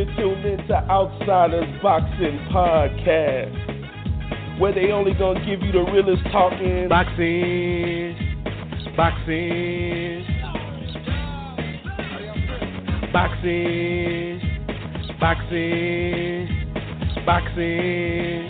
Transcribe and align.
You're 0.00 0.16
tuned 0.16 0.46
into 0.46 0.72
Outsiders 0.72 1.68
Boxing 1.82 2.38
Podcast, 2.50 3.52
where 4.58 4.72
they 4.72 4.92
only 4.92 5.12
gonna 5.12 5.44
give 5.44 5.60
you 5.60 5.72
the 5.72 5.82
realest 5.92 6.22
talking. 6.32 6.88
Boxing, 6.88 8.16
boxing, 8.96 10.24
boxing, 13.12 14.40
boxing, 15.20 16.48
boxing. 17.26 18.48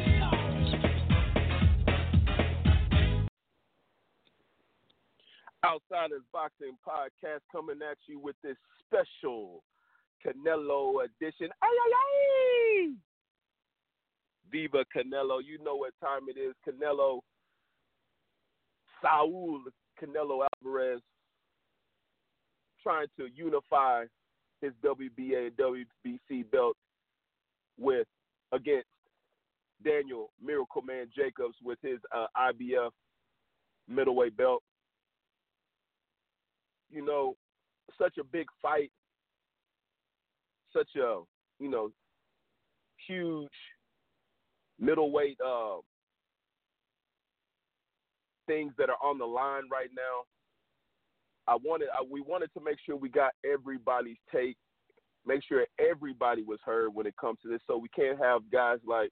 Outsiders 5.65 6.23
Boxing 6.33 6.79
Podcast 6.87 7.41
coming 7.51 7.81
at 7.91 7.99
you 8.07 8.21
with 8.21 8.37
this 8.45 8.57
special 8.87 9.65
Canelo 10.25 11.05
edition. 11.05 11.51
Ay, 11.63 11.69
ay, 11.69 11.93
ay! 11.97 12.95
Viva 14.51 14.85
Canelo. 14.95 15.41
You 15.45 15.63
know 15.63 15.77
what 15.77 15.93
time 16.01 16.23
it 16.29 16.39
is. 16.39 16.55
Canelo, 16.67 17.21
Saul 19.01 19.63
Canelo 20.01 20.47
Alvarez 20.63 21.01
trying 22.83 23.07
to 23.19 23.29
unify 23.35 24.05
his 24.61 24.73
WBA 24.85 25.49
and 25.49 25.57
WBC 25.57 26.51
belt 26.51 26.77
with 27.79 28.07
against 28.53 28.89
Daniel 29.85 30.31
Miracle 30.45 30.83
Man 30.83 31.07
Jacobs 31.15 31.57
with 31.63 31.79
his 31.83 31.99
uh, 32.15 32.27
IBF 32.37 32.91
middleweight 33.89 34.37
belt. 34.37 34.63
You 36.91 37.05
know, 37.05 37.37
such 37.99 38.19
a 38.19 38.25
big 38.25 38.47
fight 38.61 38.91
such 40.73 40.89
a 40.97 41.21
you 41.59 41.69
know 41.71 41.91
huge 43.07 43.49
middleweight 44.79 45.39
uh, 45.45 45.77
things 48.47 48.73
that 48.79 48.91
are 48.91 48.99
on 49.03 49.19
the 49.19 49.25
line 49.25 49.65
right 49.71 49.91
now. 49.95 50.25
I 51.47 51.57
wanted 51.63 51.89
I, 51.89 52.05
we 52.09 52.21
wanted 52.21 52.51
to 52.55 52.65
make 52.65 52.79
sure 52.85 52.97
we 52.97 53.09
got 53.09 53.33
everybody's 53.45 54.19
take, 54.33 54.57
make 55.27 55.43
sure 55.47 55.67
everybody 55.79 56.43
was 56.43 56.59
heard 56.65 56.95
when 56.95 57.07
it 57.07 57.15
comes 57.21 57.39
to 57.43 57.49
this, 57.49 57.61
so 57.67 57.77
we 57.77 57.89
can't 57.89 58.19
have 58.19 58.51
guys 58.51 58.79
like 58.87 59.11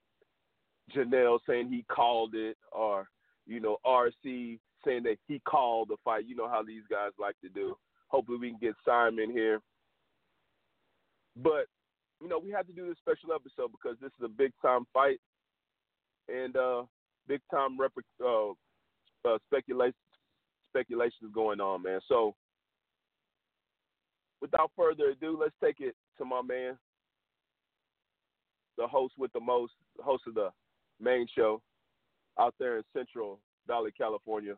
Janelle 0.94 1.38
saying 1.48 1.68
he 1.68 1.84
called 1.90 2.34
it, 2.34 2.56
or 2.72 3.08
you 3.46 3.60
know 3.60 3.78
RC 3.86 4.58
saying 4.84 5.02
that 5.04 5.16
he 5.26 5.40
called 5.40 5.88
the 5.88 5.96
fight. 6.04 6.26
You 6.26 6.36
know 6.36 6.48
how 6.48 6.62
these 6.62 6.84
guys 6.90 7.10
like 7.18 7.36
to 7.42 7.48
do. 7.48 7.76
Hopefully 8.08 8.38
we 8.38 8.50
can 8.50 8.58
get 8.60 8.74
Simon 8.86 9.30
here 9.30 9.60
but 11.42 11.66
you 12.20 12.28
know, 12.28 12.38
we 12.38 12.50
had 12.50 12.66
to 12.66 12.72
do 12.72 12.88
this 12.88 12.98
special 12.98 13.34
episode 13.34 13.70
because 13.70 13.96
this 14.00 14.10
is 14.18 14.24
a 14.24 14.28
big 14.28 14.52
time 14.60 14.86
fight 14.92 15.20
and 16.28 16.56
uh, 16.56 16.82
big 17.26 17.40
time 17.50 17.78
rep- 17.78 17.92
uh, 18.24 18.50
uh, 18.50 19.38
speculation 19.46 19.94
speculation 20.70 21.26
is 21.26 21.32
going 21.32 21.60
on, 21.60 21.82
man. 21.82 22.00
So 22.08 22.34
without 24.40 24.70
further 24.76 25.10
ado, 25.10 25.38
let's 25.40 25.54
take 25.62 25.80
it 25.80 25.94
to 26.18 26.24
my 26.24 26.42
man, 26.42 26.76
the 28.76 28.86
host 28.86 29.14
with 29.16 29.32
the 29.32 29.40
most, 29.40 29.72
host 30.00 30.24
of 30.26 30.34
the 30.34 30.50
main 31.00 31.26
show 31.34 31.62
out 32.38 32.54
there 32.58 32.76
in 32.76 32.84
Central 32.94 33.40
Valley, 33.66 33.90
California, 33.96 34.54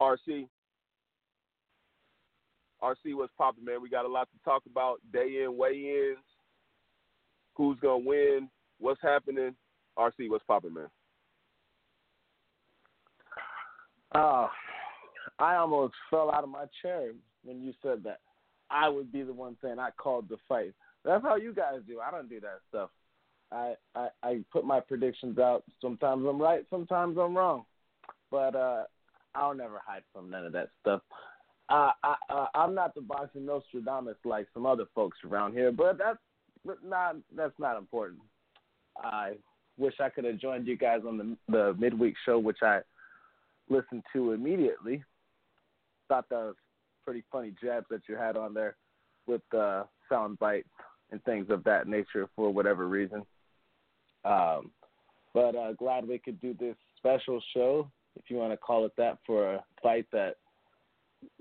RC. 0.00 0.48
RC, 2.82 3.14
what's 3.14 3.32
popping, 3.36 3.64
man? 3.64 3.82
We 3.82 3.90
got 3.90 4.04
a 4.04 4.08
lot 4.08 4.28
to 4.30 4.44
talk 4.44 4.62
about. 4.70 5.00
Day 5.12 5.42
in, 5.44 5.56
weigh 5.56 6.10
ins, 6.10 6.24
who's 7.54 7.78
gonna 7.80 7.98
win, 7.98 8.48
what's 8.78 9.02
happening. 9.02 9.54
RC, 9.98 10.28
what's 10.28 10.44
popping, 10.44 10.74
man? 10.74 10.88
Oh, 14.14 14.48
I 15.38 15.56
almost 15.56 15.94
fell 16.08 16.30
out 16.30 16.44
of 16.44 16.50
my 16.50 16.64
chair 16.82 17.12
when 17.44 17.62
you 17.62 17.72
said 17.82 18.02
that. 18.04 18.20
I 18.70 18.88
would 18.88 19.12
be 19.12 19.22
the 19.22 19.32
one 19.32 19.56
saying 19.62 19.78
I 19.78 19.90
called 19.90 20.28
the 20.28 20.36
fight. 20.48 20.74
That's 21.04 21.22
how 21.22 21.36
you 21.36 21.52
guys 21.52 21.80
do. 21.86 22.00
I 22.00 22.10
don't 22.10 22.28
do 22.28 22.40
that 22.40 22.60
stuff. 22.68 22.90
I 23.50 23.74
I, 23.94 24.08
I 24.22 24.44
put 24.52 24.64
my 24.64 24.80
predictions 24.80 25.38
out. 25.38 25.64
Sometimes 25.80 26.24
I'm 26.28 26.40
right, 26.40 26.64
sometimes 26.70 27.16
I'm 27.18 27.36
wrong, 27.36 27.64
but 28.30 28.54
uh, 28.54 28.84
I'll 29.34 29.54
never 29.54 29.80
hide 29.84 30.02
from 30.12 30.30
none 30.30 30.46
of 30.46 30.52
that 30.52 30.68
stuff. 30.80 31.02
Uh, 31.68 31.90
I, 32.02 32.14
uh, 32.30 32.46
I'm 32.54 32.74
not 32.74 32.94
the 32.94 33.02
boxing 33.02 33.44
Nostradamus 33.44 34.16
like 34.24 34.46
some 34.54 34.64
other 34.64 34.84
folks 34.94 35.18
around 35.24 35.52
here, 35.52 35.70
but 35.70 35.98
that's 35.98 36.18
not 36.84 37.16
that's 37.36 37.58
not 37.58 37.76
important. 37.76 38.20
I 39.02 39.34
wish 39.76 39.94
I 40.00 40.08
could 40.08 40.24
have 40.24 40.38
joined 40.38 40.66
you 40.66 40.76
guys 40.76 41.00
on 41.06 41.18
the 41.18 41.36
the 41.52 41.74
midweek 41.78 42.14
show, 42.24 42.38
which 42.38 42.58
I 42.62 42.80
listened 43.68 44.02
to 44.14 44.32
immediately. 44.32 45.04
Thought 46.08 46.28
that 46.30 46.36
was 46.36 46.54
pretty 47.04 47.22
funny 47.30 47.54
jabs 47.62 47.86
that 47.90 48.02
you 48.08 48.16
had 48.16 48.36
on 48.36 48.54
there 48.54 48.76
with 49.26 49.42
uh, 49.54 49.84
sound 50.08 50.38
bites 50.38 50.68
and 51.10 51.22
things 51.24 51.46
of 51.50 51.64
that 51.64 51.86
nature 51.86 52.28
for 52.34 52.50
whatever 52.50 52.88
reason. 52.88 53.24
Um, 54.24 54.70
but 55.34 55.54
uh, 55.54 55.72
glad 55.74 56.08
we 56.08 56.18
could 56.18 56.40
do 56.40 56.54
this 56.58 56.76
special 56.96 57.40
show, 57.54 57.90
if 58.16 58.24
you 58.28 58.36
want 58.36 58.52
to 58.52 58.56
call 58.56 58.86
it 58.86 58.92
that, 58.96 59.18
for 59.26 59.54
a 59.54 59.64
fight 59.82 60.06
that 60.12 60.36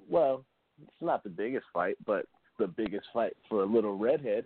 well, 0.09 0.43
it's 0.81 1.01
not 1.01 1.23
the 1.23 1.29
biggest 1.29 1.65
fight, 1.73 1.97
but 2.05 2.25
the 2.59 2.67
biggest 2.67 3.07
fight 3.13 3.35
for 3.49 3.63
a 3.63 3.65
little 3.65 3.97
redhead. 3.97 4.45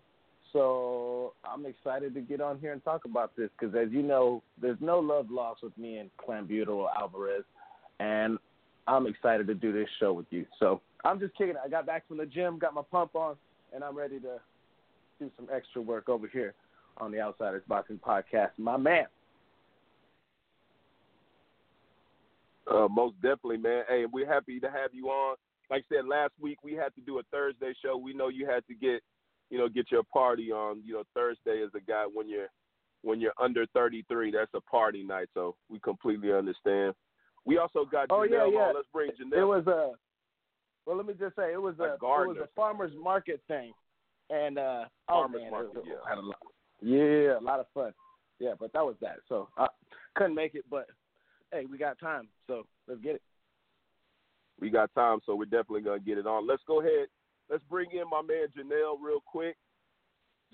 So 0.53 1.33
I'm 1.45 1.65
excited 1.65 2.13
to 2.13 2.21
get 2.21 2.41
on 2.41 2.59
here 2.59 2.73
and 2.73 2.83
talk 2.83 3.05
about 3.05 3.35
this 3.37 3.49
because, 3.57 3.73
as 3.75 3.91
you 3.91 4.01
know, 4.01 4.43
there's 4.61 4.77
no 4.81 4.99
love 4.99 5.31
lost 5.31 5.63
with 5.63 5.77
me 5.77 5.97
and 5.97 6.09
Clanbuto 6.17 6.87
Alvarez, 6.93 7.43
and 7.99 8.37
I'm 8.87 9.07
excited 9.07 9.47
to 9.47 9.53
do 9.53 9.71
this 9.71 9.87
show 9.99 10.11
with 10.11 10.25
you. 10.29 10.45
So 10.59 10.81
I'm 11.05 11.19
just 11.19 11.35
kicking. 11.37 11.55
I 11.63 11.69
got 11.69 11.85
back 11.85 12.07
from 12.07 12.17
the 12.17 12.25
gym, 12.25 12.59
got 12.59 12.73
my 12.73 12.81
pump 12.91 13.15
on, 13.15 13.35
and 13.73 13.83
I'm 13.83 13.97
ready 13.97 14.19
to 14.19 14.39
do 15.19 15.31
some 15.37 15.47
extra 15.53 15.81
work 15.81 16.09
over 16.09 16.27
here 16.27 16.53
on 16.97 17.11
the 17.11 17.21
Outsiders 17.21 17.63
Boxing 17.67 17.99
Podcast. 18.05 18.49
My 18.57 18.75
man. 18.75 19.05
Uh, 22.69 22.87
most 22.87 23.15
definitely, 23.15 23.57
man. 23.57 23.83
Hey, 23.87 24.05
we're 24.11 24.31
happy 24.31 24.59
to 24.59 24.67
have 24.67 24.93
you 24.93 25.07
on. 25.07 25.35
Like 25.69 25.85
I 25.91 25.95
said 25.95 26.05
last 26.07 26.33
week, 26.39 26.59
we 26.63 26.73
had 26.73 26.93
to 26.95 27.01
do 27.01 27.19
a 27.19 27.23
Thursday 27.31 27.73
show. 27.83 27.97
We 27.97 28.13
know 28.13 28.27
you 28.27 28.45
had 28.45 28.65
to 28.67 28.73
get, 28.73 29.01
you 29.49 29.57
know, 29.57 29.69
get 29.69 29.91
your 29.91 30.03
party 30.03 30.51
on. 30.51 30.81
You 30.85 30.93
know, 30.93 31.03
Thursday 31.15 31.59
is 31.59 31.71
a 31.75 31.79
guy 31.79 32.05
when 32.11 32.29
you're 32.29 32.49
when 33.03 33.19
you're 33.19 33.33
under 33.41 33.65
33. 33.67 34.31
That's 34.31 34.51
a 34.53 34.61
party 34.61 35.03
night, 35.03 35.27
so 35.33 35.55
we 35.69 35.79
completely 35.79 36.33
understand. 36.33 36.93
We 37.45 37.57
also 37.57 37.85
got 37.85 38.07
oh, 38.11 38.19
Janelle 38.19 38.29
yeah, 38.29 38.45
yeah. 38.53 38.59
on. 38.59 38.75
Let's 38.75 38.87
bring 38.93 39.11
Janelle. 39.11 39.41
It 39.41 39.45
was 39.45 39.67
a 39.67 39.91
well. 40.85 40.97
Let 40.97 41.05
me 41.05 41.13
just 41.17 41.35
say, 41.35 41.53
it 41.53 41.61
was 41.61 41.75
a, 41.79 41.83
A 41.83 41.93
it 41.93 41.99
was 42.01 42.37
a 42.43 42.49
farmers 42.55 42.91
market 43.01 43.41
thing, 43.47 43.71
and 44.29 44.59
uh, 44.59 44.85
Farmers 45.07 45.39
oh 45.39 45.43
man, 45.43 45.51
market, 45.51 45.75
was, 45.75 45.85
yeah. 45.87 45.93
had 46.07 46.17
a 46.17 46.21
lot, 46.21 46.37
yeah, 46.81 47.39
a 47.39 47.43
lot 47.43 47.59
of 47.59 47.65
fun. 47.73 47.93
Yeah, 48.39 48.53
but 48.59 48.73
that 48.73 48.83
was 48.83 48.95
that. 49.01 49.17
So 49.29 49.47
I 49.57 49.67
couldn't 50.15 50.35
make 50.35 50.55
it, 50.55 50.65
but 50.69 50.87
hey, 51.51 51.65
we 51.69 51.77
got 51.77 51.99
time, 51.99 52.27
so 52.47 52.63
let's 52.87 53.01
get 53.01 53.15
it. 53.15 53.21
we 54.59 54.69
got 54.69 54.93
time, 54.93 55.19
so 55.25 55.35
we're 55.35 55.45
definitely 55.45 55.81
gonna 55.81 55.99
get 55.99 56.17
it 56.17 56.27
on. 56.27 56.47
Let's 56.47 56.63
go 56.67 56.81
ahead. 56.81 57.07
Let's 57.49 57.63
bring 57.69 57.91
in 57.91 58.09
my 58.09 58.21
man 58.21 58.47
Janelle 58.57 58.97
real 59.01 59.21
quick. 59.25 59.57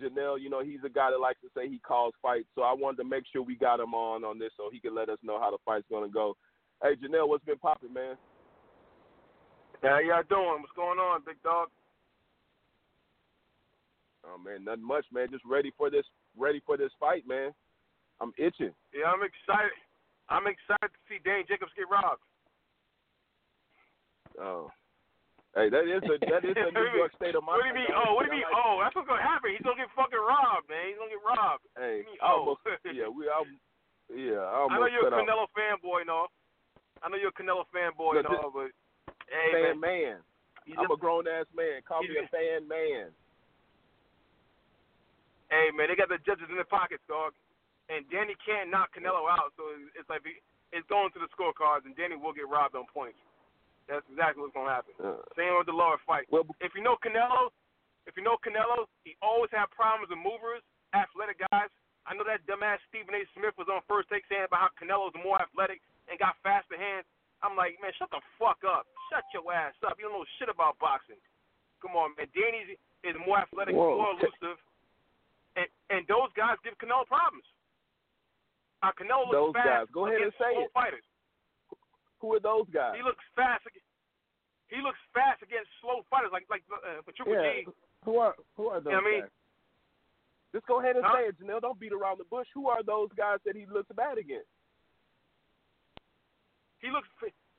Janelle, 0.02 0.40
you 0.40 0.50
know 0.50 0.64
he's 0.64 0.84
a 0.86 0.90
guy 0.90 1.10
that 1.12 1.20
likes 1.20 1.42
to 1.42 1.50
say 1.56 1.68
he 1.68 1.80
calls 1.80 2.14
fights, 2.22 2.48
so 2.56 2.62
I 2.62 2.74
wanted 2.74 2.98
to 2.98 3.10
make 3.10 3.24
sure 3.32 3.42
we 3.42 3.56
got 3.56 3.80
him 3.80 3.94
on 3.94 4.24
on 4.24 4.38
this 4.40 4.52
so 4.58 4.70
he 4.72 4.80
can 4.80 4.96
let 4.96 5.10
us 5.10 5.18
know 5.24 5.40
how 5.40 5.52
the 5.52 5.58
fight's 5.66 5.88
gonna 5.90 6.10
go. 6.10 6.36
Hey 6.82 6.96
Janelle, 6.96 7.28
what's 7.28 7.46
been 7.46 7.58
popping, 7.58 7.94
man? 7.94 8.16
How 9.84 10.00
y'all 10.00 10.24
doing? 10.30 10.62
What's 10.62 10.76
going 10.76 11.00
on, 11.00 11.22
big 11.26 11.42
dog? 11.44 11.70
Oh 14.26 14.38
man, 14.38 14.66
nothing 14.66 14.86
much, 14.86 15.06
man. 15.12 15.28
Just 15.32 15.46
ready 15.46 15.72
for 15.78 15.90
this, 15.90 16.06
ready 16.38 16.62
for 16.66 16.78
this 16.78 16.92
fight, 17.00 17.28
man. 17.28 17.52
I'm 18.20 18.34
itching. 18.38 18.74
Yeah, 18.94 19.14
I'm 19.14 19.22
excited. 19.22 19.78
I'm 20.30 20.48
excited 20.48 20.92
to 20.92 21.02
see 21.08 21.20
Dane 21.24 21.48
Jacobs 21.48 21.72
get 21.76 21.88
robbed. 21.90 22.24
Oh, 24.38 24.70
Hey, 25.58 25.74
that 25.74 25.90
is 25.90 26.06
a 26.06 26.22
that 26.30 26.46
is 26.46 26.54
a 26.54 26.70
New 26.78 26.86
York 26.94 27.10
state 27.18 27.34
of 27.34 27.42
mind. 27.42 27.58
What 27.58 27.66
do 27.66 27.70
you 27.74 27.78
mean? 27.82 27.90
Oh, 27.90 28.14
what 28.14 28.22
do 28.22 28.30
you 28.30 28.46
mean? 28.46 28.50
Oh, 28.54 28.78
that's 28.78 28.94
what's 28.94 29.10
gonna 29.10 29.26
happen. 29.26 29.58
He's 29.58 29.66
gonna 29.66 29.82
get 29.82 29.90
fucking 29.98 30.22
robbed, 30.22 30.70
man. 30.70 30.94
He's 30.94 31.02
gonna 31.02 31.18
get 31.18 31.26
robbed. 31.26 31.66
Hey, 31.74 32.06
mean, 32.06 32.22
oh. 32.22 32.62
yeah, 32.94 33.10
we, 33.10 33.26
I, 33.26 33.42
yeah, 34.14 34.46
I 34.54 34.70
I 34.70 34.78
know 34.78 34.86
you're 34.86 35.10
a 35.10 35.10
cut 35.10 35.18
out. 35.18 35.26
Canelo 35.26 35.50
fanboy, 35.58 36.06
no. 36.06 36.30
I 37.02 37.10
know 37.10 37.18
you're 37.18 37.34
a 37.34 37.40
Canelo 37.42 37.66
fanboy, 37.74 38.22
Look, 38.22 38.30
no, 38.30 38.54
but 38.54 38.70
hey, 39.34 39.50
fan 39.50 39.82
man, 39.82 40.22
man. 40.70 40.78
I'm 40.78 40.94
a 40.94 41.00
grown 41.00 41.26
ass 41.26 41.50
man. 41.58 41.82
Call 41.90 42.06
me 42.06 42.22
a 42.22 42.30
fan 42.30 42.70
man. 42.70 43.10
Hey 45.50 45.74
man, 45.74 45.90
they 45.90 45.98
got 45.98 46.14
the 46.14 46.22
judges 46.22 46.54
in 46.54 46.60
their 46.60 46.70
pockets, 46.70 47.02
dog. 47.10 47.34
And 47.88 48.04
Danny 48.12 48.36
can't 48.44 48.68
knock 48.68 48.92
Canelo 48.92 49.24
out, 49.32 49.56
so 49.56 49.64
it's 49.96 50.10
like 50.12 50.22
it's 50.76 50.88
going 50.92 51.08
to 51.16 51.20
the 51.24 51.32
scorecards, 51.32 51.88
and 51.88 51.96
Danny 51.96 52.20
will 52.20 52.36
get 52.36 52.48
robbed 52.52 52.76
on 52.76 52.84
points. 52.92 53.16
That's 53.88 54.04
exactly 54.12 54.44
what's 54.44 54.52
gonna 54.52 54.68
happen. 54.68 54.92
Uh, 55.00 55.24
Same 55.40 55.56
with 55.56 55.72
the 55.72 55.76
lower 55.76 55.96
fight. 56.04 56.28
well, 56.28 56.44
If 56.60 56.76
you 56.76 56.84
know 56.84 57.00
Canelo, 57.00 57.48
if 58.04 58.20
you 58.20 58.24
know 58.28 58.36
Canelo, 58.44 58.92
he 59.08 59.16
always 59.24 59.48
had 59.56 59.72
problems 59.72 60.12
with 60.12 60.20
movers, 60.20 60.60
athletic 60.92 61.40
guys. 61.48 61.72
I 62.04 62.16
know 62.16 62.28
that 62.28 62.44
dumbass 62.44 62.84
Stephen 62.92 63.16
A. 63.16 63.24
Smith 63.36 63.56
was 63.56 63.72
on 63.72 63.80
first 63.88 64.12
take 64.12 64.28
saying 64.28 64.48
about 64.48 64.68
how 64.68 64.72
Canelo's 64.76 65.16
more 65.24 65.40
athletic 65.40 65.80
and 66.12 66.20
got 66.20 66.36
faster 66.44 66.76
hands. 66.76 67.08
I'm 67.40 67.56
like, 67.56 67.80
man, 67.80 67.96
shut 67.96 68.12
the 68.12 68.20
fuck 68.36 68.60
up. 68.68 68.88
Shut 69.08 69.24
your 69.32 69.48
ass 69.52 69.76
up. 69.88 69.96
You 70.00 70.12
don't 70.12 70.20
know 70.20 70.28
shit 70.40 70.52
about 70.52 70.76
boxing. 70.84 71.20
Come 71.80 71.96
on, 71.96 72.12
man. 72.20 72.28
Danny 72.36 72.76
is 73.08 73.16
more 73.24 73.40
athletic, 73.40 73.76
Whoa. 73.76 74.04
more 74.04 74.12
elusive, 74.20 74.60
and 75.56 75.68
and 75.88 76.04
those 76.12 76.32
guys 76.36 76.60
give 76.68 76.76
Canelo 76.76 77.08
problems. 77.08 77.48
Uh, 78.84 78.94
Canelo 78.94 79.26
looks 79.26 79.34
Those 79.34 79.54
fast 79.58 79.68
guys. 79.68 79.86
Go 79.94 80.06
ahead 80.06 80.22
and 80.22 80.34
say 80.38 80.52
it. 80.62 80.70
fighters. 80.74 81.04
who 82.22 82.34
are 82.34 82.40
those 82.40 82.70
guys? 82.70 82.94
He 82.98 83.02
looks 83.04 83.24
fast. 83.36 83.66
He 84.70 84.78
looks 84.84 85.00
fast 85.14 85.42
against 85.42 85.70
slow 85.82 86.04
fighters 86.12 86.30
like 86.32 86.46
like 86.50 86.62
uh, 86.70 87.02
Triple 87.16 87.34
Yeah. 87.34 87.66
G. 87.66 87.72
Who 88.06 88.20
are 88.22 88.36
who 88.56 88.68
are 88.70 88.80
those 88.80 88.92
You 88.94 88.98
know 88.98 89.04
what 89.04 89.10
I 89.10 89.12
mean? 89.12 89.22
guys? 89.26 89.36
Just 90.56 90.66
go 90.70 90.80
ahead 90.80 90.96
and 90.96 91.04
Huh? 91.06 91.16
say 91.18 91.24
it, 91.30 91.36
Janelle. 91.42 91.62
Don't 91.62 91.80
beat 91.80 91.92
around 91.94 92.20
the 92.22 92.30
bush. 92.30 92.48
Who 92.54 92.68
are 92.70 92.82
those 92.84 93.10
guys 93.18 93.40
that 93.46 93.56
he 93.56 93.66
looks 93.68 93.90
bad 93.96 94.18
against? 94.18 94.48
He 96.80 96.90
looks 96.94 97.10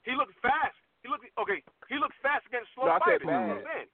he 0.07 0.15
looks 0.15 0.35
fast. 0.43 0.79
He 1.03 1.09
looks 1.11 1.27
okay. 1.39 1.63
He 1.91 1.99
looks 1.99 2.15
fast 2.23 2.47
against 2.47 2.71
slow 2.75 2.87
No, 2.87 2.99
I 2.99 2.99
said 3.03 3.23
fighters. 3.23 3.27
That's 3.27 3.27
what 3.27 3.43
I'm 3.43 3.59
bad. 3.59 3.67
saying. 3.75 3.91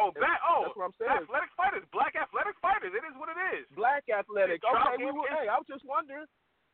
Oh, 0.00 0.10
bad. 0.16 0.38
Oh, 0.40 0.60
That's 0.64 0.76
what 0.80 0.86
I'm 0.88 0.96
saying. 0.96 1.12
athletic 1.28 1.52
fighters, 1.60 1.84
black 1.92 2.16
athletic 2.16 2.56
fighters. 2.64 2.92
It 2.96 3.04
is 3.04 3.12
what 3.20 3.28
it 3.28 3.36
is. 3.52 3.68
Black 3.76 4.00
athletic. 4.20 4.60
Okay, 4.60 5.00
we 5.00 5.08
were, 5.10 5.24
hey, 5.32 5.48
I 5.48 5.56
was 5.56 5.66
just 5.66 5.84
wondering. 5.88 6.28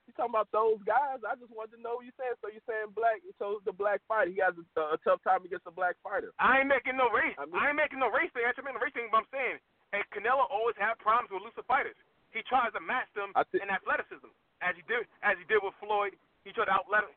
You 0.07 0.15
talking 0.15 0.39
about 0.39 0.47
those 0.55 0.79
guys? 0.87 1.19
I 1.27 1.35
just 1.35 1.51
wanted 1.51 1.75
to 1.75 1.83
know 1.83 1.99
what 1.99 2.07
you 2.07 2.15
saying. 2.15 2.39
So 2.39 2.47
you're 2.47 2.63
saying 2.63 2.95
black? 2.95 3.19
So 3.43 3.59
the 3.67 3.75
black 3.75 3.99
fighter, 4.07 4.31
he 4.31 4.39
has 4.39 4.55
a, 4.55 4.95
a 4.95 4.99
tough 5.03 5.19
time 5.27 5.43
against 5.43 5.67
a 5.67 5.75
black 5.75 5.99
fighter. 5.99 6.31
I 6.39 6.63
ain't 6.63 6.71
making 6.71 6.95
no 6.95 7.11
race. 7.11 7.35
I 7.35 7.43
I, 7.51 7.75
ain't 7.75 7.79
making 7.79 7.99
no 7.99 8.07
race 8.15 8.31
thing. 8.31 8.47
I 8.47 8.55
ain't 8.55 8.63
making 8.63 8.79
no 8.79 8.87
race 8.87 8.95
thing. 8.95 9.11
But 9.11 9.27
I'm 9.27 9.31
saying, 9.35 9.59
and 9.99 10.07
Canelo 10.15 10.47
always 10.47 10.79
had 10.79 10.95
problems 11.03 11.35
with 11.35 11.43
elusive 11.43 11.67
fighters. 11.67 11.99
He 12.31 12.47
tries 12.47 12.71
to 12.79 12.83
match 12.83 13.11
them 13.19 13.35
I 13.35 13.43
thi- 13.51 13.59
in 13.59 13.67
athleticism, 13.67 14.31
as 14.63 14.79
he 14.79 14.87
did 14.87 15.11
as 15.27 15.35
he 15.43 15.45
did 15.51 15.59
with 15.59 15.75
Floyd. 15.83 16.15
He 16.47 16.55
tried 16.55 16.71
to 16.71 16.79
outlet, 16.79 17.11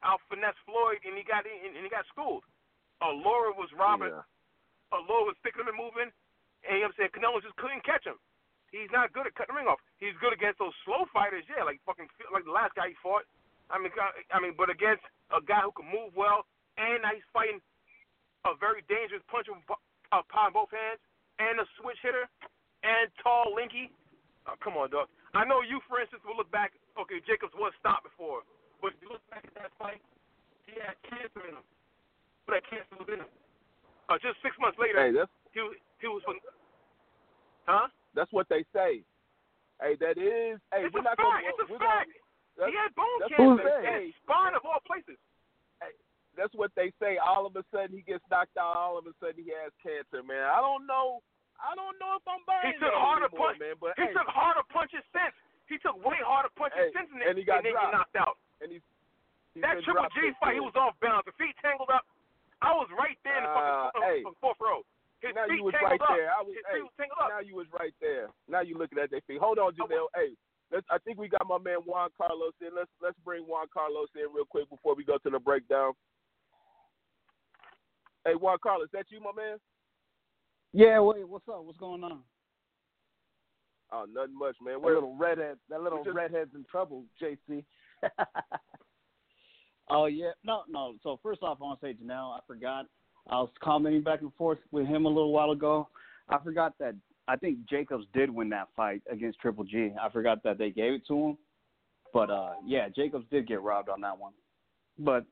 out 0.00 0.24
finesse 0.32 0.56
Floyd, 0.64 1.04
and 1.04 1.12
he 1.20 1.24
got 1.28 1.44
and 1.44 1.76
he 1.76 1.92
got 1.92 2.08
schooled. 2.08 2.48
Uh, 3.04 3.12
Lara 3.20 3.52
was 3.52 3.68
robbing. 3.76 4.16
Yeah. 4.16 4.24
uh, 4.96 5.04
Law 5.04 5.28
was 5.28 5.36
sticking 5.44 5.60
him 5.60 5.68
and 5.68 5.76
moving, 5.76 6.08
and 6.64 6.72
you 6.72 6.84
know 6.84 6.88
what 6.88 6.96
I'm 6.96 7.04
saying 7.04 7.12
Canelo 7.12 7.44
just 7.44 7.56
couldn't 7.60 7.84
catch 7.84 8.08
him. 8.08 8.16
He's 8.70 8.90
not 8.94 9.10
good 9.10 9.26
at 9.26 9.34
cutting 9.34 9.54
the 9.54 9.58
ring 9.58 9.70
off. 9.70 9.82
He's 9.98 10.14
good 10.22 10.30
against 10.30 10.62
those 10.62 10.74
slow 10.86 11.06
fighters, 11.10 11.42
yeah, 11.50 11.66
like 11.66 11.82
fucking 11.82 12.06
like 12.30 12.46
the 12.46 12.54
last 12.54 12.78
guy 12.78 12.94
he 12.94 12.96
fought. 13.02 13.26
I 13.66 13.78
mean, 13.78 13.90
I 13.98 14.14
I 14.30 14.38
mean, 14.38 14.54
but 14.54 14.70
against 14.70 15.02
a 15.34 15.42
guy 15.42 15.66
who 15.66 15.74
can 15.74 15.90
move 15.90 16.14
well, 16.14 16.46
and 16.78 17.02
now 17.02 17.10
he's 17.10 17.26
fighting 17.34 17.58
a 18.46 18.54
very 18.56 18.86
dangerous 18.86 19.22
puncher 19.26 19.52
with 19.52 19.66
bo- 19.66 19.82
uh, 20.14 20.22
both 20.54 20.70
hands, 20.70 21.02
and 21.42 21.58
a 21.58 21.66
switch 21.78 21.98
hitter, 22.02 22.30
and 22.86 23.10
tall, 23.22 23.54
linky. 23.58 23.90
Oh, 24.46 24.56
come 24.62 24.78
on, 24.78 24.90
dog. 24.90 25.10
I 25.34 25.46
know 25.46 25.62
you, 25.62 25.78
for 25.86 26.00
instance, 26.02 26.22
will 26.26 26.38
look 26.38 26.50
back. 26.50 26.74
Okay, 26.98 27.22
Jacobs 27.26 27.54
was 27.58 27.74
stopped 27.78 28.06
before, 28.06 28.42
but 28.82 28.94
if 28.94 28.98
you 29.02 29.10
look 29.10 29.22
back 29.30 29.46
at 29.46 29.54
that 29.58 29.70
fight, 29.78 30.02
he 30.66 30.78
had 30.78 30.94
cancer 31.06 31.42
in 31.46 31.54
him. 31.58 31.66
But 32.46 32.58
that 32.58 32.64
cancer 32.66 32.94
was 32.98 33.06
in 33.10 33.22
him. 33.22 33.30
Uh, 34.10 34.18
just 34.18 34.42
six 34.42 34.58
months 34.58 34.78
later, 34.78 34.98
Hey, 34.98 35.14
that's 35.14 35.30
he 35.54 35.62
he 36.02 36.06
was 36.10 36.22
huh? 37.66 37.86
That's 38.14 38.32
what 38.32 38.48
they 38.48 38.64
say. 38.74 39.02
Hey, 39.80 39.96
that 40.00 40.18
is. 40.20 40.60
Hey, 40.74 40.84
it's 40.84 40.92
we're 40.92 41.00
not 41.06 41.16
fact. 41.16 41.24
gonna. 41.24 41.46
it's 41.48 41.60
a 41.64 41.66
we're 41.72 41.78
fact. 41.80 42.10
Gonna, 42.58 42.68
he 42.68 42.74
had 42.76 42.92
bone 42.92 43.20
cancer 43.32 43.64
they 43.80 44.12
in 44.12 44.12
spine 44.24 44.52
of 44.52 44.62
all 44.68 44.82
places. 44.84 45.16
that's 46.36 46.52
what 46.54 46.70
they 46.76 46.92
say. 47.00 47.16
All 47.16 47.46
of 47.48 47.56
a 47.56 47.64
sudden 47.72 47.96
he 47.96 48.02
gets 48.04 48.24
knocked 48.30 48.56
out. 48.60 48.76
All 48.76 48.96
of 49.00 49.06
a 49.08 49.14
sudden 49.20 49.40
he 49.40 49.48
has 49.56 49.72
cancer, 49.80 50.20
man. 50.24 50.44
I 50.44 50.60
don't 50.60 50.84
know. 50.84 51.24
I 51.60 51.76
don't 51.76 51.96
know 52.00 52.16
if 52.16 52.24
I'm 52.24 52.40
buying 52.48 52.72
He 52.72 52.80
took 52.80 52.92
harder 52.96 53.28
anymore, 53.28 53.52
punch- 53.52 53.60
man. 53.60 53.76
But 53.80 53.92
He 54.00 54.08
hey, 54.08 54.12
took 54.16 54.28
harder 54.28 54.64
punches 54.72 55.04
since. 55.12 55.36
He 55.68 55.76
took 55.80 55.96
way 56.00 56.16
harder 56.24 56.48
punches 56.56 56.88
Hey, 56.88 56.92
since, 56.96 57.08
and, 57.12 57.20
and 57.20 57.36
he 57.36 57.44
got 57.44 57.62
dropped. 57.64 57.92
knocked 57.92 58.16
out. 58.16 58.36
and 58.64 58.72
he's, 58.72 58.84
he's 59.52 59.60
that 59.64 59.76
Triple 59.84 60.08
G 60.16 60.32
fight, 60.40 60.56
he 60.56 60.62
was 60.64 60.72
off 60.76 60.96
balance. 61.04 61.28
The 61.28 61.36
feet 61.36 61.52
tangled 61.60 61.92
up. 61.92 62.04
I 62.64 62.72
was 62.76 62.88
right 62.96 63.16
there 63.24 63.40
in 63.40 63.44
the 63.44 63.52
Uh, 63.52 63.88
fucking 63.92 64.02
hey. 64.04 64.20
uh, 64.24 64.32
fourth 64.40 64.60
row. 64.60 64.80
His 65.22 65.34
Now 65.34 65.44
you 65.52 65.64
was 65.64 65.74
right 65.84 66.00
up. 66.00 66.08
there. 66.16 66.30
I 66.32 66.40
was, 66.42 66.54
hey, 66.72 66.80
feet 66.96 67.12
up. 67.20 67.28
now 67.28 67.40
you 67.40 67.54
was 67.56 67.66
right 67.78 67.92
there. 68.00 68.28
Now 68.48 68.60
you 68.62 68.76
looking 68.78 68.98
at 68.98 69.10
their 69.10 69.20
feet. 69.26 69.38
Hold 69.40 69.58
on, 69.58 69.72
oh, 69.72 69.84
Janelle. 69.84 70.08
Hey, 70.16 70.32
let's. 70.72 70.86
I 70.90 70.98
think 70.98 71.18
we 71.18 71.28
got 71.28 71.46
my 71.46 71.58
man 71.58 71.78
Juan 71.84 72.08
Carlos 72.16 72.54
in. 72.60 72.68
Let's 72.74 72.90
let's 73.02 73.18
bring 73.24 73.44
Juan 73.44 73.66
Carlos 73.72 74.08
in 74.16 74.32
real 74.34 74.46
quick 74.48 74.68
before 74.70 74.94
we 74.94 75.04
go 75.04 75.18
to 75.18 75.30
the 75.30 75.38
breakdown. 75.38 75.92
Hey, 78.24 78.34
Juan 78.34 78.58
Carlos, 78.62 78.88
that 78.92 79.06
you, 79.10 79.20
my 79.20 79.32
man? 79.36 79.58
Yeah, 80.72 81.00
wait, 81.00 81.26
what's 81.28 81.48
up? 81.48 81.64
What's 81.64 81.78
going 81.78 82.04
on? 82.04 82.20
Oh, 83.92 84.06
nothing 84.12 84.38
much, 84.38 84.56
man. 84.62 84.74
That 84.74 84.82
We're, 84.82 84.94
little 84.94 85.16
redhead, 85.16 85.56
that 85.68 85.82
little 85.82 86.04
just- 86.04 86.14
redhead's 86.16 86.54
in 86.54 86.64
trouble, 86.70 87.04
JC. 87.20 87.64
Oh 89.92 90.06
yeah, 90.06 90.30
no, 90.44 90.62
no. 90.68 90.94
So 91.02 91.18
first 91.20 91.42
off, 91.42 91.58
I 91.60 91.64
want 91.64 91.80
to 91.80 91.86
say 91.86 91.94
Janelle, 92.00 92.32
I 92.36 92.38
forgot. 92.46 92.86
I 93.28 93.36
was 93.36 93.50
commenting 93.62 94.02
back 94.02 94.22
and 94.22 94.32
forth 94.34 94.58
with 94.70 94.86
him 94.86 95.04
a 95.04 95.08
little 95.08 95.32
while 95.32 95.50
ago. 95.50 95.88
I 96.28 96.38
forgot 96.38 96.74
that 96.78 96.94
I 97.28 97.36
think 97.36 97.68
Jacobs 97.68 98.06
did 98.12 98.30
win 98.30 98.48
that 98.50 98.68
fight 98.76 99.02
against 99.10 99.38
Triple 99.40 99.64
G. 99.64 99.92
I 100.00 100.08
forgot 100.10 100.42
that 100.42 100.58
they 100.58 100.70
gave 100.70 100.94
it 100.94 101.06
to 101.08 101.14
him. 101.28 101.38
But 102.12 102.30
uh 102.30 102.52
yeah, 102.64 102.88
Jacobs 102.88 103.26
did 103.30 103.46
get 103.46 103.62
robbed 103.62 103.88
on 103.88 104.00
that 104.00 104.18
one. 104.18 104.32
But 104.98 105.24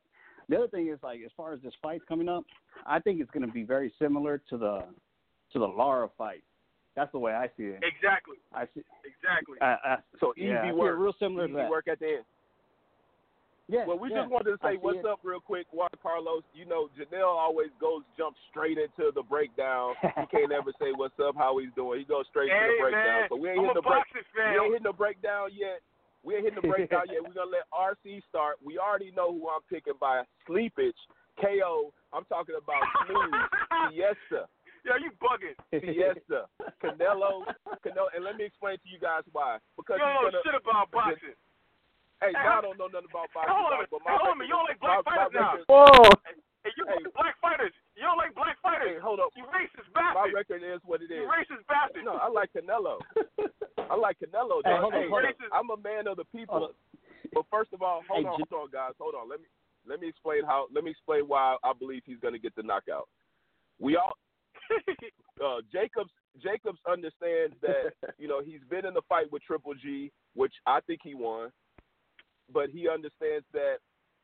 the 0.48 0.56
other 0.56 0.68
thing 0.68 0.88
is 0.88 0.98
like 1.02 1.20
as 1.24 1.30
far 1.36 1.52
as 1.52 1.60
this 1.62 1.74
fight 1.82 2.00
coming 2.08 2.28
up, 2.28 2.44
I 2.86 3.00
think 3.00 3.20
it's 3.20 3.30
going 3.30 3.46
to 3.46 3.52
be 3.52 3.64
very 3.64 3.92
similar 3.98 4.40
to 4.50 4.56
the 4.56 4.84
to 5.52 5.58
the 5.58 5.66
Lara 5.66 6.08
fight. 6.16 6.42
That's 6.96 7.12
the 7.12 7.18
way 7.18 7.32
I 7.32 7.46
see 7.56 7.64
it. 7.64 7.80
Exactly. 7.82 8.36
I 8.52 8.64
see. 8.74 8.82
Exactly. 9.04 9.58
I, 9.60 9.76
I, 9.84 9.96
so 10.20 10.32
easy 10.36 10.48
yeah, 10.48 10.60
I 10.60 10.64
see 10.64 10.68
it 10.70 10.76
work. 10.76 10.98
real 10.98 11.14
similar 11.18 11.44
Easy 11.44 11.52
to 11.52 11.58
that. 11.58 11.70
work 11.70 11.86
at 11.86 12.00
the 12.00 12.06
end. 12.06 12.24
Yeah. 13.68 13.84
Well, 13.84 14.00
we 14.00 14.08
yeah. 14.08 14.24
just 14.24 14.32
wanted 14.32 14.56
to 14.56 14.58
say 14.64 14.80
what's 14.80 15.04
it. 15.04 15.06
up 15.06 15.20
real 15.22 15.40
quick, 15.44 15.68
Juan 15.76 15.92
Carlos. 16.02 16.40
You 16.56 16.64
know, 16.64 16.88
Janelle 16.96 17.36
always 17.36 17.68
goes 17.80 18.00
jump 18.16 18.34
straight 18.48 18.80
into 18.80 19.12
the 19.12 19.22
breakdown. 19.22 19.92
he 20.00 20.24
can't 20.32 20.52
ever 20.52 20.72
say 20.80 20.96
what's 20.96 21.16
up, 21.20 21.36
how 21.36 21.58
he's 21.60 21.68
doing. 21.76 22.00
He 22.00 22.06
goes 22.08 22.24
straight 22.32 22.48
to 22.48 22.56
hey 22.56 22.80
the 22.80 22.88
breakdown. 22.88 23.20
man, 23.20 23.28
So 23.28 23.36
we 23.36 23.48
ain't 23.52 23.60
I'm 23.60 23.64
hitting 23.68 23.80
the 23.80 23.84
break. 23.84 24.04
boxing 24.08 24.24
We 24.32 24.56
ain't 24.56 24.72
hitting 24.72 24.88
the 24.88 24.96
breakdown 24.96 25.46
yet. 25.52 25.78
We 26.24 26.34
ain't 26.34 26.44
hitting 26.48 26.60
the 26.64 26.68
breakdown 26.68 27.06
yet. 27.12 27.20
We're 27.20 27.36
gonna 27.36 27.52
let 27.52 27.68
RC 27.70 28.24
start. 28.32 28.56
We 28.64 28.80
already 28.80 29.12
know 29.12 29.36
who 29.36 29.52
I'm 29.52 29.62
picking 29.68 30.00
by 30.00 30.24
sleepage. 30.48 30.96
KO. 31.38 31.92
I'm 32.12 32.24
talking 32.26 32.56
about 32.58 32.82
Smooth, 33.06 33.30
Fiesta, 33.94 34.48
Yo, 34.86 34.96
you 34.96 35.12
bugging. 35.20 35.54
Fiesta, 35.70 36.48
Canelo, 36.82 37.44
Canelo. 37.84 38.08
And 38.16 38.24
let 38.24 38.36
me 38.40 38.44
explain 38.48 38.78
to 38.80 38.88
you 38.88 38.98
guys 38.98 39.22
why. 39.32 39.58
Because 39.76 40.00
You 40.00 40.06
he's 40.08 40.32
gonna. 40.32 40.42
shit 40.42 40.56
about 40.56 40.90
boxing. 40.90 41.36
Hey, 42.18 42.34
Hey, 42.34 42.42
y'all 42.42 42.62
don't 42.62 42.78
know 42.78 42.90
nothing 42.90 43.06
about 43.14 43.30
boxing, 43.30 43.54
Hold 43.54 43.72
on, 43.78 43.86
but 43.90 44.00
my 44.02 44.10
hold 44.18 44.34
on, 44.34 44.42
you 44.42 44.50
don't 44.50 44.66
like 44.66 44.80
black 44.82 45.04
my- 45.06 45.14
my 45.14 45.30
fighters 45.30 45.34
now. 45.38 45.52
record- 45.54 45.70
Whoa! 45.70 46.10
Hey, 46.66 46.72
you 46.76 46.84
Hey. 46.86 46.94
like 47.04 47.14
black 47.14 47.36
fighters. 47.38 47.74
You 47.94 48.02
don't 48.02 48.18
like 48.18 48.34
black 48.34 48.58
fighters. 48.60 48.88
Hey, 48.90 48.98
hold 48.98 49.20
up. 49.20 49.30
You 49.36 49.44
racist 49.46 49.86
bastard. 49.94 50.14
My 50.18 50.26
record 50.34 50.62
is 50.62 50.82
what 50.84 51.00
it 51.02 51.10
is. 51.10 51.22
You 51.22 51.28
racist 51.30 51.66
bastard. 51.68 52.04
No, 52.04 52.14
I 52.18 52.26
like 52.28 52.50
Canelo. 52.52 52.98
I 53.90 53.94
like 53.94 54.18
Canelo. 54.18 54.62
Hey, 54.66 54.70
dog. 54.74 54.80
hold 54.82 54.94
on, 54.94 55.02
Hey, 55.02 55.08
hold 55.08 55.24
on. 55.24 55.34
I'm 55.52 55.70
a 55.70 55.76
man 55.76 56.06
of 56.08 56.16
the 56.16 56.24
people. 56.26 56.58
Hold 56.58 56.74
But 57.32 57.46
first 57.50 57.72
of 57.72 57.82
all, 57.82 58.02
hold 58.08 58.24
Hey, 58.24 58.28
on, 58.28 58.38
J- 58.38 58.44
hold 58.50 58.64
on, 58.66 58.70
guys, 58.70 58.94
hold 58.98 59.14
on. 59.14 59.28
Let 59.28 59.40
me 59.40 59.46
let 59.86 60.00
me 60.00 60.08
explain 60.08 60.44
how. 60.44 60.66
Let 60.74 60.82
me 60.84 60.90
explain 60.90 61.28
why 61.28 61.56
I 61.62 61.72
believe 61.72 62.02
he's 62.04 62.18
going 62.18 62.34
to 62.34 62.40
get 62.40 62.54
the 62.56 62.62
knockout. 62.64 63.08
We 63.78 63.96
all 63.96 64.18
uh, 65.42 65.60
Jacobs 65.72 66.10
Jacobs 66.42 66.78
understands 66.86 67.54
that 67.62 67.94
you 68.18 68.26
know 68.28 68.42
he's 68.42 68.60
been 68.68 68.84
in 68.84 68.94
the 68.94 69.02
fight 69.08 69.30
with 69.30 69.42
Triple 69.44 69.74
G, 69.74 70.10
which 70.34 70.52
I 70.66 70.80
think 70.80 71.00
he 71.02 71.14
won, 71.14 71.52
but 72.52 72.70
he 72.70 72.88
understands 72.88 73.46
that 73.52 73.78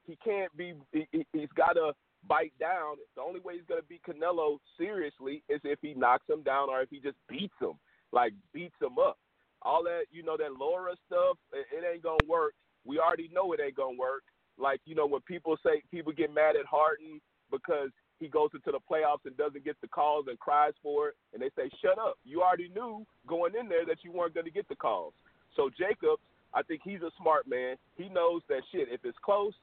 he 0.04 0.16
can't 0.16 0.54
be. 0.56 0.74
He, 0.92 1.08
he- 1.12 1.26
he's 1.32 1.50
got 1.56 1.74
to 1.74 1.94
bite 2.24 2.58
down. 2.58 2.96
The 3.16 3.22
only 3.22 3.40
way 3.40 3.56
he's 3.56 3.66
going 3.66 3.80
to 3.82 3.86
beat 3.88 4.02
Canelo 4.04 4.58
seriously 4.78 5.44
is 5.48 5.60
if 5.64 5.78
he 5.82 5.94
knocks 5.94 6.28
him 6.28 6.42
down 6.42 6.70
or 6.70 6.82
if 6.82 6.90
he 6.90 7.00
just 7.00 7.18
beats 7.28 7.54
him, 7.60 7.78
like 8.12 8.34
beats 8.52 8.76
him 8.80 8.98
up. 8.98 9.18
All 9.62 9.82
that 9.84 10.06
you 10.10 10.22
know, 10.22 10.36
that 10.36 10.56
Lara 10.58 10.96
stuff, 11.06 11.38
it, 11.52 11.66
it 11.72 11.84
ain't 11.90 12.02
gonna 12.02 12.20
work. 12.20 12.54
We 12.84 12.98
already 12.98 13.28
know 13.28 13.52
it 13.52 13.60
ain't 13.60 13.76
gonna 13.76 13.98
work. 13.98 14.24
Like 14.58 14.80
you 14.84 14.94
know, 14.94 15.06
when 15.06 15.22
people 15.22 15.56
say 15.64 15.82
people 15.90 16.12
get 16.12 16.32
mad 16.32 16.56
at 16.56 16.66
Harden 16.66 17.20
because 17.50 17.90
he 18.18 18.28
goes 18.28 18.50
into 18.54 18.72
the 18.72 18.80
playoffs 18.90 19.26
and 19.26 19.36
doesn't 19.36 19.64
get 19.64 19.80
the 19.82 19.88
calls 19.88 20.26
and 20.28 20.38
cries 20.38 20.74
for 20.82 21.10
it, 21.10 21.16
and 21.32 21.42
they 21.42 21.50
say, 21.56 21.70
"Shut 21.82 21.98
up! 21.98 22.18
You 22.24 22.42
already 22.42 22.68
knew 22.68 23.06
going 23.26 23.54
in 23.56 23.68
there 23.68 23.86
that 23.86 24.04
you 24.04 24.12
weren't 24.12 24.34
going 24.34 24.46
to 24.46 24.52
get 24.52 24.68
the 24.68 24.76
calls." 24.76 25.14
So 25.56 25.70
Jacobs, 25.70 26.22
I 26.54 26.62
think 26.62 26.82
he's 26.84 27.02
a 27.02 27.10
smart 27.20 27.48
man. 27.48 27.76
He 27.96 28.08
knows 28.08 28.42
that 28.48 28.62
shit. 28.70 28.88
If 28.90 29.00
it's 29.04 29.18
close, 29.24 29.54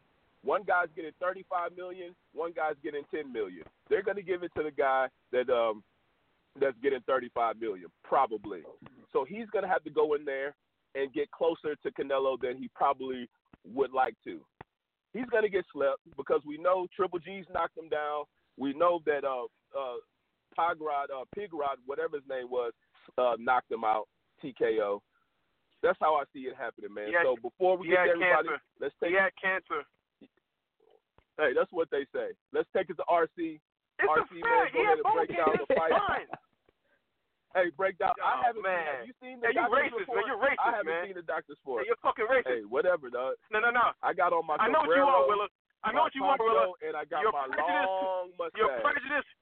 one 0.44 0.64
guy's 0.64 0.88
getting 0.96 1.12
35 1.22 1.72
million, 1.78 2.16
one 2.34 2.52
guy's 2.54 2.76
getting 2.84 3.04
10 3.14 3.32
million. 3.32 3.64
They're 3.90 4.04
going 4.04 4.18
to 4.18 4.24
give 4.24 4.44
it 4.44 4.52
to 4.58 4.64
the 4.64 4.72
guy 4.72 5.08
that 5.32 5.50
um 5.50 5.84
that's 6.60 6.76
getting 6.84 7.00
35 7.08 7.62
million, 7.62 7.88
probably. 8.04 8.62
So 9.14 9.24
he's 9.24 9.48
going 9.54 9.64
to 9.64 9.70
have 9.70 9.84
to 9.86 9.90
go 9.90 10.16
in 10.16 10.26
there 10.26 10.54
and 10.96 11.14
get 11.14 11.32
closer 11.32 11.76
to 11.82 11.92
Canelo 11.92 12.38
than 12.42 12.58
he 12.58 12.70
probably 12.76 13.30
would 13.74 13.92
like 13.94 14.16
to. 14.26 14.42
He's 15.14 15.28
going 15.32 15.44
to 15.44 15.50
get 15.50 15.64
slept 15.72 16.00
because 16.18 16.42
we 16.46 16.58
know 16.58 16.88
Triple 16.94 17.20
G's 17.20 17.46
knocked 17.54 17.78
him 17.78 17.88
down. 17.90 18.24
We 18.58 18.74
know 18.74 19.02
that 19.06 19.24
uh 19.24 19.46
uh 19.78 19.98
Pogrod, 20.58 21.06
uh 21.16 21.24
Pigrod, 21.38 21.78
whatever 21.86 22.18
his 22.18 22.28
name 22.30 22.50
was, 22.50 22.74
uh 23.18 23.36
knocked 23.40 23.72
him 23.72 23.84
out, 23.86 24.08
TKO. 24.44 25.00
That's 25.82 25.98
how 26.00 26.14
I 26.16 26.24
see 26.34 26.46
it 26.46 26.54
happening, 26.56 26.94
man. 26.94 27.10
Yeah, 27.10 27.26
so 27.26 27.36
before 27.42 27.74
we 27.78 27.90
get 27.90 28.06
everybody, 28.06 28.54
cancer. 28.54 28.62
let's 28.80 28.94
take 29.02 29.10
He 29.12 29.18
had 29.18 29.34
cancer. 29.38 29.82
Hey, 31.42 31.58
that's 31.58 31.74
what 31.74 31.90
they 31.90 32.06
say. 32.14 32.38
Let's 32.54 32.70
take 32.70 32.94
it 32.94 33.02
to 33.02 33.06
RC. 33.10 33.58
It's 33.98 34.06
RC, 34.06 34.30
a 34.30 34.46
man, 34.46 34.66
go 34.70 34.78
He 34.78 34.80
ahead 34.86 34.98
and 35.02 35.10
break 35.10 35.30
down 35.34 35.54
the 35.58 35.66
fight. 35.74 36.30
Hey, 37.52 37.68
break 37.76 37.98
down. 38.00 38.14
Oh, 38.16 38.24
I 38.24 38.48
haven't 38.48 38.64
man. 38.64 38.80
seen. 38.80 38.96
Have 38.96 39.08
you 39.10 39.16
seen 39.20 39.36
the 39.42 39.48
Hey, 39.50 39.58
you 39.58 39.66
racist, 39.68 39.92
man. 39.92 40.06
report? 40.08 40.24
You're 40.30 40.40
racist, 40.40 40.64
I 40.64 40.72
haven't 40.72 40.94
man. 40.94 41.04
seen 41.10 41.18
the 41.20 41.26
doctor's 41.28 41.60
report. 41.60 41.84
Hey, 41.84 41.88
you're 41.92 42.00
fucking 42.06 42.28
racist. 42.30 42.48
Hey, 42.48 42.62
whatever, 42.64 43.10
dog. 43.12 43.36
No, 43.52 43.60
no, 43.60 43.74
no. 43.74 43.92
I 44.06 44.14
got 44.14 44.32
on 44.32 44.46
my 44.48 44.56
I 44.62 44.70
know 44.72 44.86
what 44.86 44.96
you 44.96 45.04
are, 45.04 45.28
Willa. 45.28 45.48
I 45.84 45.92
know 45.92 46.06
what 46.06 46.14
you 46.16 46.24
want, 46.24 46.40
Willa. 46.40 46.72
and 46.86 46.94
I 46.96 47.04
got 47.10 47.26
You're 47.26 47.34
my 47.34 47.50
long 47.52 48.32
mustache. 48.38 48.56
You're 48.56 48.78
prejudiced. 48.86 49.34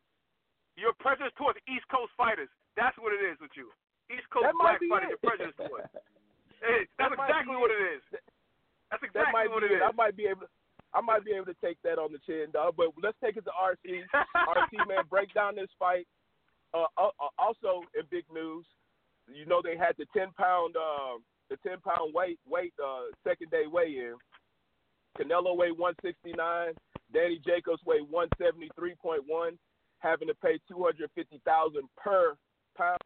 You're 0.79 0.95
towards 1.35 1.59
East 1.67 1.85
Coast 1.91 2.15
fighters. 2.15 2.49
That's 2.79 2.95
what 2.97 3.11
it 3.11 3.19
is 3.21 3.35
with 3.43 3.51
you. 3.59 3.69
East 4.09 4.25
Coast 4.31 4.47
that 4.47 4.55
black 4.57 4.79
fighters. 4.89 5.19
it. 5.19 5.53
You're 5.59 5.67
towards. 5.67 5.91
Hey, 6.61 6.87
that's 6.97 7.13
That 7.15 7.23
exactly 7.23 7.55
what 7.55 7.71
it. 7.71 7.81
is. 7.95 8.03
That's 8.91 9.01
that 9.01 9.07
exactly 9.07 9.33
might 9.33 9.49
what 9.51 9.61
be 9.61 9.67
it 9.67 9.71
it. 9.73 9.81
is. 9.81 9.83
I 9.85 9.91
might 9.95 10.15
be 10.17 10.25
able. 10.27 10.41
To, 10.41 10.49
I 10.93 11.01
might 11.01 11.23
be 11.23 11.31
able 11.31 11.45
to 11.47 11.57
take 11.63 11.77
that 11.83 11.99
on 11.99 12.11
the 12.11 12.19
chin, 12.25 12.49
dog. 12.51 12.73
But 12.75 12.87
let's 13.01 13.17
take 13.23 13.37
it 13.37 13.45
to 13.45 13.51
RC. 13.53 14.03
RC 14.09 14.71
man, 14.87 15.03
break 15.09 15.33
down 15.33 15.55
this 15.55 15.69
fight. 15.77 16.07
Uh, 16.73 16.85
uh, 16.97 17.13
uh, 17.19 17.29
also 17.37 17.81
in 17.97 18.05
big 18.09 18.25
news, 18.33 18.65
you 19.27 19.45
know 19.45 19.61
they 19.63 19.77
had 19.77 19.93
the 19.97 20.05
ten 20.15 20.29
pound, 20.37 20.75
uh, 20.75 21.17
the 21.49 21.57
ten 21.65 21.79
pound 21.81 22.13
weight 22.13 22.39
weight 22.49 22.73
uh, 22.83 23.13
second 23.23 23.49
day 23.51 23.65
weigh 23.69 23.95
in. 23.97 24.15
Canelo 25.17 25.55
weighed 25.57 25.77
169. 25.77 26.73
Danny 27.13 27.41
Jacobs 27.45 27.81
weighed 27.85 28.05
173.1, 28.09 29.57
having 29.99 30.27
to 30.27 30.35
pay 30.35 30.59
250,000 30.69 31.89
per 31.97 32.35
pound. 32.77 32.99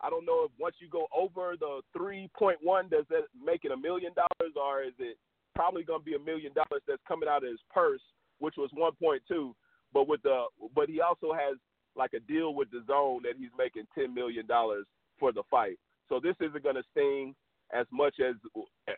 I 0.00 0.10
don't 0.10 0.26
know 0.26 0.44
if 0.44 0.50
once 0.58 0.76
you 0.78 0.88
go 0.88 1.06
over 1.16 1.56
the 1.58 1.80
3.1, 1.96 2.90
does 2.90 3.04
that 3.08 3.24
make 3.34 3.64
it 3.64 3.72
a 3.72 3.76
million 3.76 4.12
dollars, 4.14 4.54
or 4.56 4.82
is 4.82 4.92
it 4.98 5.16
probably 5.56 5.82
going 5.82 6.00
to 6.00 6.04
be 6.04 6.14
a 6.14 6.18
million 6.18 6.52
dollars 6.52 6.82
that's 6.86 7.02
coming 7.08 7.28
out 7.28 7.42
of 7.42 7.50
his 7.50 7.60
purse, 7.72 8.02
which 8.38 8.54
was 8.58 8.70
1.2. 8.76 9.52
But 9.92 10.06
with 10.06 10.22
the, 10.22 10.44
but 10.74 10.88
he 10.88 11.00
also 11.00 11.32
has 11.32 11.56
like 11.96 12.12
a 12.12 12.20
deal 12.20 12.54
with 12.54 12.70
the 12.70 12.84
zone 12.86 13.22
that 13.22 13.34
he's 13.38 13.50
making 13.56 13.88
10 13.98 14.14
million 14.14 14.46
dollars 14.46 14.84
for 15.18 15.32
the 15.32 15.42
fight. 15.50 15.78
So 16.08 16.20
this 16.22 16.36
isn't 16.40 16.62
going 16.62 16.76
to 16.76 16.84
sting 16.92 17.34
as 17.72 17.86
much 17.90 18.20
as 18.20 18.36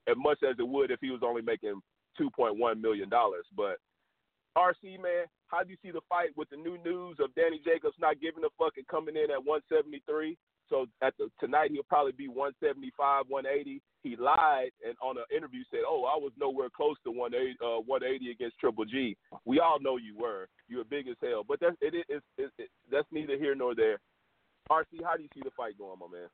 as 0.09 0.17
much 0.17 0.43
as 0.43 0.57
it 0.59 0.67
would 0.69 0.90
if 0.90 0.99
he 1.00 1.11
was 1.11 1.23
only 1.25 1.43
making 1.43 1.81
2.1 2.21 2.59
million 2.81 3.09
dollars. 3.09 3.47
But 3.57 3.78
RC 4.57 5.00
man, 5.00 5.26
how 5.47 5.62
do 5.62 5.71
you 5.71 5.76
see 5.83 5.93
the 5.93 6.02
fight 6.09 6.31
with 6.37 6.50
the 6.50 6.57
new 6.57 6.76
news 6.83 7.19
of 7.21 7.35
Danny 7.35 7.61
Jacobs 7.64 7.95
not 8.00 8.21
giving 8.21 8.45
a 8.45 8.50
fuck 8.59 8.76
and 8.76 8.87
coming 8.88 9.14
in 9.14 9.31
at 9.31 9.45
173? 9.45 10.37
So 10.68 10.87
at 11.02 11.14
the 11.18 11.30
tonight 11.40 11.70
he'll 11.72 11.82
probably 11.82 12.12
be 12.12 12.28
175, 12.28 13.25
180. 13.28 13.80
He 14.02 14.16
lied 14.16 14.70
and 14.87 14.94
on 15.02 15.16
an 15.16 15.25
interview 15.34 15.64
said, 15.70 15.80
"Oh, 15.87 16.04
I 16.04 16.16
was 16.16 16.32
nowhere 16.38 16.68
close 16.75 16.96
to 17.04 17.10
180, 17.10 17.58
uh, 17.64 17.80
180 17.80 18.30
against 18.30 18.58
Triple 18.58 18.84
G." 18.84 19.16
We 19.44 19.60
all 19.60 19.78
know 19.80 19.96
you 19.96 20.16
were. 20.16 20.48
You 20.68 20.78
were 20.78 20.84
big 20.84 21.08
as 21.08 21.16
hell. 21.22 21.44
But 21.46 21.60
that's 21.60 21.76
it, 21.80 21.94
it, 21.94 22.22
it, 22.37 22.50
it, 22.58 22.70
that's 22.90 23.08
neither 23.10 23.37
here 23.37 23.54
nor 23.54 23.75
there. 23.75 23.98
RC, 24.70 25.02
how 25.02 25.16
do 25.16 25.22
you 25.22 25.28
see 25.34 25.40
the 25.42 25.50
fight 25.56 25.78
going, 25.78 25.98
my 25.98 26.06
man? 26.08 26.28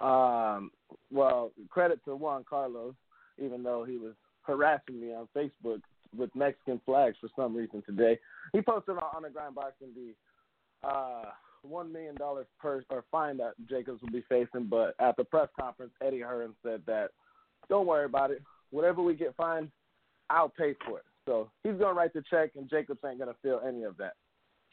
Um, 0.00 0.70
well, 1.10 1.52
credit 1.70 2.04
to 2.04 2.16
Juan 2.16 2.44
Carlos, 2.48 2.94
even 3.38 3.62
though 3.62 3.84
he 3.84 3.96
was 3.96 4.14
harassing 4.42 5.00
me 5.00 5.12
on 5.12 5.28
Facebook 5.36 5.80
with 6.16 6.34
Mexican 6.34 6.80
flags 6.86 7.16
for 7.20 7.28
some 7.36 7.54
reason 7.54 7.82
today. 7.84 8.18
He 8.52 8.62
posted 8.62 8.96
on 8.96 9.16
Underground 9.16 9.54
Boxing 9.54 9.88
the 9.94 10.88
uh, 10.88 11.24
one 11.68 11.92
million 11.92 12.14
dollars 12.14 12.46
per 12.60 12.84
or 12.90 13.04
fine 13.10 13.36
that 13.38 13.52
Jacobs 13.68 14.00
will 14.02 14.10
be 14.10 14.24
facing, 14.28 14.66
but 14.66 14.94
at 15.00 15.16
the 15.16 15.24
press 15.24 15.48
conference, 15.58 15.92
Eddie 16.04 16.20
Hearn 16.20 16.54
said 16.62 16.82
that 16.86 17.10
don't 17.68 17.86
worry 17.86 18.04
about 18.04 18.30
it. 18.30 18.42
Whatever 18.70 19.02
we 19.02 19.14
get 19.14 19.36
fined, 19.36 19.70
I'll 20.30 20.48
pay 20.48 20.74
for 20.86 20.98
it. 20.98 21.04
So 21.26 21.50
he's 21.62 21.74
gonna 21.74 21.94
write 21.94 22.12
the 22.14 22.22
check, 22.30 22.50
and 22.56 22.68
Jacobs 22.70 23.00
ain't 23.06 23.18
gonna 23.18 23.34
feel 23.42 23.60
any 23.66 23.82
of 23.82 23.96
that. 23.98 24.14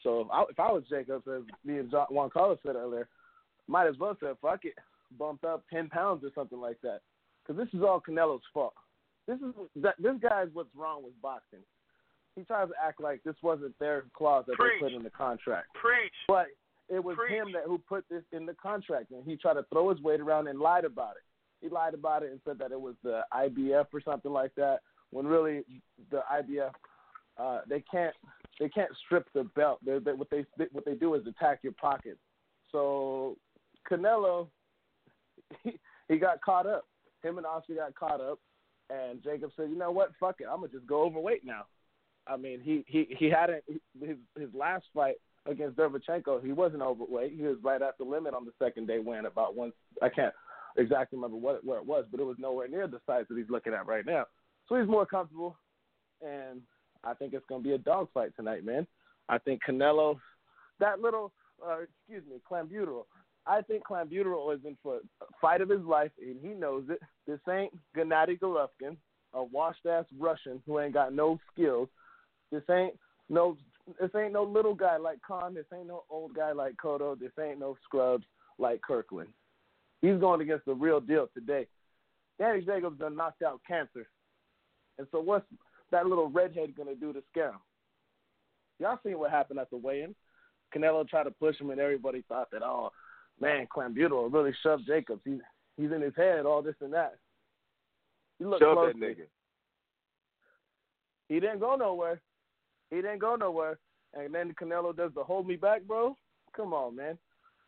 So 0.02 0.20
if 0.20 0.28
I, 0.30 0.42
if 0.50 0.60
I 0.60 0.72
was 0.72 0.84
Jacobs, 0.88 1.26
as 1.28 1.42
me 1.64 1.78
and 1.78 1.90
John, 1.90 2.06
Juan 2.10 2.30
Carlos 2.30 2.58
said 2.64 2.76
earlier, 2.76 3.08
might 3.68 3.86
as 3.86 3.98
well 3.98 4.16
say 4.20 4.28
fuck 4.40 4.64
it, 4.64 4.74
bumped 5.18 5.44
up 5.44 5.64
ten 5.72 5.88
pounds 5.88 6.24
or 6.24 6.30
something 6.34 6.60
like 6.60 6.80
that, 6.82 7.00
because 7.42 7.62
this 7.62 7.72
is 7.78 7.84
all 7.84 8.00
Canelo's 8.00 8.42
fault. 8.54 8.74
This 9.26 9.38
is 9.38 9.52
that 9.76 9.96
this 9.98 10.14
guy 10.22 10.42
is 10.42 10.50
what's 10.52 10.74
wrong 10.76 11.02
with 11.02 11.20
boxing. 11.20 11.60
He 12.36 12.42
tries 12.44 12.68
to 12.68 12.74
act 12.82 13.00
like 13.00 13.22
this 13.24 13.34
wasn't 13.42 13.78
their 13.78 14.04
clause 14.14 14.44
that 14.46 14.56
Preach. 14.56 14.74
they 14.80 14.88
put 14.88 14.92
in 14.94 15.02
the 15.02 15.10
contract, 15.10 15.68
Preach. 15.74 16.12
but 16.28 16.46
it 16.88 17.02
was 17.02 17.16
Preach. 17.16 17.32
him 17.32 17.52
that 17.52 17.64
who 17.64 17.78
put 17.78 18.04
this 18.08 18.22
in 18.32 18.46
the 18.46 18.54
contract, 18.54 19.10
and 19.10 19.24
he 19.24 19.36
tried 19.36 19.54
to 19.54 19.64
throw 19.72 19.90
his 19.90 20.00
weight 20.00 20.20
around 20.20 20.48
and 20.48 20.60
lied 20.60 20.84
about 20.84 21.16
it. 21.16 21.22
He 21.60 21.68
lied 21.68 21.94
about 21.94 22.22
it 22.22 22.30
and 22.30 22.40
said 22.46 22.58
that 22.58 22.72
it 22.72 22.80
was 22.80 22.94
the 23.02 23.22
IBF 23.32 23.86
or 23.92 24.00
something 24.00 24.32
like 24.32 24.54
that, 24.56 24.80
when 25.10 25.26
really 25.26 25.64
the 26.10 26.22
IBF 26.32 26.72
uh, 27.38 27.60
they 27.68 27.82
can't 27.90 28.14
they 28.58 28.68
can't 28.68 28.90
strip 29.04 29.26
the 29.34 29.44
belt. 29.44 29.78
They, 29.84 29.98
they, 29.98 30.12
what 30.12 30.30
they 30.30 30.44
what 30.72 30.84
they 30.84 30.94
do 30.94 31.14
is 31.14 31.26
attack 31.26 31.60
your 31.62 31.72
pockets. 31.72 32.18
So 32.72 33.36
Canelo, 33.90 34.48
he, 35.62 35.78
he 36.08 36.16
got 36.16 36.40
caught 36.40 36.66
up. 36.66 36.86
Him 37.22 37.38
and 37.38 37.46
Oscar 37.46 37.74
got 37.74 37.94
caught 37.94 38.20
up, 38.20 38.38
and 38.90 39.22
Jacob 39.22 39.50
said, 39.56 39.70
"You 39.70 39.76
know 39.76 39.90
what? 39.90 40.12
Fuck 40.18 40.36
it. 40.40 40.46
I'm 40.50 40.60
gonna 40.60 40.72
just 40.72 40.86
go 40.86 41.02
overweight 41.02 41.44
now." 41.44 41.66
I 42.26 42.36
mean, 42.36 42.60
he 42.60 42.84
he 42.86 43.14
he 43.18 43.26
hadn't 43.28 43.62
his 44.00 44.16
his 44.38 44.48
last 44.54 44.86
fight 44.94 45.16
against 45.46 45.76
Derevyanchenko. 45.76 46.44
He 46.44 46.52
wasn't 46.52 46.82
overweight. 46.82 47.34
He 47.36 47.42
was 47.42 47.56
right 47.62 47.82
at 47.82 47.98
the 47.98 48.04
limit 48.04 48.34
on 48.34 48.44
the 48.44 48.52
second 48.62 48.86
day, 48.86 48.98
weighing 48.98 49.26
about 49.26 49.56
one. 49.56 49.72
I 50.02 50.08
can't 50.08 50.34
exactly 50.76 51.16
remember 51.16 51.36
what 51.36 51.64
where 51.64 51.78
it 51.78 51.86
was, 51.86 52.04
but 52.10 52.20
it 52.20 52.26
was 52.26 52.36
nowhere 52.38 52.68
near 52.68 52.86
the 52.86 53.00
size 53.06 53.24
that 53.28 53.38
he's 53.38 53.50
looking 53.50 53.74
at 53.74 53.86
right 53.86 54.04
now. 54.06 54.24
So 54.68 54.76
he's 54.76 54.88
more 54.88 55.06
comfortable, 55.06 55.56
and 56.20 56.60
I 57.04 57.14
think 57.14 57.32
it's 57.32 57.46
going 57.48 57.62
to 57.62 57.68
be 57.68 57.74
a 57.74 57.78
dogfight 57.78 58.32
tonight, 58.36 58.64
man. 58.64 58.86
I 59.28 59.38
think 59.38 59.60
Canelo, 59.68 60.18
that 60.80 61.00
little, 61.00 61.32
uh, 61.64 61.78
excuse 61.82 62.22
me, 62.30 62.40
Clambuterol. 62.50 63.04
I 63.46 63.62
think 63.62 63.84
Clambuterol 63.88 64.54
is 64.54 64.60
in 64.64 64.76
for 64.82 64.96
a 64.96 65.24
fight 65.40 65.60
of 65.60 65.68
his 65.68 65.82
life, 65.82 66.10
and 66.20 66.36
he 66.42 66.48
knows 66.48 66.84
it. 66.88 67.00
This 67.26 67.38
ain't 67.48 67.72
Gennady 67.96 68.38
Golovkin, 68.38 68.96
a 69.34 69.44
washed 69.44 69.86
ass 69.86 70.04
Russian 70.18 70.60
who 70.66 70.80
ain't 70.80 70.94
got 70.94 71.12
no 71.12 71.38
skills. 71.52 71.88
This 72.50 72.62
ain't 72.70 72.94
no, 73.28 73.56
this 74.00 74.10
ain't 74.16 74.32
no 74.32 74.42
little 74.42 74.74
guy 74.74 74.96
like 74.96 75.18
Khan. 75.26 75.54
This 75.54 75.66
ain't 75.74 75.88
no 75.88 76.04
old 76.10 76.34
guy 76.34 76.52
like 76.52 76.74
Cotto. 76.76 77.18
This 77.18 77.32
ain't 77.40 77.60
no 77.60 77.76
scrubs 77.84 78.24
like 78.58 78.80
Kirkland. 78.82 79.28
He's 80.02 80.18
going 80.18 80.40
against 80.40 80.66
the 80.66 80.74
real 80.74 81.00
deal 81.00 81.28
today. 81.34 81.66
Danny 82.38 82.62
Jacobs 82.62 82.98
done 82.98 83.16
knocked 83.16 83.42
out 83.42 83.60
cancer. 83.66 84.08
And 84.98 85.06
so 85.10 85.20
what's 85.20 85.46
that 85.90 86.06
little 86.06 86.28
redhead 86.28 86.76
going 86.76 86.88
to 86.88 86.94
do 86.94 87.12
to 87.12 87.22
scare 87.30 87.50
him? 87.50 87.60
Y'all 88.78 88.98
seen 89.04 89.18
what 89.18 89.30
happened 89.30 89.58
at 89.58 89.70
the 89.70 89.76
weigh-in? 89.76 90.14
Canelo 90.74 91.08
tried 91.08 91.24
to 91.24 91.30
push 91.30 91.58
him, 91.58 91.70
and 91.70 91.80
everybody 91.80 92.24
thought 92.28 92.50
that, 92.50 92.62
oh, 92.62 92.90
man, 93.40 93.66
Clambuterol 93.74 94.32
really 94.32 94.52
shoved 94.62 94.86
Jacobs. 94.86 95.22
He's 95.24 95.40
he's 95.76 95.92
in 95.92 96.00
his 96.02 96.14
head, 96.16 96.44
all 96.44 96.60
this 96.60 96.74
and 96.80 96.92
that. 96.92 97.16
You 98.38 98.50
look 98.50 98.60
Shove 98.60 98.86
that 98.86 98.96
nigga. 98.96 99.26
He 101.28 101.40
didn't 101.40 101.60
go 101.60 101.76
nowhere. 101.76 102.20
He 102.90 102.96
didn't 102.96 103.18
go 103.18 103.36
nowhere. 103.36 103.78
And 104.14 104.34
then 104.34 104.54
Canelo 104.60 104.96
does 104.96 105.12
the 105.14 105.22
hold 105.24 105.46
me 105.46 105.56
back, 105.56 105.82
bro. 105.82 106.16
Come 106.56 106.72
on, 106.72 106.96
man. 106.96 107.18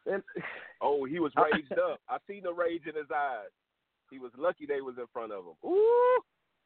And, 0.06 0.22
Oh, 0.80 1.04
he 1.04 1.18
was 1.18 1.32
raged 1.36 1.72
up. 1.72 1.98
I 2.08 2.18
seen 2.28 2.44
the 2.44 2.52
rage 2.52 2.82
in 2.86 2.94
his 2.94 3.10
eyes. 3.14 3.50
He 4.10 4.18
was 4.20 4.30
lucky 4.38 4.64
they 4.64 4.80
was 4.80 4.94
in 4.96 5.06
front 5.12 5.32
of 5.32 5.44
him. 5.44 5.68
Ooh. 5.68 6.20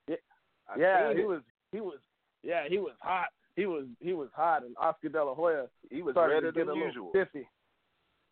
Yeah. 0.06 0.16
I 0.68 0.78
yeah, 0.78 1.12
he 1.14 1.20
it. 1.20 1.26
was 1.28 1.40
he 1.72 1.80
was 1.80 1.98
yeah, 2.42 2.68
he 2.68 2.78
was 2.78 2.92
hot. 3.00 3.28
He 3.56 3.66
was 3.66 3.86
he 4.00 4.12
was 4.12 4.28
hot 4.34 4.64
and 4.64 4.76
Oscar 4.78 5.08
De 5.08 5.24
La 5.24 5.34
Hoya 5.34 5.66
He 5.90 6.02
was 6.02 6.12
started 6.12 6.42
to 6.42 6.52
get 6.52 6.66
than 6.66 6.76
a 6.76 6.78
usual. 6.78 7.10
little 7.12 7.26
stiffy. 7.26 7.48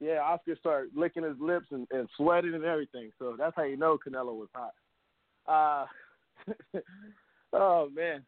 Yeah, 0.01 0.21
Oscar 0.21 0.55
started 0.57 0.91
licking 0.95 1.25
his 1.25 1.37
lips 1.41 1.67
and, 1.73 1.87
and 1.91 2.09
sweating 2.17 2.55
and 2.55 2.65
everything. 2.65 3.11
So 3.19 3.35
that's 3.39 3.57
how 3.57 3.65
you 3.65 3.77
know 3.77 3.99
Canelo 3.99 4.35
was 4.37 4.49
hot. 4.55 4.75
Uh 5.49 5.87
oh 7.55 7.89
man. 7.95 8.23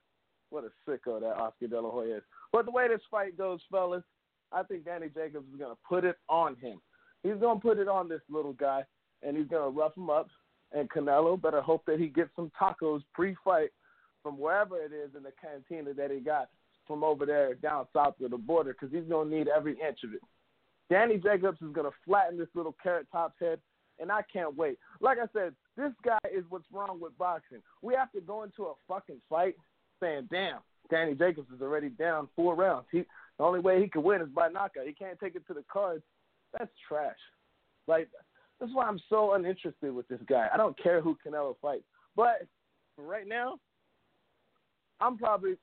What 0.53 0.65
a 0.65 0.91
sicko 0.91 1.19
that 1.19 1.39
Oscar 1.39 1.67
De 1.67 1.81
La 1.81 1.91
Hoya 1.91 2.19
is. 2.19 2.23
But 2.53 2.67
the 2.67 2.71
way 2.71 2.87
this 2.87 3.01
fight 3.11 3.39
goes, 3.39 3.61
fellas, 3.71 4.05
I 4.53 4.63
think 4.63 4.85
Danny 4.85 5.09
Jacobs 5.09 5.47
is 5.51 5.59
gonna 5.59 5.79
put 5.89 6.05
it 6.05 6.19
on 6.29 6.57
him. 6.57 6.79
He's 7.23 7.37
gonna 7.41 7.59
put 7.59 7.79
it 7.79 7.89
on 7.89 8.07
this 8.07 8.21
little 8.29 8.53
guy, 8.53 8.85
and 9.23 9.35
he's 9.35 9.47
gonna 9.47 9.71
rough 9.71 9.97
him 9.97 10.11
up. 10.11 10.29
And 10.73 10.91
Canelo 10.91 11.41
better 11.41 11.63
hope 11.63 11.85
that 11.87 11.99
he 11.99 12.09
gets 12.09 12.31
some 12.37 12.51
tacos 12.61 13.03
pre-fight 13.15 13.71
from 14.23 14.39
wherever 14.39 14.79
it 14.79 14.93
is 14.93 15.15
in 15.17 15.23
the 15.23 15.33
cantina 15.41 15.95
that 15.95 16.11
he 16.11 16.21
got 16.21 16.51
from 16.87 17.03
over 17.03 17.25
there 17.25 17.55
down 17.55 17.87
south 17.95 18.21
of 18.21 18.31
the 18.31 18.37
border, 18.37 18.75
because 18.75 18.91
he's 18.93 19.09
gonna 19.09 19.31
need 19.31 19.49
every 19.49 19.81
inch 19.81 20.05
of 20.05 20.13
it. 20.13 20.21
Danny 20.91 21.17
Jacobs 21.17 21.63
is 21.63 21.73
gonna 21.73 21.91
flatten 22.05 22.37
this 22.37 22.55
little 22.55 22.77
carrot 22.83 23.07
top's 23.11 23.39
head, 23.41 23.59
and 23.99 24.13
I 24.13 24.21
can't 24.31 24.55
wait. 24.55 24.79
Like 25.01 25.17
I 25.19 25.27
said, 25.33 25.55
this 25.77 25.93
guy 26.05 26.19
is 26.31 26.45
what's 26.51 26.71
wrong 26.71 27.01
with 27.01 27.17
boxing. 27.17 27.63
We 27.81 27.95
have 27.95 28.13
to 28.13 28.21
go 28.21 28.43
into 28.43 28.65
a 28.67 28.75
fucking 28.87 29.23
fight 29.31 29.57
saying, 30.03 30.29
"Damn, 30.31 30.61
Danny 30.91 31.15
Jacobs 31.15 31.51
is 31.55 31.63
already 31.63 31.89
down 31.89 32.29
four 32.37 32.55
rounds. 32.55 32.87
He 32.91 33.05
the 33.39 33.45
only 33.45 33.61
way 33.61 33.81
he 33.81 33.89
can 33.89 34.03
win 34.03 34.21
is 34.21 34.29
by 34.29 34.49
knockout. 34.49 34.87
He 34.87 34.93
can't 34.93 35.19
take 35.19 35.35
it 35.35 35.47
to 35.47 35.55
the 35.55 35.65
cards. 35.73 36.03
That's 36.59 36.71
trash. 36.87 37.17
Like 37.87 38.09
that's 38.61 38.73
why 38.75 38.85
I'm 38.85 39.01
so 39.09 39.33
uninterested 39.33 39.95
with 39.95 40.07
this 40.09 40.21
guy. 40.29 40.49
I 40.53 40.57
don't 40.57 40.81
care 40.81 41.01
who 41.01 41.17
Canelo 41.27 41.55
fights, 41.61 41.85
but 42.15 42.47
right 42.99 43.27
now, 43.27 43.59
I'm 45.01 45.17
probably 45.17 45.57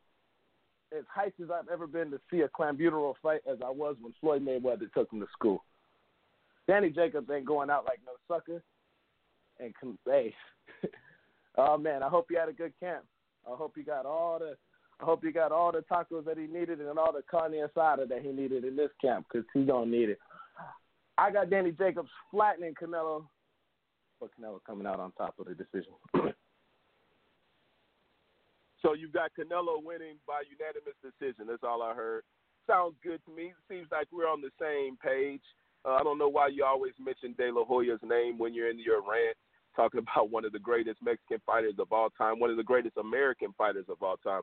as 0.98 1.03
hyped 1.15 1.41
as 1.43 1.51
I've 1.51 1.69
ever 1.72 1.88
been 1.88 2.10
to 2.12 2.19
see 2.31 2.41
a 2.41 2.50
clambuterol 2.50 3.13
fight 3.22 3.41
as 3.50 3.60
I 3.63 3.69
was 3.69 3.96
when 4.01 4.13
Floyd 4.19 4.43
Mayweather 4.43 4.91
took 4.91 5.12
him 5.13 5.19
to 5.19 5.27
school. 5.31 5.63
Danny 6.67 6.89
Jacobs 6.89 7.29
ain't 7.31 7.46
going 7.46 7.69
out 7.69 7.86
like 7.86 8.00
no 8.05 8.13
sucker. 8.27 8.62
And 9.60 9.74
hey, 10.05 10.34
oh 11.58 11.77
man, 11.77 12.03
I 12.03 12.10
hope 12.10 12.27
you 12.29 12.38
had 12.38 12.50
a 12.50 12.53
good 12.53 12.74
camp. 12.79 13.05
I 13.51 13.56
hope 13.56 13.77
you 13.77 13.84
got 13.84 14.06
all 14.06 14.39
the 14.39 14.56
I 15.01 15.06
hope 15.06 15.24
you 15.24 15.32
got 15.32 15.53
all 15.53 15.72
the 15.72 15.84
tacos 15.89 16.25
that 16.25 16.38
he 16.38 16.48
needed 16.48 16.82
and 16.82 17.00
all 17.00 17.13
the 17.13 17.24
carne 17.29 17.53
asada 17.53 18.08
that 18.10 18.22
he 18.22 18.32
needed 18.32 18.65
in 18.65 18.75
this 18.75 18.91
camp 19.01 19.27
because 19.32 19.48
he 19.53 19.63
gonna 19.63 19.89
need 19.89 20.10
it. 20.10 20.20
I 21.18 21.32
got 21.32 21.50
Danny 21.50 21.72
Jacobs 21.72 22.10
flattening 22.32 22.74
Canelo, 22.82 23.25
but 24.20 24.29
Canelo 24.39 24.60
coming 24.65 24.86
out 24.86 25.00
on 25.00 25.12
top 25.13 25.36
of 25.39 25.48
the 25.48 25.56
decision. 25.56 25.94
so 28.82 28.94
you've 28.94 29.13
got 29.13 29.32
Canelo 29.39 29.82
winning 29.84 30.15
by 30.27 30.44
unanimous 30.50 30.96
decision. 31.01 31.48
That's 31.48 31.63
all 31.63 31.82
I 31.82 31.94
heard. 31.94 32.24
Sounds 32.68 32.96
good 33.03 33.22
to 33.25 33.32
me. 33.32 33.53
Seems 33.70 33.88
like 33.91 34.08
we're 34.12 34.29
on 34.29 34.41
the 34.41 34.51
same 34.60 34.98
page. 34.98 35.41
Uh, 35.86 35.96
I 35.96 36.03
don't 36.03 36.18
know 36.18 36.29
why 36.29 36.48
you 36.48 36.65
always 36.65 36.94
mention 37.03 37.34
De 37.38 37.51
La 37.51 37.63
Hoya's 37.63 38.01
name 38.03 38.38
when 38.38 38.53
you're 38.53 38.70
in 38.70 38.79
your 38.79 39.00
rant, 39.00 39.38
talking 39.80 40.00
about 40.16 40.30
one 40.30 40.46
of 40.46 40.52
the 40.52 40.60
greatest 40.60 41.00
Mexican 41.04 41.42
fighters 41.46 41.76
of 41.80 41.92
all 41.92 42.10
time, 42.18 42.40
one 42.40 42.50
of 42.50 42.58
the 42.58 42.64
greatest 42.64 42.98
American 42.98 43.54
fighters 43.58 43.86
of 43.90 44.02
all 44.02 44.18
time, 44.18 44.42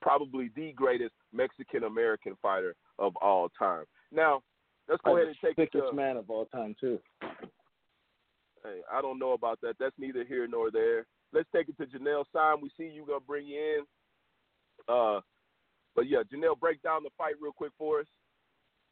probably 0.00 0.50
the 0.54 0.72
greatest 0.72 1.14
Mexican 1.32 1.84
American 1.84 2.36
fighter 2.42 2.74
of 2.98 3.16
all 3.16 3.48
time. 3.58 3.84
Now, 4.10 4.42
let's 4.88 5.00
go 5.04 5.16
ahead 5.16 5.28
and 5.28 5.36
take 5.42 5.56
the 5.56 5.78
thickest 5.78 5.94
man 5.94 6.16
of 6.16 6.28
all 6.28 6.46
time 6.46 6.74
too. 6.78 6.98
Hey, 8.64 8.80
I 8.92 9.00
don't 9.00 9.18
know 9.18 9.32
about 9.32 9.60
that. 9.62 9.74
That's 9.80 9.94
neither 9.98 10.24
here 10.24 10.46
nor 10.46 10.70
there. 10.70 11.06
Let's 11.32 11.48
take 11.54 11.68
it 11.68 11.76
to 11.78 11.86
Janelle 11.86 12.24
Sign. 12.32 12.60
We 12.62 12.70
see 12.76 12.92
you 12.92 13.04
gonna 13.06 13.20
bring 13.20 13.46
you 13.46 13.58
in. 13.58 13.84
Uh, 14.88 15.20
but 15.96 16.08
yeah, 16.08 16.22
Janelle, 16.32 16.58
break 16.58 16.82
down 16.82 17.02
the 17.02 17.10
fight 17.16 17.34
real 17.40 17.52
quick 17.52 17.72
for 17.78 18.00
us 18.00 18.06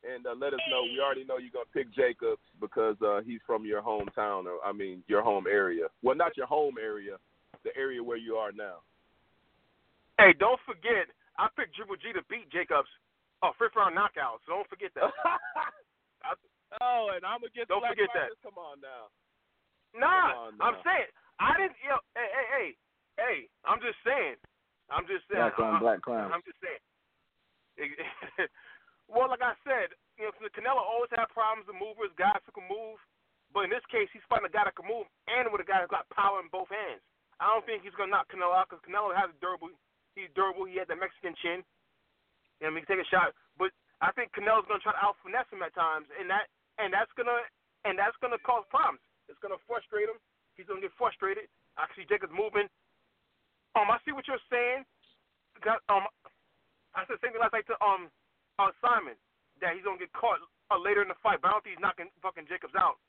and 0.05 0.25
uh, 0.27 0.35
let 0.37 0.55
us 0.55 0.61
know. 0.71 0.83
We 0.83 1.01
already 1.01 1.25
know 1.25 1.37
you're 1.37 1.53
gonna 1.53 1.69
pick 1.73 1.93
Jacobs 1.93 2.43
because 2.61 2.97
uh, 3.05 3.21
he's 3.21 3.41
from 3.47 3.65
your 3.65 3.83
hometown, 3.83 4.47
or 4.49 4.61
I 4.65 4.73
mean 4.73 5.03
your 5.07 5.23
home 5.23 5.45
area. 5.47 5.89
Well, 6.03 6.17
not 6.17 6.37
your 6.37 6.47
home 6.47 6.77
area, 6.81 7.17
the 7.65 7.71
area 7.77 8.03
where 8.03 8.17
you 8.17 8.37
are 8.37 8.53
now. 8.53 8.81
Hey, 10.19 10.37
don't 10.37 10.61
forget, 10.69 11.09
I 11.41 11.49
picked 11.57 11.77
Triple 11.77 11.97
G 11.97 12.13
to 12.13 12.25
beat 12.29 12.49
Jacobs. 12.53 12.89
Oh, 13.41 13.57
fifth 13.57 13.73
round 13.73 13.97
knockout. 13.97 14.45
So 14.45 14.61
don't 14.61 14.69
forget 14.69 14.93
that. 15.01 15.09
I, 16.29 16.37
oh, 16.85 17.17
and 17.17 17.25
I'm 17.25 17.41
against 17.41 17.73
don't 17.73 17.81
black 17.81 17.97
forget 17.97 18.13
fighters? 18.13 18.37
that. 18.37 18.45
Come 18.45 18.61
on 18.61 18.85
now. 18.85 19.09
Nah, 19.97 20.53
Come 20.53 20.61
on 20.61 20.61
I'm 20.61 20.77
saying 20.85 21.09
I 21.41 21.57
didn't. 21.57 21.77
You 21.81 21.97
know, 21.97 22.03
hey, 22.13 22.29
hey, 22.29 22.47
hey, 22.53 22.69
hey. 23.17 23.37
I'm 23.65 23.81
just 23.81 23.97
saying. 24.05 24.37
I'm 24.93 25.09
just 25.09 25.25
saying. 25.33 25.41
Black 25.41 25.57
on 25.57 25.77
I'm, 25.77 25.81
black 25.81 26.01
clowns. 26.05 26.33
I'm 26.37 26.45
just 26.45 26.61
saying. 26.61 26.85
well, 29.11 29.29
like 29.29 29.43
I 29.43 29.59
said, 29.67 29.93
you 30.15 30.25
know, 30.25 30.33
Canelo 30.55 30.81
always 30.81 31.11
had 31.11 31.27
problems 31.35 31.67
with 31.67 31.77
movers, 31.77 32.15
guys 32.15 32.39
who 32.47 32.55
can 32.55 32.71
move. 32.71 32.97
But 33.51 33.67
in 33.67 33.71
this 33.75 33.83
case, 33.91 34.07
he's 34.15 34.23
fighting 34.31 34.47
a 34.47 34.55
guy 34.55 34.63
that 34.63 34.79
can 34.79 34.87
move 34.87 35.11
and 35.27 35.51
with 35.51 35.59
a 35.59 35.67
guy 35.67 35.83
who's 35.83 35.91
got 35.91 36.07
power 36.15 36.39
in 36.39 36.47
both 36.55 36.71
hands. 36.71 37.03
I 37.43 37.51
don't 37.51 37.67
think 37.67 37.83
he's 37.83 37.97
gonna 37.99 38.15
knock 38.15 38.31
Canelo 38.31 38.55
out 38.55 38.71
because 38.71 38.85
Canelo 38.87 39.11
has 39.11 39.33
a 39.33 39.39
durable. 39.43 39.75
He's 40.15 40.31
durable. 40.39 40.71
He 40.71 40.79
had 40.79 40.87
the 40.87 40.95
Mexican 40.95 41.35
chin. 41.43 41.67
You 42.63 42.69
know, 42.69 42.77
he 42.77 42.85
can 42.87 42.95
take 42.95 43.03
a 43.03 43.11
shot. 43.11 43.35
But 43.59 43.75
I 43.99 44.15
think 44.15 44.31
Canelo's 44.37 44.69
gonna 44.71 44.85
try 44.85 44.95
to 44.95 45.03
out 45.03 45.19
finesse 45.25 45.51
him 45.51 45.65
at 45.67 45.75
times, 45.75 46.07
and 46.15 46.31
that 46.31 46.47
and 46.79 46.95
that's 46.95 47.11
gonna 47.19 47.43
and 47.89 47.99
that's 47.99 48.15
gonna 48.23 48.39
cause 48.47 48.63
problems. 48.71 49.03
It's 49.27 49.41
gonna 49.43 49.59
frustrate 49.67 50.07
him. 50.07 50.21
He's 50.55 50.69
gonna 50.69 50.85
get 50.85 50.95
frustrated. 50.95 51.51
I 51.75 51.89
see 51.97 52.07
Jacobs 52.07 52.31
moving. 52.31 52.69
Um, 53.75 53.91
I 53.91 53.99
see 54.05 54.13
what 54.13 54.29
you're 54.29 54.43
saying. 54.53 54.85
Got, 55.65 55.81
um, 55.89 56.07
I 56.95 57.07
said 57.07 57.19
the 57.19 57.23
same 57.25 57.33
thing 57.35 57.43
last 57.43 57.57
night 57.57 57.67
to 57.71 57.77
um, 57.81 58.13
uh, 58.61 58.77
Simon 58.85 59.17
that 59.65 59.73
he's 59.73 59.85
gonna 59.85 59.97
get 59.97 60.13
caught 60.13 60.37
uh, 60.69 60.77
later 60.77 61.01
in 61.01 61.09
the 61.09 61.17
fight. 61.25 61.41
But 61.41 61.49
I 61.49 61.53
don't 61.57 61.65
think 61.65 61.81
he's 61.81 61.85
knocking 61.85 62.13
fucking 62.21 62.45
Jacobs 62.53 62.77
out. 62.77 63.01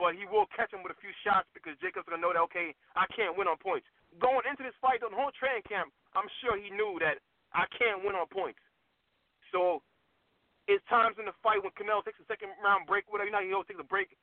But 0.00 0.16
he 0.16 0.24
will 0.24 0.48
catch 0.56 0.72
him 0.72 0.80
with 0.80 0.96
a 0.96 1.00
few 1.04 1.12
shots 1.20 1.44
because 1.52 1.76
Jacobs 1.84 2.08
gonna 2.08 2.24
know 2.24 2.32
that 2.32 2.40
okay, 2.48 2.72
I 2.96 3.04
can't 3.12 3.36
win 3.36 3.44
on 3.44 3.60
points. 3.60 3.84
Going 4.16 4.48
into 4.48 4.64
this 4.64 4.76
fight, 4.80 5.04
the 5.04 5.12
whole 5.12 5.34
training 5.36 5.68
camp, 5.68 5.92
I'm 6.16 6.26
sure 6.40 6.56
he 6.56 6.72
knew 6.72 6.96
that 7.04 7.20
I 7.52 7.68
can't 7.76 8.00
win 8.00 8.16
on 8.16 8.26
points. 8.32 8.58
So 9.52 9.84
it's 10.70 10.82
times 10.86 11.18
in 11.18 11.26
the 11.26 11.36
fight 11.42 11.60
when 11.60 11.74
Canelo 11.74 12.00
takes 12.06 12.22
a 12.22 12.26
second 12.30 12.54
round 12.62 12.86
break, 12.86 13.04
whatever 13.10 13.28
you 13.28 13.34
know, 13.34 13.42
he 13.42 13.52
always 13.52 13.68
takes 13.68 13.82
a 13.82 13.86
break 13.86 14.14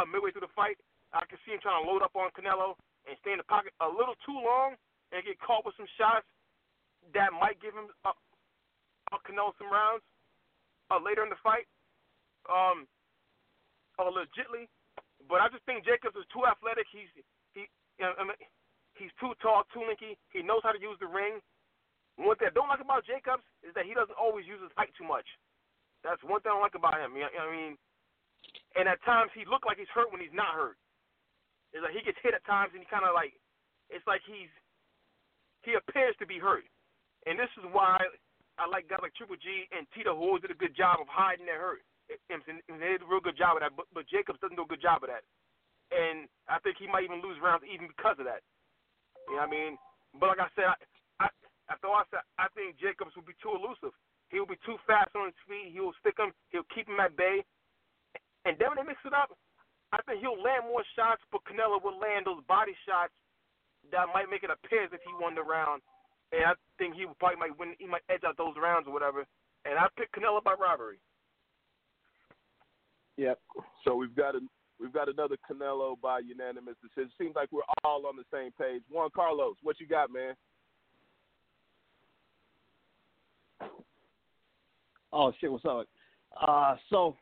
uh, 0.00 0.08
midway 0.08 0.32
through 0.32 0.48
the 0.48 0.56
fight. 0.56 0.80
I 1.12 1.26
can 1.28 1.36
see 1.44 1.52
him 1.52 1.60
trying 1.60 1.82
to 1.82 1.86
load 1.86 2.00
up 2.00 2.16
on 2.16 2.32
Canelo 2.32 2.78
and 3.04 3.14
stay 3.20 3.36
in 3.36 3.40
the 3.42 3.48
pocket 3.48 3.76
a 3.82 3.88
little 3.88 4.16
too 4.24 4.36
long 4.36 4.78
and 5.12 5.20
get 5.26 5.36
caught 5.42 5.66
with 5.66 5.74
some 5.76 5.90
shots 5.98 6.26
that 7.12 7.34
might 7.34 7.58
give 7.58 7.74
him 7.74 7.90
uh, 8.06 8.16
Canelo 9.18 9.50
some 9.58 9.72
rounds 9.72 10.06
uh, 10.94 11.02
later 11.02 11.26
in 11.26 11.30
the 11.34 11.40
fight. 11.42 11.66
Um, 12.48 12.86
uh, 14.00 14.08
legitly, 14.08 14.64
but 15.28 15.44
I 15.44 15.52
just 15.52 15.60
think 15.68 15.84
Jacobs 15.84 16.16
is 16.16 16.24
too 16.32 16.48
athletic. 16.48 16.88
He's 16.88 17.12
he, 17.52 17.68
you 18.00 18.08
know, 18.08 18.16
I 18.16 18.24
mean, 18.24 18.40
he's 18.96 19.12
too 19.20 19.36
tall, 19.44 19.68
too 19.76 19.84
linky. 19.84 20.16
He 20.32 20.40
knows 20.40 20.64
how 20.64 20.72
to 20.72 20.80
use 20.80 20.96
the 21.04 21.10
ring. 21.10 21.36
One 22.16 22.32
thing 22.40 22.48
I 22.48 22.56
don't 22.56 22.72
like 22.72 22.80
about 22.80 23.04
Jacobs 23.04 23.44
is 23.60 23.76
that 23.76 23.84
he 23.84 23.92
doesn't 23.92 24.16
always 24.16 24.48
use 24.48 24.60
his 24.60 24.72
height 24.72 24.92
too 24.96 25.04
much. 25.04 25.28
That's 26.00 26.20
one 26.24 26.40
thing 26.40 26.52
I 26.52 26.56
don't 26.56 26.64
like 26.64 26.80
about 26.80 26.96
him. 26.96 27.12
I 27.12 27.46
mean, 27.52 27.76
and 28.76 28.88
at 28.88 29.04
times 29.04 29.28
he 29.36 29.44
look 29.44 29.68
like 29.68 29.76
he's 29.76 29.90
hurt 29.92 30.08
when 30.08 30.24
he's 30.24 30.32
not 30.32 30.56
hurt. 30.56 30.80
It's 31.76 31.84
like 31.84 31.92
he 31.92 32.00
gets 32.00 32.18
hit 32.24 32.32
at 32.32 32.44
times 32.48 32.72
and 32.72 32.80
he 32.80 32.88
kind 32.88 33.04
of 33.04 33.12
like, 33.12 33.36
it's 33.92 34.04
like 34.08 34.24
he's 34.24 34.50
he 35.60 35.76
appears 35.76 36.16
to 36.16 36.26
be 36.26 36.40
hurt. 36.40 36.64
And 37.28 37.36
this 37.36 37.52
is 37.60 37.68
why 37.68 38.00
I 38.60 38.68
like 38.68 38.92
guys 38.92 39.00
like 39.00 39.16
Triple 39.16 39.40
G 39.40 39.64
and 39.72 39.88
Tito 39.96 40.12
who 40.12 40.20
always 40.28 40.44
did 40.44 40.52
a 40.52 40.60
good 40.60 40.76
job 40.76 41.00
of 41.00 41.08
hiding 41.08 41.48
their 41.48 41.56
hurt. 41.56 41.80
And 42.28 42.44
they 42.44 42.98
did 42.98 43.06
a 43.06 43.08
real 43.08 43.24
good 43.24 43.38
job 43.38 43.56
of 43.56 43.64
that, 43.64 43.72
but, 43.72 43.88
but 43.96 44.04
Jacobs 44.10 44.42
doesn't 44.44 44.58
do 44.58 44.66
a 44.66 44.72
good 44.72 44.82
job 44.84 45.00
of 45.00 45.08
that. 45.08 45.24
And 45.94 46.28
I 46.50 46.60
think 46.60 46.76
he 46.76 46.90
might 46.90 47.06
even 47.08 47.24
lose 47.24 47.40
rounds 47.40 47.64
even 47.64 47.88
because 47.88 48.20
of 48.20 48.28
that. 48.28 48.44
You 49.30 49.38
know 49.38 49.46
what 49.46 49.48
I 49.48 49.56
mean? 49.56 49.72
But 50.18 50.34
like 50.36 50.42
I 50.44 50.50
said, 50.58 50.68
I, 50.68 50.76
I, 51.22 51.26
after 51.70 51.86
all 51.88 52.02
I 52.02 52.06
said, 52.10 52.26
I 52.36 52.50
think 52.52 52.76
Jacobs 52.82 53.14
will 53.14 53.26
be 53.26 53.38
too 53.38 53.54
elusive. 53.54 53.94
He'll 54.28 54.46
be 54.46 54.58
too 54.66 54.78
fast 54.86 55.14
on 55.14 55.30
his 55.30 55.40
feet. 55.46 55.70
He'll 55.70 55.94
stick 56.02 56.18
him. 56.18 56.34
He'll 56.50 56.66
keep 56.74 56.90
him 56.90 56.98
at 56.98 57.14
bay. 57.16 57.46
And 58.44 58.58
then 58.58 58.74
when 58.74 58.82
they 58.82 58.90
mix 58.90 59.02
it 59.06 59.14
up, 59.14 59.34
I 59.90 59.98
think 60.06 60.22
he'll 60.22 60.38
land 60.38 60.70
more 60.70 60.86
shots, 60.94 61.22
but 61.34 61.42
Canelo 61.46 61.82
will 61.82 61.98
land 61.98 62.26
those 62.26 62.42
body 62.46 62.74
shots 62.86 63.14
that 63.90 64.06
might 64.14 64.30
make 64.30 64.46
it 64.46 64.54
appear 64.54 64.86
as 64.86 64.94
if 64.94 65.02
he 65.02 65.10
won 65.18 65.34
the 65.34 65.42
round. 65.42 65.82
And 66.32 66.44
I 66.44 66.52
think 66.78 66.94
he 66.94 67.06
probably 67.18 67.38
might 67.38 67.58
win. 67.58 67.74
He 67.78 67.86
might 67.86 68.02
edge 68.08 68.22
out 68.26 68.36
those 68.36 68.54
rounds 68.60 68.86
or 68.86 68.92
whatever. 68.92 69.26
And 69.64 69.78
I 69.78 69.86
pick 69.98 70.12
Canelo 70.12 70.42
by 70.42 70.54
robbery. 70.54 70.98
Yep. 73.16 73.38
So 73.84 73.96
we've 73.96 74.14
got 74.14 74.34
a 74.34 74.40
we've 74.80 74.92
got 74.92 75.08
another 75.08 75.36
Canelo 75.50 76.00
by 76.00 76.20
unanimous 76.20 76.76
decision. 76.82 77.10
Seems 77.18 77.34
like 77.34 77.48
we're 77.52 77.62
all 77.84 78.06
on 78.06 78.16
the 78.16 78.24
same 78.32 78.50
page. 78.58 78.82
Juan 78.90 79.10
Carlos, 79.14 79.56
what 79.62 79.78
you 79.80 79.86
got, 79.86 80.10
man? 80.12 80.34
Oh 85.12 85.32
shit, 85.40 85.50
what's 85.50 85.64
up? 85.64 85.86
Uh, 86.40 86.76
so 86.88 87.16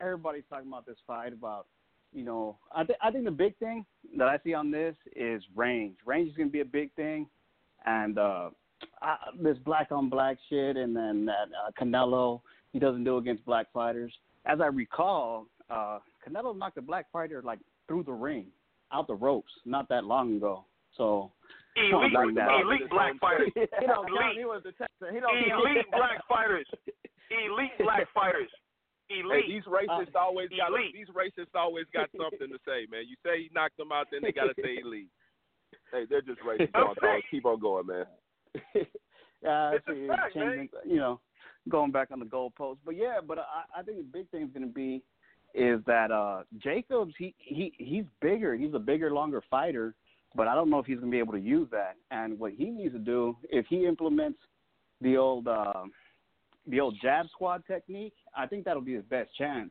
everybody's 0.00 0.44
talking 0.48 0.68
about 0.68 0.86
this 0.86 0.98
fight 1.06 1.32
about, 1.32 1.66
you 2.12 2.24
know, 2.24 2.58
I 2.74 2.84
think 2.84 2.98
I 3.02 3.10
think 3.10 3.24
the 3.24 3.30
big 3.30 3.56
thing 3.58 3.84
that 4.18 4.28
I 4.28 4.38
see 4.44 4.54
on 4.54 4.70
this 4.70 4.94
is 5.16 5.42
range. 5.56 5.96
Range 6.04 6.30
is 6.30 6.36
gonna 6.36 6.50
be 6.50 6.60
a 6.60 6.64
big 6.64 6.92
thing, 6.94 7.26
and 7.86 8.18
uh, 8.18 8.50
I, 9.02 9.16
this 9.40 9.58
black 9.58 9.88
on 9.90 10.08
black 10.08 10.36
shit, 10.48 10.76
and 10.76 10.94
then 10.94 11.26
that 11.26 11.48
uh, 11.66 11.70
Canelo 11.80 12.40
he 12.72 12.78
doesn't 12.78 13.04
do 13.04 13.18
against 13.18 13.44
black 13.44 13.66
fighters. 13.72 14.12
As 14.46 14.60
I 14.60 14.66
recall, 14.66 15.46
uh, 15.70 15.98
Canelo 16.26 16.56
knocked 16.56 16.78
a 16.78 16.82
black 16.82 17.06
fighter 17.12 17.42
like 17.42 17.58
through 17.88 18.04
the 18.04 18.12
ring, 18.12 18.46
out 18.92 19.06
the 19.06 19.14
ropes, 19.14 19.52
not 19.64 19.88
that 19.88 20.04
long 20.04 20.36
ago. 20.36 20.64
So 20.96 21.32
Elite, 21.76 22.12
bring 22.14 22.34
that 22.34 22.48
elite 22.62 22.90
black 22.90 23.18
fighters. 23.20 23.50
he 23.54 23.86
don't. 23.86 24.08
Elite. 24.08 24.38
He 24.38 24.44
was 24.44 24.62
the 24.64 24.72
Texan. 24.72 25.14
He 25.14 25.20
don't. 25.20 25.36
Elite 25.38 25.86
black 25.92 26.22
fighters. 26.28 26.66
Elite 27.30 27.78
black 27.78 28.06
fighters. 28.14 28.50
Hey, 29.08 29.26
Elite. 29.26 29.50
these 29.50 29.66
racists 29.66 30.14
always 30.14 30.50
got 30.54 30.70
elite. 30.70 30.94
these 30.94 31.10
racists 31.10 31.54
always 31.54 31.86
got 31.90 32.10
something 32.14 32.46
to 32.46 32.58
say, 32.62 32.86
man. 32.90 33.10
You 33.10 33.18
say 33.26 33.42
he 33.42 33.50
knocked 33.54 33.76
them 33.76 33.90
out, 33.90 34.06
then 34.10 34.22
they 34.22 34.30
gotta 34.30 34.54
say 34.62 34.78
elite. 34.84 35.10
Hey, 35.92 36.04
they're 36.08 36.22
just 36.22 36.40
racist. 36.40 36.70
I'm 36.74 36.86
Dog. 36.86 36.96
Dog, 37.00 37.22
Keep 37.30 37.46
on 37.46 37.60
going, 37.60 37.86
man. 37.86 38.04
yeah, 39.42 39.72
It's 39.74 39.86
a 39.88 39.94
see, 39.94 40.08
fact, 40.08 40.34
changing, 40.34 40.68
you 40.86 40.96
know, 40.96 41.20
going 41.68 41.90
back 41.90 42.10
on 42.10 42.18
the 42.18 42.24
goalpost. 42.24 42.78
But 42.84 42.96
yeah, 42.96 43.18
but 43.26 43.38
I, 43.38 43.80
I 43.80 43.82
think 43.82 43.98
the 43.98 44.04
big 44.04 44.28
thing 44.30 44.42
is 44.42 44.50
going 44.52 44.66
to 44.66 44.72
be 44.72 45.02
is 45.52 45.80
that 45.84 46.12
uh 46.12 46.42
Jacobs 46.62 47.12
he 47.18 47.34
he 47.38 47.72
he's 47.78 48.04
bigger. 48.20 48.54
He's 48.54 48.74
a 48.74 48.78
bigger, 48.78 49.10
longer 49.10 49.42
fighter, 49.50 49.94
but 50.36 50.46
I 50.46 50.54
don't 50.54 50.70
know 50.70 50.78
if 50.78 50.86
he's 50.86 50.98
going 50.98 51.10
to 51.10 51.14
be 51.14 51.18
able 51.18 51.32
to 51.32 51.40
use 51.40 51.68
that. 51.72 51.96
And 52.10 52.38
what 52.38 52.52
he 52.52 52.66
needs 52.66 52.92
to 52.94 53.00
do 53.00 53.36
if 53.48 53.66
he 53.68 53.86
implements 53.86 54.38
the 55.00 55.16
old 55.16 55.48
uh, 55.48 55.84
the 56.68 56.80
old 56.80 56.96
jab 57.02 57.26
squad 57.30 57.64
technique, 57.66 58.14
I 58.36 58.46
think 58.46 58.64
that'll 58.64 58.82
be 58.82 58.94
his 58.94 59.04
best 59.04 59.34
chance. 59.36 59.70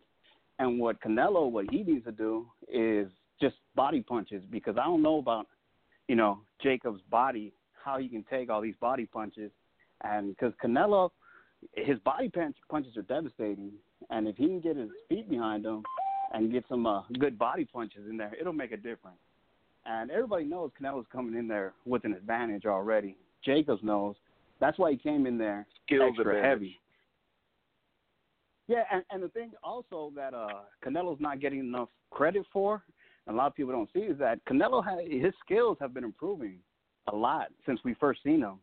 And 0.57 0.79
what 0.79 1.01
Canelo, 1.01 1.49
what 1.49 1.65
he 1.71 1.83
needs 1.83 2.03
to 2.05 2.11
do 2.11 2.47
is 2.67 3.07
just 3.41 3.55
body 3.75 4.01
punches 4.01 4.43
because 4.51 4.75
I 4.77 4.83
don't 4.83 5.01
know 5.01 5.19
about 5.19 5.47
you 6.09 6.15
know 6.15 6.39
Jacob's 6.61 7.01
body, 7.09 7.53
how 7.85 7.97
he 7.99 8.09
can 8.09 8.25
take 8.29 8.49
all 8.49 8.59
these 8.59 8.75
body 8.81 9.05
punches, 9.05 9.51
and 10.03 10.35
because 10.35 10.51
Canelo, 10.61 11.11
his 11.77 11.99
body 11.99 12.27
punch, 12.27 12.57
punches 12.69 12.97
are 12.97 13.03
devastating, 13.03 13.71
and 14.09 14.27
if 14.27 14.35
he 14.35 14.47
can 14.47 14.59
get 14.59 14.75
his 14.75 14.89
feet 15.07 15.29
behind 15.29 15.65
him 15.65 15.83
and 16.33 16.51
get 16.51 16.65
some 16.67 16.85
uh, 16.85 17.03
good 17.19 17.37
body 17.37 17.63
punches 17.63 18.09
in 18.09 18.17
there, 18.17 18.33
it'll 18.39 18.51
make 18.51 18.71
a 18.71 18.77
difference. 18.77 19.19
And 19.85 20.11
everybody 20.11 20.43
knows 20.45 20.71
Canelo's 20.79 21.07
coming 21.11 21.35
in 21.35 21.47
there 21.47 21.73
with 21.85 22.03
an 22.05 22.13
advantage 22.13 22.65
already. 22.65 23.15
Jacobs 23.45 23.81
knows. 23.83 24.15
That's 24.59 24.77
why 24.77 24.91
he 24.91 24.97
came 24.97 25.25
in 25.25 25.37
there 25.37 25.65
Skills 25.85 26.09
extra 26.09 26.35
advantage. 26.35 26.49
heavy. 26.49 26.79
Yeah, 28.67 28.83
and, 28.91 29.03
and 29.09 29.23
the 29.23 29.29
thing 29.29 29.51
also 29.63 30.11
that 30.15 30.33
uh 30.33 30.47
Canelo's 30.85 31.21
not 31.21 31.39
getting 31.39 31.59
enough 31.59 31.89
credit 32.11 32.45
for, 32.51 32.83
a 33.27 33.33
lot 33.33 33.47
of 33.47 33.55
people 33.55 33.71
don't 33.71 33.89
see, 33.93 33.99
is 33.99 34.17
that 34.19 34.43
Canelo 34.45 34.83
ha 34.83 34.97
his 34.99 35.33
skills 35.43 35.77
have 35.79 35.93
been 35.93 36.03
improving 36.03 36.59
a 37.11 37.15
lot 37.15 37.47
since 37.65 37.79
we 37.83 37.93
first 37.95 38.21
seen 38.23 38.41
him. 38.41 38.59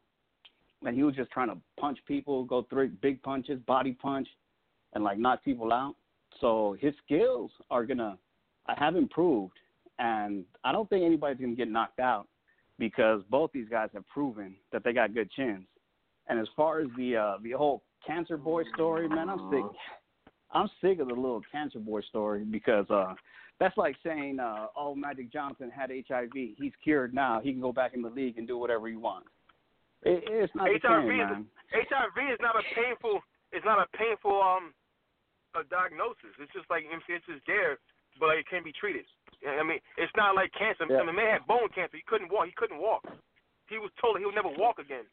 And 0.85 0.95
he 0.95 1.03
was 1.03 1.15
just 1.15 1.31
trying 1.31 1.49
to 1.49 1.57
punch 1.81 1.99
people, 2.07 2.45
go 2.45 2.67
through 2.69 2.91
big 3.01 3.23
punches, 3.23 3.59
body 3.67 3.93
punch, 3.93 4.29
and 4.95 5.03
like 5.03 5.19
knock 5.19 5.45
people 5.45 5.73
out. 5.73 5.95
So 6.41 6.77
his 6.81 6.95
skills 7.05 7.51
are 7.71 7.85
gonna 7.85 8.19
have 8.69 8.97
improved, 8.97 9.59
and 9.99 10.45
I 10.65 10.73
don't 10.73 10.89
think 10.89 11.05
anybody's 11.05 11.41
gonna 11.41 11.55
get 11.55 11.71
knocked 11.71 12.01
out 12.01 12.29
because 12.79 13.23
both 13.31 13.51
these 13.53 13.69
guys 13.71 13.89
have 13.95 14.07
proven 14.09 14.55
that 14.73 14.85
they 14.85 14.93
got 14.93 15.15
good 15.15 15.31
chins. 15.31 15.65
And 16.29 16.39
as 16.39 16.49
far 16.57 16.81
as 16.81 16.89
the 16.97 17.17
uh, 17.17 17.37
the 17.43 17.53
whole 17.53 17.83
cancer 18.07 18.37
boy 18.37 18.65
story, 18.75 19.09
man, 19.09 19.29
I'm 19.29 19.51
sick. 19.51 19.65
I'm 20.53 20.69
sick 20.81 21.01
of 21.01 21.09
the 21.09 21.15
little 21.15 21.43
cancer 21.51 21.79
boy 21.79 22.01
story 22.03 22.45
because 22.45 22.87
uh, 22.91 23.15
that's 23.59 23.77
like 23.77 23.97
saying, 24.05 24.39
uh, 24.39 24.67
"Oh, 24.77 24.95
Magic 24.95 25.33
Johnson 25.33 25.71
had 25.71 25.91
HIV. 25.91 26.33
He's 26.57 26.73
cured 26.83 27.15
now. 27.15 27.41
He 27.41 27.53
can 27.53 27.61
go 27.61 27.73
back 27.73 27.95
in 27.95 28.03
the 28.03 28.11
league 28.11 28.39
and 28.39 28.47
do 28.47 28.59
whatever 28.59 28.89
he 28.89 28.97
wants." 28.97 29.29
It, 30.03 30.25
it's 30.29 30.55
not 30.55 30.69
the 30.69 30.79
HIV 30.79 31.09
same, 31.09 31.21
is 31.21 31.31
man. 31.31 31.47
HIV 31.73 32.17
is 32.33 32.41
not 32.41 32.55
a 32.57 32.63
painful. 32.75 33.21
It's 33.53 33.65
not 33.65 33.81
a 33.81 33.89
painful 33.97 34.43
um 34.43 34.75
a 35.57 35.65
diagnosis. 35.73 36.37
It's 36.39 36.53
just 36.53 36.69
like 36.69 36.85
it's 36.85 37.27
just 37.27 37.41
there, 37.49 37.81
but 38.21 38.37
it 38.37 38.45
can 38.49 38.63
be 38.63 38.73
treated. 38.77 39.09
I 39.47 39.65
mean, 39.65 39.81
it's 39.97 40.13
not 40.17 40.37
like 40.37 40.53
cancer. 40.53 40.85
Yeah. 40.89 41.01
I 41.01 41.07
mean, 41.07 41.17
man 41.17 41.41
had 41.41 41.47
bone 41.49 41.73
cancer. 41.73 41.97
He 41.97 42.05
couldn't 42.05 42.29
walk. 42.29 42.47
He 42.47 42.55
couldn't 42.57 42.81
walk. 42.81 43.05
He 43.69 43.79
was 43.81 43.91
told 44.01 44.19
he 44.21 44.25
would 44.25 44.37
never 44.37 44.53
walk 44.53 44.79
again. 44.79 45.09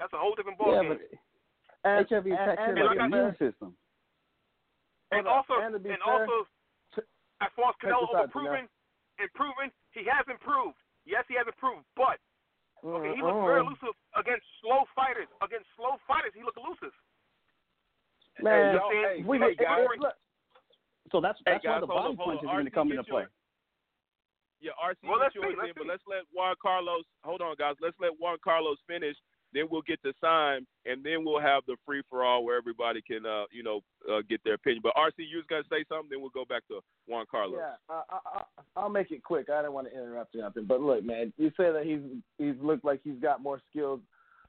That's 0.00 0.12
a 0.12 0.18
whole 0.18 0.34
different 0.34 0.58
Yeah, 0.58 0.82
ballgame. 0.82 0.98
but 0.98 2.10
HIV 2.10 2.26
and, 2.26 2.34
attacks 2.34 2.62
and, 2.64 2.78
your 2.78 2.92
immune 2.96 3.36
system. 3.38 3.76
and 5.12 5.28
also, 5.28 5.54
And 5.60 5.74
and 5.76 6.02
also, 6.02 6.48
as 7.42 7.50
far 7.56 7.70
as 7.70 7.76
check 7.82 7.90
Canelo 7.90 8.06
this 8.06 8.14
out, 8.14 8.30
overproven, 8.30 8.66
improving, 9.18 9.70
he 9.94 10.04
has 10.06 10.24
improved. 10.30 10.78
Yes, 11.06 11.24
he 11.28 11.34
has 11.34 11.46
improved, 11.46 11.84
but 11.96 12.18
okay, 12.82 13.12
he 13.14 13.20
mm, 13.20 13.26
looked 13.26 13.42
Mm-mm. 13.42 13.48
very 13.48 13.60
mm. 13.62 13.66
elusive 13.68 13.94
against 14.16 14.44
slow 14.62 14.84
fighters. 14.96 15.28
Against 15.44 15.68
slow 15.76 15.98
fighters, 16.08 16.32
he 16.34 16.42
looked 16.42 16.58
elusive. 16.60 16.94
Man, 18.42 18.50
Hey, 18.50 18.74
y'all, 18.74 18.90
hey, 18.90 19.16
we 19.22 19.38
hey, 19.38 19.54
guys. 19.54 19.86
look, 20.00 20.16
So 21.12 21.20
that's 21.20 21.38
Hey, 21.46 21.60
that's 21.60 21.64
why 21.66 21.80
the 21.80 21.86
hold 21.86 22.16
body 22.16 22.16
on, 22.18 22.26
punches 22.26 22.48
are 22.48 22.58
going 22.58 22.64
to 22.66 22.74
come 22.74 22.88
get 22.88 22.98
into 22.98 23.08
your- 23.10 23.26
play. 23.26 23.32
Yeah, 24.64 24.72
RC, 24.80 25.04
Well, 25.04 25.20
get 25.20 25.28
let's 25.28 25.34
yours 25.36 25.52
see, 25.52 25.56
let's 25.60 25.68
in, 25.70 25.74
but 25.76 25.86
let's 25.86 26.06
let 26.08 26.24
Juan 26.32 26.56
Carlos. 26.56 27.04
Hold 27.22 27.42
on, 27.42 27.54
guys. 27.60 27.76
Let's 27.84 27.98
let 28.00 28.16
Juan 28.18 28.38
Carlos 28.42 28.80
finish. 28.88 29.14
Then 29.54 29.64
we'll 29.70 29.82
get 29.82 30.02
the 30.02 30.12
sign, 30.20 30.66
and 30.84 31.04
then 31.04 31.24
we'll 31.24 31.40
have 31.40 31.62
the 31.66 31.76
free 31.86 32.02
for 32.10 32.24
all 32.24 32.44
where 32.44 32.56
everybody 32.56 33.00
can, 33.00 33.24
uh, 33.24 33.44
you 33.52 33.62
know, 33.62 33.80
uh, 34.10 34.20
get 34.28 34.42
their 34.44 34.54
opinion. 34.54 34.82
But 34.82 34.94
RC, 34.96 35.12
you 35.18 35.36
was 35.36 35.46
gonna 35.48 35.62
say 35.70 35.84
something, 35.88 36.08
then 36.10 36.20
we'll 36.20 36.30
go 36.30 36.44
back 36.44 36.66
to 36.68 36.80
Juan 37.06 37.24
Carlos. 37.30 37.60
Yeah, 37.60 37.74
I, 37.88 38.02
I, 38.10 38.42
I'll 38.76 38.88
make 38.88 39.12
it 39.12 39.22
quick. 39.22 39.48
I 39.50 39.62
don't 39.62 39.72
want 39.72 39.86
to 39.88 39.92
interrupt 39.94 40.34
you 40.34 40.40
nothing, 40.40 40.64
but 40.64 40.80
look, 40.80 41.04
man, 41.04 41.32
you 41.36 41.50
say 41.56 41.70
that 41.70 41.84
he's 41.84 42.00
he's 42.38 42.60
looked 42.60 42.84
like 42.84 43.00
he's 43.04 43.20
got 43.22 43.42
more 43.42 43.60
skills, 43.70 44.00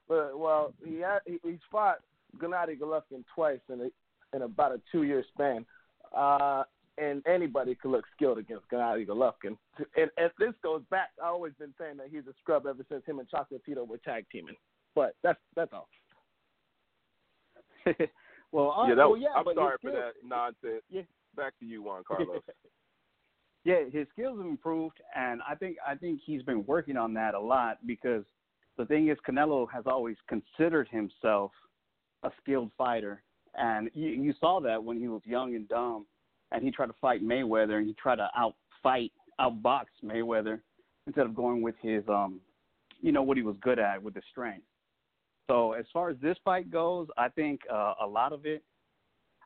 but 0.08 0.38
well, 0.38 0.74
he 0.84 1.00
had, 1.00 1.20
he, 1.26 1.38
he's 1.44 1.60
fought 1.72 2.00
Gennady 2.38 2.80
Golovkin 2.80 3.24
twice 3.34 3.60
in 3.72 3.82
a, 3.82 4.36
in 4.36 4.42
about 4.42 4.72
a 4.72 4.82
two 4.92 5.04
year 5.04 5.24
span, 5.34 5.66
uh, 6.16 6.64
and 6.98 7.26
anybody 7.28 7.76
could 7.76 7.92
look 7.92 8.06
skilled 8.16 8.38
against 8.38 8.70
Gennady 8.70 9.08
Golovkin. 9.08 9.58
And, 9.98 10.10
and 10.18 10.32
this 10.40 10.54
goes 10.64 10.82
back. 10.90 11.10
I've 11.22 11.34
always 11.34 11.54
been 11.60 11.74
saying 11.80 11.98
that 11.98 12.08
he's 12.12 12.28
a 12.28 12.34
scrub 12.42 12.66
ever 12.66 12.86
since 12.90 13.06
him 13.06 13.20
and 13.20 13.30
Chocolatito 13.30 13.88
were 13.88 13.98
tag 13.98 14.26
teaming. 14.32 14.56
But 14.96 15.16
that's 15.24 15.40
that's 15.56 15.74
all. 15.74 15.88
well, 18.52 18.66
all 18.66 18.88
yeah, 18.88 18.96
that 18.96 19.08
well, 19.08 19.18
yeah, 19.18 19.28
I'm 19.36 19.46
sorry 19.54 19.78
for 19.82 19.92
that 19.92 20.14
nonsense. 20.24 20.82
Yeah. 20.90 21.02
Back 21.36 21.54
to 21.60 21.66
you, 21.66 21.84
Juan 21.84 22.04
Carlos. 22.08 22.42
yeah, 23.66 23.84
his 23.92 24.08
skills 24.14 24.38
have 24.38 24.48
improved, 24.48 25.00
and 25.16 25.42
I 25.48 25.56
think 25.56 25.78
I 25.86 25.96
think 25.96 26.22
he's 26.26 26.42
been 26.42 26.66
working 26.66 26.98
on 26.98 27.14
that 27.16 27.34
a 27.34 27.40
lot 27.40 27.86
because 27.86 28.24
the 28.78 28.86
thing 28.86 29.10
is, 29.10 29.18
Canelo 29.28 29.68
has 29.72 29.84
always 29.86 30.18
considered 30.28 30.88
himself 30.90 31.52
a 32.24 32.32
skilled 32.42 32.72
fighter, 32.78 33.22
and 33.56 33.90
you, 33.94 34.10
you 34.10 34.34
saw 34.40 34.60
that 34.62 34.84
when 34.84 35.00
he 35.00 35.08
was 35.08 35.22
young 35.26 35.56
and 35.56 35.68
dumb, 35.68 36.06
and 36.52 36.64
he 36.64 36.72
tried 36.72 36.88
to 36.88 36.96
fight 37.00 37.24
Mayweather, 37.24 37.78
and 37.78 37.88
he 37.88 37.94
tried 37.94 38.18
to 38.18 38.30
outfight, 38.38 39.12
outbox 39.40 39.86
Mayweather 40.04 40.60
instead 41.08 41.26
of 41.26 41.36
going 41.36 41.62
with 41.62 41.76
his, 41.82 42.04
um, 42.10 42.40
you 43.02 43.12
know, 43.12 43.22
what 43.22 43.38
he 43.38 43.44
was 43.44 43.56
good 43.62 43.80
at 43.80 44.02
with 44.02 44.16
his 44.16 44.24
strength. 44.32 44.66
So 45.48 45.74
as 45.74 45.86
far 45.94 46.10
as 46.10 46.18
this 46.22 46.38
fight 46.44 46.72
goes, 46.72 47.08
I 47.18 47.30
think 47.30 47.62
uh, 47.72 47.94
a 48.02 48.08
lot 48.08 48.34
of 48.34 48.46
it 48.46 48.64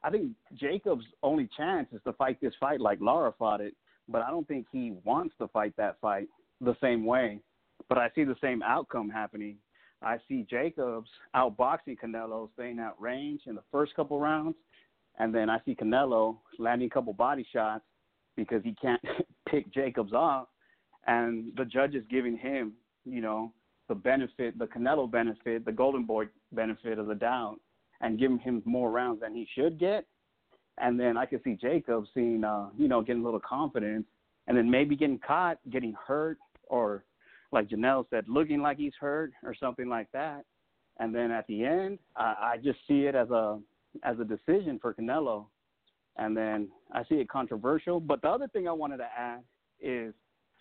I 0.04 0.10
think 0.10 0.32
Jacob's 0.56 1.06
only 1.24 1.50
chance 1.58 1.88
is 1.92 2.02
to 2.06 2.14
fight 2.14 2.40
this 2.42 2.54
fight 2.60 2.80
like 2.80 3.00
Lara 3.02 3.34
fought 3.38 3.62
it, 3.62 3.76
but 4.08 4.22
I 4.22 4.30
don't 4.30 4.48
think 4.48 4.68
he 4.72 4.94
wants 5.04 5.36
to 5.40 5.48
fight 5.50 5.74
that 5.78 6.00
fight 6.00 6.28
the 6.62 6.76
same 6.82 7.06
way. 7.06 7.40
But 7.88 7.98
I 7.98 8.10
see 8.16 8.24
the 8.24 8.36
same 8.42 8.62
outcome 8.62 9.10
happening. 9.10 9.58
I 10.02 10.18
see 10.28 10.46
Jacobs 10.50 11.10
outboxing 11.36 11.98
Canelo, 12.02 12.50
staying 12.54 12.80
at 12.80 12.96
range 13.00 13.42
in 13.48 13.56
the 13.56 13.64
first 13.72 13.94
couple 13.96 14.20
rounds, 14.20 14.56
and 15.18 15.36
then 15.36 15.50
I 15.50 15.60
see 15.66 15.76
Canelo 15.76 16.38
landing 16.58 16.88
a 16.88 16.90
couple 16.90 17.12
body 17.12 17.46
shots 17.52 17.84
because 18.38 18.64
he 18.64 18.76
can't 18.82 19.02
pick 19.50 19.74
Jacobs 19.74 20.14
off, 20.14 20.48
and 21.08 21.52
the 21.58 21.66
judge 21.66 21.96
is 21.96 22.04
giving 22.10 22.38
him, 22.38 22.74
you 23.04 23.20
know, 23.20 23.52
the 23.90 23.96
benefit, 23.96 24.58
the 24.58 24.68
Canelo 24.68 25.12
benefit, 25.12 25.66
the 25.66 25.72
Golden 25.72 26.06
Boy 26.06 26.26
benefit 26.54 26.98
of 26.98 27.08
the 27.08 27.16
doubt 27.16 27.58
and 28.00 28.18
giving 28.18 28.40
him 28.40 28.62
more 28.64 28.92
rounds 28.92 29.20
than 29.20 29.36
he 29.36 29.46
should 29.54 29.78
get. 29.78 30.06
And 30.78 30.98
then 30.98 31.18
I 31.18 31.26
could 31.26 31.44
see 31.44 31.58
Jacob 31.62 32.06
seeing, 32.14 32.46
uh, 32.46 32.70
you 32.78 32.88
know, 32.88 33.02
getting 33.02 33.22
a 33.22 33.26
little 33.26 33.42
confidence 33.42 34.06
and 34.48 34.58
then 34.58 34.70
maybe 34.70 34.96
getting 34.96 35.20
caught, 35.20 35.58
getting 35.70 35.94
hurt, 36.08 36.38
or 36.68 37.04
like 37.52 37.68
Janelle 37.68 38.06
said, 38.10 38.26
looking 38.30 38.62
like 38.62 38.78
he's 38.78 38.94
hurt 39.00 39.34
or 39.44 39.54
something 39.54 39.90
like 39.90 40.08
that. 40.14 40.46
And 41.00 41.14
then 41.14 41.32
at 41.32 41.48
the 41.48 41.66
end, 41.66 42.00
I, 42.16 42.54
I 42.54 42.58
just 42.64 42.80
see 42.88 43.02
it 43.02 43.16
as 43.16 43.30
a 43.30 43.60
as 44.04 44.18
a 44.20 44.24
decision 44.24 44.80
for 44.80 44.94
Canelo. 44.94 45.48
And 46.18 46.36
then 46.36 46.70
I 46.92 47.04
see 47.06 47.16
it 47.16 47.30
controversial. 47.30 48.00
But 48.00 48.22
the 48.22 48.30
other 48.30 48.48
thing 48.48 48.68
I 48.68 48.72
wanted 48.72 48.98
to 48.98 49.08
add 49.18 49.40
is, 49.82 50.14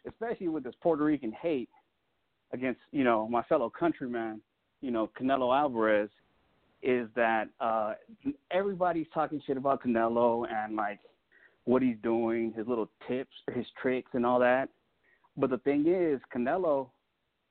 especially 0.06 0.48
with 0.48 0.64
this 0.64 0.74
Puerto 0.80 1.04
Rican 1.04 1.32
hate 1.32 1.68
against, 2.52 2.80
you 2.92 3.04
know, 3.04 3.28
my 3.28 3.42
fellow 3.44 3.70
countryman, 3.70 4.40
you 4.80 4.90
know, 4.90 5.10
Canelo 5.20 5.56
Alvarez, 5.56 6.10
is 6.82 7.08
that 7.16 7.48
uh 7.60 7.94
everybody's 8.52 9.06
talking 9.12 9.42
shit 9.46 9.56
about 9.56 9.82
Canelo 9.82 10.46
and 10.50 10.76
like 10.76 11.00
what 11.64 11.82
he's 11.82 11.96
doing, 12.02 12.52
his 12.56 12.66
little 12.68 12.88
tips, 13.08 13.32
his 13.52 13.66
tricks 13.82 14.10
and 14.14 14.24
all 14.24 14.38
that. 14.38 14.68
But 15.36 15.50
the 15.50 15.58
thing 15.58 15.86
is, 15.86 16.20
Canelo, 16.34 16.88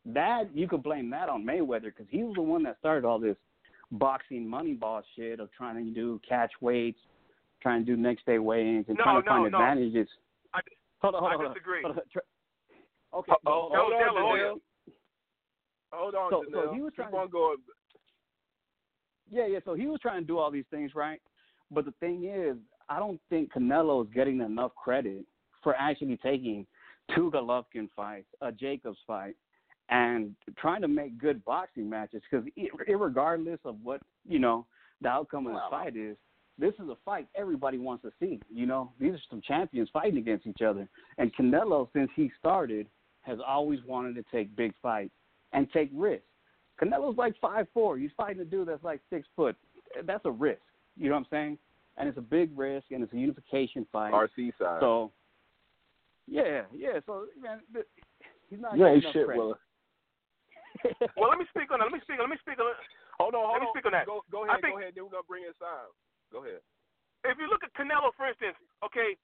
that 0.06 0.46
you 0.54 0.68
could 0.68 0.82
blame 0.82 1.10
that 1.12 1.30
on 1.30 1.44
Mayweather 1.44 1.84
because 1.86 2.08
he 2.10 2.24
was 2.24 2.36
the 2.36 2.42
one 2.42 2.64
that 2.64 2.78
started 2.80 3.06
all 3.06 3.20
this 3.20 3.36
boxing 3.92 4.48
money 4.48 4.74
ball 4.74 5.02
shit 5.16 5.40
of 5.40 5.52
trying 5.52 5.86
to 5.86 5.92
do 5.92 6.20
catch 6.28 6.52
weights, 6.62 7.00
trying 7.62 7.86
to 7.86 7.96
do 7.96 8.02
next 8.02 8.26
day 8.26 8.40
weigh-ins 8.40 8.86
and 8.88 8.98
No, 8.98 9.04
trying 9.04 9.22
to 9.22 9.26
no, 9.26 9.32
find 9.32 9.52
no. 9.52 9.58
advantages. 9.60 10.08
I- 10.54 10.62
hold 11.02 11.16
on, 11.16 11.22
hold 11.22 11.32
I 11.32 11.36
on, 11.36 11.46
on. 11.46 11.54
disagree. 11.54 11.82
Hold 11.84 11.98
on. 11.98 12.04
Okay, 13.20 13.32
Oh, 13.46 13.70
hold 13.72 13.94
on. 13.94 14.60
On, 15.92 15.98
Janelle, 15.98 16.00
hold 16.02 16.16
on. 16.16 16.32
So- 16.32 16.44
Janelle. 16.50 16.66
so 16.66 16.74
he 16.74 16.82
was 16.82 16.92
Keep 16.92 16.96
trying 16.96 17.12
to- 17.12 17.18
on 17.18 17.30
going. 17.30 17.58
Yeah, 19.30 19.46
yeah. 19.46 19.60
So 19.66 19.74
he 19.74 19.88
was 19.88 20.00
trying 20.00 20.22
to 20.22 20.28
do 20.28 20.38
all 20.38 20.52
these 20.52 20.68
things 20.72 20.96
right, 20.96 21.22
but 21.72 21.86
the 21.86 21.92
thing 22.00 22.24
is, 22.24 22.58
I 22.90 23.00
don't 23.00 23.20
think 23.30 23.52
Canelo 23.52 24.06
is 24.06 24.14
getting 24.14 24.40
enough 24.42 24.74
credit 24.76 25.26
for 25.62 25.76
actually 25.76 26.18
taking 26.18 26.66
two 27.14 27.30
Golovkin 27.32 27.90
fights, 27.96 28.28
a 28.42 28.46
uh, 28.46 28.52
Jacobs 28.52 29.00
fight, 29.06 29.36
and 29.90 30.36
trying 30.58 30.82
to 30.82 30.88
make 30.88 31.18
good 31.18 31.44
boxing 31.44 31.90
matches. 31.90 32.22
Because 32.30 32.48
regardless 32.88 33.60
of 33.66 33.76
what 33.84 34.02
you 34.26 34.40
know 34.40 34.66
the 35.02 35.10
outcome 35.10 35.48
of 35.48 35.54
the 35.54 35.60
Wow. 35.60 35.70
fight 35.70 35.96
is, 35.98 36.18
this 36.58 36.74
is 36.76 36.90
a 36.90 36.96
fight 37.06 37.28
everybody 37.36 37.78
wants 37.78 38.04
to 38.04 38.12
see. 38.20 38.40
You 38.50 38.66
know, 38.66 38.94
these 39.00 39.14
are 39.14 39.22
some 39.30 39.42
champions 39.42 39.90
fighting 39.90 40.18
against 40.18 40.48
each 40.48 40.62
other, 40.62 40.88
and 41.18 41.34
Canelo, 41.36 41.92
since 41.92 42.10
he 42.16 42.30
started, 42.40 42.88
has 43.22 43.40
always 43.46 43.84
wanted 43.84 44.16
to 44.16 44.24
take 44.32 44.56
big 44.56 44.74
fights 44.82 45.14
and 45.54 45.70
take 45.72 45.90
risks. 45.94 46.26
Canelo's 46.82 47.18
like 47.18 47.34
five 47.42 47.68
four. 47.74 47.98
He's 47.98 48.12
fighting 48.16 48.42
a 48.42 48.46
dude 48.46 48.68
that's 48.68 48.84
like 48.84 49.02
six 49.10 49.28
foot. 49.36 49.56
That's 50.06 50.26
a 50.26 50.32
risk. 50.32 50.62
You 50.96 51.10
know 51.10 51.16
what 51.16 51.22
I'm 51.22 51.28
saying? 51.32 51.58
And 51.98 52.08
it's 52.08 52.18
a 52.18 52.22
big 52.26 52.54
risk, 52.58 52.92
and 52.92 53.02
it's 53.04 53.14
a 53.14 53.18
unification 53.18 53.86
fight. 53.92 54.14
RC 54.14 54.54
side. 54.62 54.78
So, 54.82 55.10
yeah, 56.28 56.70
yeah. 56.70 57.02
So, 57.10 57.26
man, 57.42 57.62
he's 58.50 58.60
not 58.62 58.78
You 58.78 58.86
getting 58.86 59.02
ain't 59.02 59.14
shit, 59.14 59.26
credit. 59.26 59.40
Willa. 59.42 59.56
Well, 61.18 61.34
let 61.34 61.42
me 61.42 61.50
speak 61.50 61.74
on 61.74 61.82
that. 61.82 61.90
Let 61.90 61.98
me 61.98 62.02
speak. 62.06 62.22
Let 62.22 62.30
me 62.30 62.38
speak 62.38 62.62
on 62.62 62.70
it. 62.70 62.78
hold 63.18 63.34
on, 63.34 63.50
hold 63.50 63.58
let 63.58 63.66
me 63.66 63.70
on. 63.70 63.74
speak 63.74 63.86
on 63.90 63.94
that. 63.98 64.06
Go, 64.06 64.22
go 64.30 64.46
I 64.46 64.54
ahead, 64.58 64.62
think- 64.62 64.78
go 64.78 64.82
ahead. 64.86 64.94
Then 64.94 65.04
we're 65.10 65.16
gonna 65.18 65.26
bring 65.26 65.42
in 65.50 65.54
Sam. 65.58 65.90
Go 66.30 66.46
ahead. 66.46 66.62
If 67.26 67.42
you 67.42 67.50
look 67.50 67.66
at 67.66 67.74
Canelo, 67.74 68.14
for 68.14 68.30
instance, 68.30 68.54
okay, 68.86 69.18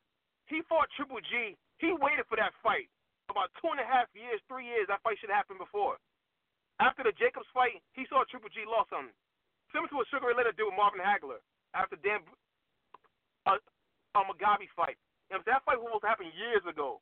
he 0.49 0.65
fought 0.65 0.89
Triple 0.97 1.21
G. 1.29 1.53
He 1.77 1.93
waited 1.93 2.25
for 2.25 2.41
that 2.41 2.57
fight 2.65 2.89
about 3.29 3.53
two 3.61 3.69
and 3.69 3.77
a 3.77 3.85
half 3.85 4.09
years, 4.17 4.41
three 4.49 4.65
years. 4.65 4.89
That 4.89 5.05
fight 5.05 5.21
should 5.21 5.29
have 5.29 5.45
happened 5.45 5.61
before. 5.61 6.01
After 6.81 7.05
the 7.05 7.13
Jacobs 7.15 7.49
fight, 7.53 7.81
he 7.93 8.07
saw 8.09 8.25
Triple 8.25 8.49
G 8.49 8.65
lost 8.65 8.89
something. 8.89 9.13
Similar 9.69 9.89
to 9.93 9.97
what 10.01 10.09
Sugar 10.09 10.29
Ray 10.29 10.37
Leonard 10.37 10.57
did 10.57 10.65
with 10.65 10.77
Marvin 10.77 11.01
Hagler 11.01 11.41
after 11.73 11.97
Dan 12.01 12.21
uh, 13.49 13.57
a 14.13 14.21
Mugabi 14.21 14.69
fight. 14.77 14.97
You 15.29 15.37
know? 15.37 15.45
That 15.49 15.65
fight 15.65 15.81
was 15.81 15.89
supposed 15.89 16.05
to 16.05 16.11
happen 16.13 16.29
years 16.37 16.61
ago. 16.65 17.01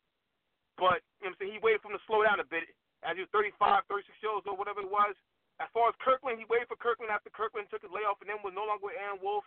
But 0.79 1.03
you 1.19 1.27
know 1.27 1.35
what 1.35 1.43
I'm 1.43 1.51
saying 1.51 1.53
he 1.59 1.63
waited 1.63 1.83
for 1.83 1.91
him 1.91 1.99
to 1.99 2.07
slow 2.07 2.23
down 2.23 2.39
a 2.39 2.47
bit 2.47 2.65
as 3.03 3.19
he 3.19 3.27
was 3.27 3.31
35, 3.35 3.85
36 3.91 4.07
years 4.23 4.43
old, 4.47 4.55
whatever 4.55 4.81
it 4.81 4.89
was. 4.89 5.13
As 5.59 5.69
far 5.75 5.91
as 5.91 5.95
Kirkland, 6.01 6.41
he 6.41 6.47
waited 6.49 6.71
for 6.71 6.79
Kirkland 6.79 7.13
after 7.13 7.29
Kirkland 7.29 7.69
took 7.69 7.85
his 7.85 7.93
layoff 7.93 8.17
and 8.23 8.31
then 8.31 8.41
was 8.41 8.55
no 8.55 8.65
longer 8.65 8.89
with 8.89 8.97
Ann 8.97 9.21
Wolfe. 9.21 9.45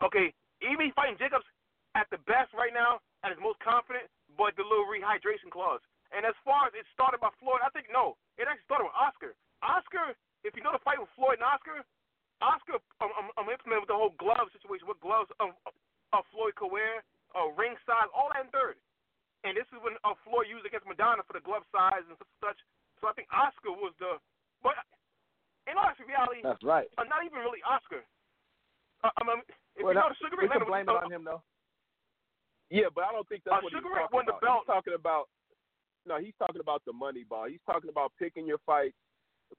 Okay, 0.00 0.32
even 0.64 0.88
fighting 0.96 1.20
Jacobs 1.20 1.44
at 1.92 2.08
the 2.08 2.22
best 2.24 2.54
right 2.56 2.72
now, 2.72 3.04
at 3.20 3.34
his 3.34 3.42
most 3.42 3.60
confident, 3.60 4.08
but 4.38 4.56
the 4.56 4.64
little 4.64 4.88
rehydration 4.88 5.52
clause. 5.52 5.82
And 6.10 6.26
as 6.26 6.34
far 6.42 6.66
as 6.66 6.74
it 6.74 6.84
started 6.90 7.22
by 7.22 7.30
Floyd, 7.38 7.62
I 7.62 7.70
think 7.70 7.86
no, 7.92 8.18
it 8.34 8.46
actually 8.50 8.66
started 8.66 8.90
with 8.90 8.98
Oscar. 8.98 9.32
Oscar, 9.62 10.14
if 10.42 10.56
you 10.58 10.62
know 10.64 10.74
the 10.74 10.82
fight 10.82 10.98
with 10.98 11.10
Floyd 11.14 11.38
and 11.38 11.46
Oscar, 11.46 11.84
Oscar, 12.42 12.80
I'm, 12.98 13.12
I'm, 13.14 13.28
I'm 13.38 13.48
implementing 13.52 13.84
with 13.86 13.92
the 13.92 13.98
whole 14.00 14.16
glove 14.18 14.48
situation, 14.50 14.88
what 14.90 14.98
gloves 15.04 15.30
of, 15.38 15.54
of 16.16 16.22
Floyd 16.34 16.56
could 16.58 16.72
wear, 16.72 17.04
uh, 17.36 17.52
ring 17.54 17.76
size, 17.86 18.08
all 18.16 18.32
that 18.34 18.42
in 18.42 18.50
third. 18.50 18.80
And 19.46 19.54
this 19.56 19.68
is 19.70 19.78
when 19.84 19.94
uh, 20.02 20.16
Floyd 20.26 20.48
used 20.50 20.64
against 20.66 20.88
Maidana 20.88 21.22
for 21.28 21.36
the 21.36 21.44
glove 21.44 21.62
size 21.70 22.02
and 22.08 22.16
such. 22.42 22.58
So 23.00 23.08
I 23.08 23.14
think 23.16 23.28
Oscar 23.32 23.72
was 23.72 23.92
the, 24.02 24.18
but 24.64 24.74
in 25.70 25.76
all 25.78 25.88
actual 25.88 26.08
reality, 26.10 26.40
That's 26.42 26.60
right. 26.64 26.88
uh, 26.98 27.06
not 27.06 27.22
even 27.24 27.40
really 27.44 27.60
Oscar. 27.64 28.02
Uh, 29.04 29.12
I 29.14 29.22
mean, 29.24 29.40
if 29.78 29.84
Well, 29.84 29.94
you 29.94 30.00
know 30.00 30.08
that- 30.10 30.16
the 30.16 30.20
Sugar 30.20 30.36
we 30.40 30.48
Ray 30.48 30.58
can 30.58 30.66
blame 30.66 30.84
was- 30.90 31.00
it 31.00 31.04
on 31.08 31.12
him 31.12 31.24
though. 31.24 31.40
Yeah, 32.68 32.86
but 32.94 33.04
I 33.04 33.12
don't 33.12 33.26
think 33.28 33.42
that's 33.44 33.56
Uh, 33.56 33.64
what 33.64 33.72
he's 33.72 33.78
Sugar 33.80 33.90
Ray 33.94 34.04
talking 34.04 34.16
won 34.16 34.26
the 34.28 34.36
about. 34.36 34.40
belt. 34.44 34.60
He's 34.64 34.72
talking 34.74 34.94
about 34.96 35.24
no, 36.06 36.18
he's 36.18 36.34
talking 36.38 36.60
about 36.60 36.82
the 36.86 36.92
money 36.92 37.24
ball. 37.28 37.46
He's 37.48 37.60
talking 37.66 37.90
about 37.90 38.12
picking 38.18 38.46
your 38.46 38.58
fights, 38.66 38.96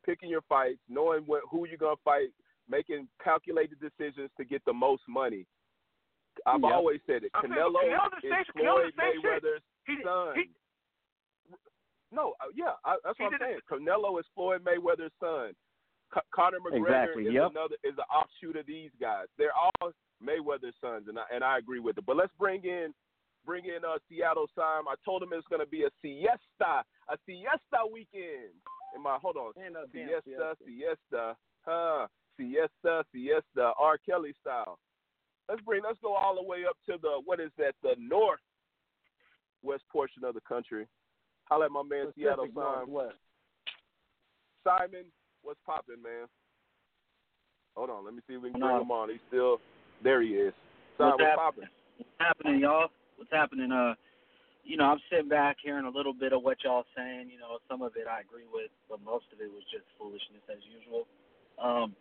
picking 0.06 0.30
your 0.30 0.42
fights, 0.50 0.80
knowing 0.90 1.24
what, 1.26 1.42
who 1.50 1.68
you're 1.68 1.78
gonna 1.78 1.96
fight, 2.04 2.30
making 2.70 3.08
calculated 3.24 3.78
decisions 3.80 4.30
to 4.38 4.46
get 4.46 4.64
the 4.66 4.74
most 4.74 5.04
money. 5.08 5.46
I've 6.46 6.62
Yep. 6.62 6.72
always 6.72 7.02
said 7.06 7.24
it. 7.26 7.32
I'm 7.34 7.42
saying, 7.44 7.54
Canelo 7.54 7.84
is 7.84 8.22
same- 8.22 8.46
Floyd 8.56 8.94
the 8.96 9.02
same 9.02 9.22
shit. 9.22 9.44
Mayweather's 9.44 9.64
he, 9.86 10.04
son. 10.04 10.36
he, 10.36 10.50
No, 12.12 12.36
uh, 12.42 12.46
yeah, 12.54 12.76
I, 12.84 12.98
that's 13.04 13.18
what 13.20 13.34
I'm 13.34 13.40
saying. 13.40 13.58
it- 13.58 13.66
Canelo 13.70 14.20
is 14.20 14.26
Floyd 14.36 14.64
Mayweather's 14.64 15.14
son. 15.20 15.56
Co- 16.12 16.22
Conor 16.32 16.60
McGregor 16.60 16.88
Exactly, 16.88 17.28
is 17.28 17.34
yep. 17.34 17.52
another 17.52 17.76
is 17.84 17.98
an 17.98 18.04
offshoot 18.14 18.58
of 18.58 18.66
these 18.66 18.92
guys. 19.00 19.28
They're 19.38 19.54
all 19.56 19.94
Mayweather's 20.22 20.76
sons, 20.82 21.08
and 21.08 21.18
I 21.18 21.24
and 21.32 21.42
I 21.44 21.58
agree 21.58 21.80
with 21.80 21.98
it. 21.98 22.06
But 22.06 22.18
let's 22.18 22.34
bring 22.38 22.64
in 22.66 22.94
bring 23.46 23.66
in 23.66 23.84
uh, 23.86 23.98
Seattle 24.10 24.48
Sam. 24.56 24.88
I 24.88 24.96
told 25.04 25.24
him 25.24 25.30
it's 25.34 25.48
going 25.48 25.62
to 25.62 25.70
be 25.70 25.84
a 25.84 25.92
siesta, 26.02 26.84
a 27.10 27.18
siesta 27.26 27.82
weekend. 27.92 28.54
In 28.96 29.02
my 29.02 29.18
hold 29.22 29.38
on, 29.38 29.54
no 29.72 29.86
siesta, 29.92 30.22
siesta. 30.26 30.56
siesta, 30.66 31.36
huh? 31.66 32.08
Siesta, 32.38 33.04
siesta, 33.14 33.72
R. 33.80 33.98
Kelly 34.06 34.34
style. 34.42 34.78
Let's 35.50 35.62
bring. 35.62 35.82
Let's 35.84 36.00
go 36.02 36.14
all 36.14 36.36
the 36.36 36.44
way 36.48 36.60
up 36.70 36.78
to 36.90 36.98
the 37.02 37.22
what 37.26 37.40
is 37.40 37.52
that? 37.58 37.74
The 37.84 37.96
north 38.00 38.40
west 39.64 39.84
portion 39.92 40.24
of 40.24 40.34
the 40.34 40.42
country. 40.42 40.88
Holla 41.50 41.66
at 41.66 41.72
my 41.72 41.84
man 41.84 42.08
Seattle 42.16 42.46
Pacific 42.48 42.56
Sam. 42.56 42.64
Northwest. 42.88 43.16
Simon, 44.64 45.06
what's 45.42 45.60
popping, 45.66 46.02
man? 46.04 46.28
Hold 47.76 47.90
on, 47.90 48.06
let 48.06 48.14
me 48.14 48.22
see 48.28 48.36
if 48.36 48.42
we 48.42 48.52
can 48.52 48.60
No. 48.60 48.68
bring 48.68 48.82
him 48.82 48.92
on. 48.92 49.10
He's 49.10 49.20
still 49.28 49.60
there. 50.04 50.22
He 50.22 50.30
is. 50.36 50.54
Simon, 50.98 51.12
What's 51.12 51.20
what's 51.20 51.30
hap- 51.30 51.38
popping? 51.40 51.70
What's 51.98 52.10
happening, 52.20 52.60
y'all? 52.62 52.90
What's 53.22 53.30
happening? 53.30 53.70
Uh, 53.70 53.94
you 54.66 54.82
know, 54.82 54.90
I'm 54.90 54.98
sitting 55.06 55.30
back 55.30 55.58
hearing 55.62 55.86
a 55.86 55.94
little 55.94 56.14
bit 56.14 56.34
of 56.34 56.42
what 56.42 56.58
y'all 56.66 56.90
saying. 56.98 57.30
You 57.30 57.38
know, 57.38 57.62
some 57.70 57.86
of 57.86 57.94
it 57.94 58.10
I 58.10 58.26
agree 58.26 58.50
with, 58.50 58.74
but 58.90 58.98
most 59.06 59.30
of 59.30 59.38
it 59.38 59.46
was 59.46 59.62
just 59.70 59.86
foolishness 59.94 60.42
as 60.50 60.58
usual. 60.66 61.06
Um, 61.62 61.94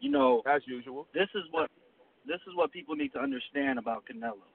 you 0.00 0.08
know, 0.08 0.40
As 0.48 0.64
usual. 0.64 1.08
this 1.12 1.28
is 1.36 1.44
what 1.50 1.68
this 2.24 2.40
is 2.48 2.56
what 2.56 2.72
people 2.72 2.96
need 2.96 3.12
to 3.12 3.20
understand 3.20 3.78
about 3.78 4.04
Canelo. 4.08 4.48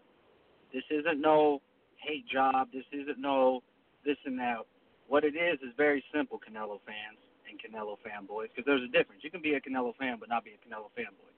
This 0.73 0.81
isn't 0.89 1.21
no 1.21 1.61
hate 2.01 2.25
job. 2.25 2.73
This 2.73 2.89
isn't 2.89 3.21
no 3.21 3.61
this 4.03 4.17
and 4.25 4.39
that. 4.39 4.65
What 5.07 5.23
it 5.23 5.37
is 5.37 5.61
is 5.61 5.69
very 5.77 6.03
simple, 6.09 6.41
Canelo 6.41 6.81
fans 6.81 7.21
and 7.45 7.61
Canelo 7.61 8.01
fanboys, 8.01 8.49
because 8.49 8.65
there's 8.65 8.81
a 8.81 8.89
difference. 8.89 9.21
You 9.21 9.29
can 9.29 9.41
be 9.45 9.53
a 9.53 9.61
Canelo 9.61 9.93
fan 10.01 10.17
but 10.19 10.29
not 10.29 10.43
be 10.43 10.57
a 10.57 10.61
Canelo 10.65 10.89
fanboy. 10.97 11.29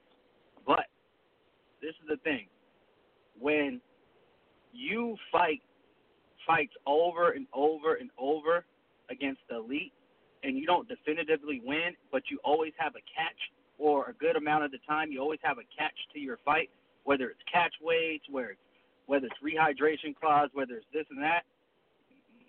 But 0.64 0.88
this 1.84 1.92
is 2.00 2.08
the 2.08 2.16
thing: 2.24 2.48
when 3.38 3.82
you 4.74 5.16
fight 5.32 5.62
fights 6.46 6.74
over 6.86 7.30
and 7.30 7.46
over 7.54 7.94
and 7.94 8.10
over 8.18 8.64
against 9.10 9.40
the 9.48 9.56
elite, 9.56 9.92
and 10.42 10.58
you 10.58 10.66
don't 10.66 10.88
definitively 10.88 11.60
win, 11.64 11.94
but 12.12 12.22
you 12.30 12.38
always 12.44 12.72
have 12.76 12.94
a 12.96 13.04
catch, 13.08 13.38
or 13.78 14.10
a 14.10 14.12
good 14.14 14.36
amount 14.36 14.64
of 14.64 14.70
the 14.70 14.78
time, 14.86 15.10
you 15.10 15.20
always 15.20 15.40
have 15.42 15.58
a 15.58 15.66
catch 15.76 15.96
to 16.12 16.20
your 16.20 16.38
fight, 16.44 16.70
whether 17.04 17.28
it's 17.28 17.40
catch 17.50 17.72
weights, 17.82 18.24
where 18.30 18.50
it's, 18.50 18.60
whether 19.06 19.26
it's 19.26 19.36
rehydration 19.42 20.14
clause, 20.14 20.48
whether 20.52 20.74
it's 20.74 20.86
this 20.92 21.06
and 21.10 21.22
that. 21.22 21.42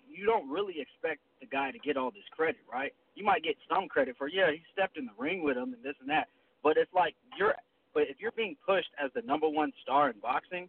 You 0.08 0.24
don't 0.24 0.48
really 0.48 0.80
expect 0.80 1.20
the 1.40 1.46
guy 1.46 1.70
to 1.70 1.78
get 1.78 1.96
all 1.96 2.10
this 2.10 2.24
credit, 2.34 2.60
right? 2.70 2.94
You 3.14 3.24
might 3.24 3.42
get 3.42 3.56
some 3.68 3.88
credit 3.88 4.16
for, 4.16 4.28
yeah, 4.28 4.50
he 4.50 4.62
stepped 4.72 4.96
in 4.96 5.06
the 5.06 5.12
ring 5.18 5.42
with 5.42 5.56
him 5.56 5.74
and 5.74 5.82
this 5.82 5.96
and 6.00 6.08
that, 6.08 6.28
but 6.62 6.76
it's 6.76 6.92
like 6.94 7.14
you're, 7.38 7.54
but 7.92 8.04
if 8.08 8.16
you're 8.20 8.32
being 8.32 8.56
pushed 8.64 8.90
as 9.02 9.10
the 9.14 9.22
number 9.22 9.48
one 9.48 9.72
star 9.82 10.10
in 10.10 10.20
boxing, 10.20 10.68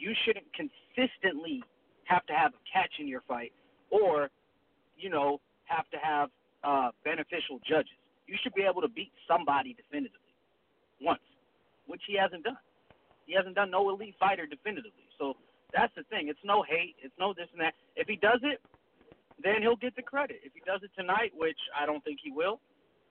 you 0.00 0.14
shouldn't 0.24 0.48
consistently 0.56 1.62
have 2.04 2.24
to 2.26 2.32
have 2.32 2.52
a 2.56 2.62
catch 2.72 2.90
in 2.98 3.06
your 3.06 3.20
fight, 3.28 3.52
or, 3.90 4.30
you 4.96 5.10
know, 5.10 5.40
have 5.64 5.88
to 5.90 5.98
have 6.02 6.30
uh, 6.64 6.90
beneficial 7.04 7.60
judges. 7.68 7.94
You 8.26 8.36
should 8.42 8.54
be 8.54 8.62
able 8.62 8.80
to 8.80 8.88
beat 8.88 9.12
somebody 9.28 9.74
definitively 9.74 10.32
once, 11.00 11.22
which 11.86 12.02
he 12.08 12.16
hasn't 12.16 12.44
done. 12.44 12.58
He 13.26 13.34
hasn't 13.36 13.54
done 13.54 13.70
no 13.70 13.90
elite 13.90 14.14
fighter 14.18 14.46
definitively. 14.46 15.06
So 15.18 15.34
that's 15.72 15.94
the 15.94 16.02
thing. 16.10 16.28
It's 16.28 16.42
no 16.44 16.62
hate. 16.62 16.96
It's 17.02 17.14
no 17.18 17.34
this 17.34 17.46
and 17.52 17.60
that. 17.60 17.74
If 17.94 18.08
he 18.08 18.16
does 18.16 18.40
it, 18.42 18.60
then 19.42 19.62
he'll 19.62 19.76
get 19.76 19.94
the 19.94 20.02
credit. 20.02 20.40
If 20.42 20.52
he 20.54 20.62
does 20.66 20.80
it 20.82 20.90
tonight, 20.98 21.32
which 21.36 21.58
I 21.78 21.86
don't 21.86 22.02
think 22.02 22.18
he 22.22 22.30
will, 22.30 22.60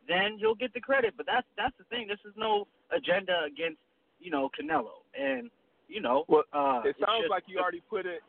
then 0.08 0.38
he'll 0.40 0.56
get 0.56 0.74
the 0.74 0.82
credit. 0.82 1.14
But 1.16 1.26
that's 1.26 1.48
that's 1.58 1.76
the 1.78 1.86
thing. 1.86 2.08
This 2.08 2.20
is 2.26 2.34
no 2.36 2.68
agenda 2.92 3.46
against 3.48 3.80
you 4.20 4.32
know 4.32 4.50
Canelo, 4.52 5.06
and 5.18 5.50
you 5.90 6.00
know 6.02 6.24
Well, 6.30 6.44
uh, 6.54 6.82
it 6.86 6.96
sounds 7.04 7.24
just- 7.28 7.30
like 7.32 7.44
you 7.48 7.60
already 7.60 7.82
put 7.90 8.06
it. 8.06 8.22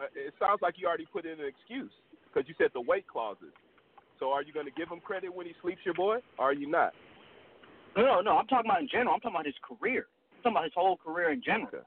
Uh, 0.00 0.04
it 0.14 0.32
sounds 0.38 0.62
like 0.62 0.78
you 0.78 0.86
already 0.86 1.06
put 1.06 1.26
in 1.26 1.40
an 1.40 1.46
excuse 1.46 1.90
because 2.24 2.48
you 2.48 2.54
said 2.56 2.70
the 2.72 2.80
weight 2.80 3.06
clauses. 3.08 3.52
So 4.20 4.30
are 4.30 4.42
you 4.42 4.52
going 4.52 4.66
to 4.66 4.72
give 4.72 4.88
him 4.88 5.00
credit 5.00 5.32
when 5.34 5.46
he 5.46 5.54
sleeps 5.60 5.80
your 5.84 5.94
boy, 5.94 6.18
or 6.38 6.50
are 6.50 6.52
you 6.52 6.68
not? 6.70 6.92
No, 7.96 8.20
no. 8.20 8.38
I'm 8.38 8.46
talking 8.46 8.70
about 8.70 8.80
in 8.82 8.88
general. 8.88 9.14
I'm 9.14 9.20
talking 9.20 9.34
about 9.34 9.46
his 9.46 9.58
career. 9.62 10.06
I'm 10.38 10.42
talking 10.42 10.52
about 10.54 10.64
his 10.64 10.74
whole 10.74 10.96
career 10.96 11.30
in 11.30 11.42
general. 11.42 11.68
Okay. 11.68 11.86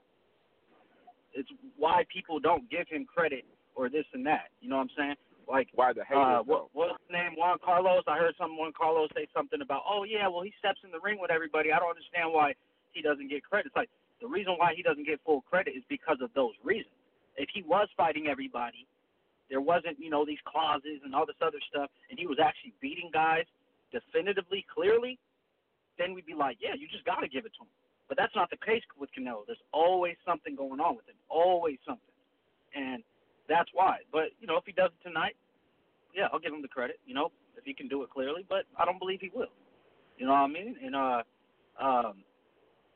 It's 1.34 1.50
why 1.78 2.04
people 2.12 2.40
don't 2.40 2.70
give 2.70 2.88
him 2.90 3.06
credit 3.06 3.46
or 3.76 3.88
this 3.90 4.06
and 4.14 4.26
that. 4.28 4.52
You 4.60 4.70
know 4.70 4.78
what 4.78 4.92
I'm 4.92 4.96
saying? 4.98 5.16
Like, 5.48 5.68
Why 5.76 5.92
the 5.94 6.04
haters? 6.04 6.20
uh, 6.24 6.44
what 6.44 6.68
what's 6.74 6.96
his 7.08 7.12
name? 7.12 7.36
Juan 7.38 7.58
Carlos. 7.64 8.04
I 8.08 8.18
heard 8.18 8.36
some 8.38 8.58
Juan 8.58 8.72
Carlos 8.78 9.10
say 9.16 9.28
something 9.34 9.62
about, 9.62 9.84
oh 9.88 10.04
yeah, 10.04 10.28
well 10.28 10.44
he 10.44 10.54
steps 10.60 10.80
in 10.84 10.92
the 10.92 11.00
ring 11.00 11.18
with 11.20 11.32
everybody. 11.32 11.72
I 11.72 11.80
don't 11.80 11.90
understand 11.90 12.32
why 12.32 12.54
he 12.94 13.02
doesn't 13.02 13.28
get 13.30 13.44
credit. 13.44 13.68
It's 13.68 13.76
like 13.76 13.90
the 14.22 14.28
reason 14.28 14.54
why 14.58 14.74
he 14.76 14.84
doesn't 14.84 15.06
get 15.06 15.20
full 15.26 15.42
credit 15.42 15.74
is 15.76 15.84
because 15.90 16.18
of 16.22 16.30
those 16.34 16.54
reasons. 16.64 16.94
If 17.36 17.50
he 17.54 17.64
was 17.64 17.88
fighting 17.98 18.28
everybody, 18.28 18.86
there 19.50 19.62
wasn't, 19.62 20.00
you 20.00 20.10
know, 20.10 20.26
these 20.26 20.42
clauses 20.46 21.02
and 21.04 21.14
all 21.14 21.26
this 21.26 21.42
other 21.42 21.60
stuff, 21.70 21.90
and 22.10 22.18
he 22.18 22.28
was 22.28 22.38
actually 22.40 22.74
beating 22.82 23.10
guys 23.12 23.44
definitively, 23.92 24.66
clearly, 24.74 25.20
then 25.98 26.14
we'd 26.14 26.26
be 26.26 26.34
like, 26.34 26.58
yeah, 26.62 26.74
you 26.78 26.88
just 26.88 27.04
got 27.06 27.20
to 27.20 27.28
give 27.28 27.46
it 27.46 27.52
to 27.60 27.64
him. 27.64 27.74
But 28.08 28.18
that's 28.18 28.36
not 28.36 28.50
the 28.50 28.58
case 28.58 28.84
with 29.00 29.10
Canelo. 29.18 29.46
There's 29.48 29.64
always 29.72 30.16
something 30.26 30.56
going 30.56 30.80
on 30.80 30.96
with 30.96 31.08
him, 31.08 31.16
always 31.30 31.78
something, 31.86 32.16
and 32.76 33.04
that's 33.48 33.70
why. 33.74 33.98
But 34.12 34.36
you 34.40 34.48
know, 34.48 34.58
if 34.58 34.66
he 34.66 34.74
does 34.74 34.92
it 34.92 35.08
tonight, 35.08 35.36
yeah, 36.16 36.28
I'll 36.32 36.40
give 36.40 36.54
him 36.54 36.62
the 36.62 36.68
credit. 36.68 37.00
You 37.06 37.14
know, 37.14 37.32
if 37.56 37.64
he 37.64 37.74
can 37.74 37.88
do 37.88 38.04
it 38.04 38.10
clearly, 38.10 38.46
but 38.50 38.66
I 38.78 38.84
don't 38.84 39.00
believe 39.00 39.20
he 39.22 39.32
will. 39.34 39.52
You 40.18 40.26
know 40.26 40.34
what 40.34 40.40
I 40.40 40.48
mean? 40.48 40.76
And 40.84 40.96
uh, 40.96 41.24
um, 41.80 42.24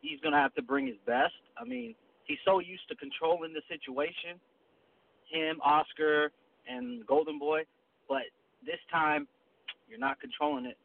he's 0.08 0.20
gonna 0.22 0.42
have 0.42 0.54
to 0.56 0.62
bring 0.62 0.88
his 0.88 0.98
best. 1.06 1.34
I 1.58 1.64
mean, 1.64 1.96
he's 2.26 2.38
so 2.46 2.60
used 2.60 2.88
to 2.90 2.96
controlling 2.96 3.54
the 3.54 3.62
situation, 3.68 4.40
him, 5.32 5.60
Oscar, 5.64 6.32
and 6.68 7.06
Golden 7.06 7.40
Boy, 7.40 7.64
but 8.08 8.24
this 8.66 8.80
time 8.92 9.28
you're 9.90 10.00
not 10.00 10.20
controlling 10.20 10.66
it 10.66 10.78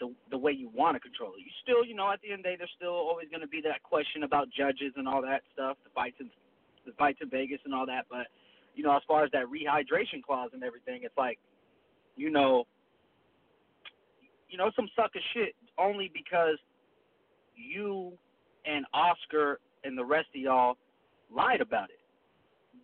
the 0.00 0.12
the 0.30 0.38
way 0.38 0.52
you 0.52 0.70
want 0.74 0.96
to 0.96 1.00
control 1.00 1.32
it. 1.36 1.40
You 1.40 1.52
still, 1.62 1.84
you 1.84 1.94
know, 1.94 2.10
at 2.10 2.20
the 2.22 2.32
end 2.32 2.40
of 2.40 2.44
the 2.44 2.48
day, 2.50 2.56
there's 2.56 2.72
still 2.76 2.96
always 2.96 3.28
going 3.28 3.42
to 3.42 3.48
be 3.48 3.60
that 3.62 3.82
question 3.82 4.24
about 4.24 4.48
judges 4.50 4.92
and 4.96 5.06
all 5.06 5.22
that 5.22 5.42
stuff, 5.52 5.76
the 5.84 5.90
fights 5.94 6.16
in 6.20 6.30
the 6.86 6.92
fights 6.92 7.18
in 7.20 7.28
Vegas 7.28 7.60
and 7.64 7.74
all 7.74 7.86
that. 7.86 8.06
But 8.10 8.26
you 8.74 8.82
know, 8.82 8.96
as 8.96 9.02
far 9.06 9.24
as 9.24 9.30
that 9.32 9.44
rehydration 9.44 10.22
clause 10.24 10.50
and 10.52 10.64
everything, 10.64 11.00
it's 11.02 11.16
like, 11.16 11.38
you 12.16 12.30
know, 12.30 12.64
you 14.48 14.56
know, 14.56 14.70
some 14.74 14.88
sucker 14.96 15.20
shit 15.34 15.54
only 15.78 16.10
because 16.12 16.56
you 17.54 18.12
and 18.64 18.84
Oscar 18.92 19.60
and 19.84 19.96
the 19.96 20.04
rest 20.04 20.28
of 20.34 20.40
y'all 20.40 20.76
lied 21.34 21.60
about 21.60 21.90
it. 21.90 22.00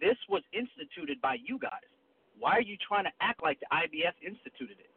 This 0.00 0.16
was 0.28 0.42
instituted 0.52 1.20
by 1.20 1.36
you 1.44 1.58
guys. 1.58 1.88
Why 2.38 2.52
are 2.52 2.62
you 2.62 2.76
trying 2.86 3.04
to 3.04 3.12
act 3.20 3.42
like 3.42 3.58
the 3.60 3.66
IBF 3.72 4.12
instituted 4.24 4.78
it? 4.78 4.90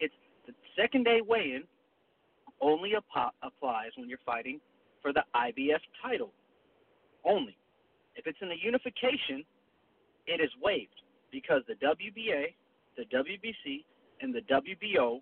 It's 0.00 0.14
the 0.46 0.54
second 0.76 1.04
day 1.04 1.20
weigh 1.26 1.54
in 1.56 1.64
only 2.60 2.92
applies 2.94 3.90
when 3.96 4.08
you're 4.08 4.18
fighting 4.24 4.60
for 5.02 5.12
the 5.12 5.24
IBF 5.34 5.80
title. 6.02 6.32
Only. 7.24 7.56
If 8.16 8.26
it's 8.26 8.38
in 8.40 8.50
a 8.50 8.54
unification, 8.54 9.44
it 10.26 10.40
is 10.40 10.50
waived 10.62 11.02
because 11.32 11.62
the 11.66 11.74
WBA, 11.74 12.54
the 12.96 13.04
WBC, 13.12 13.84
and 14.20 14.32
the 14.32 14.40
WBO 14.42 15.20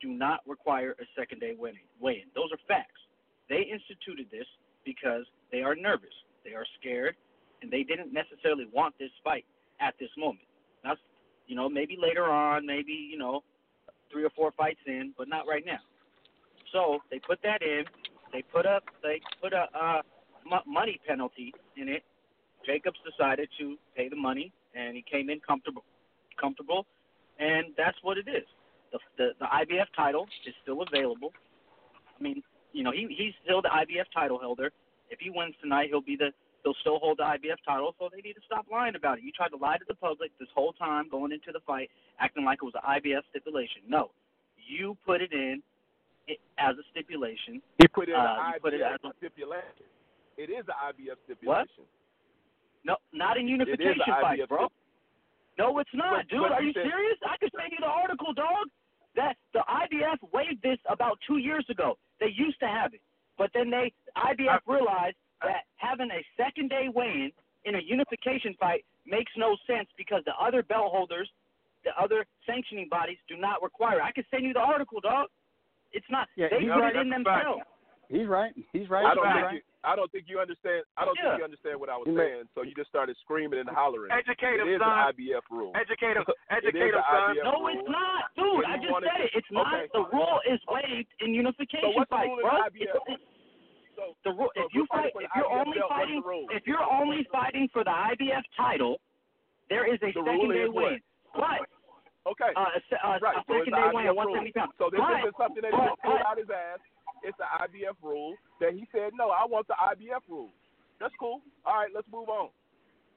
do 0.00 0.08
not 0.08 0.40
require 0.46 0.96
a 0.98 1.04
second 1.18 1.40
day 1.40 1.54
weigh 1.58 1.72
in. 2.00 2.28
Those 2.34 2.50
are 2.52 2.58
facts. 2.66 2.95
They 3.48 3.62
instituted 3.70 4.26
this 4.30 4.46
because 4.84 5.24
they 5.52 5.62
are 5.62 5.74
nervous, 5.74 6.14
they 6.44 6.52
are 6.54 6.66
scared, 6.80 7.16
and 7.62 7.70
they 7.70 7.82
didn't 7.82 8.12
necessarily 8.12 8.66
want 8.72 8.94
this 8.98 9.10
fight 9.22 9.44
at 9.80 9.94
this 9.98 10.10
moment. 10.16 10.46
That's, 10.82 11.00
you 11.46 11.56
know, 11.56 11.68
maybe 11.68 11.96
later 12.00 12.24
on, 12.24 12.66
maybe, 12.66 12.92
you 12.92 13.18
know, 13.18 13.42
three 14.10 14.24
or 14.24 14.30
four 14.30 14.52
fights 14.56 14.80
in, 14.86 15.12
but 15.16 15.28
not 15.28 15.46
right 15.46 15.64
now. 15.64 15.78
So 16.72 16.98
they 17.10 17.18
put 17.18 17.38
that 17.42 17.62
in. 17.62 17.84
They 18.32 18.42
put 18.42 18.66
up 18.66 18.82
they 19.02 19.20
put 19.40 19.52
a 19.52 19.66
uh, 19.74 20.02
m- 20.50 20.66
money 20.66 21.00
penalty 21.06 21.54
in 21.76 21.88
it. 21.88 22.02
Jacobs 22.64 22.98
decided 23.08 23.48
to 23.58 23.76
pay 23.96 24.08
the 24.08 24.16
money, 24.16 24.52
and 24.74 24.96
he 24.96 25.04
came 25.10 25.30
in 25.30 25.40
comfortable, 25.40 25.84
comfortable, 26.40 26.86
and 27.38 27.66
that's 27.76 27.96
what 28.02 28.18
it 28.18 28.28
is. 28.28 28.44
The, 28.92 28.98
the 29.16 29.28
the 29.38 29.46
IBF 29.46 29.86
title 29.94 30.26
is 30.46 30.54
still 30.62 30.82
available. 30.82 31.32
I 32.18 32.22
mean, 32.22 32.42
you 32.76 32.82
know, 32.84 32.92
he 32.92 33.08
he's 33.08 33.32
still 33.42 33.62
the 33.62 33.72
IBF 33.72 34.04
title 34.12 34.38
holder. 34.38 34.70
If 35.08 35.18
he 35.20 35.30
wins 35.30 35.54
tonight, 35.62 35.88
he'll 35.88 36.02
be 36.04 36.16
the 36.16 36.30
he'll 36.62 36.76
still 36.82 36.98
hold 36.98 37.18
the 37.18 37.22
IBF 37.24 37.56
title. 37.64 37.94
So 37.98 38.10
they 38.12 38.20
need 38.20 38.34
to 38.34 38.44
stop 38.44 38.66
lying 38.70 38.96
about 38.96 39.18
it. 39.18 39.24
You 39.24 39.32
tried 39.32 39.48
to 39.48 39.56
lie 39.56 39.78
to 39.78 39.84
the 39.88 39.94
public 39.94 40.30
this 40.38 40.48
whole 40.54 40.72
time 40.74 41.08
going 41.08 41.32
into 41.32 41.52
the 41.52 41.60
fight, 41.66 41.88
acting 42.20 42.44
like 42.44 42.58
it 42.60 42.66
was 42.66 42.74
an 42.76 42.84
IBF 42.84 43.22
stipulation. 43.30 43.80
No, 43.88 44.10
you 44.60 44.96
put 45.06 45.22
it 45.22 45.32
in 45.32 45.62
as 46.58 46.76
a 46.76 46.84
stipulation. 46.90 47.62
He 47.80 47.88
put 47.88 48.08
it 48.08 48.12
in 48.12 48.20
uh, 48.20 48.52
an 48.52 48.60
put 48.60 48.74
it 48.74 48.82
as 48.82 49.00
a, 49.04 49.12
stipulation. 49.16 49.86
It 50.36 50.50
is 50.50 50.64
an 50.68 50.76
IBF 50.92 51.16
stipulation. 51.24 51.48
What? 51.48 51.88
No, 52.84 52.96
not 53.12 53.36
in 53.38 53.48
unification 53.48 53.96
It 53.96 53.96
is 53.96 54.02
an 54.06 54.20
fight, 54.20 54.40
IBF 54.40 54.48
bro. 54.48 54.68
No, 55.58 55.78
it's 55.78 55.90
not, 55.94 56.20
But- 56.20 56.28
dude. 56.28 56.42
but 56.42 56.52
Are 56.52 56.62
you 56.62 56.72
said- 56.74 56.84
serious? 56.84 57.16
I 57.24 57.36
can 57.38 57.48
send 57.56 57.72
you 57.72 57.78
the 57.80 57.88
article, 57.88 58.34
dog. 58.34 58.68
That 59.16 59.36
the 59.52 59.60
IBF 59.60 60.18
waived 60.32 60.62
this 60.62 60.78
about 60.88 61.18
two 61.26 61.38
years 61.38 61.66
ago. 61.70 61.96
They 62.20 62.32
used 62.36 62.60
to 62.60 62.66
have 62.66 62.94
it, 62.94 63.00
but 63.38 63.50
then 63.54 63.70
they 63.70 63.92
IBF 64.16 64.60
realized 64.66 65.16
that 65.42 65.64
having 65.76 66.10
a 66.10 66.22
second 66.36 66.68
day 66.70 66.88
weigh-in 66.94 67.32
in 67.64 67.74
a 67.74 67.80
unification 67.84 68.54
fight 68.60 68.84
makes 69.06 69.32
no 69.36 69.56
sense 69.66 69.88
because 69.96 70.22
the 70.24 70.32
other 70.40 70.62
belt 70.62 70.92
holders, 70.92 71.30
the 71.84 71.90
other 72.00 72.24
sanctioning 72.46 72.88
bodies, 72.90 73.18
do 73.28 73.36
not 73.36 73.62
require. 73.62 73.98
it. 73.98 74.04
I 74.04 74.12
can 74.12 74.24
send 74.30 74.44
you 74.44 74.52
the 74.52 74.60
article, 74.60 75.00
dog. 75.00 75.28
It's 75.92 76.06
not. 76.10 76.28
Yeah, 76.36 76.48
they 76.50 76.66
put 76.66 76.84
it 76.84 76.96
in 76.96 77.10
themselves. 77.10 77.58
fact. 77.58 77.70
Themselves. 78.08 78.22
He's 78.22 78.28
right. 78.30 78.52
He's 78.72 78.88
right. 78.90 79.04
I 79.04 79.14
don't 79.14 79.26
He's 79.26 79.34
think 79.34 79.46
right. 79.46 79.54
you, 79.54 79.62
I 79.86 79.92
don't 79.94 80.10
think 80.10 80.24
you 80.26 80.38
understand. 80.42 80.82
I 80.98 81.04
don't 81.06 81.14
Yeah. 81.18 81.34
think 81.34 81.38
you 81.42 81.46
understand 81.46 81.76
what 81.78 81.90
I 81.90 81.96
was 81.98 82.06
saying. 82.10 82.46
So 82.54 82.62
you 82.62 82.74
just 82.74 82.90
started 82.90 83.14
screaming 83.22 83.60
and 83.62 83.68
hollering. 83.70 84.10
Educate 84.10 84.58
him, 84.58 84.66
is 84.66 84.80
son. 84.82 84.90
an 84.90 85.14
IBF 85.14 85.46
rule. 85.50 85.70
Educate 85.78 86.16
him. 86.18 86.24
Educate 86.50 86.90
him, 86.94 87.02
son. 87.06 87.36
No, 87.44 87.62
rule. 87.62 87.70
it's 87.74 87.86
not, 87.86 88.22
dude. 88.34 88.66
I 88.66 88.76
just 88.82 88.94
said 89.02 89.20
it. 89.22 89.30
It's 89.34 89.52
not. 89.54 89.70
okay. 89.74 89.86
The 89.94 90.04
rule 90.10 90.38
is 90.50 90.58
waived 90.66 91.10
in 91.22 91.34
unification 91.34 91.94
So 91.94 91.98
what's 91.98 92.10
the 92.10 92.16
fights, 92.18 92.30
rule 92.34 92.42
in 92.42 92.46
bro. 92.46 92.66
IBF? 92.66 92.82
It's- 92.82 93.08
it's- 93.14 93.34
So, 93.96 94.12
the 94.28 94.32
rule, 94.36 94.52
so 94.52 94.60
if 94.66 94.74
you 94.76 94.84
fight, 94.92 95.08
if 95.08 95.30
you're 95.34 95.48
IBF 95.48 95.56
only 95.64 95.78
belt, 95.80 95.88
fighting, 95.88 96.20
if 96.52 96.66
you're 96.68 96.84
only 96.84 97.24
fighting 97.32 97.64
for 97.72 97.80
the 97.82 97.94
IBF 97.96 98.44
title, 98.54 99.00
there 99.72 99.86
is 99.88 99.96
a 100.04 100.12
The 100.12 100.20
rule 100.20 100.36
second 100.36 100.52
day 100.52 100.68
what? 100.68 100.84
win. 100.92 101.00
But 101.32 101.64
okay. 102.28 102.52
uh, 102.54 102.76
a, 102.76 102.80
se- 102.92 103.00
uh, 103.02 103.16
right. 103.24 103.38
a 103.38 103.44
So 103.48 103.54
it's 103.56 103.64
second 103.64 103.72
the 103.72 103.88
day 103.88 103.94
win 103.96 104.04
at 104.06 104.14
170 104.16 104.52
pounds. 104.52 104.72
So 104.76 104.90
this 104.92 105.00
but, 105.00 105.16
isn't 105.24 105.36
something 105.40 105.62
that 105.64 105.72
he 105.72 105.80
just 105.80 105.96
pulled 106.04 106.18
but- 106.20 106.26
out 106.28 106.36
his 106.36 106.50
ass. 106.52 106.76
It's 107.26 107.36
the 107.42 107.48
IBF 107.66 107.98
rule 108.02 108.34
that 108.62 108.72
he 108.72 108.86
said, 108.94 109.10
no, 109.18 109.34
I 109.34 109.42
want 109.44 109.66
the 109.66 109.74
IBF 109.74 110.22
rule. 110.30 110.50
That's 111.02 111.12
cool. 111.18 111.42
All 111.66 111.74
right, 111.82 111.90
let's 111.92 112.06
move 112.08 112.30
on. 112.30 112.48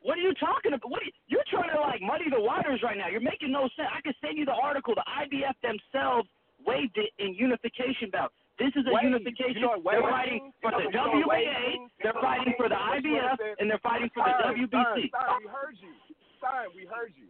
What 0.02 0.18
are 0.18 0.24
you 0.26 0.34
talking 0.40 0.74
about? 0.74 0.90
What 0.90 1.04
are 1.04 1.08
you, 1.12 1.16
you're 1.28 1.46
trying 1.52 1.70
to 1.76 1.80
like 1.80 2.02
muddy 2.02 2.26
the 2.32 2.40
waters 2.42 2.80
right 2.82 2.98
now. 2.98 3.08
You're 3.12 3.22
making 3.24 3.52
no 3.52 3.68
sense. 3.76 3.92
I 3.92 4.02
can 4.02 4.16
send 4.24 4.40
you 4.40 4.46
the 4.48 4.56
article. 4.56 4.96
The 4.96 5.04
IBF 5.06 5.56
themselves 5.62 6.26
waived 6.66 6.96
it 6.98 7.12
in 7.20 7.36
unification 7.36 8.10
bout. 8.12 8.32
This 8.58 8.72
is 8.76 8.84
a 8.88 8.92
Wave. 8.92 9.08
unification. 9.12 9.60
You 9.60 9.72
know 9.72 9.80
they're 9.80 10.04
fighting 10.04 10.52
for 10.60 10.72
the 10.76 10.88
WBA. 10.92 11.88
They're 12.04 12.16
fighting 12.20 12.56
for 12.60 12.68
the 12.68 12.76
IBF, 12.76 13.40
and 13.60 13.70
they're 13.72 13.80
fighting 13.80 14.10
for 14.12 14.24
the 14.28 14.36
Stein, 14.40 14.56
WBC. 14.68 15.08
Stein, 15.08 15.12
Stein, 15.16 15.40
we 15.40 15.48
heard 15.48 15.76
you. 15.80 15.92
Stein, 16.40 16.68
we 16.76 16.84
heard 16.88 17.12
you. 17.16 17.28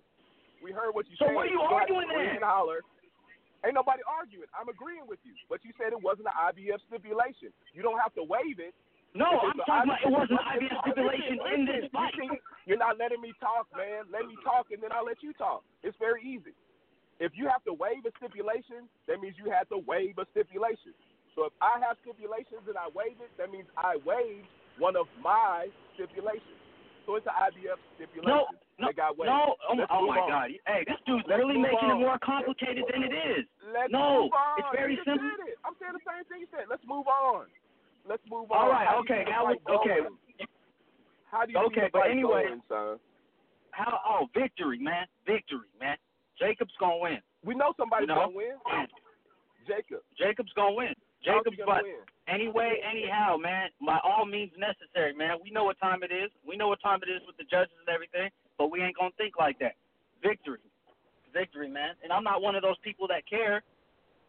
We 0.61 0.69
heard 0.73 0.93
what 0.97 1.05
you 1.09 1.13
So 1.21 1.25
said. 1.25 1.33
So 1.33 1.35
what 1.37 1.45
are 1.45 1.53
you 1.53 1.61
arguing 1.61 2.09
then? 2.09 2.41
and 2.41 2.45
holler. 2.45 2.81
Ain't 3.65 3.75
nobody 3.75 3.99
arguing. 4.07 4.47
I'm 4.55 4.71
agreeing 4.71 5.03
with 5.03 5.19
you. 5.27 5.35
But 5.51 5.63
you 5.67 5.75
said 5.75 5.91
it 5.91 5.99
wasn't 5.99 6.31
an 6.31 6.37
IBF 6.39 6.79
stipulation. 6.87 7.51
You 7.75 7.83
don't 7.83 7.99
have 7.99 8.15
to 8.15 8.23
waive 8.23 8.59
it. 8.59 8.71
No, 9.17 9.25
I'm 9.25 9.57
talking 9.65 9.89
about 9.89 10.05
it 10.05 10.11
was 10.13 10.29
an 10.29 10.37
IBF 10.37 10.75
stipulation 10.85 11.37
in 11.55 11.59
this 11.65 11.89
fight. 11.91 12.13
You 12.15 12.37
You're 12.69 12.79
not 12.79 13.01
letting 13.01 13.19
me 13.19 13.33
talk, 13.41 13.65
man. 13.73 14.05
Let 14.13 14.29
me 14.29 14.37
talk, 14.45 14.69
and 14.69 14.79
then 14.79 14.93
I'll 14.93 15.05
let 15.05 15.19
you 15.25 15.33
talk. 15.33 15.65
It's 15.81 15.97
very 15.97 16.21
easy. 16.21 16.53
If 17.19 17.33
you 17.35 17.49
have 17.51 17.65
to 17.67 17.73
waive 17.73 18.05
a 18.07 18.13
stipulation, 18.15 18.87
that 19.11 19.19
means 19.19 19.35
you 19.35 19.51
have 19.51 19.67
to 19.75 19.81
waive 19.83 20.15
a 20.21 20.25
stipulation. 20.31 20.95
So 21.35 21.49
if 21.49 21.53
I 21.59 21.81
have 21.83 21.99
stipulations 22.05 22.63
and 22.69 22.77
I 22.79 22.87
waive 22.95 23.19
it, 23.19 23.33
that 23.35 23.51
means 23.51 23.67
I 23.75 23.99
waived 24.07 24.47
one 24.79 24.95
of 24.95 25.09
my 25.19 25.67
stipulations. 25.99 26.59
So 27.03 27.17
it's 27.17 27.27
an 27.27 27.35
IBF 27.35 27.81
stipulation 27.97 28.29
No, 28.29 28.45
no, 28.79 28.87
that 28.87 28.95
got 28.95 29.17
waived. 29.17 29.27
no. 29.29 29.55
Oh, 29.67 29.75
my- 29.75 29.85
oh 29.91 30.07
my 30.07 30.19
on. 30.19 30.29
God! 30.29 30.47
Hey, 30.65 30.83
this 30.87 30.97
dude's 31.05 31.23
Let's 31.27 31.39
really 31.39 31.57
making 31.59 31.91
on. 31.91 31.99
it 31.99 31.99
more 31.99 32.17
complicated 32.23 32.85
than 32.91 33.03
it 33.03 33.13
is. 33.13 33.45
Let's 33.73 33.91
No, 33.91 34.23
move 34.27 34.33
on. 34.33 34.59
it's 34.59 34.71
very 34.73 34.95
You 34.95 35.03
simple. 35.03 35.27
it. 35.47 35.59
I'm 35.63 35.75
saying 35.79 35.93
the 35.93 36.03
same 36.07 36.23
thing 36.31 36.39
you 36.41 36.49
said. 36.51 36.65
Let's 36.69 36.83
move 36.87 37.07
on. 37.07 37.47
Let's 38.07 38.23
move 38.29 38.49
on. 38.51 38.57
All 38.57 38.69
right, 38.71 38.87
How 38.87 38.99
okay, 39.03 39.23
see 39.25 39.31
now 39.31 39.45
fight 39.45 39.61
we- 39.67 39.75
okay. 39.75 39.99
going? 40.01 40.17
How 41.29 41.45
do 41.45 41.51
you 41.51 41.59
Okay, 41.69 41.89
but 41.93 42.09
anyway- 42.09 42.47
going, 42.47 42.63
son? 42.67 42.99
How? 43.71 44.01
Oh, 44.03 44.27
victory, 44.33 44.79
man, 44.79 45.05
victory, 45.25 45.67
man. 45.79 45.97
Jacob's 46.39 46.75
gonna 46.79 46.97
win. 46.97 47.21
We 47.43 47.53
know 47.55 47.73
somebody's 47.77 48.09
You 48.09 48.15
know? 48.15 48.21
gonna 48.31 48.35
win. 48.35 48.57
Jacob. 49.67 50.01
Jacob's 50.17 50.51
gonna 50.53 50.73
win. 50.73 50.95
Jacob's, 51.23 51.57
but 51.65 51.83
win? 51.83 51.99
anyway, 52.27 52.81
anyhow, 52.89 53.35
man, 53.37 53.69
by 53.85 53.99
all 54.03 54.25
means 54.25 54.51
necessary, 54.57 55.13
man. 55.13 55.37
We 55.43 55.51
know 55.51 55.65
what 55.65 55.77
time 55.79 56.01
it 56.01 56.11
is. 56.11 56.31
We 56.47 56.55
know 56.57 56.69
what 56.69 56.79
time 56.81 57.03
it 57.03 57.09
is 57.09 57.21
with 57.27 57.35
the 57.37 57.43
judges 57.43 57.75
and 57.79 57.89
everything, 57.93 58.31
but 58.59 58.69
we 58.69 58.83
ain't 58.83 58.95
gonna 58.95 59.09
think 59.17 59.39
like 59.39 59.57
that. 59.59 59.73
Victory, 60.21 60.59
victory, 61.33 61.69
man. 61.69 61.95
And 62.03 62.11
I'm 62.13 62.23
not 62.23 62.41
one 62.43 62.53
of 62.55 62.61
those 62.61 62.77
people 62.83 63.07
that 63.07 63.25
care 63.27 63.63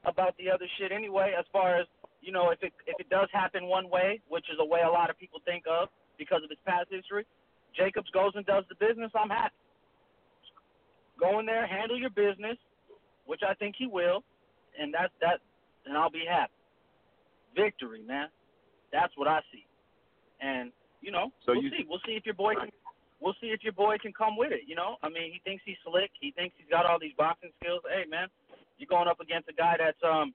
about 0.06 0.34
the 0.38 0.48
other 0.48 0.64
shit 0.78 0.92
anyway. 0.92 1.34
As 1.38 1.44
far 1.52 1.76
as 1.76 1.86
you 2.22 2.32
know, 2.32 2.50
if 2.50 2.62
it 2.62 2.72
if 2.86 2.98
it 2.98 3.10
does 3.10 3.28
happen 3.32 3.66
one 3.66 3.90
way, 3.90 4.20
which 4.28 4.46
is 4.48 4.56
a 4.60 4.64
way 4.64 4.80
a 4.86 4.88
lot 4.90 5.10
of 5.10 5.18
people 5.18 5.40
think 5.44 5.64
of 5.68 5.88
because 6.16 6.40
of 6.44 6.48
his 6.48 6.58
past 6.64 6.86
history, 6.90 7.26
Jacobs 7.76 8.08
goes 8.10 8.32
and 8.36 8.46
does 8.46 8.64
the 8.70 8.76
business. 8.76 9.10
I'm 9.14 9.28
happy. 9.28 9.54
Go 11.18 11.40
in 11.40 11.44
there, 11.44 11.66
handle 11.66 11.98
your 11.98 12.10
business, 12.10 12.56
which 13.26 13.42
I 13.46 13.52
think 13.54 13.74
he 13.76 13.86
will, 13.86 14.24
and 14.78 14.94
that's 14.94 15.12
that, 15.20 15.40
and 15.84 15.98
I'll 15.98 16.08
be 16.10 16.24
happy 16.24 16.52
victory, 17.56 18.02
man. 18.06 18.28
That's 18.92 19.12
what 19.16 19.28
I 19.28 19.40
see. 19.52 19.66
And 20.40 20.72
you 21.00 21.10
know, 21.10 21.32
So 21.46 21.52
we'll 21.52 21.62
you- 21.64 21.70
see. 21.70 21.84
We'll 21.88 22.00
see 22.06 22.12
if 22.12 22.24
your 22.26 22.34
boy 22.34 22.54
can 22.54 22.70
we'll 23.20 23.36
see 23.40 23.48
if 23.48 23.62
your 23.62 23.72
boy 23.72 23.96
can 24.00 24.12
come 24.12 24.36
with 24.36 24.52
it. 24.52 24.62
You 24.66 24.74
know, 24.74 24.96
I 25.02 25.08
mean, 25.08 25.32
he 25.32 25.40
thinks 25.44 25.62
he's 25.64 25.76
slick. 25.84 26.10
He 26.20 26.32
thinks 26.32 26.56
he's 26.58 26.68
got 26.70 26.86
all 26.86 26.98
these 26.98 27.14
boxing 27.16 27.50
skills. 27.60 27.82
Hey, 27.88 28.04
man, 28.08 28.28
you're 28.78 28.88
going 28.90 29.08
up 29.08 29.20
against 29.20 29.48
a 29.48 29.52
guy 29.52 29.76
that's 29.78 30.00
um, 30.04 30.32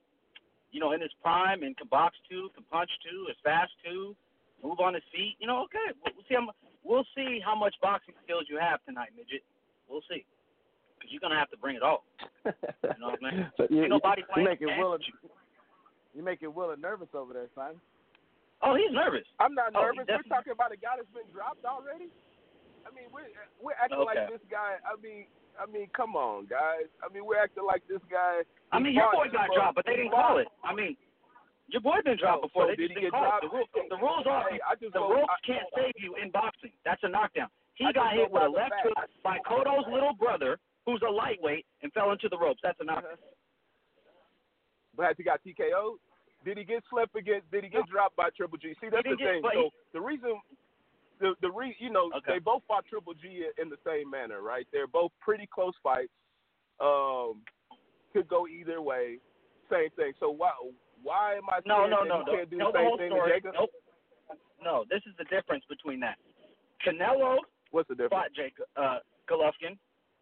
you 0.71 0.79
know, 0.79 0.91
in 0.91 1.01
his 1.01 1.11
prime 1.21 1.63
and 1.63 1.75
can 1.77 1.88
box 1.88 2.15
too, 2.29 2.49
can 2.53 2.63
punch 2.71 2.89
too, 3.03 3.27
is 3.29 3.38
fast 3.43 3.71
too, 3.83 4.15
move 4.63 4.79
on 4.79 4.93
his 4.93 5.03
feet. 5.13 5.36
You 5.39 5.47
know, 5.47 5.63
okay, 5.65 5.95
we'll 6.03 6.25
see. 6.27 6.36
How, 6.36 6.51
we'll 6.83 7.07
see 7.15 7.39
how 7.43 7.55
much 7.55 7.75
boxing 7.81 8.13
skills 8.23 8.45
you 8.49 8.59
have 8.59 8.83
tonight, 8.86 9.09
midget. 9.15 9.43
We'll 9.88 10.03
see. 10.09 10.25
Because 10.99 11.11
you're 11.11 11.21
gonna 11.23 11.38
have 11.39 11.49
to 11.51 11.57
bring 11.57 11.75
it 11.75 11.83
all. 11.83 12.03
You 12.45 12.51
know 12.99 13.15
what 13.15 13.19
I 13.23 13.31
mean? 13.36 13.47
So 13.57 13.67
you, 13.69 13.81
Ain't 13.83 13.89
nobody 13.89 14.21
you 14.21 14.27
playing 14.33 14.49
make 14.49 14.61
it 14.61 14.71
Willa, 14.77 14.97
you. 14.99 15.29
you 16.13 16.23
make 16.23 16.41
it 16.41 16.51
Willa 16.53 16.75
nervous 16.77 17.09
over 17.13 17.31
there, 17.33 17.47
son. 17.55 17.75
Oh, 18.63 18.75
he's 18.75 18.91
nervous. 18.91 19.27
I'm 19.39 19.53
not 19.53 19.71
Oh, 19.75 19.81
nervous. 19.83 20.05
We're 20.07 20.23
talking 20.31 20.51
about 20.55 20.71
a 20.71 20.77
guy 20.77 20.95
that's 20.97 21.11
been 21.13 21.27
dropped 21.31 21.63
already. 21.65 22.07
I 22.86 22.93
mean, 22.93 23.09
we're 23.11 23.27
we're 23.61 23.73
acting 23.81 23.97
Okay. 23.99 24.05
like 24.15 24.29
this 24.29 24.43
guy. 24.49 24.77
I 24.86 24.93
mean, 25.01 25.25
I 25.59 25.65
mean, 25.65 25.89
come 25.95 26.15
on, 26.15 26.45
guys. 26.45 26.86
I 27.01 27.11
mean, 27.13 27.25
we're 27.25 27.41
acting 27.41 27.65
like 27.65 27.81
this 27.88 28.01
guy. 28.09 28.41
I 28.71 28.79
mean, 28.79 28.93
your 28.93 29.09
boy 29.11 29.27
got 29.33 29.49
dropped, 29.53 29.75
but 29.75 29.86
they 29.86 29.95
didn't 29.97 30.11
call 30.11 30.38
it. 30.38 30.47
I 30.63 30.73
mean, 30.75 30.95
your 31.67 31.81
boy 31.81 31.97
been 32.05 32.17
dropped 32.17 32.43
So- 32.43 32.47
before. 32.47 32.63
so 32.63 32.67
they 32.69 32.75
did 32.75 32.89
just 32.93 32.99
he 32.99 33.09
didn't 33.09 33.13
get 33.13 33.17
call 33.17 33.25
it. 33.25 33.41
dropped? 33.41 33.41
The, 33.41 33.51
rule, 33.51 33.89
the 33.89 33.97
rules 33.97 34.25
are 34.27 34.49
Hey, 34.49 34.59
I 34.61 34.75
the 34.75 34.89
go- 34.91 35.09
rules 35.09 35.29
I- 35.29 35.41
can't 35.47 35.67
save 35.75 35.95
you 35.97 36.15
in 36.21 36.29
boxing. 36.29 36.71
That's 36.83 37.01
a 37.03 37.09
knockdown. 37.09 37.49
He 37.75 37.86
I 37.86 37.91
got 37.91 38.13
hit 38.13 38.29
with 38.31 38.43
a 38.43 38.47
left 38.49 38.73
hook 38.83 38.97
by 39.23 39.39
Cotto's 39.39 39.88
little 39.91 40.13
brother, 40.13 40.59
who's 40.86 41.01
a 41.01 41.09
lightweight, 41.09 41.65
and 41.81 41.91
fell 41.93 42.11
into 42.11 42.29
the 42.29 42.38
ropes. 42.38 42.59
That's 42.61 42.79
a 42.79 42.83
knockdown. 42.86 43.13
Uh-huh. 43.13 43.31
But 44.95 45.07
has 45.07 45.17
he 45.17 45.23
got 45.23 45.41
TKO? 45.43 45.97
Did 46.45 46.57
he 46.57 46.63
get 46.63 46.83
slept 46.89 47.15
against? 47.15 47.49
Did 47.51 47.63
he 47.63 47.69
get 47.69 47.88
dropped 47.89 48.15
by 48.15 48.29
Triple 48.38 48.57
G? 48.59 48.75
See, 48.79 48.88
that's 48.89 49.03
the 49.03 49.15
get- 49.17 49.41
thing. 49.41 49.43
So 49.53 49.71
the 49.93 49.99
reason, 50.01 50.39
the 51.20 51.34
the 51.41 51.51
re, 51.51 51.76
you 51.80 51.89
know, 51.89 52.11
Okay. 52.18 52.34
they 52.34 52.39
both 52.39 52.63
fought 52.68 52.86
Triple 52.86 53.13
G 53.13 53.45
in 53.61 53.70
the 53.70 53.78
same 53.86 54.09
manner, 54.09 54.41
right? 54.41 54.68
They're 54.72 54.88
both 54.88 55.11
pretty 55.22 55.47
close 55.47 55.74
fights. 55.84 56.11
Um, 56.80 57.41
could 58.13 58.28
go 58.28 58.47
either 58.47 58.82
way. 58.82 59.20
Same 59.72 59.89
thing. 59.95 60.13
So 60.20 60.30
why 60.30 60.51
why 61.03 61.36
am 61.36 61.49
I 61.49 61.59
No, 61.66 61.86
no, 61.88 62.03
no, 62.03 62.20
you 62.20 62.26
no. 62.26 62.32
can't 62.38 62.49
do 62.49 62.57
no, 62.57 62.72
the 62.72 62.80
same 62.80 62.97
thing 62.97 63.09
story. 63.11 63.32
Jacob? 63.32 63.53
Nope. 63.57 63.70
No, 64.63 64.86
this 64.89 65.01
is 65.05 65.13
the 65.18 65.26
difference 65.26 65.63
between 65.70 65.99
that. 66.01 66.18
Canelo 66.86 67.38
What's 67.72 67.88
the 67.89 67.95
difference? 67.95 68.11
fought 68.11 68.32
Jacob 68.36 68.66
uh, 68.78 68.99
Golovkin. 69.30 69.78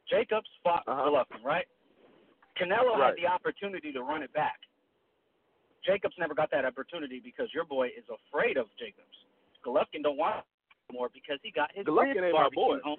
Jacobs 0.10 0.50
fought 0.64 0.84
Uh-huh. 0.88 1.10
Golovkin, 1.10 1.44
right? 1.44 1.66
Canelo 2.60 2.98
Right. 2.98 3.08
had 3.08 3.16
the 3.18 3.28
opportunity 3.28 3.92
to 3.92 4.02
run 4.04 4.22
it 4.24 4.32
back. 4.34 4.60
Jacobs 5.86 6.16
never 6.18 6.34
got 6.34 6.50
that 6.52 6.66
opportunity 6.66 7.20
because 7.20 7.50
your 7.54 7.66
boy 7.66 7.88
is 7.88 8.06
afraid 8.10 8.58
of 8.58 8.68
Jacobs. 8.78 9.16
Golovkin 9.66 10.04
don't 10.04 10.18
want 10.18 10.46
more 10.92 11.10
because 11.14 11.40
he 11.44 11.52
got 11.52 11.70
his 11.74 11.86
Golovkin 11.86 12.22
ribs 12.22 12.34
barbecued 12.34 12.82
home. 12.84 12.98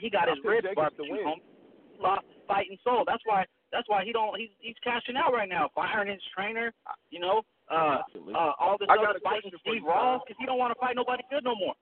He 0.00 0.10
got 0.10 0.28
his 0.28 0.38
ribs 0.44 0.66
barbecued 0.74 1.24
home. 1.24 1.40
Lost 2.00 2.26
fighting 2.48 2.76
soul. 2.84 3.04
That's 3.06 3.22
why. 3.24 3.44
That's 3.72 3.88
why 3.88 4.04
he 4.04 4.12
don't. 4.12 4.38
He's 4.38 4.50
he's 4.60 4.76
cashing 4.82 5.16
out 5.16 5.32
right 5.32 5.48
now, 5.48 5.70
firing 5.74 6.10
his 6.10 6.22
trainer. 6.34 6.72
You 7.10 7.20
know, 7.20 7.42
uh, 7.70 8.02
Absolutely. 8.06 8.34
uh, 8.34 8.52
all 8.58 8.76
this 8.78 8.88
I 8.90 8.94
other 8.94 9.18
fighting 9.22 9.50
Steve 9.62 9.82
Rolls 9.82 10.22
because 10.26 10.36
he 10.38 10.46
don't 10.46 10.58
want 10.58 10.74
to 10.74 10.78
fight 10.78 10.94
nobody 10.96 11.22
good 11.30 11.44
no 11.44 11.54
more. 11.56 11.74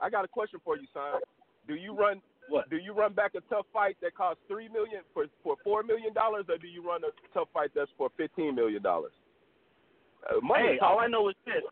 I 0.00 0.10
got 0.10 0.24
a 0.24 0.28
question 0.28 0.60
for 0.64 0.76
you, 0.76 0.86
son. 0.92 1.20
Do 1.68 1.74
you 1.74 1.94
run 1.94 2.20
What? 2.48 2.68
do 2.68 2.76
you 2.76 2.92
run 2.92 3.12
back 3.12 3.32
a 3.36 3.40
tough 3.52 3.66
fight 3.72 3.96
that 4.02 4.14
costs 4.14 4.42
three 4.48 4.68
million 4.68 5.02
for 5.14 5.26
for 5.42 5.56
four 5.62 5.82
million 5.82 6.12
dollars, 6.12 6.44
or 6.48 6.58
do 6.58 6.66
you 6.66 6.86
run 6.86 7.02
a 7.04 7.12
tough 7.32 7.48
fight 7.52 7.70
that's 7.74 7.90
for 7.96 8.08
fifteen 8.16 8.54
million 8.54 8.82
dollars? 8.82 9.12
Uh, 10.28 10.40
money 10.42 10.76
Hey, 10.76 10.78
all 10.80 10.98
I 10.98 11.06
know 11.06 11.28
is 11.28 11.36
this. 11.46 11.62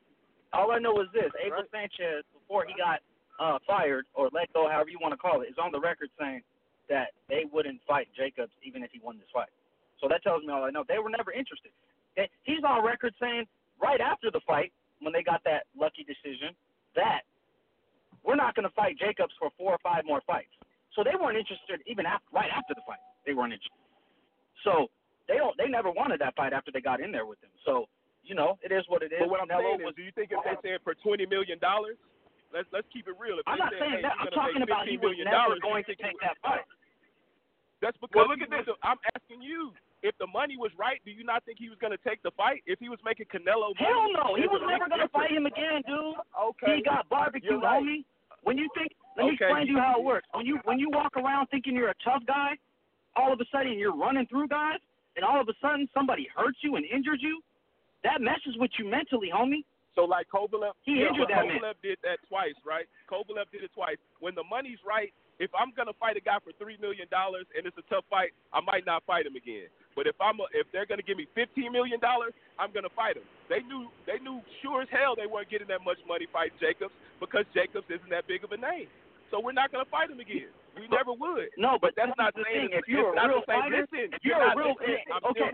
All 0.53 0.73
I 0.73 0.79
know 0.79 1.01
is 1.01 1.09
this. 1.13 1.31
Abel 1.45 1.59
Right. 1.65 1.91
Sanchez, 1.91 2.25
before 2.33 2.65
he 2.67 2.75
got 2.75 3.01
uh, 3.39 3.59
fired 3.67 4.07
or 4.15 4.31
let 4.33 4.53
go, 4.53 4.69
however 4.69 4.89
you 4.91 4.99
want 5.01 5.13
to 5.13 5.19
call 5.21 5.43
it, 5.43 5.49
is 5.49 5.59
on 5.61 5.73
the 5.73 5.81
record 5.81 6.11
saying 6.19 6.43
that 6.89 7.13
they 7.29 7.45
wouldn't 7.53 7.81
fight 7.87 8.09
Jacobs 8.17 8.53
even 8.65 8.83
if 8.83 8.91
he 8.91 9.01
won 9.01 9.19
this 9.19 9.29
fight. 9.33 9.51
So 10.01 10.09
that 10.09 10.23
tells 10.23 10.43
me 10.45 10.53
all 10.53 10.65
I 10.65 10.71
know. 10.71 10.85
They 10.89 10.99
were 10.99 11.11
never 11.11 11.33
interested. 11.33 11.71
They, 12.17 12.31
he's 12.45 12.65
on 12.67 12.85
record 12.85 13.15
saying 13.21 13.45
right 13.81 14.01
after 14.01 14.31
the 14.31 14.41
fight, 14.47 14.73
when 15.01 15.13
they 15.13 15.23
got 15.23 15.45
that 15.45 15.67
lucky 15.79 16.03
decision, 16.03 16.57
that 16.97 17.23
we're 18.25 18.37
not 18.37 18.55
going 18.57 18.67
to 18.67 18.75
fight 18.75 18.99
Jacobs 18.99 19.33
for 19.39 19.51
four 19.57 19.73
or 19.73 19.79
five 19.83 20.05
more 20.05 20.21
fights. 20.27 20.51
So 20.97 21.05
they 21.05 21.15
weren't 21.15 21.39
interested 21.39 21.81
even 21.87 22.07
after, 22.07 22.27
right 22.33 22.51
after 22.51 22.75
the 22.75 22.83
fight. 22.87 22.99
They 23.27 23.35
weren't 23.35 23.53
interested. 23.53 23.79
So 24.65 24.89
they 25.29 25.37
don't. 25.37 25.57
They 25.57 25.69
never 25.69 25.91
wanted 25.93 26.21
that 26.21 26.35
fight 26.35 26.53
after 26.53 26.73
they 26.73 26.81
got 26.81 27.01
in 27.01 27.13
there 27.13 27.27
with 27.27 27.39
him. 27.43 27.51
So 27.65 27.87
you 28.25 28.35
know, 28.35 28.59
it 28.63 28.73
is 28.73 28.85
what 28.89 29.03
it 29.03 29.13
is. 29.13 29.21
But 29.21 29.31
what 29.31 29.41
I'm 29.41 29.49
Canelo 29.49 29.77
saying 29.79 29.85
was 29.87 29.93
is, 29.95 29.97
do 29.97 30.03
you 30.05 30.13
think 30.13 30.31
if 30.33 30.41
they 30.45 30.57
said 30.61 30.81
for 30.85 30.95
twenty 31.01 31.25
million 31.27 31.59
dollars, 31.59 31.97
let's 32.53 32.69
let's 32.73 32.87
keep 32.93 33.09
it 33.09 33.17
real. 33.19 33.39
If 33.41 33.47
I'm 33.49 33.59
not 33.59 33.73
said, 33.73 33.81
saying 33.81 34.01
hey, 34.01 34.09
that. 34.09 34.17
I'm 34.21 34.33
talking 34.35 34.63
about 34.63 34.87
he 34.89 34.97
$15 34.99 35.03
was 35.03 35.15
never 35.25 35.31
dollars, 35.33 35.61
going 35.65 35.85
to 35.89 35.95
take 35.97 36.17
that 36.21 36.37
fight. 36.45 36.67
That's 37.81 37.97
because 38.03 38.15
Well, 38.15 38.29
look 38.29 38.43
he 38.43 38.49
at 38.51 38.67
was- 38.67 38.79
I'm 38.83 38.99
asking 39.15 39.43
you. 39.43 39.73
If 40.01 40.15
the 40.23 40.29
money 40.31 40.55
was 40.55 40.71
right, 40.79 41.03
do 41.05 41.11
you 41.11 41.25
not 41.27 41.43
think 41.43 41.59
he 41.59 41.67
was 41.69 41.79
going 41.83 41.91
to 41.91 41.99
take 42.07 42.23
the 42.23 42.31
fight? 42.39 42.63
If 42.71 42.79
he 42.79 42.87
was 42.89 43.01
making 43.05 43.27
Canelo 43.35 43.75
money, 43.75 43.83
Hell 43.83 44.07
no, 44.15 44.39
he 44.39 44.47
was 44.47 44.63
never 44.63 44.87
going 44.87 45.03
to 45.03 45.11
fight 45.11 45.33
him 45.35 45.43
again, 45.47 45.83
dude. 45.91 46.15
Okay. 46.39 46.79
He 46.79 46.83
got 46.87 47.09
barbecued, 47.11 47.51
You're 47.51 47.59
right. 47.59 47.83
homie. 47.83 48.05
When 48.47 48.55
you 48.57 48.71
think, 48.79 48.95
let 49.19 49.27
me 49.27 49.35
explain 49.35 49.67
to 49.67 49.73
you 49.75 49.79
how 49.83 49.99
it 49.99 50.05
works. 50.07 50.29
When 50.31 50.47
you 50.47 50.61
when 50.63 50.79
you 50.79 50.87
walk 50.89 51.17
around 51.17 51.49
thinking 51.51 51.75
you're 51.75 51.91
a 51.91 51.99
tough 52.07 52.23
guy, 52.31 52.55
all 53.19 53.33
of 53.33 53.41
a 53.43 53.45
sudden 53.51 53.75
you're 53.75 53.91
running 53.97 54.25
through 54.31 54.47
guys, 54.47 54.79
and 55.19 55.25
all 55.27 55.41
of 55.41 55.49
a 55.51 55.55
sudden 55.61 55.89
somebody 55.93 56.29
hurts 56.31 56.59
you 56.63 56.77
and 56.77 56.87
injures 56.87 57.19
you. 57.21 57.43
That 58.05 58.21
messes 58.21 58.57
with 58.59 58.71
you 58.79 58.87
mentally, 58.89 59.31
homie. 59.35 59.65
So 59.95 60.05
like 60.07 60.31
Kovalev, 60.31 60.79
He 60.87 61.03
yeah, 61.03 61.11
injured 61.11 61.27
but 61.27 61.35
that 61.35 61.47
man. 61.51 61.59
Kovalev 61.59 61.75
did 61.83 61.99
that 62.07 62.23
twice, 62.31 62.55
right? 62.63 62.87
Kovalev 63.11 63.51
did 63.51 63.67
it 63.67 63.73
twice. 63.75 63.99
When 64.23 64.35
the 64.39 64.47
money's 64.47 64.79
right, 64.87 65.11
if 65.43 65.51
I'm 65.59 65.75
gonna 65.75 65.95
fight 65.99 66.15
a 66.17 66.23
guy 66.23 66.39
for 66.43 66.55
three 66.63 66.79
million 66.79 67.11
dollars 67.11 67.47
and 67.59 67.67
it's 67.67 67.75
a 67.79 67.87
tough 67.91 68.07
fight, 68.11 68.31
I 68.55 68.61
might 68.63 68.87
not 68.87 69.03
fight 69.07 69.27
him 69.27 69.35
again. 69.35 69.67
But 69.99 70.07
if 70.07 70.15
I'm 70.23 70.39
a, 70.39 70.47
if 70.55 70.71
they're 70.71 70.87
gonna 70.87 71.03
give 71.03 71.19
me 71.19 71.27
fifteen 71.35 71.75
million 71.75 71.99
dollars, 71.99 72.31
I'm 72.63 72.71
gonna 72.71 72.91
fight 72.95 73.19
him. 73.19 73.27
They 73.51 73.63
knew 73.67 73.91
they 74.07 74.23
knew 74.23 74.39
sure 74.63 74.83
as 74.87 74.91
hell 74.95 75.19
they 75.19 75.27
weren't 75.27 75.51
getting 75.51 75.67
that 75.75 75.83
much 75.83 75.99
money 76.07 76.31
fighting 76.31 76.59
Jacobs 76.63 76.95
because 77.19 77.43
Jacobs 77.51 77.87
isn't 77.91 78.11
that 78.15 78.27
big 78.31 78.47
of 78.47 78.55
a 78.55 78.59
name. 78.59 78.87
So 79.35 79.43
we're 79.43 79.55
not 79.59 79.75
gonna 79.75 79.91
fight 79.91 80.11
him 80.15 80.23
again. 80.23 80.51
We 80.79 80.87
never 80.95 81.11
would. 81.11 81.51
No, 81.59 81.75
but 81.83 81.99
That's 81.99 82.15
this 82.15 82.23
not 82.23 82.35
the 82.39 82.47
saying 82.47 82.71
thing. 82.71 82.79
it's- 82.79 82.87
If 82.87 82.89
you're 82.89 83.11
a 83.19 83.27
real 83.27 83.43
fighter, 83.43 83.83
listen, 83.83 84.15
if 84.15 84.23
you're 84.23 84.39
you're 84.39 84.47
a 84.47 84.55
real 84.55 84.79
listening. 84.79 85.03
I'm 85.11 85.25
okay. 85.35 85.51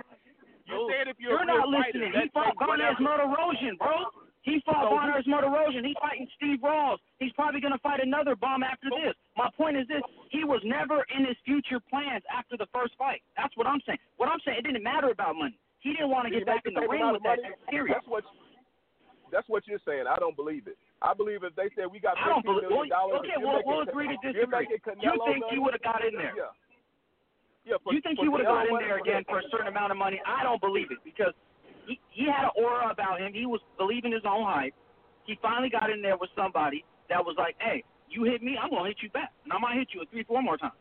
Saying- 0.66 0.80
You're 0.80 1.08
if 1.08 1.16
you're, 1.20 1.30
You're 1.32 1.44
not 1.44 1.68
fighter, 1.68 1.98
listening. 1.98 2.12
He 2.20 2.28
fought 2.32 2.56
whatever. 2.56 2.96
Martirosyan, 3.00 3.76
bro. 3.78 4.08
He 4.42 4.60
fought 4.64 4.88
So- 4.88 4.96
Martirosyan. 4.96 5.84
He's 5.86 5.96
fighting 6.00 6.28
Steve 6.36 6.62
Rolls. 6.62 7.00
He's 7.18 7.32
probably 7.32 7.60
going 7.60 7.72
to 7.72 7.78
fight 7.80 8.00
another 8.00 8.36
bomb 8.36 8.62
after 8.62 8.88
But- 8.90 9.00
this. 9.00 9.14
My 9.36 9.50
point 9.56 9.76
is 9.76 9.86
this: 9.88 10.02
he 10.30 10.44
was 10.44 10.60
never 10.64 11.04
in 11.14 11.24
his 11.24 11.36
future 11.44 11.80
plans 11.80 12.24
after 12.32 12.56
the 12.56 12.66
first 12.72 12.96
fight. 12.96 13.22
That's 13.36 13.54
what 13.56 13.66
I'm 13.66 13.80
saying. 13.82 13.98
What 14.16 14.28
I'm 14.28 14.40
saying, 14.40 14.58
it 14.58 14.62
didn't 14.64 14.82
matter 14.82 15.10
about 15.10 15.36
money. 15.36 15.58
He 15.80 15.92
didn't 15.92 16.08
want 16.10 16.24
to 16.28 16.30
get 16.32 16.46
back 16.46 16.64
in 16.64 16.72
the 16.74 16.86
ring 16.88 17.12
with 17.12 17.22
that 17.24 17.38
serious. 17.70 17.94
That's 17.96 18.06
what 18.08 18.24
that's 19.32 19.48
what 19.48 19.66
you're 19.66 19.82
saying. 19.84 20.06
I 20.06 20.16
don't 20.16 20.36
believe 20.36 20.66
it. 20.68 20.78
I 21.02 21.12
believe 21.12 21.42
if 21.42 21.54
they 21.56 21.68
said 21.76 21.90
we 21.90 21.98
got 22.00 22.16
fifteen 22.16 22.54
million 22.54 22.88
dollars, 22.88 23.20
okay, 23.20 23.36
we'll, 23.36 23.60
we'll 23.66 23.82
agree 23.82 24.08
to 24.08 24.16
disagree. 24.22 24.68
You 25.02 25.12
think 25.26 25.44
he 25.50 25.58
would 25.58 25.74
have 25.74 25.82
got 25.82 26.04
in 26.04 26.14
there? 26.14 26.32
Yeah. 26.36 26.54
Yeah. 27.64 27.80
For, 27.82 27.92
you 27.92 28.00
think 28.04 28.20
for 28.20 28.24
he 28.24 28.28
would 28.28 28.44
have 28.44 28.52
got 28.52 28.68
in 28.68 28.76
there 28.76 29.00
again 29.00 29.24
for 29.24 29.40
a 29.40 29.46
certain 29.50 29.68
amount 29.68 29.92
of 29.92 29.98
money? 29.98 30.20
I 30.24 30.44
don't 30.44 30.60
believe 30.60 30.92
it 30.92 31.00
because 31.04 31.32
he, 31.88 31.98
he 32.12 32.28
had 32.28 32.44
an 32.44 32.54
aura 32.56 32.92
about 32.92 33.20
him. 33.20 33.32
He 33.32 33.46
was 33.46 33.60
believing 33.76 34.12
his 34.12 34.24
own 34.28 34.44
hype. 34.44 34.76
He 35.24 35.38
finally 35.40 35.72
got 35.72 35.88
in 35.88 36.04
there 36.04 36.16
with 36.20 36.28
somebody 36.36 36.84
that 37.08 37.24
was 37.24 37.36
like, 37.40 37.56
"Hey, 37.60 37.82
you 38.08 38.24
hit 38.24 38.42
me, 38.44 38.56
I'm 38.60 38.68
gonna 38.68 38.88
hit 38.88 39.00
you 39.00 39.08
back, 39.10 39.32
and 39.44 39.52
I 39.52 39.58
might 39.58 39.76
hit 39.80 39.88
you 39.96 40.04
three, 40.12 40.24
four 40.24 40.42
more 40.44 40.60
times 40.60 40.76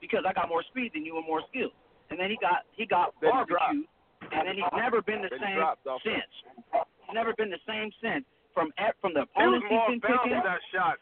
because 0.00 0.24
I 0.26 0.32
got 0.32 0.48
more 0.48 0.64
speed 0.72 0.92
than 0.96 1.04
you 1.04 1.16
and 1.20 1.26
more 1.26 1.44
skills." 1.52 1.72
And 2.08 2.18
then 2.18 2.30
he 2.32 2.36
got 2.40 2.64
he 2.72 2.86
got 2.88 3.12
Then 3.20 3.28
he 3.28 3.32
barbecued, 3.32 3.84
and 4.32 4.48
then 4.48 4.56
he's 4.56 4.72
never 4.72 5.02
been 5.04 5.20
the 5.20 5.28
Then 5.28 5.40
same 5.40 5.60
since. 6.04 6.32
He's 6.72 7.14
never 7.14 7.36
been 7.36 7.50
the 7.52 7.60
same 7.68 7.92
since 8.00 8.24
from 8.54 8.72
from 9.00 9.12
the 9.12 9.28
He 9.36 9.44
was 9.44 9.60
opponents 9.60 9.66
more 9.68 9.90
he's 9.92 10.00
been 10.00 10.16
picking. 10.16 10.40
that 10.40 10.60
shot. 10.72 10.96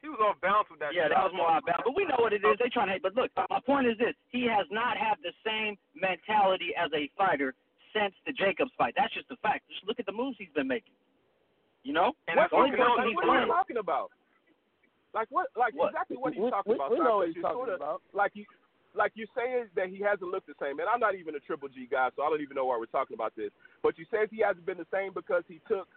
He 0.00 0.06
was 0.08 0.22
on 0.22 0.38
balance 0.38 0.70
with 0.70 0.78
that 0.78 0.94
Yeah, 0.94 1.10
that 1.10 1.18
was 1.26 1.34
more 1.34 1.50
out 1.50 1.66
bound. 1.66 1.82
But 1.82 1.96
we 1.98 2.06
know 2.06 2.22
what 2.22 2.32
it 2.32 2.46
is. 2.46 2.54
They 2.62 2.70
trying 2.70 2.86
to 2.86 2.94
hate. 2.94 3.02
But 3.02 3.18
look, 3.18 3.34
my 3.34 3.58
point 3.66 3.90
is 3.90 3.98
this: 3.98 4.14
he 4.30 4.46
has 4.46 4.66
not 4.70 4.94
had 4.94 5.18
the 5.26 5.34
same 5.42 5.74
mentality 5.98 6.70
as 6.78 6.90
a 6.94 7.10
fighter 7.18 7.54
since 7.90 8.14
the 8.22 8.32
Jacobs 8.32 8.70
fight. 8.78 8.94
That's 8.94 9.12
just 9.12 9.26
a 9.34 9.38
fact. 9.42 9.66
Just 9.66 9.82
look 9.86 9.98
at 9.98 10.06
the 10.06 10.14
moves 10.14 10.38
he's 10.38 10.54
been 10.54 10.68
making. 10.70 10.94
You 11.82 11.94
know, 11.94 12.12
and 12.30 12.36
What, 12.36 12.50
the 12.50 12.56
only 12.56 12.70
what, 12.70 12.78
person 12.78 12.94
what, 12.94 13.06
he's 13.06 13.16
what 13.16 13.26
are 13.26 13.40
you 13.42 13.50
talking 13.50 13.78
about? 13.78 14.10
Like 15.14 15.28
what? 15.30 15.48
Like 15.56 15.74
What? 15.74 15.90
exactly 15.90 16.16
what 16.18 16.34
he's 16.34 16.42
we, 16.42 16.50
talking 16.50 16.72
we, 16.72 16.76
about. 16.76 16.90
we 16.92 16.98
know 16.98 17.16
what 17.24 17.26
he's 17.32 17.36
you're 17.36 17.42
talking 17.48 17.66
sorta, 17.66 17.74
about. 17.74 18.02
Like 18.12 18.32
you, 18.34 18.44
like 18.94 19.12
you're 19.14 19.30
saying 19.34 19.72
that 19.74 19.88
he 19.88 19.98
hasn't 19.98 20.30
looked 20.30 20.46
the 20.46 20.58
same. 20.60 20.78
And 20.78 20.88
I'm 20.88 21.00
not 21.00 21.14
even 21.14 21.34
a 21.34 21.40
Triple 21.42 21.68
G 21.70 21.88
guy, 21.90 22.10
so 22.14 22.22
I 22.22 22.30
don't 22.30 22.42
even 22.42 22.54
know 22.54 22.66
why 22.66 22.76
we're 22.78 22.92
talking 22.92 23.14
about 23.14 23.34
this. 23.34 23.50
But 23.82 23.96
you 23.98 24.04
says 24.10 24.28
he 24.30 24.44
hasn't 24.44 24.66
been 24.66 24.78
the 24.78 24.90
same 24.92 25.14
because 25.14 25.42
he 25.48 25.60
took, 25.66 25.88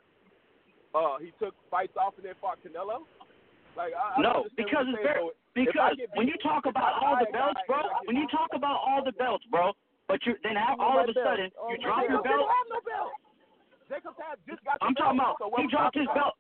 uh, 0.96 1.18
he 1.20 1.34
took 1.38 1.54
fights 1.70 1.98
off 2.00 2.14
and 2.18 2.26
then 2.26 2.40
fought 2.40 2.58
Canelo. 2.64 3.04
Like 3.76 3.94
I, 3.96 4.20
I 4.20 4.22
No, 4.22 4.48
don't 4.48 4.56
because 4.56 4.86
it's 4.90 5.00
you're 5.00 5.08
very. 5.08 5.22
So 5.24 5.36
because 5.56 5.96
get 5.98 6.12
when 6.16 6.28
you 6.28 6.36
talk 6.44 6.66
about 6.66 7.00
all 7.00 7.20
the 7.20 7.28
belts, 7.32 7.60
bro, 7.68 7.80
and 7.80 7.92
I 7.92 8.00
get 8.04 8.08
when 8.08 8.18
you 8.20 8.28
talk 8.32 8.52
about 8.56 8.80
all 8.84 9.04
the 9.04 9.16
belts, 9.16 9.44
bro, 9.52 9.74
but 10.08 10.20
you 10.26 10.36
then 10.44 10.56
Give 10.56 10.80
all 10.80 11.00
of 11.00 11.08
a 11.08 11.16
sudden 11.16 11.52
Oh, 11.60 11.72
you 11.72 11.78
drop 11.80 12.04
your 12.08 12.24
belt. 12.24 12.48
didn't 12.48 12.52
have 12.52 12.68
no 12.72 12.80
belt. 12.84 13.12
Jacobs 13.92 14.16
had 14.16 14.40
just 14.48 14.64
got 14.64 14.80
the 14.80 14.88
I'm 14.88 14.96
talking 14.96 15.20
about 15.20 15.36
he 15.60 15.68
dropped 15.68 15.96
his 16.00 16.08
belt. 16.16 16.36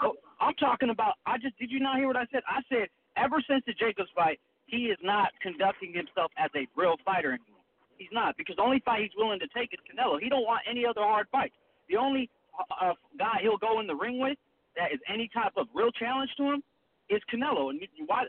Oh, 0.00 0.16
I'm 0.40 0.56
talking 0.56 0.88
about. 0.88 1.20
I 1.28 1.36
just 1.36 1.56
did 1.60 1.70
you 1.70 1.80
not 1.80 1.96
hear 2.00 2.08
what 2.08 2.16
I 2.16 2.24
said? 2.32 2.40
I 2.48 2.64
said 2.68 2.88
ever 3.16 3.40
since 3.44 3.64
the 3.68 3.76
Jacobs 3.76 4.08
fight, 4.16 4.40
he 4.64 4.88
is 4.88 4.98
not 5.04 5.32
conducting 5.40 5.92
himself 5.92 6.32
as 6.36 6.48
a 6.56 6.68
real 6.76 6.96
fighter 7.04 7.36
anymore. 7.36 7.60
He's 7.96 8.12
not 8.12 8.36
because 8.36 8.56
the 8.56 8.62
only 8.64 8.80
fight 8.84 9.00
he's 9.04 9.16
willing 9.16 9.40
to 9.40 9.48
take 9.56 9.72
is 9.72 9.80
Canelo. 9.84 10.20
He 10.20 10.28
don't 10.28 10.44
want 10.44 10.64
any 10.68 10.84
other 10.84 11.00
hard 11.00 11.28
fight. 11.32 11.52
The 11.88 11.96
only 11.96 12.28
uh, 12.56 12.92
uh, 12.92 12.94
guy 13.18 13.40
he'll 13.40 13.56
go 13.56 13.80
in 13.80 13.86
the 13.86 13.94
ring 13.94 14.18
with 14.20 14.36
that 14.76 14.92
is 14.92 15.00
any 15.08 15.28
type 15.28 15.52
of 15.56 15.66
real 15.74 15.90
challenge 15.90 16.30
to 16.36 16.52
him 16.52 16.62
is 17.08 17.20
Canelo. 17.32 17.70
And 17.70 17.80
you- 17.80 18.06
why? 18.06 18.26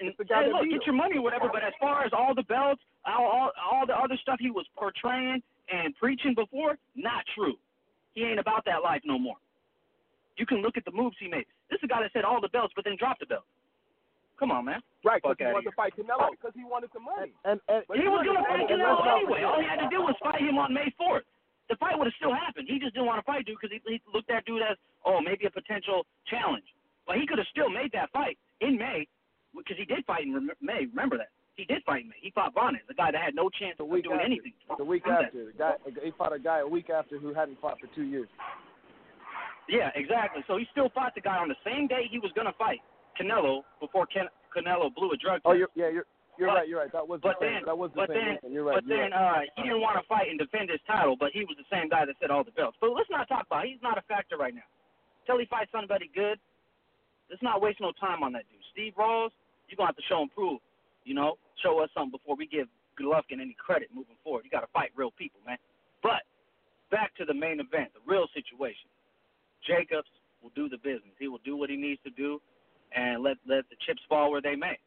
And 0.00 0.08
It's 0.08 0.18
the 0.18 0.24
guy 0.24 0.44
hey, 0.44 0.52
look, 0.52 0.68
get 0.68 0.84
your 0.86 0.94
money, 0.94 1.18
or 1.18 1.22
whatever. 1.22 1.48
But 1.52 1.62
as 1.62 1.74
far 1.78 2.04
as 2.04 2.12
all 2.12 2.34
the 2.34 2.42
belts, 2.42 2.82
all, 3.04 3.26
all 3.26 3.52
all 3.62 3.86
the 3.86 3.96
other 3.96 4.16
stuff 4.16 4.40
he 4.40 4.50
was 4.50 4.66
portraying 4.74 5.42
and 5.68 5.94
preaching 5.96 6.34
before, 6.34 6.78
not 6.96 7.24
true. 7.34 7.54
He 8.14 8.24
ain't 8.24 8.40
about 8.40 8.64
that 8.64 8.82
life 8.82 9.02
no 9.04 9.18
more. 9.18 9.36
You 10.36 10.46
can 10.46 10.58
look 10.58 10.76
at 10.76 10.84
the 10.84 10.90
moves 10.90 11.16
he 11.20 11.28
made. 11.28 11.46
This 11.70 11.78
is 11.78 11.84
a 11.84 11.88
guy 11.88 12.02
that 12.02 12.12
said 12.12 12.24
all 12.24 12.40
the 12.40 12.48
belts, 12.48 12.72
but 12.74 12.84
then 12.84 12.96
dropped 12.96 13.20
the 13.20 13.26
belt. 13.26 13.44
Come 14.38 14.50
on, 14.50 14.64
man. 14.64 14.82
Right, 15.04 15.22
because 15.22 15.36
he 15.38 15.44
outta 15.44 15.54
wanted 15.54 15.70
to 15.70 15.76
fight 15.76 15.92
Canelo 15.94 16.26
oh. 16.26 16.30
because 16.34 16.54
he 16.54 16.64
wanted 16.64 16.90
some 16.92 17.04
money. 17.04 17.30
And, 17.44 17.60
and, 17.68 17.84
But 17.86 17.98
he 17.98 18.06
was 18.10 18.26
going 18.26 18.38
to 18.38 18.46
fight 18.46 18.66
Canelo 18.66 19.06
anyway. 19.06 19.42
All 19.42 19.60
he 19.60 19.66
had 19.66 19.78
to 19.82 19.90
do 19.90 20.02
was 20.02 20.14
fight 20.22 20.40
him 20.42 20.58
on 20.58 20.74
May 20.74 20.90
4th. 20.98 21.26
The 21.70 21.76
fight 21.76 21.98
would 21.98 22.06
have 22.06 22.18
still 22.18 22.34
happened. 22.34 22.68
He 22.68 22.78
just 22.78 22.94
didn't 22.94 23.06
want 23.06 23.18
to 23.20 23.26
fight 23.26 23.46
dude 23.46 23.56
because 23.60 23.72
he, 23.72 23.80
he 23.88 24.00
looked 24.12 24.30
at 24.30 24.44
dude 24.44 24.62
as, 24.62 24.76
oh, 25.06 25.20
maybe 25.20 25.46
a 25.46 25.50
potential 25.50 26.04
challenge. 26.26 26.66
But 27.06 27.16
he 27.16 27.26
could 27.26 27.38
have 27.38 27.48
still 27.50 27.70
made 27.70 27.90
that 27.92 28.10
fight 28.12 28.38
in 28.60 28.76
May 28.76 29.06
because 29.56 29.76
he 29.78 29.84
did 29.84 30.04
fight 30.04 30.24
in 30.24 30.34
rem- 30.34 30.50
May. 30.60 30.86
Remember 30.86 31.16
that. 31.18 31.30
He 31.54 31.64
did 31.64 31.82
fight 31.84 32.02
in 32.02 32.08
May. 32.08 32.20
He 32.20 32.30
fought 32.30 32.54
Bonnet, 32.54 32.82
the 32.88 32.94
guy 32.94 33.10
that 33.12 33.20
had 33.20 33.34
no 33.34 33.50
chance 33.50 33.76
of 33.78 33.88
doing 33.88 34.04
after. 34.04 34.20
anything. 34.20 34.52
The 34.78 34.84
week 34.84 35.06
after, 35.06 35.46
the 35.46 35.56
guy 35.56 35.74
he 36.02 36.12
fought 36.16 36.32
a 36.32 36.38
guy 36.38 36.60
a 36.60 36.68
week 36.68 36.90
after 36.90 37.18
who 37.18 37.34
hadn't 37.34 37.60
fought 37.60 37.78
for 37.80 37.88
two 37.94 38.04
years. 38.04 38.28
Yeah, 39.68 39.90
exactly. 39.94 40.42
So 40.46 40.56
he 40.56 40.66
still 40.72 40.90
fought 40.94 41.14
the 41.14 41.20
guy 41.20 41.36
on 41.36 41.48
the 41.48 41.60
same 41.64 41.86
day 41.86 42.08
he 42.10 42.18
was 42.18 42.32
going 42.34 42.46
to 42.46 42.56
fight 42.58 42.80
Canelo 43.20 43.62
before 43.80 44.06
Ken- 44.06 44.32
Canelo 44.56 44.94
blew 44.94 45.12
a 45.12 45.16
drug 45.16 45.40
oh, 45.44 45.52
test. 45.52 45.54
Oh, 45.54 45.56
you're, 45.56 45.68
yeah, 45.74 45.92
you're 45.92 46.06
you're 46.38 46.48
But- 46.48 46.54
right. 46.54 46.68
You're 46.68 46.80
right. 46.80 46.92
That 46.92 47.06
was 47.06 47.20
but 47.20 47.38
the 47.38 47.46
same. 47.46 47.54
then- 47.54 47.64
that 47.66 47.78
was 47.78 47.90
the 47.92 47.96
but 47.96 48.08
same. 48.08 48.18
then- 48.18 48.34
reason. 48.36 48.52
You're 48.52 48.64
right. 48.64 48.74
But 48.76 48.84
you're 48.86 48.98
then 48.98 49.10
right. 49.12 49.48
uh, 49.48 49.52
he 49.56 49.62
didn't 49.68 49.80
want 49.80 49.96
to 50.00 50.06
fight 50.08 50.28
and 50.28 50.38
defend 50.38 50.70
his 50.70 50.80
title, 50.86 51.16
but 51.16 51.32
he 51.32 51.44
was 51.44 51.56
the 51.56 51.64
same 51.70 51.88
guy 51.88 52.04
that 52.04 52.16
said 52.20 52.30
all 52.30 52.44
the 52.44 52.52
belts. 52.52 52.76
But 52.80 52.90
let's 52.92 53.10
not 53.10 53.28
talk 53.28 53.46
about. 53.46 53.66
He's 53.66 53.80
not 53.82 53.98
a 53.98 54.02
factor 54.02 54.36
right 54.36 54.54
now. 54.54 54.66
Till 55.26 55.38
he 55.38 55.46
fights 55.46 55.70
somebody 55.70 56.08
good, 56.08 56.40
let's 57.30 57.42
not 57.42 57.60
waste 57.60 57.80
no 57.80 57.92
time 57.92 58.22
on 58.22 58.32
that 58.32 58.48
dude. 58.50 58.64
Steve 58.72 58.96
Rolls, 58.96 59.32
you're 59.68 59.76
gonna 59.76 59.88
have 59.88 59.96
to 59.96 60.02
show 60.02 60.20
and 60.22 60.32
prove. 60.32 60.60
You 61.04 61.14
know, 61.14 61.38
show 61.56 61.78
us 61.80 61.90
something 61.92 62.10
before 62.10 62.36
we 62.36 62.46
give 62.46 62.68
Golovkin 62.98 63.40
any 63.40 63.54
credit 63.54 63.88
moving 63.92 64.16
forward. 64.22 64.44
You 64.44 64.50
got 64.50 64.60
to 64.60 64.66
fight 64.68 64.90
real 64.94 65.10
people, 65.12 65.40
man. 65.46 65.58
But 66.02 66.22
back 66.90 67.14
to 67.16 67.24
the 67.24 67.34
main 67.34 67.58
event, 67.60 67.92
the 67.94 68.00
real 68.04 68.26
situation. 68.28 68.88
Jacobs 69.66 70.08
will 70.42 70.50
do 70.54 70.68
the 70.68 70.76
business. 70.78 71.14
He 71.18 71.28
will 71.28 71.38
do 71.44 71.56
what 71.56 71.70
he 71.70 71.76
needs 71.76 72.00
to 72.02 72.10
do, 72.10 72.40
and 72.92 73.22
let 73.22 73.38
let 73.46 73.68
the 73.70 73.76
chips 73.86 74.02
fall 74.08 74.30
where 74.30 74.40
they 74.40 74.56
may. 74.56 74.78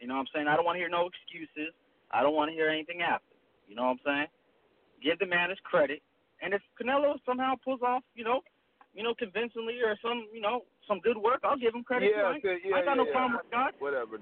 You 0.00 0.08
know 0.08 0.14
what 0.14 0.26
I'm 0.26 0.32
saying? 0.34 0.48
I 0.48 0.56
don't 0.56 0.64
want 0.64 0.76
to 0.76 0.80
hear 0.80 0.88
no 0.88 1.08
excuses. 1.08 1.72
I 2.10 2.22
don't 2.22 2.34
want 2.34 2.50
to 2.50 2.54
hear 2.56 2.68
anything 2.68 3.02
after. 3.02 3.36
You 3.68 3.76
know 3.76 3.92
what 3.92 4.00
I'm 4.00 4.04
saying? 4.04 4.30
Give 5.04 5.18
the 5.18 5.26
man 5.26 5.50
his 5.50 5.60
credit. 5.62 6.02
And 6.42 6.54
if 6.54 6.62
Canelo 6.80 7.20
somehow 7.24 7.54
pulls 7.62 7.82
off, 7.82 8.02
you 8.14 8.24
know, 8.24 8.40
you 8.94 9.04
know, 9.04 9.14
convincingly 9.14 9.78
or 9.84 9.96
some, 10.02 10.26
you 10.32 10.40
know, 10.40 10.64
some 10.88 10.98
good 11.00 11.16
work, 11.16 11.40
I'll 11.44 11.60
give 11.60 11.74
him 11.74 11.84
credit. 11.84 12.10
Yeah, 12.16 12.32
too. 12.32 12.38
Okay, 12.42 12.58
yeah, 12.64 12.74
I 12.74 12.78
ain't 12.78 12.88
got 12.88 12.96
yeah, 12.96 13.04
no 13.04 13.12
problem 13.12 13.38
with 13.38 13.52
God. 13.52 13.72
Whatever. 13.78 14.18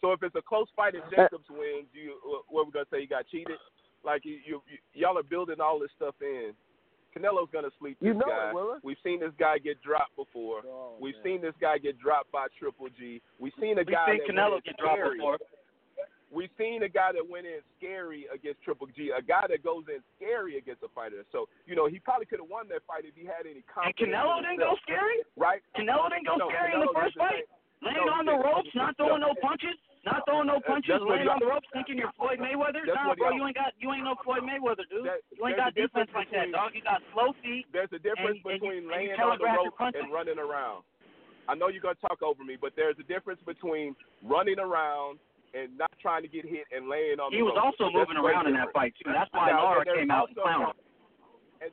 So 0.00 0.12
if 0.12 0.22
it's 0.22 0.36
a 0.36 0.42
close 0.42 0.68
fight 0.76 0.94
and 0.94 1.02
uh, 1.04 1.28
Jacobs 1.28 1.48
wins, 1.50 1.90
you 1.92 2.16
what 2.48 2.66
we 2.66 2.72
gonna 2.72 2.86
say? 2.90 3.00
You 3.00 3.08
got 3.08 3.26
cheated? 3.28 3.58
Like 4.04 4.24
you, 4.24 4.38
you, 4.44 4.62
you 4.68 4.78
y'all 4.94 5.18
are 5.18 5.24
building 5.24 5.60
all 5.60 5.78
this 5.78 5.90
stuff 5.96 6.14
in. 6.20 6.52
Canelo's 7.16 7.48
gonna 7.52 7.70
sleep 7.78 7.96
this 8.00 8.08
You 8.08 8.14
know 8.14 8.26
guy. 8.26 8.50
it, 8.50 8.54
Willa. 8.54 8.80
We've 8.82 8.98
seen 9.04 9.20
this 9.20 9.32
guy 9.38 9.58
get 9.58 9.80
dropped 9.82 10.16
before. 10.16 10.62
Oh, 10.66 10.96
We've 11.00 11.14
man. 11.16 11.24
seen 11.24 11.40
this 11.40 11.54
guy 11.60 11.78
get 11.78 11.98
dropped 11.98 12.30
by 12.32 12.46
Triple 12.58 12.88
G. 12.98 13.22
We've 13.38 13.52
seen 13.60 13.78
a 13.78 13.84
We 13.86 13.92
guy 13.92 14.06
seen 14.18 14.18
that 14.26 14.34
Canelo 14.34 14.52
went 14.58 14.66
in 14.66 14.72
get 14.72 14.78
dropped 14.78 14.98
scary. 15.00 15.18
before. 15.18 15.38
We've 16.34 16.50
seen 16.58 16.82
a 16.82 16.88
guy 16.90 17.12
that 17.14 17.22
went 17.22 17.46
in 17.46 17.62
scary 17.78 18.26
against 18.34 18.58
Triple 18.66 18.88
G, 18.90 19.14
a 19.14 19.22
guy 19.22 19.46
that 19.46 19.62
goes 19.62 19.84
in 19.86 20.02
scary 20.18 20.58
against 20.58 20.82
a 20.82 20.88
fighter. 20.90 21.22
So 21.30 21.46
you 21.66 21.76
know 21.78 21.86
he 21.86 22.00
probably 22.02 22.26
could 22.26 22.40
have 22.42 22.50
won 22.50 22.66
that 22.74 22.82
fight 22.90 23.04
if 23.06 23.14
he 23.14 23.22
had 23.24 23.46
any 23.46 23.62
And 23.62 23.70
confidence. 23.70 24.10
Canelo 24.10 24.38
in 24.38 24.44
didn't 24.44 24.58
go 24.66 24.74
scary? 24.82 25.22
right. 25.38 25.62
Canelo 25.78 26.10
didn't 26.10 26.26
go 26.26 26.34
No, 26.34 26.48
scary 26.50 26.74
in 26.74 26.80
the 26.82 26.90
first 26.92 27.14
fight? 27.16 27.46
Laying 27.82 28.02
No, 28.06 28.12
on 28.18 28.24
the 28.26 28.34
ropes, 28.34 28.74
not 28.74 28.96
throwing 28.96 29.20
no 29.20 29.34
punches? 29.40 29.78
Not 30.04 30.20
throwing 30.28 30.46
no 30.52 30.60
punches, 30.60 31.00
laying 31.00 31.28
on 31.28 31.40
the 31.40 31.48
ropes 31.48 31.66
thinking 31.72 31.96
you're 31.96 32.12
Floyd 32.20 32.36
Mayweather? 32.38 32.84
That's 32.84 32.92
Nah, 32.94 33.14
bro, 33.16 33.32
you 33.32 33.46
ain't 33.48 33.56
got 33.56 33.72
you 33.80 33.88
ain't 33.92 34.04
no 34.04 34.14
Floyd 34.22 34.44
Mayweather, 34.44 34.84
dude. 34.92 35.06
That- 35.08 35.24
you 35.32 35.40
ain't 35.48 35.56
got 35.56 35.74
defense 35.74 36.10
like 36.14 36.30
that, 36.30 36.52
dog. 36.52 36.74
You 36.74 36.82
got 36.82 37.00
slow 37.12 37.32
feet. 37.42 37.64
There's 37.72 37.92
a 37.92 37.98
difference 37.98 38.36
And- 38.44 38.60
between 38.60 38.84
and 38.84 38.86
you 38.86 38.92
laying 38.92 39.10
on 39.12 39.16
the 39.16 39.40
telegraph 39.40 39.54
your 39.56 39.64
rope 39.72 39.78
punches. 39.78 40.02
and 40.04 40.12
running 40.12 40.38
around. 40.38 40.84
I 41.48 41.54
know 41.54 41.68
you're 41.68 41.80
gonna 41.82 41.94
talk 41.96 42.22
over 42.22 42.44
me, 42.44 42.56
but 42.56 42.76
there's 42.76 42.98
a 42.98 43.02
difference 43.04 43.40
between 43.42 43.96
running 44.22 44.58
around 44.58 45.18
and 45.54 45.76
not 45.78 45.92
trying 46.00 46.22
to 46.22 46.28
get 46.28 46.44
hit 46.44 46.66
and 46.72 46.88
laying 46.88 47.20
on 47.20 47.30
the 47.30 47.36
He 47.36 47.40
the 47.40 47.46
was 47.46 47.56
also 47.56 47.90
moving 47.90 48.16
around 48.16 48.46
in 48.46 48.54
that 48.54 48.72
fight 48.72 48.94
too. 48.96 49.12
That's 49.12 49.32
why 49.32 49.50
Now, 49.50 49.82
came 49.84 50.10
out 50.10 50.28
and 50.28 50.36
clowned. 50.36 50.74
And 51.60 51.72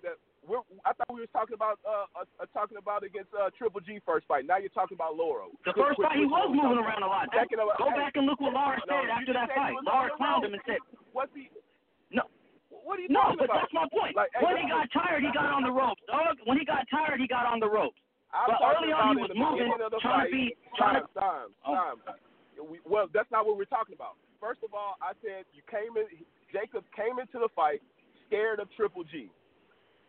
we're, 0.51 0.67
I 0.83 0.91
thought 0.91 1.07
we 1.15 1.23
was 1.23 1.31
talking 1.31 1.55
about 1.55 1.79
uh, 1.87 2.11
uh, 2.11 2.27
uh 2.43 2.45
talking 2.51 2.75
about 2.75 3.07
against 3.07 3.31
uh, 3.31 3.47
Triple 3.55 3.79
G 3.79 4.03
first 4.03 4.27
fight. 4.27 4.43
Now 4.43 4.59
you're 4.59 4.75
talking 4.75 4.99
about 4.99 5.15
Lara. 5.15 5.47
The 5.63 5.71
first 5.71 5.95
quit- 5.95 6.11
fight 6.11 6.19
he 6.19 6.27
was 6.27 6.51
moving 6.51 6.75
around 6.83 7.07
a 7.07 7.07
lot. 7.07 7.31
Of 7.31 7.39
Go 7.79 7.87
hey, 7.87 7.95
back 7.95 8.19
and 8.19 8.27
look 8.27 8.43
what 8.43 8.51
Lara 8.51 8.83
No, 8.83 8.99
said 8.99 9.07
after 9.07 9.31
that 9.31 9.47
fight. 9.55 9.79
Lara 9.87 10.11
clowned 10.19 10.43
him 10.43 10.51
and 10.51 10.63
said, 10.67 10.83
What's 11.15 11.31
he? 11.31 11.47
No. 12.11 12.27
What 12.67 12.99
are 12.99 13.03
you 13.07 13.11
No, 13.15 13.31
but 13.39 13.47
about? 13.47 13.63
that's 13.63 13.73
my 13.73 13.87
point. 13.87 14.19
Like, 14.19 14.35
hey, 14.35 14.43
when 14.43 14.59
he 14.59 14.67
got 14.67 14.91
tired, 14.91 15.23
he 15.23 15.31
got 15.31 15.47
on 15.55 15.63
the 15.63 15.71
ropes, 15.71 16.03
dog. 16.11 16.35
When 16.43 16.59
he 16.59 16.67
got 16.67 16.83
tired, 16.91 17.23
he 17.23 17.31
got 17.31 17.47
on 17.47 17.63
the 17.63 17.71
ropes. 17.71 17.95
I'm 18.35 18.51
but 18.51 18.59
early 18.63 18.91
on, 18.91 19.19
he 19.19 19.27
was 19.27 19.35
moving, 19.35 19.71
beginning 19.71 19.83
of 19.83 19.91
the 19.91 19.99
trying 20.03 20.27
fight. 20.27 20.31
to 20.31 20.51
be, 20.51 20.55
trying 20.75 20.97
to. 20.99 21.07
Time, 21.15 21.51
Oh. 21.63 21.75
time, 21.75 21.97
time. 22.03 22.19
We, 22.59 22.79
well, 22.83 23.07
that's 23.11 23.31
not 23.31 23.47
what 23.47 23.55
we're 23.55 23.71
talking 23.71 23.95
about. 23.95 24.19
First 24.39 24.63
of 24.63 24.75
all, 24.75 24.95
I 24.99 25.15
said 25.23 25.47
you 25.55 25.63
came 25.67 25.95
in. 25.99 26.07
Jacob 26.51 26.83
came 26.95 27.19
into 27.19 27.39
the 27.39 27.47
fight 27.55 27.79
scared 28.27 28.59
of 28.59 28.67
Triple 28.75 29.03
G. 29.03 29.31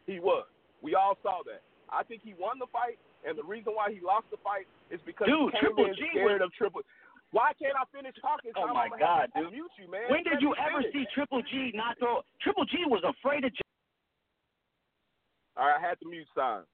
He 0.07 0.19
was. 0.21 0.47
We 0.83 0.95
all 0.95 1.17
saw 1.23 1.43
that. 1.47 1.63
I 1.91 2.03
think 2.03 2.23
he 2.25 2.35
won 2.35 2.59
the 2.59 2.67
fight, 2.73 2.99
and 3.27 3.37
the 3.39 3.45
reason 3.45 3.73
why 3.77 3.93
he 3.93 4.01
lost 4.01 4.27
the 4.31 4.41
fight 4.43 4.67
is 4.91 4.99
because 5.07 5.29
Dude, 5.29 5.53
he 5.53 5.61
came 5.61 5.61
Triple 5.61 5.85
in 5.87 5.95
G 5.95 6.03
scared 6.11 6.41
was- 6.41 6.49
of 6.49 6.53
Triple. 6.55 6.83
Why 7.33 7.53
can't 7.57 7.73
I 7.73 7.85
finish 7.89 8.13
talking? 8.21 8.53
Oh 8.61 8.69
my 8.77 8.93
God, 8.93 9.33
dude. 9.35 9.53
Mute 9.57 9.73
you, 9.81 9.89
man. 9.89 10.05
When 10.13 10.21
did 10.23 10.43
you 10.45 10.53
ever 10.61 10.85
finish. 10.85 10.93
see 10.93 11.05
Triple 11.17 11.41
G 11.49 11.73
not 11.73 11.97
throw? 11.99 12.21
Triple 12.45 12.67
G 12.67 12.85
was 12.85 13.01
afraid 13.09 13.45
of. 13.49 13.53
All 15.57 15.65
right, 15.69 15.77
I 15.77 15.81
had 15.81 15.97
the 16.01 16.09
mute 16.09 16.29
sign. 16.37 16.65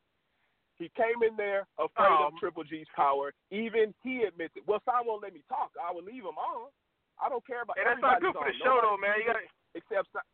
He 0.79 0.91
came 0.95 1.19
in 1.27 1.35
there 1.37 1.67
afraid 1.79 2.07
Oh. 2.11 2.31
of 2.31 2.33
um, 2.35 2.39
Triple 2.39 2.63
G's 2.63 2.87
power. 2.95 3.35
Even 3.51 3.93
he 4.03 4.23
admits 4.23 4.55
it. 4.55 4.63
Well, 4.67 4.79
Sign 4.87 5.03
won't 5.07 5.23
let 5.23 5.35
me 5.35 5.43
talk. 5.49 5.71
I 5.79 5.91
will 5.93 6.03
leave 6.07 6.23
him 6.23 6.39
on. 6.39 6.71
I 7.19 7.29
don't 7.29 7.45
care 7.47 7.63
about. 7.63 7.75
Hey, 7.79 7.83
that's 7.87 8.01
not 8.01 8.21
good 8.23 8.35
for 8.35 8.47
the 8.47 8.55
show, 8.63 8.79
though, 8.83 8.97
man. 8.97 9.19
You 9.19 9.27
got 9.27 9.35
to 9.39 9.47
Except 9.75 10.07
Si- 10.15 10.29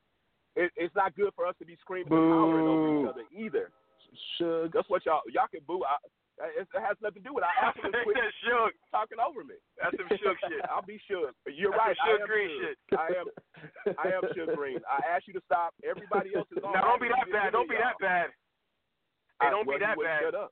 it, 0.57 0.71
it's 0.77 0.95
not 0.95 1.15
good 1.17 1.31
for 1.35 1.47
us 1.47 1.55
to 1.59 1.67
be 1.67 1.77
screaming 1.81 2.13
and 2.13 2.33
hollering 2.33 2.67
over 2.67 2.87
each 3.01 3.09
other 3.11 3.25
either. 3.35 3.71
Suge. 4.39 4.71
That's 4.73 4.89
what 4.89 5.05
y'all 5.07 5.27
y'all 5.35 5.51
can 5.51 5.61
boo. 5.67 5.83
I, 5.83 5.99
it, 6.59 6.67
it 6.67 6.83
has 6.83 6.99
nothing 7.03 7.23
to 7.23 7.29
do 7.31 7.35
with. 7.35 7.47
it. 7.47 7.51
I 7.51 7.55
asked 7.71 7.79
him 7.79 7.95
to 7.95 8.03
quit 8.03 8.19
That's 8.19 8.35
shook. 8.43 8.75
talking 8.91 9.19
over 9.23 9.43
me. 9.47 9.55
That's 9.79 9.95
some 9.95 10.11
shook 10.19 10.39
shit. 10.47 10.63
I'll 10.71 10.87
be 10.87 10.99
shook. 11.07 11.35
You're 11.47 11.75
That's 11.75 11.95
right. 11.95 11.99
some 11.99 12.07
I 12.07 12.19
Suge 12.19 12.23
am 12.23 12.27
Green 12.31 12.51
shook. 12.59 12.75
shit. 12.91 12.99
I 12.99 13.09
am. 13.19 13.27
I 13.99 14.07
am 14.15 14.23
Suge 14.35 14.51
Green. 14.55 14.81
I 14.87 14.99
asked 15.15 15.27
you 15.27 15.35
to 15.35 15.45
stop. 15.47 15.75
Everybody 15.83 16.35
else 16.35 16.51
is 16.55 16.63
on. 16.67 16.75
Now 16.75 16.87
don't 16.87 17.03
be 17.03 17.11
that 17.11 17.27
bad. 17.31 17.51
Don't 17.55 17.71
be 17.71 17.79
that 17.79 17.99
bad. 18.03 18.31
Hey, 19.43 19.51
don't 19.51 19.67
well, 19.67 19.79
be 19.79 19.85
that 19.87 19.99
bad. 19.99 20.21
Shut 20.27 20.35
up. 20.35 20.51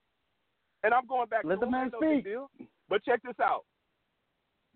And 0.82 0.90
I'm 0.94 1.07
going 1.07 1.30
back. 1.30 1.46
Let 1.46 1.62
to 1.62 1.66
the 1.66 1.70
man 1.70 1.90
speak. 1.94 2.26
Deal. 2.26 2.50
But 2.90 3.03
check 3.07 3.22
this 3.22 3.38
out. 3.38 3.62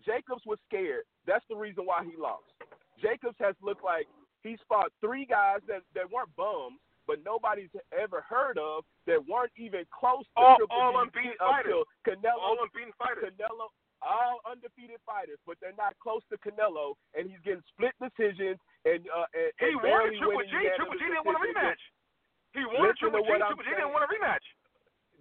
Jacobs 0.07 0.43
was 0.47 0.59
scared. 0.67 1.03
That's 1.27 1.43
the 1.51 1.55
reason 1.55 1.83
why 1.83 2.03
he 2.07 2.15
lost. 2.15 2.47
Jacobs 3.03 3.35
has 3.39 3.55
looked 3.61 3.83
like 3.83 4.07
he's 4.47 4.63
fought 4.67 4.91
three 5.03 5.25
guys 5.25 5.59
that, 5.67 5.83
that 5.93 6.07
weren't 6.09 6.31
bums, 6.39 6.79
but 7.05 7.19
nobody's 7.23 7.71
ever 7.91 8.23
heard 8.27 8.57
of 8.57 8.83
that 9.05 9.19
weren't 9.27 9.51
even 9.59 9.83
close 9.91 10.23
to 10.35 10.43
All- 10.43 10.57
Triple 10.57 10.75
all 10.75 10.99
unbeaten 11.03 11.35
fighters. 11.39 11.83
Canelo. 12.07 12.39
All 12.39 12.57
unbeaten 12.63 12.93
fighters. 12.97 13.31
Canelo, 13.35 13.67
all 14.05 14.37
undefeated 14.45 15.01
fighters, 15.09 15.41
but 15.49 15.57
they're 15.59 15.73
not 15.75 15.97
close 15.97 16.21
to 16.29 16.37
Canelo, 16.45 16.93
and 17.17 17.25
he's 17.25 17.41
getting 17.41 17.65
split 17.73 17.97
decisions 17.97 18.61
and 18.85 19.01
uh, 19.09 19.25
and, 19.33 19.49
He 19.57 19.73
and 19.73 19.81
won 19.81 20.13
Triple 20.21 20.45
G. 20.45 20.53
Triple 20.77 20.95
G 21.01 21.03
didn't 21.09 21.25
want 21.25 21.41
a 21.41 21.43
rematch. 21.43 21.81
He 22.53 22.61
won 22.61 22.93
Triple 23.01 23.25
G. 23.25 23.29
Triple 23.41 23.65
G 23.65 23.69
didn't 23.73 23.91
want 23.97 24.05
a 24.05 24.11
rematch. 24.13 24.45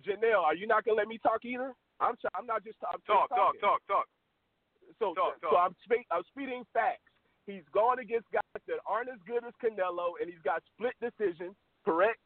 Janelle, 0.04 0.44
are 0.44 0.54
you 0.54 0.66
not 0.68 0.84
gonna 0.84 0.98
let 1.00 1.08
me 1.08 1.16
talk 1.18 1.40
either? 1.48 1.72
I'm 2.04 2.14
I'm 2.36 2.44
not 2.44 2.60
just 2.68 2.76
I'm 2.84 3.00
just 3.00 3.08
Talk, 3.08 3.32
talk, 3.32 3.56
talking. 3.56 3.60
talk, 3.64 3.80
talk. 3.88 4.06
So 5.00 5.14
Talk, 5.16 5.40
so 5.40 5.48
talk. 5.56 5.72
I'm 5.72 5.74
spe- 5.82 6.06
I'm 6.12 6.22
speeding 6.28 6.62
facts. 6.76 7.00
He's 7.46 7.66
going 7.72 7.98
against 7.98 8.26
guys 8.32 8.62
that 8.66 8.82
aren't 8.86 9.08
as 9.08 9.22
good 9.26 9.44
as 9.46 9.54
Canelo, 9.62 10.18
and 10.20 10.28
he's 10.28 10.42
got 10.42 10.62
split 10.74 10.94
decisions, 11.00 11.54
correct? 11.84 12.18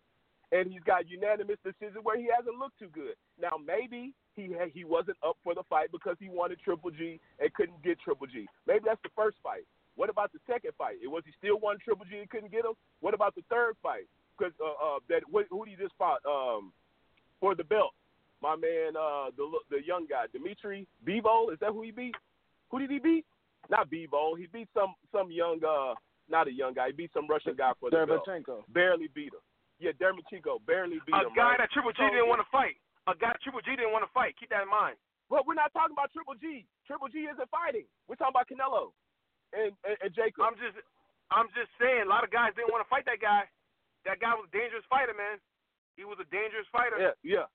And 0.51 0.73
he's 0.73 0.83
got 0.83 1.07
unanimous 1.09 1.59
decisions 1.62 2.03
where 2.03 2.18
he 2.18 2.27
hasn't 2.35 2.59
looked 2.59 2.79
too 2.79 2.91
good. 2.91 3.14
Now 3.41 3.55
maybe 3.55 4.12
he 4.35 4.51
he 4.75 4.85
wasn't 4.85 5.18
up 5.23 5.37
for 5.45 5.55
the 5.55 5.62
fight 5.71 5.93
because 5.93 6.16
he 6.18 6.29
wanted 6.29 6.59
Triple 6.59 6.91
G 6.91 7.21
and 7.39 7.55
couldn't 7.55 7.83
get 7.85 8.01
Triple 8.01 8.27
G. 8.27 8.49
Maybe 8.66 8.83
that's 8.85 9.03
the 9.05 9.14
first 9.14 9.37
fight. 9.43 9.62
What 9.95 10.11
about 10.11 10.33
the 10.33 10.41
second 10.51 10.73
fight? 10.77 10.97
It 11.03 11.07
was 11.07 11.23
he 11.25 11.33
still 11.39 11.61
won 11.61 11.79
Triple 11.79 12.07
G 12.11 12.18
and 12.18 12.29
couldn't 12.31 12.51
get 12.51 12.64
him? 12.64 12.75
What 12.99 13.14
about 13.14 13.37
the 13.37 13.43
third 13.49 13.77
fight? 13.83 14.11
Because 14.37 14.53
uh, 14.59 14.97
uh, 14.97 14.99
that 15.09 15.23
wh- 15.31 15.47
who 15.51 15.64
did 15.66 15.79
he 15.79 15.85
just 15.85 15.95
fought 15.97 16.18
um, 16.27 16.73
for 17.39 17.55
the 17.55 17.62
belt? 17.64 17.95
my 18.43 18.57
man, 18.57 18.97
uh, 18.97 19.31
the 19.37 19.47
the 19.71 19.85
young 19.85 20.07
guy, 20.09 20.25
Dimitri 20.33 20.87
Bivol. 21.07 21.53
Is 21.53 21.59
that 21.61 21.71
who 21.71 21.83
he 21.83 21.91
beat? 21.91 22.14
Who 22.71 22.79
did 22.79 22.91
he 22.91 22.99
beat? 22.99 23.25
Not 23.71 23.87
Bivol. 23.87 24.35
He 24.37 24.51
beat 24.51 24.68
some 24.75 24.99
some 25.14 25.31
young, 25.31 25.62
uh, 25.62 25.95
not 26.29 26.51
a 26.51 26.53
young 26.53 26.75
guy. 26.75 26.91
He 26.91 26.93
beat 26.93 27.14
some 27.14 27.31
Russian 27.31 27.55
guy 27.55 27.71
for 27.79 27.89
the 27.89 28.03
belt. 28.03 28.27
Derevyanchenko. 28.27 28.66
Barely 28.75 29.07
beat 29.14 29.31
him. 29.31 29.41
Yeah, 29.79 29.95
Dermachenko 29.97 30.61
barely 30.66 30.99
beat 31.07 31.14
A 31.14 31.25
him. 31.25 31.33
A 31.33 31.39
guy 31.39 31.55
right? 31.55 31.59
that 31.62 31.71
Triple 31.71 31.95
G 31.95 32.03
So, 32.03 32.11
didn't 32.11 32.29
want 32.29 32.43
to 32.43 32.51
fight. 32.51 32.77
A 33.07 33.14
guy 33.14 33.33
Triple 33.41 33.62
G 33.62 33.79
didn't 33.79 33.95
want 33.95 34.05
to 34.05 34.12
fight. 34.12 34.35
Keep 34.37 34.51
that 34.51 34.66
in 34.66 34.68
mind. 34.68 34.99
But 35.31 35.47
we're 35.47 35.57
not 35.57 35.71
talking 35.73 35.95
about 35.95 36.11
Triple 36.11 36.35
G. 36.35 36.66
Triple 36.85 37.07
G 37.07 37.31
isn't 37.31 37.49
fighting. 37.55 37.87
We're 38.11 38.18
talking 38.18 38.35
about 38.35 38.51
Canelo 38.51 38.91
and 39.55 39.71
and, 39.87 39.97
and 40.03 40.11
Jacob. 40.12 40.43
I'm 40.43 40.59
just, 40.59 40.75
I'm 41.31 41.47
just 41.55 41.71
saying. 41.79 42.05
A 42.05 42.11
lot 42.11 42.27
of 42.27 42.35
guys 42.35 42.51
didn't 42.59 42.75
want 42.75 42.83
to 42.83 42.91
fight 42.91 43.07
that 43.07 43.23
guy. 43.23 43.47
That 44.03 44.18
guy 44.18 44.35
was 44.35 44.51
a 44.51 44.53
dangerous 44.53 44.83
fighter, 44.91 45.14
man. 45.14 45.39
He 45.95 46.03
was 46.03 46.18
a 46.18 46.27
dangerous 46.35 46.66
fighter. 46.75 46.99
Yeah, 46.99 47.14
yeah. 47.23 47.47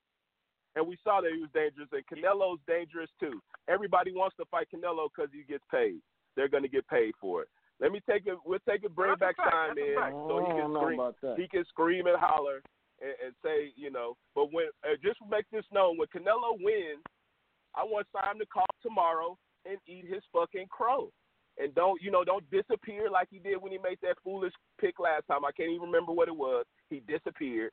And 0.75 0.87
we 0.87 0.97
saw 1.03 1.21
that 1.21 1.31
he 1.31 1.39
was 1.39 1.49
dangerous, 1.53 1.87
and 1.91 2.03
Canelo's 2.05 2.59
dangerous 2.67 3.09
too. 3.19 3.39
Everybody 3.69 4.11
wants 4.11 4.35
to 4.37 4.45
fight 4.51 4.67
Canelo 4.73 5.07
because 5.07 5.31
he 5.31 5.43
gets 5.47 5.63
paid. 5.71 5.99
They're 6.35 6.49
going 6.49 6.63
to 6.63 6.69
get 6.69 6.87
paid 6.87 7.13
for 7.19 7.43
it. 7.43 7.49
Let 7.79 7.91
me 7.91 8.01
take 8.09 8.27
it. 8.27 8.35
We'll 8.45 8.59
take 8.67 8.83
it. 8.83 8.95
Bring 8.95 9.15
back 9.15 9.37
time 9.37 9.75
That's 9.75 9.87
in 9.87 9.95
so 10.27 10.43
he 10.43 10.51
can 10.51 10.75
scream. 10.75 11.35
He 11.37 11.47
can 11.47 11.65
scream 11.67 12.07
and 12.07 12.17
holler 12.19 12.61
and, 13.01 13.15
and 13.23 13.33
say, 13.43 13.71
you 13.75 13.91
know. 13.91 14.15
But 14.33 14.51
when 14.51 14.67
uh, 14.83 14.95
just 15.03 15.19
make 15.29 15.45
this 15.51 15.65
known, 15.73 15.97
when 15.97 16.07
Canelo 16.07 16.59
wins, 16.59 17.03
I 17.75 17.83
want 17.83 18.07
Simon 18.11 18.39
to 18.39 18.45
call 18.45 18.67
tomorrow 18.81 19.37
and 19.65 19.77
eat 19.87 20.05
his 20.07 20.23
fucking 20.31 20.67
crow. 20.69 21.11
And 21.57 21.73
don't 21.73 22.01
you 22.01 22.11
know? 22.11 22.23
Don't 22.23 22.49
disappear 22.51 23.09
like 23.09 23.27
he 23.31 23.39
did 23.39 23.61
when 23.61 23.71
he 23.71 23.77
made 23.77 23.99
that 24.01 24.17
foolish 24.23 24.53
pick 24.79 24.99
last 24.99 25.23
time. 25.27 25.45
I 25.45 25.51
can't 25.51 25.71
even 25.71 25.87
remember 25.87 26.11
what 26.11 26.27
it 26.27 26.35
was. 26.35 26.65
He 26.89 27.01
disappeared. 27.07 27.71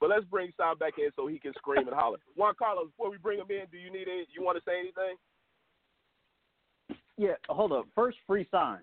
But 0.00 0.08
let's 0.08 0.24
bring 0.24 0.50
Simon 0.56 0.78
back 0.78 0.94
in 0.98 1.10
so 1.14 1.26
he 1.26 1.38
can 1.38 1.52
scream 1.54 1.86
and 1.86 1.94
holler. 1.94 2.18
Juan 2.34 2.54
Carlos, 2.58 2.86
before 2.86 3.10
we 3.10 3.18
bring 3.18 3.38
him 3.38 3.50
in, 3.50 3.66
do 3.70 3.76
you 3.76 3.92
need 3.92 4.08
any, 4.08 4.26
you 4.32 4.42
want 4.42 4.56
to 4.56 4.64
say 4.64 4.78
anything? 4.80 5.16
Yeah, 7.18 7.34
hold 7.50 7.72
up. 7.72 7.86
First 7.94 8.16
free 8.26 8.48
sign. 8.50 8.78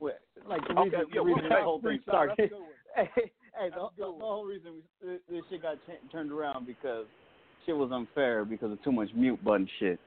Wait, 0.00 0.14
Like 0.48 0.62
the 0.66 0.74
Okay, 0.74 0.84
reason, 0.84 1.00
yeah, 1.12 1.20
the 1.20 1.22
reason 1.22 1.48
the 1.48 1.62
whole 1.62 1.80
thing 1.80 2.00
sign. 2.06 2.28
That's 2.28 2.38
a 2.38 2.46
started. 2.46 2.52
hey, 2.96 3.10
hey, 3.16 3.70
the, 3.70 3.88
the, 3.96 4.12
the 4.18 4.24
whole 4.24 4.44
reason 4.44 4.74
we, 4.74 5.08
this, 5.08 5.20
this 5.28 5.42
shit 5.50 5.62
got 5.62 5.76
ch- 5.78 6.12
turned 6.12 6.30
around 6.30 6.66
because 6.66 7.06
shit 7.66 7.76
was 7.76 7.90
unfair 7.92 8.44
because 8.44 8.70
of 8.70 8.82
too 8.84 8.92
much 8.92 9.08
mute 9.14 9.42
button 9.44 9.68
shit. 9.80 9.98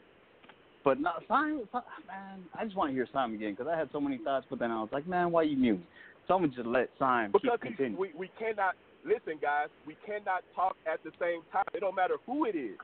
But 0.86 1.00
not 1.00 1.24
Simon, 1.28 1.68
man. 2.08 2.44
I 2.58 2.64
just 2.64 2.76
want 2.78 2.92
to 2.92 2.94
hear 2.94 3.08
Simon 3.12 3.36
again 3.36 3.52
because 3.52 3.68
I 3.74 3.78
had 3.78 3.90
so 3.92 4.00
many 4.00 4.18
thoughts, 4.20 4.46
but 4.50 4.60
then 4.60 4.72
I 4.72 4.80
was 4.80 4.90
like, 4.92 5.08
man, 5.08 5.32
why 5.32 5.44
you 5.44 5.58
mute? 5.58 5.82
So 6.28 6.36
I'm 6.36 6.42
gonna 6.42 6.54
just 6.54 6.68
let 6.68 6.90
Simon 6.98 7.32
Because 7.34 7.60
keep 7.62 7.78
continue. 7.78 8.00
we, 8.00 8.12
we 8.16 8.30
cannot 8.40 8.76
listen, 9.06 9.38
guys. 9.42 9.70
We 9.86 9.96
cannot 10.06 10.44
talk 10.56 10.76
at 10.90 11.04
the 11.04 11.12
same 11.22 11.42
time. 11.54 11.70
It 11.74 11.80
don't 11.82 11.96
matter 11.96 12.18
who 12.26 12.46
it 12.46 12.56
is. 12.58 12.78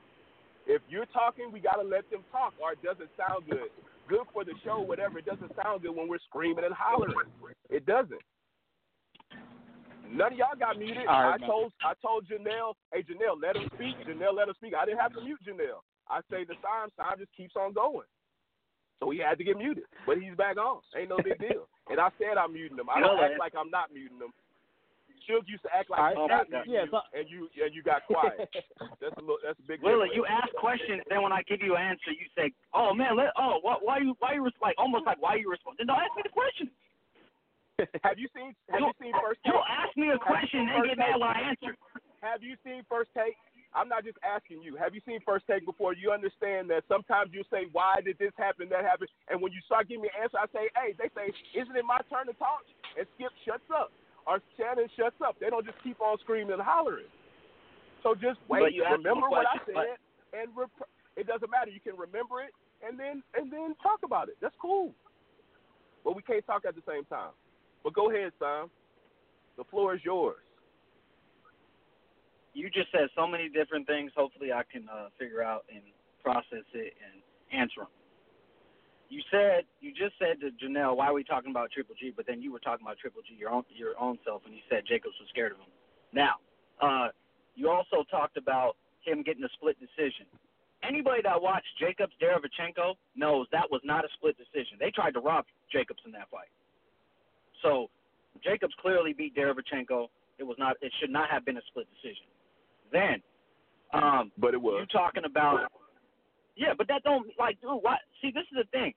If 0.68 0.82
you're 0.88 1.10
talking, 1.10 1.52
we 1.52 1.60
gotta 1.60 1.82
let 1.84 2.10
them 2.12 2.22
talk, 2.32 2.54
or 2.62 2.72
it 2.74 2.82
doesn't 2.86 3.10
sound 3.18 3.50
good. 3.50 3.74
Good 4.08 4.30
for 4.32 4.46
the 4.46 4.54
show, 4.64 4.80
whatever. 4.80 5.20
It 5.20 5.26
doesn't 5.26 5.52
sound 5.62 5.82
good 5.82 5.96
when 5.96 6.08
we're 6.08 6.22
screaming 6.30 6.66
and 6.66 6.74
hollering. 6.74 7.30
It 7.70 7.86
doesn't. 7.86 8.22
None 10.12 10.34
of 10.34 10.38
y'all 10.38 10.60
got 10.60 10.78
muted. 10.78 11.08
Right, 11.08 11.34
I 11.34 11.38
man. 11.40 11.48
told 11.48 11.72
I 11.82 11.94
told 12.02 12.28
Janelle, 12.28 12.76
hey 12.94 13.02
Janelle, 13.04 13.42
let 13.42 13.56
him 13.56 13.70
speak. 13.76 13.96
Janelle, 14.06 14.36
let 14.36 14.50
him 14.50 14.56
speak. 14.60 14.74
I 14.76 14.86
didn't 14.86 15.00
have 15.00 15.14
to 15.16 15.22
mute 15.22 15.40
Janelle. 15.48 15.82
I 16.10 16.20
say 16.30 16.44
the 16.44 16.60
time, 16.60 16.92
time 17.00 17.18
just 17.18 17.32
keeps 17.36 17.56
on 17.56 17.72
going. 17.72 18.08
So 19.00 19.10
he 19.10 19.18
had 19.18 19.38
to 19.40 19.44
get 19.44 19.58
muted, 19.58 19.86
but 20.06 20.20
he's 20.20 20.36
back 20.36 20.58
on. 20.58 20.82
Ain't 20.96 21.10
no 21.10 21.18
big 21.24 21.40
deal. 21.40 21.66
And 21.90 21.98
I 22.00 22.10
said 22.20 22.38
I'm 22.38 22.54
muting 22.54 22.78
him. 22.78 22.90
I 22.92 23.00
don't 23.00 23.18
Well, 23.18 23.26
act 23.26 23.40
like 23.40 23.54
I'm 23.58 23.72
not 23.72 23.90
muting 23.94 24.20
him. 24.20 24.34
Suge 25.28 25.48
used 25.48 25.64
to 25.64 25.72
act 25.74 25.90
like 25.90 26.00
All 26.00 26.28
he's 26.28 26.32
right, 26.32 26.50
not 26.50 26.68
yeah, 26.68 26.84
you, 26.86 26.92
so- 26.92 27.08
and 27.14 27.26
you 27.30 27.50
and 27.62 27.74
you 27.74 27.82
got 27.84 28.06
quiet. 28.06 28.50
That's 29.02 29.18
a 29.18 29.22
little, 29.22 29.42
that's 29.44 29.58
a 29.58 29.66
big. 29.66 29.82
Willa, 29.82 30.06
difference. 30.06 30.14
you 30.16 30.24
ask 30.30 30.50
questions, 30.58 31.02
then 31.10 31.22
when 31.26 31.32
I 31.34 31.42
give 31.50 31.62
you 31.62 31.76
an 31.76 31.82
answer, 31.82 32.12
you 32.14 32.28
say, 32.38 32.54
"Oh 32.74 32.94
man, 32.94 33.18
let, 33.18 33.34
oh 33.38 33.58
why, 33.62 33.78
why 33.82 33.98
you 34.00 34.14
why 34.22 34.34
you 34.38 34.44
res- 34.46 34.62
like 34.62 34.76
almost 34.78 35.06
like 35.06 35.22
why 35.22 35.36
you 35.42 35.50
respond?" 35.50 35.78
Then 35.82 35.88
don't 35.88 35.98
ask 35.98 36.14
me 36.16 36.22
the 36.22 36.30
question. 36.34 36.70
Have 38.06 38.20
you 38.22 38.30
seen 38.36 38.54
Have 38.70 38.82
you 38.86 38.94
seen 39.02 39.14
first 39.18 39.42
take? 39.42 39.50
You'll 39.54 39.66
ask 39.66 39.94
me 39.98 40.10
a 40.14 40.20
question 40.22 40.70
and 40.70 40.86
get 40.86 40.98
mad 41.02 41.18
when 41.18 41.30
I 41.30 41.50
answer. 41.50 41.74
Have 42.22 42.44
you 42.46 42.54
seen 42.64 42.86
first 42.86 43.10
take? 43.18 43.34
I'm 43.74 43.88
not 43.88 44.04
just 44.04 44.20
asking 44.22 44.62
you. 44.62 44.76
Have 44.76 44.94
you 44.94 45.02
seen 45.08 45.18
first 45.26 45.48
take 45.48 45.66
before? 45.66 45.96
You 45.96 46.12
understand 46.12 46.70
that 46.70 46.84
sometimes 46.92 47.32
you 47.34 47.42
say, 47.50 47.72
"Why 47.72 48.04
did 48.04 48.20
this 48.20 48.36
happen? 48.38 48.70
That 48.70 48.84
happened?" 48.86 49.10
And 49.32 49.42
when 49.42 49.50
you 49.56 49.62
start 49.66 49.88
giving 49.90 50.04
me 50.06 50.10
an 50.14 50.28
answer, 50.30 50.38
I 50.38 50.46
say, 50.54 50.70
"Hey," 50.78 50.94
they 51.00 51.10
say, 51.18 51.34
"Isn't 51.58 51.74
it 51.76 51.86
my 51.88 51.98
turn 52.12 52.28
to 52.28 52.36
talk?" 52.38 52.62
And 53.00 53.08
Skip 53.16 53.32
shuts 53.48 53.66
up, 53.74 53.90
or 54.28 54.40
Shannon 54.58 54.88
shuts 54.98 55.18
up. 55.24 55.38
They 55.40 55.50
don't 55.50 55.66
just 55.66 55.78
keep 55.84 56.00
on 56.02 56.18
screaming 56.20 56.54
and 56.54 56.62
hollering. 56.62 57.10
So 58.04 58.16
just 58.16 58.40
wait. 58.50 58.74
Remember 58.78 59.30
what 59.30 59.46
I 59.46 59.58
said, 59.66 59.98
and 60.34 60.50
rep- 60.56 60.90
it 61.16 61.28
doesn't 61.28 61.50
matter. 61.50 61.70
You 61.70 61.80
can 61.80 61.98
remember 61.98 62.42
it 62.42 62.54
and 62.86 63.00
then 63.00 63.24
and 63.36 63.52
then 63.52 63.76
talk 63.82 64.00
about 64.04 64.30
it. 64.30 64.38
That's 64.42 64.56
cool. 64.62 64.94
But 66.04 66.16
we 66.16 66.22
can't 66.22 66.46
talk 66.46 66.64
at 66.68 66.76
the 66.76 66.82
same 66.88 67.06
time. 67.06 67.32
But 67.84 67.94
go 67.94 68.12
ahead, 68.12 68.32
Sam. 68.40 68.70
The 69.58 69.64
floor 69.66 69.96
is 69.96 70.02
yours. 70.04 70.42
You 72.54 72.70
just 72.70 72.92
said 72.92 73.08
so 73.16 73.28
many 73.28 73.50
different 73.50 73.88
things. 73.88 74.12
Hopefully, 74.16 74.52
I 74.52 74.64
can 74.70 74.88
uh, 74.90 75.08
figure 75.18 75.44
out 75.44 75.66
and 75.72 75.84
process 76.24 76.66
it 76.74 76.94
and 77.00 77.22
answer 77.54 77.82
them. 77.82 78.01
You 79.12 79.20
said 79.30 79.68
you 79.82 79.92
just 79.92 80.16
said 80.18 80.40
to 80.40 80.56
Janelle, 80.56 80.96
"Why 80.96 81.08
are 81.08 81.14
we 81.14 81.26
talking 81.26 81.52
about 81.52 81.70
Triple 81.70 81.96
G?" 82.00 82.14
But 82.16 82.26
then 82.26 82.42
you 82.42 82.50
were 82.50 82.64
talking 82.64 82.86
about 82.86 82.98
Triple 82.98 83.22
G 83.28 83.36
your 83.36 83.50
own 83.52 83.64
your 83.76 84.00
own 84.00 84.18
self, 84.24 84.42
and 84.46 84.56
you 84.56 84.62
said 84.70 84.86
Jacobs 84.88 85.16
was 85.20 85.28
scared 85.28 85.52
of 85.52 85.58
him. 85.58 85.68
Now, 86.14 86.36
uh, 86.80 87.10
you 87.56 87.70
also 87.70 88.06
talked 88.10 88.38
about 88.38 88.78
him 89.04 89.22
getting 89.22 89.44
a 89.44 89.50
split 89.50 89.76
decision. 89.82 90.26
Anybody 90.82 91.22
that 91.24 91.42
watched 91.42 91.68
Jacobs 91.78 92.14
Derevyanchenko 92.24 92.96
knows 93.16 93.48
that 93.52 93.70
was 93.70 93.82
not 93.84 94.06
a 94.06 94.08
split 94.16 94.38
decision. 94.38 94.78
They 94.80 94.92
tried 94.92 95.14
to 95.16 95.20
rob 95.20 95.46
Jacobs 95.70 96.00
in 96.06 96.14
that 96.14 96.30
fight. 96.32 96.50
So 97.62 97.90
Jacobs 98.42 98.74
clearly 98.80 99.12
beat 99.12 99.36
Derevyanchenko. 99.36 100.08
It 100.40 100.44
was 100.44 100.56
not. 100.58 100.78
It 100.82 100.92
should 101.02 101.12
not 101.12 101.30
have 101.30 101.44
been 101.44 101.58
a 101.58 101.62
split 101.68 101.88
decision. 101.94 102.28
Then, 102.94 103.22
um, 103.92 104.32
But 104.38 104.54
it 104.54 104.62
was. 104.62 104.80
you 104.80 104.86
talking 104.88 105.26
about? 105.26 105.70
Yeah, 106.56 106.74
but 106.78 106.88
that 106.88 107.04
don't 107.04 107.28
like, 107.40 107.60
dude. 107.62 107.82
What? 107.82 108.00
See, 108.22 108.32
this 108.32 108.44
is 108.52 108.58
the 108.58 108.68
thing. 108.72 108.94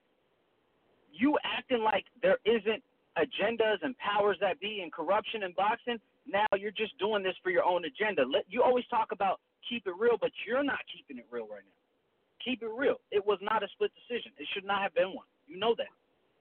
You 1.13 1.39
acting 1.45 1.83
like 1.83 2.05
there 2.23 2.39
isn't 2.45 2.83
agendas 3.17 3.79
and 3.83 3.95
powers 3.99 4.37
that 4.41 4.59
be 4.59 4.81
and 4.83 4.93
corruption 4.93 5.45
in 5.45 5.53
boxing. 5.53 5.99
Now 6.27 6.47
you're 6.59 6.75
just 6.75 6.99
doing 6.99 7.23
this 7.23 7.37
for 7.43 7.51
your 7.51 7.63
own 7.65 7.85
agenda. 7.85 8.25
Let 8.27 8.45
you 8.49 8.63
always 8.63 8.85
talk 8.91 9.13
about 9.13 9.41
keep 9.69 9.87
it 9.87 9.95
real, 9.99 10.17
but 10.21 10.31
you're 10.47 10.65
not 10.65 10.81
keeping 10.91 11.19
it 11.19 11.27
real 11.31 11.47
right 11.47 11.63
now. 11.63 11.79
Keep 12.45 12.63
it 12.63 12.73
real. 12.75 12.99
It 13.13 13.25
was 13.25 13.39
not 13.41 13.63
a 13.63 13.69
split 13.73 13.93
decision. 13.95 14.33
It 14.37 14.49
should 14.53 14.65
not 14.67 14.83
have 14.83 14.95
been 14.95 15.15
one. 15.15 15.25
You 15.47 15.59
know 15.59 15.75
that. 15.79 15.89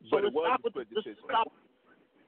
So 0.10 0.18
But 0.20 0.24
let's 0.24 0.28
it 0.28 0.34
was 0.36 0.46
stop 0.50 0.60
a 0.60 0.64
with 0.66 0.74
the, 0.74 0.80
let's 0.96 1.06
decision. 1.08 1.24
stop 1.30 1.48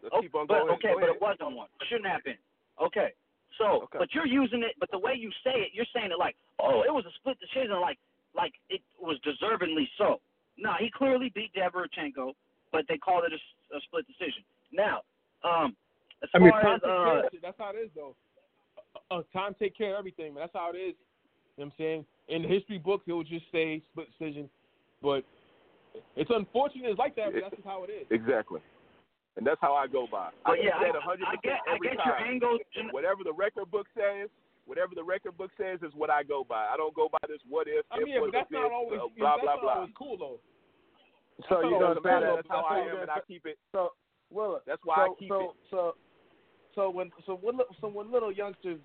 Let's 0.03 0.13
Oh, 0.15 0.21
keep 0.21 0.35
on 0.35 0.45
but, 0.45 0.59
going. 0.69 0.73
Okay, 0.77 0.93
Go 0.93 0.99
but 1.01 1.09
ahead. 1.09 1.15
it 1.17 1.21
wasn't 1.21 1.51
one. 1.57 1.67
Shouldn't 1.89 2.07
have 2.07 2.23
been. 2.23 2.37
Okay. 2.79 3.09
So, 3.57 3.89
Okay. 3.89 3.97
but 3.97 4.13
you're 4.13 4.27
using 4.29 4.61
it. 4.61 4.77
But 4.79 4.91
the 4.91 4.99
way 4.99 5.15
you 5.17 5.31
say 5.43 5.65
it, 5.65 5.73
you're 5.73 5.89
saying 5.95 6.11
it 6.13 6.19
like, 6.19 6.35
oh, 6.61 6.83
it 6.85 6.93
was 6.93 7.03
a 7.09 7.13
split 7.19 7.39
decision, 7.41 7.73
like, 7.81 7.97
like 8.35 8.53
it 8.69 8.81
was 8.99 9.17
deservingly 9.25 9.87
so. 9.97 10.19
No, 10.57 10.73
he 10.79 10.89
clearly 10.95 11.31
beat 11.35 11.51
Derevyanchenko, 11.53 12.33
but 12.71 12.85
they 12.87 12.97
called 12.97 13.23
it 13.25 13.33
a 13.33 13.79
split 13.81 14.05
decision. 14.07 14.43
Now, 14.71 15.01
um, 15.43 15.75
as 16.23 16.29
I 16.33 16.39
mean, 16.39 16.51
far 16.51 16.61
time 16.61 16.75
as 16.75 16.81
take 16.81 16.89
care 16.89 17.19
uh. 17.19 17.21
That's 17.41 17.57
how 17.59 17.69
it 17.71 17.79
is, 17.79 17.89
though. 17.95 18.15
Uh, 19.11 19.21
time 19.33 19.55
take 19.59 19.77
care 19.77 19.93
of 19.93 19.99
everything, 19.99 20.33
man. 20.33 20.41
That's 20.41 20.53
how 20.53 20.71
it 20.73 20.77
is. 20.77 20.95
You 21.57 21.63
know 21.63 21.65
what 21.65 21.65
I'm 21.65 21.71
saying? 21.77 22.05
In 22.27 22.41
the 22.41 22.47
history 22.47 22.77
books, 22.77 23.03
it 23.07 23.13
will 23.13 23.23
just 23.23 23.45
say 23.51 23.81
split 23.91 24.07
decision, 24.17 24.49
but 25.01 25.23
it's 26.15 26.31
unfortunate 26.33 26.89
it's 26.89 26.99
like 26.99 27.15
that. 27.15 27.33
But 27.33 27.41
that's 27.43 27.55
just 27.55 27.67
how 27.67 27.83
it 27.83 27.91
is. 27.91 28.07
Exactly. 28.09 28.61
And 29.37 29.45
that's 29.45 29.59
how 29.59 29.73
I 29.75 29.87
go 29.87 30.07
by. 30.09 30.29
but 30.45 30.53
I 30.53 30.63
yeah, 30.63 30.79
say 30.79 30.91
I, 30.95 31.03
100% 31.03 31.19
I 31.27 31.35
get, 31.43 31.59
I 31.67 31.77
get 31.77 31.97
time. 31.97 32.07
your 32.07 32.17
angle. 32.17 32.57
Whatever 32.91 33.23
the 33.23 33.33
record 33.33 33.69
book 33.69 33.87
says, 33.93 34.29
whatever 34.65 34.93
the 34.95 35.03
record 35.03 35.37
book 35.37 35.51
says 35.57 35.79
is 35.81 35.93
what 35.95 36.09
I 36.09 36.23
go 36.23 36.43
by. 36.47 36.67
I 36.71 36.77
don't 36.77 36.95
go 36.95 37.09
by 37.11 37.19
this 37.27 37.39
what 37.47 37.67
if, 37.67 37.85
I 37.91 37.97
if 37.97 38.05
mean, 38.05 38.13
yeah, 38.15 38.21
but 38.21 38.31
that's 38.33 38.49
if, 38.49 38.51
not 38.51 38.71
always 38.71 38.99
uh, 38.99 39.07
blah, 39.17 39.37
that's 39.37 39.43
blah, 39.43 39.53
not 39.55 39.61
blah. 39.61 39.73
always 39.73 39.93
cool 39.97 40.17
though. 40.17 40.39
So 41.49 41.59
That's 41.59 41.65
you 41.65 41.71
know 41.71 41.79
gonna 41.79 41.95
Doesn't 41.95 42.03
say 42.03 42.09
matter. 42.09 42.25
that? 42.27 42.35
That's 42.35 42.47
how 42.47 42.63
that's 42.63 42.71
I 42.71 42.79
am, 42.79 42.85
you're 42.87 43.01
and 43.01 43.11
I 43.11 43.19
keep 43.27 43.45
it. 43.45 43.57
So, 43.71 43.89
Willa, 44.31 44.59
That's 44.65 44.81
why 44.83 44.95
so, 44.95 45.01
I 45.01 45.07
keep 45.19 45.29
so, 45.29 45.39
it. 45.41 45.49
So, 45.69 45.95
so 46.75 46.89
when 46.89 47.11
so 47.25 47.39
when 47.41 47.57
so 47.81 47.87
when 47.87 48.11
little 48.11 48.31
youngsters, 48.31 48.79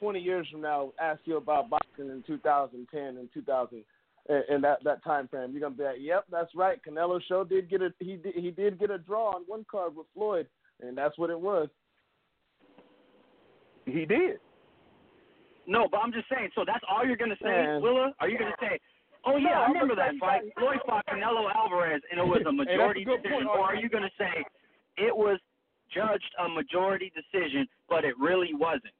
twenty 0.00 0.20
years 0.20 0.46
from 0.50 0.60
now, 0.60 0.92
ask 1.00 1.20
you 1.24 1.36
about 1.36 1.70
boxing 1.70 2.10
in 2.10 2.24
2010 2.26 3.00
and 3.00 3.28
2000 3.32 3.84
and, 4.28 4.44
in 4.48 4.60
that 4.62 4.82
that 4.84 5.04
time 5.04 5.28
frame, 5.28 5.52
you're 5.52 5.60
gonna 5.60 5.74
be 5.74 5.84
like, 5.84 5.98
"Yep, 6.00 6.24
that's 6.30 6.54
right. 6.54 6.80
Canelo 6.82 7.20
show 7.28 7.44
did 7.44 7.70
get 7.70 7.82
a 7.82 7.92
he 8.00 8.16
did, 8.16 8.34
he 8.34 8.50
did 8.50 8.78
get 8.78 8.90
a 8.90 8.98
draw 8.98 9.30
on 9.34 9.42
one 9.46 9.64
card 9.70 9.94
with 9.94 10.06
Floyd, 10.14 10.48
and 10.80 10.98
that's 10.98 11.16
what 11.16 11.30
it 11.30 11.38
was." 11.38 11.68
He 13.86 14.04
did. 14.04 14.40
No, 15.66 15.88
but 15.90 15.98
I'm 15.98 16.12
just 16.12 16.28
saying. 16.28 16.50
So 16.54 16.64
that's 16.66 16.84
all 16.88 17.04
you're 17.06 17.16
gonna 17.16 17.38
say, 17.42 17.48
Man. 17.48 17.82
Willa? 17.82 18.12
Are 18.20 18.28
you 18.28 18.38
gonna 18.38 18.56
say, 18.60 18.78
"Oh 19.24 19.36
yeah, 19.36 19.48
No, 19.50 19.60
I 19.62 19.66
remember 19.68 19.94
that 19.96 20.12
say 20.12 20.18
fight. 20.18 20.44
you 20.44 20.52
Floyd 20.58 20.80
fought 20.86 21.06
Canelo 21.06 21.48
Alvarez, 21.54 22.02
and 22.10 22.20
it 22.20 22.26
was 22.26 22.42
a 22.46 22.50
Hey, 22.50 22.50
a 22.50 22.52
majority 22.52 23.04
decision"? 23.04 23.30
point, 23.32 23.46
or 23.48 23.60
are 23.60 23.76
you 23.76 23.88
gonna 23.88 24.10
say 24.18 24.44
it 24.96 25.14
was 25.16 25.40
judged 25.92 26.30
a 26.44 26.48
majority 26.48 27.12
decision, 27.14 27.66
but 27.88 28.04
it 28.04 28.14
really 28.18 28.54
wasn't? 28.54 28.92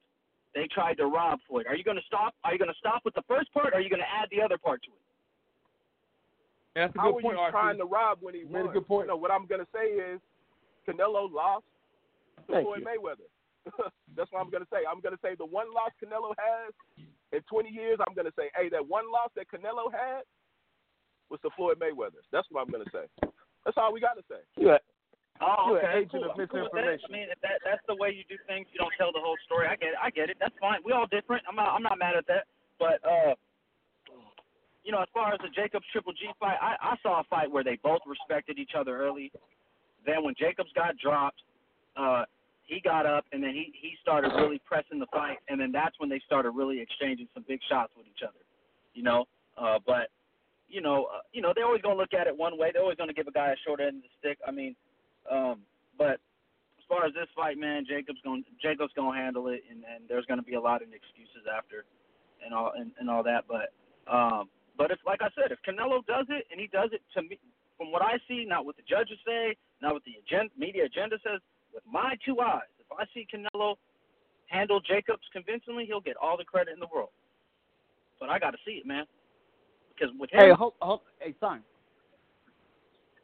they 0.55 0.69
tried 0.73 0.95
to 0.95 1.07
rob 1.07 1.41
Floyd. 1.49 1.67
Are 1.67 1.75
you 1.75 1.83
going 1.83 1.97
to 1.97 2.03
stop? 2.07 2.33
Are 2.45 2.53
you 2.53 2.61
going 2.61 2.71
to 2.71 2.79
stop 2.79 3.03
with 3.05 3.13
the 3.15 3.25
first 3.27 3.53
part? 3.53 3.75
Or 3.75 3.79
are 3.79 3.81
you 3.81 3.91
going 3.91 3.99
to 3.99 4.07
add 4.07 4.29
the 4.31 4.41
other 4.41 4.57
part 4.57 4.81
to 4.85 4.91
it? 4.91 5.03
That's 6.77 6.91
a 6.91 6.99
good 6.99 7.01
How 7.01 7.11
good 7.11 7.19
are 7.19 7.23
point, 7.23 7.39
you 7.39 7.51
trying 7.51 7.79
to 7.79 7.85
rob 7.85 8.19
when 8.21 8.35
he 8.35 8.41
You 8.43 8.49
made 8.49 8.65
a 8.67 8.69
good 8.69 8.87
point. 8.87 9.09
No, 9.09 9.17
what 9.17 9.33
I'm 9.33 9.47
gonna 9.47 9.67
say 9.75 9.87
is 9.99 10.21
Canelo 10.87 11.27
lost 11.31 11.65
to 12.47 12.53
Thank 12.53 12.67
Floyd 12.67 12.81
you. 12.81 12.87
Mayweather. 12.87 13.27
That's 14.17 14.31
what 14.31 14.41
I'm 14.41 14.51
gonna 14.51 14.69
say. 14.73 14.85
I'm 14.85 15.01
gonna 15.01 15.21
say 15.23 15.35
the 15.35 15.47
one 15.47 15.73
loss 15.73 15.91
Canelo 15.99 16.35
has 16.37 16.73
in 17.33 17.41
20 17.49 17.69
years. 17.71 17.99
I'm 18.07 18.15
gonna 18.15 18.35
say, 18.39 18.51
hey, 18.57 18.69
that 18.71 18.87
one 18.87 19.11
loss 19.11 19.31
that 19.37 19.51
Canelo 19.51 19.91
had 19.91 20.23
was 21.31 21.41
to 21.43 21.51
Floyd 21.57 21.81
Mayweather. 21.81 22.23
That's 22.31 22.47
what 22.51 22.63
I'm 22.63 22.71
gonna 22.71 22.91
say. 22.93 23.09
That's 23.65 23.77
all 23.77 23.93
we 23.93 24.01
gotta 24.01 24.23
say. 24.29 24.43
You 24.57 24.77
Oh, 25.43 25.75
You're 25.75 25.83
an 25.83 25.87
okay. 25.87 25.99
agent 25.99 26.13
cool. 26.13 26.31
of 26.31 26.39
I'm 26.39 26.47
cool 26.47 26.69
that. 26.71 27.03
I 27.03 27.11
mean, 27.11 27.27
if 27.27 27.41
that 27.43 27.59
that's 27.67 27.83
the 27.91 27.97
way 27.99 28.15
you 28.15 28.23
do 28.31 28.39
things. 28.47 28.71
You 28.71 28.79
don't 28.79 28.95
tell 28.95 29.11
the 29.11 29.19
whole 29.19 29.35
story. 29.45 29.67
I 29.67 29.75
get 29.75 29.99
it. 29.99 30.01
I 30.01 30.11
get 30.11 30.31
it. 30.31 30.37
That's 30.39 30.55
fine. 30.61 30.79
We 30.85 30.93
all 30.93 31.11
different. 31.11 31.43
I'm 31.49 31.57
not. 31.59 31.75
I'm 31.75 31.83
not 31.83 31.99
mad 31.99 32.15
at 32.15 32.27
that. 32.31 32.47
But 32.79 33.03
uh, 33.03 33.35
you 34.85 34.93
know, 34.93 35.03
as 35.03 35.11
far 35.13 35.35
as 35.35 35.41
the 35.43 35.51
Jacobs 35.51 35.87
Triple 35.91 36.13
G 36.13 36.31
fight, 36.39 36.59
I, 36.63 36.77
I 36.79 36.95
saw 37.03 37.21
a 37.21 37.25
fight 37.25 37.51
where 37.51 37.65
they 37.65 37.81
both 37.83 38.03
respected 38.07 38.59
each 38.59 38.73
other 38.79 38.97
early. 38.97 39.33
Then 40.07 40.23
when 40.23 40.35
Jacobs 40.39 40.71
got 40.75 40.97
dropped, 40.99 41.41
uh, 41.97 42.25
he 42.65 42.81
got 42.81 43.07
up 43.07 43.25
and 43.33 43.43
then 43.43 43.51
he 43.51 43.73
he 43.81 43.97
started 44.01 44.33
really 44.37 44.61
pressing 44.65 44.99
the 44.99 45.07
fight, 45.13 45.39
and 45.49 45.61
then 45.61 45.73
that's 45.73 45.99
when 45.99 46.09
they 46.09 46.21
started 46.27 46.51
really 46.51 46.81
exchanging 46.81 47.29
some 47.35 47.45
big 47.47 47.61
shots 47.69 47.93
with 47.97 48.07
each 48.07 48.23
other. 48.23 48.41
You 48.95 49.03
know, 49.03 49.27
uh, 49.57 49.79
but 49.87 50.09
you 50.69 50.81
know, 50.81 51.07
uh, 51.15 51.21
you 51.33 51.43
know, 51.43 51.53
they're 51.55 51.67
always 51.67 51.83
gonna 51.83 52.01
look 52.01 52.15
at 52.15 52.27
it 52.27 52.37
one 52.37 52.59
way. 52.59 52.71
They're 52.73 52.83
always 52.83 52.97
gonna 52.97 53.13
give 53.13 53.29
a 53.29 53.33
guy 53.33 53.53
a 53.53 53.57
short 53.67 53.81
end 53.81 53.99
of 53.99 54.03
the 54.03 54.13
stick. 54.19 54.39
I 54.47 54.51
mean, 54.51 54.75
um, 55.31 55.61
but 55.99 56.19
as 56.79 56.85
far 56.89 57.07
as 57.07 57.15
this 57.15 57.29
fight, 57.37 57.59
man, 57.59 57.85
Jacob's 57.87 58.21
going 58.25 58.45
Jacob's 58.61 58.93
gonna 58.97 59.17
handle 59.17 59.49
it, 59.49 59.63
and, 59.71 59.85
and 59.85 60.09
there's 60.09 60.27
gonna 60.27 60.43
be 60.43 60.55
a 60.55 60.61
lot 60.61 60.83
of 60.83 60.89
excuses 60.89 61.45
after, 61.47 61.85
and 62.45 62.55
all 62.55 62.73
and, 62.77 62.93
and 62.99 63.11
all 63.11 63.23
that. 63.23 63.45
But 63.47 63.73
um, 64.11 64.49
but 64.77 64.91
if 64.91 64.99
like 65.07 65.21
I 65.23 65.29
said, 65.37 65.53
if 65.53 65.61
Canelo 65.63 66.05
does 66.07 66.27
it 66.29 66.47
and 66.51 66.59
he 66.59 66.67
does 66.67 66.91
it 66.93 67.03
to 67.15 67.23
me, 67.23 67.39
from 67.77 67.93
what 67.93 68.03
I 68.03 68.19
see, 68.27 68.45
not 68.49 68.65
what 68.65 68.77
the 68.77 68.87
judges 68.89 69.19
say, 69.27 69.57
not 69.83 69.95
what 69.95 70.03
the 70.05 70.19
agenda, 70.23 70.53
media 70.59 70.87
agenda 70.87 71.17
says, 71.23 71.41
with 71.75 71.83
my 71.91 72.17
two 72.25 72.41
eyes, 72.41 72.63
if 72.79 72.87
I 72.97 73.05
see 73.13 73.27
Canelo 73.33 73.75
handle 74.47 74.81
Jacobs 74.81 75.23
convincingly, 75.33 75.85
he'll 75.87 76.01
get 76.01 76.17
all 76.17 76.37
the 76.37 76.45
credit 76.45 76.73
in 76.75 76.81
the 76.81 76.87
world. 76.95 77.11
But 78.21 78.31
I 78.31 78.39
got 78.39 78.53
to 78.53 78.59
see 78.65 78.73
it, 78.73 78.87
man, 78.87 79.05
because 79.89 80.15
with 80.19 80.31
him, 80.31 80.41
Hey, 80.41 80.53
hold, 80.53 80.75
hold, 80.81 81.01
hey, 81.19 81.35
son. 81.41 81.63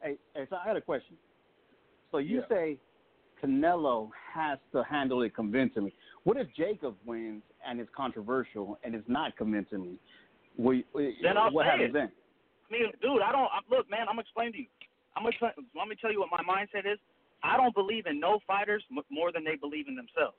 Hey, 0.01 0.17
hey, 0.35 0.45
son, 0.49 0.59
I 0.63 0.67
got 0.67 0.77
a 0.77 0.81
question. 0.81 1.15
So 2.11 2.17
you 2.17 2.39
Yeah. 2.41 2.47
say 2.49 2.77
Canelo 3.41 4.09
has 4.33 4.59
to 4.73 4.83
handle 4.83 5.21
it 5.23 5.33
convincingly. 5.33 5.93
What 6.23 6.37
if 6.37 6.47
Jacob 6.53 6.97
wins 7.05 7.43
and 7.65 7.79
it's 7.79 7.89
controversial 7.95 8.77
and 8.83 8.93
it's 8.93 9.07
not 9.07 9.35
convincingly? 9.37 9.97
Will, 10.57 10.81
will- 10.93 11.13
Then 11.21 11.37
I'll 11.37 11.51
what 11.51 11.65
say 11.65 11.71
happens 11.71 11.89
it. 11.89 11.93
then? 11.93 12.11
I 12.69 12.73
mean, 12.73 12.91
dude, 13.01 13.21
I 13.21 13.31
don't 13.31 13.49
I, 13.51 13.59
look, 13.69 13.89
man. 13.89 14.07
I'm 14.09 14.15
gonna 14.15 14.51
you. 14.53 14.65
I'm 15.15 15.23
gonna 15.23 15.53
let 15.75 15.87
me 15.87 15.95
tell 15.99 16.11
you 16.11 16.19
what 16.19 16.29
my 16.31 16.43
mindset 16.43 16.85
is. 16.91 16.99
I 17.43 17.57
don't 17.57 17.73
believe 17.73 18.05
in 18.05 18.19
no 18.19 18.39
fighters 18.45 18.83
m- 18.91 19.03
more 19.09 19.31
than 19.31 19.43
they 19.43 19.55
believe 19.55 19.87
in 19.87 19.95
themselves. 19.95 20.37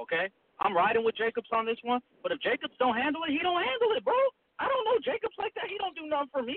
Okay, 0.00 0.30
I'm 0.60 0.74
riding 0.76 1.04
with 1.04 1.16
Jacobs 1.16 1.48
on 1.52 1.66
this 1.66 1.78
one, 1.82 2.00
but 2.22 2.32
if 2.32 2.40
Jacobs 2.40 2.74
don't 2.78 2.96
handle 2.96 3.22
it, 3.26 3.32
he 3.32 3.38
don't 3.42 3.60
handle 3.60 3.92
it, 3.96 4.04
bro. 4.04 4.14
I 4.58 4.68
don't 4.68 4.84
know 4.84 4.96
Jacobs 5.04 5.34
like 5.38 5.52
that. 5.54 5.68
He 5.68 5.76
don't 5.78 5.96
do 5.96 6.06
nothing 6.08 6.30
for 6.32 6.42
me. 6.42 6.56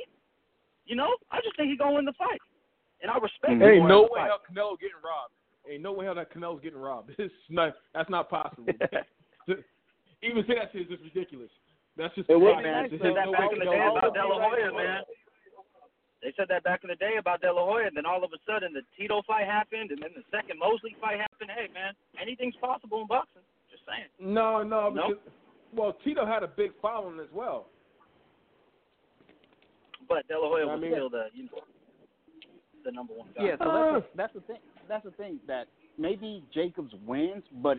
You 0.85 0.95
know, 0.95 1.09
I 1.31 1.39
just 1.43 1.55
think 1.57 1.69
he 1.69 1.77
gonna 1.77 1.95
win 1.95 2.05
the 2.05 2.13
fight, 2.19 2.39
and 3.01 3.09
I 3.09 3.15
respect. 3.17 3.53
Mm-hmm. 3.59 3.63
him 3.63 3.83
Ain't 3.83 3.87
no 3.87 4.03
way 4.11 4.23
fight. 4.23 4.31
hell 4.31 4.41
Canelo 4.45 4.79
getting 4.79 4.99
robbed. 5.03 5.33
Ain't 5.69 5.81
no 5.81 5.93
way 5.93 6.05
hell 6.05 6.15
that 6.15 6.31
Canelo's 6.33 6.61
getting 6.61 6.79
robbed. 6.79 7.11
It's 7.19 7.33
not. 7.49 7.73
That's 7.95 8.09
not 8.09 8.29
possible. 8.29 8.67
Even 10.23 10.43
say 10.47 10.55
that 10.55 10.71
shit 10.71 10.87
is 10.87 10.87
just 10.87 11.03
ridiculous. 11.03 11.51
That's 11.97 12.13
just 12.15 12.29
It 12.29 12.39
would 12.39 12.57
be 12.57 12.63
nice 12.63 12.89
they 12.91 12.97
There's 12.97 13.15
that 13.15 13.25
no 13.27 13.31
back 13.33 13.51
way 13.51 13.59
in 13.59 13.59
the 13.59 13.65
day 13.71 13.83
about 13.83 14.03
robbed. 14.03 14.15
De 14.15 14.23
La 14.23 14.39
Hoya, 14.39 14.71
man. 14.71 15.01
They 16.23 16.31
said 16.37 16.47
that 16.47 16.63
back 16.63 16.83
in 16.83 16.89
the 16.89 16.95
day 16.95 17.17
about 17.19 17.41
De 17.41 17.51
La 17.51 17.65
Hoya, 17.65 17.87
and 17.87 17.97
then 17.97 18.05
all 18.05 18.23
of 18.23 18.31
a 18.31 18.39
sudden 18.47 18.71
the 18.71 18.81
Tito 18.97 19.21
fight 19.27 19.45
happened, 19.45 19.91
and 19.91 20.01
then 20.01 20.11
the 20.15 20.23
second 20.31 20.57
Mosley 20.57 20.95
fight 21.01 21.19
happened. 21.19 21.51
Hey, 21.53 21.67
man, 21.73 21.93
anything's 22.19 22.55
possible 22.61 23.01
in 23.01 23.07
boxing. 23.07 23.41
Just 23.69 23.83
saying. 23.83 24.07
No, 24.19 24.63
no, 24.63 24.89
No? 24.89 25.09
because 25.09 25.23
well, 25.75 25.97
Tito 26.03 26.25
had 26.25 26.41
a 26.43 26.47
big 26.47 26.71
following 26.81 27.19
as 27.19 27.27
well. 27.33 27.67
But 30.07 30.27
De 30.27 30.39
La 30.39 30.47
Hoya 30.47 30.69
I 30.69 30.77
mean- 30.77 30.91
still 30.91 31.09
the 31.09 31.25
you 31.33 31.43
know 31.43 31.59
the 32.85 32.91
number 32.91 33.13
one 33.13 33.27
guy. 33.35 33.43
Yeah, 33.45 33.55
so 33.59 33.65
that's 33.65 33.73
uh. 33.73 33.99
the, 33.99 34.05
that's 34.15 34.33
the 34.33 34.41
thing. 34.41 34.57
That's 34.87 35.03
the 35.05 35.11
thing 35.11 35.39
that 35.47 35.67
maybe 35.97 36.43
Jacobs 36.53 36.93
wins, 37.05 37.43
but 37.61 37.77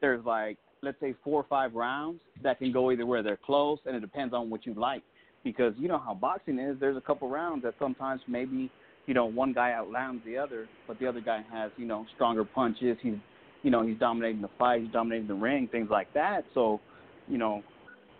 there's 0.00 0.24
like 0.24 0.58
let's 0.82 0.98
say 1.00 1.14
four 1.24 1.40
or 1.40 1.46
five 1.48 1.74
rounds 1.74 2.20
that 2.42 2.58
can 2.58 2.72
go 2.72 2.90
either 2.90 3.06
way. 3.06 3.22
They're 3.22 3.36
close, 3.36 3.78
and 3.86 3.96
it 3.96 4.00
depends 4.00 4.32
on 4.34 4.50
what 4.50 4.66
you 4.66 4.74
like. 4.74 5.02
Because 5.44 5.74
you 5.78 5.88
know 5.88 5.98
how 5.98 6.14
boxing 6.14 6.58
is. 6.58 6.76
There's 6.80 6.96
a 6.96 7.00
couple 7.00 7.28
rounds 7.28 7.62
that 7.62 7.74
sometimes 7.78 8.20
maybe 8.28 8.70
you 9.06 9.14
know 9.14 9.26
one 9.26 9.52
guy 9.52 9.72
outlands 9.72 10.22
the 10.24 10.36
other, 10.36 10.68
but 10.86 10.98
the 10.98 11.06
other 11.06 11.20
guy 11.20 11.42
has 11.52 11.70
you 11.76 11.86
know 11.86 12.06
stronger 12.14 12.44
punches. 12.44 12.96
He's 13.02 13.14
you 13.62 13.70
know 13.70 13.86
he's 13.86 13.98
dominating 13.98 14.42
the 14.42 14.50
fight, 14.58 14.82
he's 14.82 14.92
dominating 14.92 15.28
the 15.28 15.34
ring, 15.34 15.68
things 15.70 15.88
like 15.90 16.12
that. 16.14 16.44
So 16.54 16.80
you 17.28 17.38
know, 17.38 17.62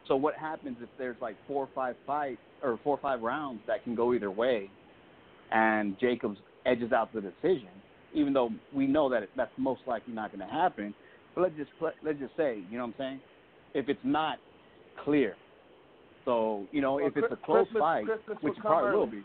so 0.07 0.16
what 0.16 0.35
happens 0.35 0.77
if 0.81 0.89
there's 0.99 1.16
like 1.21 1.37
four 1.47 1.64
or 1.64 1.69
five 1.75 1.97
fights 2.07 2.41
or 2.62 2.79
four 2.83 2.97
or 2.97 3.01
five 3.01 3.21
rounds 3.23 3.61
that 3.66 3.85
can 3.85 3.95
go 3.95 4.14
either 4.14 4.31
way? 4.31 4.71
and 5.51 5.99
Jacobs 5.99 6.39
edges 6.66 6.93
out 6.93 7.12
the 7.12 7.21
decision, 7.21 7.69
even 8.14 8.33
though 8.33 8.51
we 8.75 8.87
know 8.87 9.09
that 9.09 9.29
that's 9.37 9.51
most 9.57 9.81
likely 9.87 10.12
not 10.12 10.35
going 10.35 10.47
to 10.47 10.53
happen. 10.53 10.95
But 11.35 11.43
let's 11.43 11.57
just 11.57 11.71
let's 12.03 12.19
just 12.19 12.37
say, 12.37 12.62
you 12.71 12.79
know 12.79 12.87
what 12.87 12.95
I'm 12.95 12.99
saying? 12.99 13.21
If 13.75 13.89
it's 13.89 14.01
not 14.05 14.39
clear, 15.05 15.37
so 16.29 16.66
you 16.72 16.83
know, 16.83 16.97
Well, 16.97 17.07
if 17.07 17.16
it's 17.16 17.33
a 17.33 17.37
close 17.37 17.64
Christmas- 17.72 17.81
fight, 17.81 18.05
Christmas 18.05 18.37
which 18.43 18.53
will 18.53 18.59
it 18.59 18.61
probably 18.61 18.91
come 18.91 18.99
will 19.01 19.07
be. 19.07 19.22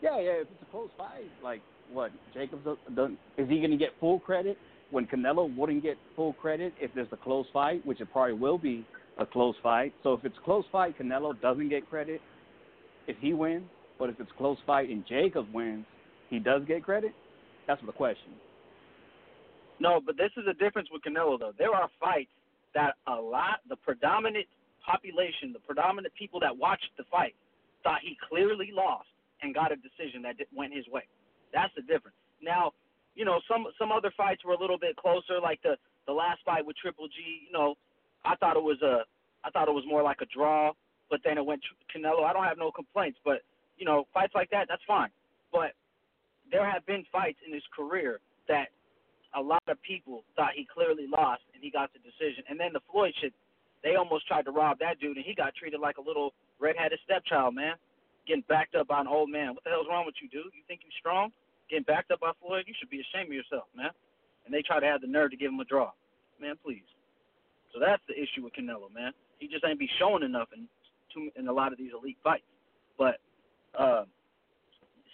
Yeah, 0.00 0.18
yeah. 0.20 0.30
If 0.40 0.48
it's 0.50 0.62
a 0.62 0.70
close 0.70 0.88
fight, 0.96 1.28
like 1.42 1.60
what 1.92 2.12
Jacobs 2.32 2.64
do- 2.64 2.78
doesn't, 2.94 3.18
is 3.36 3.48
he 3.48 3.58
going 3.58 3.70
to 3.70 3.76
get 3.76 3.90
full 4.00 4.20
credit 4.20 4.56
when 4.90 5.06
Canelo 5.06 5.54
wouldn't 5.54 5.82
get 5.82 5.98
full 6.16 6.32
credit 6.34 6.72
if 6.80 6.90
there's 6.94 7.12
a 7.12 7.16
close 7.18 7.46
fight, 7.52 7.84
which 7.84 8.00
it 8.00 8.10
probably 8.10 8.32
will 8.34 8.56
be 8.58 8.86
a 9.18 9.26
close 9.26 9.54
fight. 9.62 9.92
So 10.02 10.14
if 10.14 10.24
it's 10.24 10.36
a 10.38 10.44
close 10.44 10.64
fight, 10.72 10.96
Canelo 10.98 11.38
doesn't 11.40 11.68
get 11.68 11.88
credit 11.90 12.20
if 13.06 13.16
he 13.18 13.34
wins. 13.34 13.64
But 13.98 14.08
if 14.10 14.18
it's 14.18 14.30
a 14.30 14.38
close 14.38 14.58
fight 14.66 14.88
and 14.88 15.06
Jacobs 15.06 15.48
wins, 15.52 15.84
he 16.30 16.38
does 16.38 16.62
get 16.66 16.82
credit. 16.82 17.12
That's 17.66 17.80
the 17.84 17.92
question. 17.92 18.32
No, 19.78 20.00
but 20.04 20.16
this 20.16 20.30
is 20.36 20.44
a 20.48 20.54
difference 20.54 20.88
with 20.90 21.02
Canelo 21.02 21.38
though. 21.38 21.52
There 21.58 21.74
are 21.74 21.88
fights 22.00 22.30
that 22.74 22.94
a 23.06 23.14
lot, 23.14 23.60
the 23.68 23.76
predominant 23.76 24.46
population, 24.84 25.52
the 25.52 25.60
predominant 25.60 26.14
people 26.14 26.40
that 26.40 26.56
watched 26.56 26.90
the 26.96 27.04
fight, 27.10 27.34
thought 27.82 28.00
he 28.02 28.16
clearly 28.28 28.70
lost 28.72 29.08
and 29.42 29.54
got 29.54 29.72
a 29.72 29.76
decision 29.76 30.22
that 30.22 30.36
went 30.54 30.72
his 30.72 30.86
way. 30.88 31.02
That's 31.52 31.72
the 31.76 31.82
difference. 31.82 32.16
Now, 32.42 32.72
you 33.14 33.24
know, 33.24 33.40
some 33.48 33.66
some 33.78 33.92
other 33.92 34.12
fights 34.16 34.44
were 34.44 34.54
a 34.54 34.60
little 34.60 34.78
bit 34.78 34.96
closer, 34.96 35.40
like 35.40 35.62
the 35.62 35.76
the 36.06 36.12
last 36.12 36.40
fight 36.44 36.64
with 36.66 36.76
Triple 36.76 37.08
G. 37.08 37.46
You 37.46 37.52
know, 37.52 37.74
I 38.24 38.36
thought 38.36 38.56
it 38.56 38.62
was 38.62 38.80
a, 38.82 39.04
I 39.44 39.50
thought 39.50 39.68
it 39.68 39.74
was 39.74 39.84
more 39.86 40.02
like 40.02 40.20
a 40.20 40.26
draw, 40.26 40.72
but 41.10 41.20
then 41.24 41.38
it 41.38 41.44
went 41.44 41.62
Canelo. 41.94 42.24
I 42.24 42.32
don't 42.32 42.44
have 42.44 42.58
no 42.58 42.70
complaints, 42.72 43.18
but 43.24 43.42
you 43.78 43.84
know, 43.84 44.06
fights 44.12 44.34
like 44.34 44.50
that, 44.50 44.66
that's 44.68 44.82
fine. 44.86 45.10
But 45.52 45.72
there 46.50 46.68
have 46.68 46.84
been 46.86 47.04
fights 47.10 47.38
in 47.46 47.52
his 47.52 47.62
career 47.74 48.20
that 48.48 48.68
a 49.34 49.40
lot 49.40 49.62
of 49.68 49.80
people 49.82 50.22
thought 50.36 50.52
he 50.54 50.66
clearly 50.72 51.06
lost 51.10 51.42
and 51.54 51.62
he 51.62 51.70
got 51.70 51.90
the 51.92 51.98
decision. 51.98 52.44
And 52.48 52.58
then 52.58 52.72
the 52.72 52.80
Floyd 52.90 53.12
shit, 53.20 53.32
they 53.84 53.94
almost 53.94 54.26
tried 54.26 54.46
to 54.46 54.50
rob 54.50 54.80
that 54.80 54.98
dude 54.98 55.16
and 55.16 55.24
he 55.24 55.34
got 55.34 55.54
treated 55.54 55.78
like 55.78 55.98
a 55.98 56.02
little 56.02 56.32
redheaded 56.58 56.98
stepchild, 57.04 57.54
man. 57.54 57.76
Getting 58.26 58.44
backed 58.48 58.74
up 58.74 58.88
by 58.88 59.00
an 59.00 59.06
old 59.06 59.28
man. 59.28 59.52
What 59.54 59.62
the 59.64 59.70
hell's 59.70 59.86
wrong 59.88 60.06
with 60.06 60.16
you, 60.22 60.28
dude? 60.32 60.50
You 60.56 60.64
think 60.66 60.80
you're 60.82 60.98
strong? 60.98 61.30
Getting 61.68 61.84
backed 61.84 62.10
up 62.10 62.20
by 62.20 62.32
Floyd? 62.40 62.64
You 62.66 62.74
should 62.80 62.88
be 62.88 63.04
ashamed 63.04 63.28
of 63.28 63.36
yourself, 63.36 63.68
man. 63.76 63.92
And 64.46 64.52
they 64.52 64.62
try 64.62 64.80
to 64.80 64.86
have 64.86 65.02
the 65.02 65.06
nerve 65.06 65.30
to 65.30 65.36
give 65.36 65.52
him 65.52 65.60
a 65.60 65.68
draw. 65.68 65.92
Man, 66.40 66.56
please. 66.64 66.88
So 67.72 67.78
that's 67.78 68.02
the 68.08 68.16
issue 68.16 68.42
with 68.42 68.54
Canelo, 68.56 68.88
man. 68.92 69.12
He 69.38 69.48
just 69.48 69.64
ain't 69.68 69.78
be 69.78 69.90
showing 70.00 70.24
enough 70.24 70.48
in 70.56 70.66
in 71.36 71.46
a 71.46 71.52
lot 71.52 71.70
of 71.70 71.78
these 71.78 71.92
elite 71.92 72.18
fights. 72.24 72.48
But 72.98 73.20
uh 73.78 74.04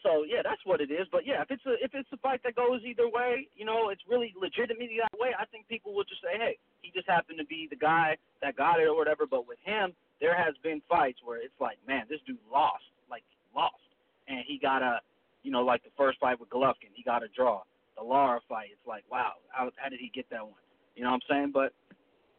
so 0.03 0.25
yeah, 0.25 0.41
that's 0.43 0.61
what 0.65 0.81
it 0.81 0.91
is. 0.91 1.07
But 1.13 1.27
yeah, 1.27 1.43
if 1.43 1.51
it's 1.51 1.65
a 1.67 1.75
if 1.83 1.93
it's 1.95 2.09
a 2.13 2.17
fight 2.19 2.41
that 2.45 2.55
goes 2.55 2.81
either 2.85 3.09
way, 3.09 3.49
you 3.55 3.65
know, 3.65 3.91
it's 3.91 4.03
really 4.09 4.35
legitimately 4.39 4.99
that 5.01 5.19
way. 5.19 5.31
I 5.39 5.45
think 5.47 5.69
people 5.69 5.95
will 5.95 6.05
just 6.05 6.23
say, 6.23 6.39
hey, 6.39 6.59
he 6.83 6.91
just 6.91 7.09
happened 7.09 7.39
to 7.39 7.47
be 7.47 7.67
the 7.69 7.77
guy 7.77 8.17
that 8.43 8.57
got 8.57 8.81
it 8.81 8.85
or 8.85 8.97
whatever. 8.97 9.27
But 9.27 9.47
with 9.47 9.59
him, 9.65 9.93
there 10.21 10.37
has 10.37 10.55
been 10.63 10.81
fights 10.89 11.21
where 11.25 11.39
it's 11.39 11.57
like, 11.61 11.79
man, 11.87 12.05
this 12.09 12.21
dude 12.27 12.39
lost, 12.53 12.85
like 13.11 13.25
lost, 13.55 13.81
and 14.29 14.45
he 14.47 14.59
got 14.59 14.83
a, 14.83 15.01
you 15.43 15.51
know, 15.51 15.63
like 15.63 15.83
the 15.83 15.91
first 15.97 16.19
fight 16.21 16.39
with 16.41 16.51
Golovkin, 16.51 16.93
he 16.95 17.03
got 17.03 17.23
a 17.23 17.29
draw. 17.29 17.63
The 17.97 18.05
Lara 18.05 18.41
fight, 18.49 18.69
it's 18.73 18.87
like, 18.87 19.05
wow, 19.11 19.33
how, 19.49 19.71
how 19.77 19.89
did 19.89 20.01
he 20.01 20.11
get 20.15 20.25
that 20.31 20.43
one? 20.43 20.61
You 20.97 21.05
know 21.05 21.11
what 21.11 21.23
I'm 21.29 21.29
saying? 21.29 21.51
But 21.53 21.73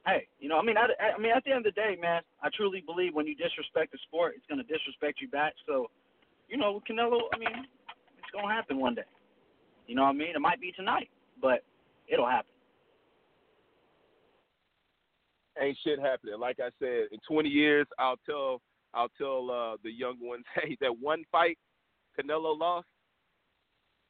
hey, 0.05 0.28
you 0.39 0.49
know, 0.49 0.57
I 0.57 0.64
mean, 0.64 0.78
I, 0.78 0.89
I 1.16 1.20
mean, 1.20 1.32
at 1.36 1.43
the 1.43 1.51
end 1.51 1.66
of 1.66 1.74
the 1.76 1.80
day, 1.80 1.97
man, 1.99 2.22
I 2.41 2.49
truly 2.55 2.82
believe 2.82 3.14
when 3.14 3.28
you 3.28 3.36
disrespect 3.36 3.91
the 3.91 3.99
sport, 4.07 4.34
it's 4.36 4.45
gonna 4.49 4.64
disrespect 4.64 5.22
you 5.22 5.28
back. 5.28 5.53
So 5.66 5.89
you 6.52 6.58
know, 6.58 6.82
Canelo, 6.88 7.22
I 7.34 7.39
mean, 7.39 7.66
it's 8.18 8.32
gonna 8.34 8.54
happen 8.54 8.80
one 8.80 8.95
day. 8.95 9.02
You 9.88 9.95
know 9.95 10.04
what 10.04 10.10
I 10.10 10.14
mean? 10.14 10.36
It 10.36 10.39
might 10.39 10.60
be 10.60 10.72
tonight, 10.74 11.10
but 11.41 11.64
it'll 12.08 12.28
happen. 12.30 12.52
ain't 15.60 15.78
shit 15.84 15.99
happening. 15.99 16.39
Like 16.39 16.60
I 16.60 16.70
said, 16.80 17.08
in 17.12 17.20
20 17.28 17.49
years, 17.49 17.88
I'll 17.99 18.20
tell 18.26 18.62
I'll 18.93 19.12
tell 19.18 19.49
uh, 19.49 19.78
the 19.84 19.91
young 19.91 20.18
ones, 20.22 20.43
hey, 20.56 20.78
that 20.82 20.91
one 20.99 21.24
fight 21.32 21.58
Canelo 22.20 22.58
lost, 22.58 22.88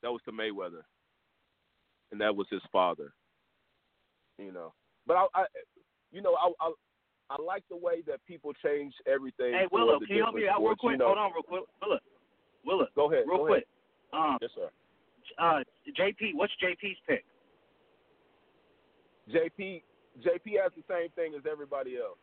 that 0.02 0.12
was 0.12 0.22
to 0.26 0.32
Mayweather, 0.32 0.82
and 2.12 2.20
that 2.20 2.36
was 2.36 2.48
his 2.50 2.62
father. 2.72 3.14
You 4.40 4.52
know, 4.52 4.74
but 5.06 5.18
I, 5.18 5.28
I 5.36 5.46
you 6.12 6.22
know, 6.22 6.36
I, 6.36 6.52
I 6.60 6.72
I 7.30 7.42
like 7.42 7.64
the 7.70 7.78
way 7.78 8.02
that 8.08 8.26
people 8.28 8.52
change 8.66 8.94
everything. 9.06 9.54
Hey, 9.54 9.68
Willow, 9.72 10.00
can 10.00 10.16
you 10.16 10.24
help 10.24 10.36
me 10.36 10.48
out 10.48 10.60
real 10.60 10.74
sports, 10.76 10.82
you 10.84 10.90
quick? 10.90 11.00
know. 11.00 11.06
Hold 11.06 11.18
on, 11.20 11.32
real 11.34 11.44
quick. 11.44 11.64
Willow, 11.82 12.00
Willow, 12.66 12.88
Go 12.96 13.12
ahead. 13.12 13.26
real 13.28 13.38
go 13.40 13.46
quick. 13.48 13.66
Um, 14.14 14.38
Yes, 14.42 14.52
sir. 14.56 14.70
uh, 15.40 15.64
JP, 15.98 16.36
what's 16.36 16.54
JP's 16.62 16.98
pick? 17.08 17.24
JP 19.30 19.84
JP 20.20 20.62
has 20.62 20.72
the 20.76 20.84
same 20.90 21.10
thing 21.16 21.34
as 21.38 21.44
everybody 21.50 21.98
else. 21.98 22.18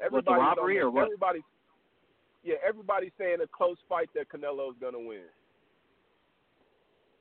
Everybody's 0.00 0.38
robbery 0.40 0.78
or 0.78 0.90
what? 0.90 1.04
Everybody's 1.04 1.42
yeah, 2.42 2.56
everybody's 2.66 3.12
saying 3.18 3.38
a 3.42 3.46
close 3.46 3.76
fight 3.88 4.08
that 4.14 4.28
Canelo's 4.30 4.76
gonna 4.80 4.98
win. 4.98 5.24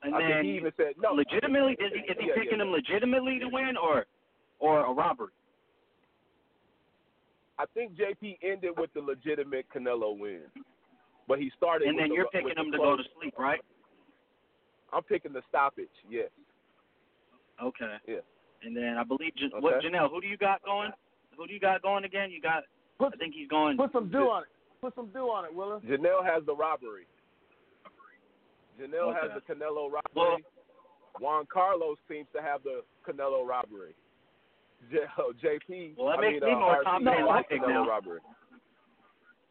And 0.04 0.16
I 0.16 0.20
then 0.20 0.32
think 0.32 0.46
he 0.46 0.56
even 0.58 0.72
said 0.78 0.94
no. 0.98 1.14
legitimately, 1.14 1.74
is 1.74 1.92
he, 1.94 2.00
is 2.12 2.18
he 2.20 2.28
Yeah, 2.28 2.34
picking 2.36 2.58
yeah. 2.60 2.66
him 2.66 2.72
legitimately 2.72 3.40
to 3.40 3.48
win 3.50 3.76
or 3.78 4.06
or 4.60 4.86
a 4.86 4.94
robbery? 4.94 5.32
I 7.60 7.66
think 7.74 7.94
JP 7.96 8.38
ended 8.42 8.72
with 8.78 8.92
the 8.94 9.02
legitimate 9.02 9.66
Canelo 9.74 10.18
win, 10.18 10.44
but 11.28 11.40
he 11.40 11.52
started. 11.58 11.88
And 11.88 11.98
then 11.98 12.10
the, 12.10 12.16
you're 12.16 12.26
with 12.26 12.34
picking 12.34 12.54
the 12.56 12.62
him 12.62 12.72
to 12.72 12.78
go 12.78 12.98
to 12.98 13.04
sleep, 13.20 13.34
right? 13.38 13.62
I'm 14.92 15.04
picking 15.04 15.34
the 15.34 15.42
stoppage. 15.50 15.90
Yes. 16.10 16.30
Okay. 17.62 17.96
Yeah. 18.08 18.18
And 18.64 18.76
then 18.76 18.98
I 19.00 19.04
believe 19.04 19.36
Jan- 19.36 19.52
Okay. 19.54 19.62
what 19.62 19.82
Janelle, 19.82 20.10
who 20.10 20.22
do 20.22 20.28
you 20.28 20.38
got 20.38 20.64
going? 20.64 20.92
Who 21.38 21.48
do 21.48 21.54
you 21.54 21.60
got 21.60 21.82
going 21.82 22.04
again? 22.04 22.32
You 22.32 22.42
got 22.42 22.64
Put 23.00 23.14
I 23.14 23.18
think 23.18 23.34
he's 23.34 23.48
going 23.48 23.76
put 23.78 23.92
some 23.92 24.10
dew 24.10 24.30
on 24.30 24.44
it. 24.44 24.50
Put 24.82 24.94
some 24.96 25.08
dew 25.08 25.28
on 25.32 25.46
it, 25.46 25.54
Willa. 25.54 25.80
Janelle 25.82 26.24
has 26.24 26.46
the 26.46 26.56
robbery. 26.56 27.06
Janelle 28.80 29.14
has 29.14 29.32
the 29.36 29.54
Canelo 29.54 29.90
robbery. 29.92 30.02
Well- 30.16 30.38
Juan 31.20 31.46
Carlos 31.46 31.98
seems 32.10 32.26
to 32.36 32.42
have 32.42 32.64
the 32.64 32.82
Canelo 33.08 33.46
robbery. 33.48 33.94
J- 34.92 34.98
oh, 35.20 35.32
JP. 35.44 35.96
Well, 35.96 36.08
that 36.08 36.18
I 36.18 36.22
makes 36.22 36.42
mean, 36.42 36.50
me 36.50 36.56
uh, 36.56 36.60
more 36.60 36.76
RC 36.78 36.84
confident 36.84 37.16
has 37.18 37.20
in 37.20 37.26
my 37.36 37.44
pick 37.44 37.62
Canelo 37.62 37.68
now. 37.68 37.88
robbery. 37.88 38.20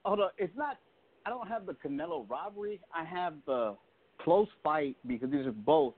Hold 0.04 0.20
on, 0.20 0.30
it's 0.38 0.56
not. 0.56 0.76
I 1.26 1.30
don't 1.30 1.48
have 1.48 1.66
the 1.66 1.74
Canelo 1.74 2.28
robbery. 2.28 2.80
I 2.94 3.04
have 3.04 3.34
the 3.46 3.76
close 4.20 4.48
fight 4.62 4.96
because 5.06 5.30
these 5.30 5.46
are 5.46 5.52
both. 5.52 5.94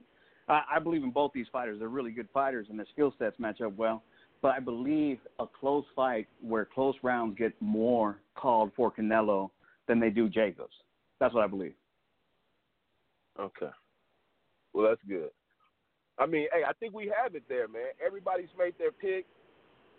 I, 0.47 0.61
I 0.75 0.79
believe 0.79 1.03
in 1.03 1.11
both 1.11 1.31
these 1.33 1.47
fighters. 1.51 1.79
They're 1.79 1.87
really 1.89 2.11
good 2.11 2.27
fighters, 2.33 2.67
and 2.69 2.77
their 2.77 2.85
skill 2.91 3.13
sets 3.17 3.37
match 3.39 3.61
up 3.61 3.75
well. 3.75 4.03
But 4.41 4.49
I 4.49 4.59
believe 4.59 5.19
a 5.39 5.45
close 5.47 5.85
fight 5.95 6.27
where 6.41 6.65
close 6.65 6.95
rounds 7.01 7.37
get 7.37 7.53
more 7.59 8.19
called 8.35 8.71
for 8.75 8.91
Canelo 8.91 9.49
than 9.87 9.99
they 9.99 10.09
do 10.09 10.29
Jacobs. 10.29 10.73
That's 11.19 11.33
what 11.33 11.43
I 11.43 11.47
believe. 11.47 11.73
Okay. 13.39 13.71
Well, 14.73 14.87
that's 14.87 15.01
good. 15.07 15.29
I 16.17 16.25
mean, 16.25 16.47
hey, 16.53 16.63
I 16.67 16.73
think 16.73 16.93
we 16.93 17.11
have 17.21 17.35
it 17.35 17.43
there, 17.49 17.67
man. 17.67 17.91
Everybody's 18.05 18.49
made 18.57 18.73
their 18.77 18.91
pick. 18.91 19.25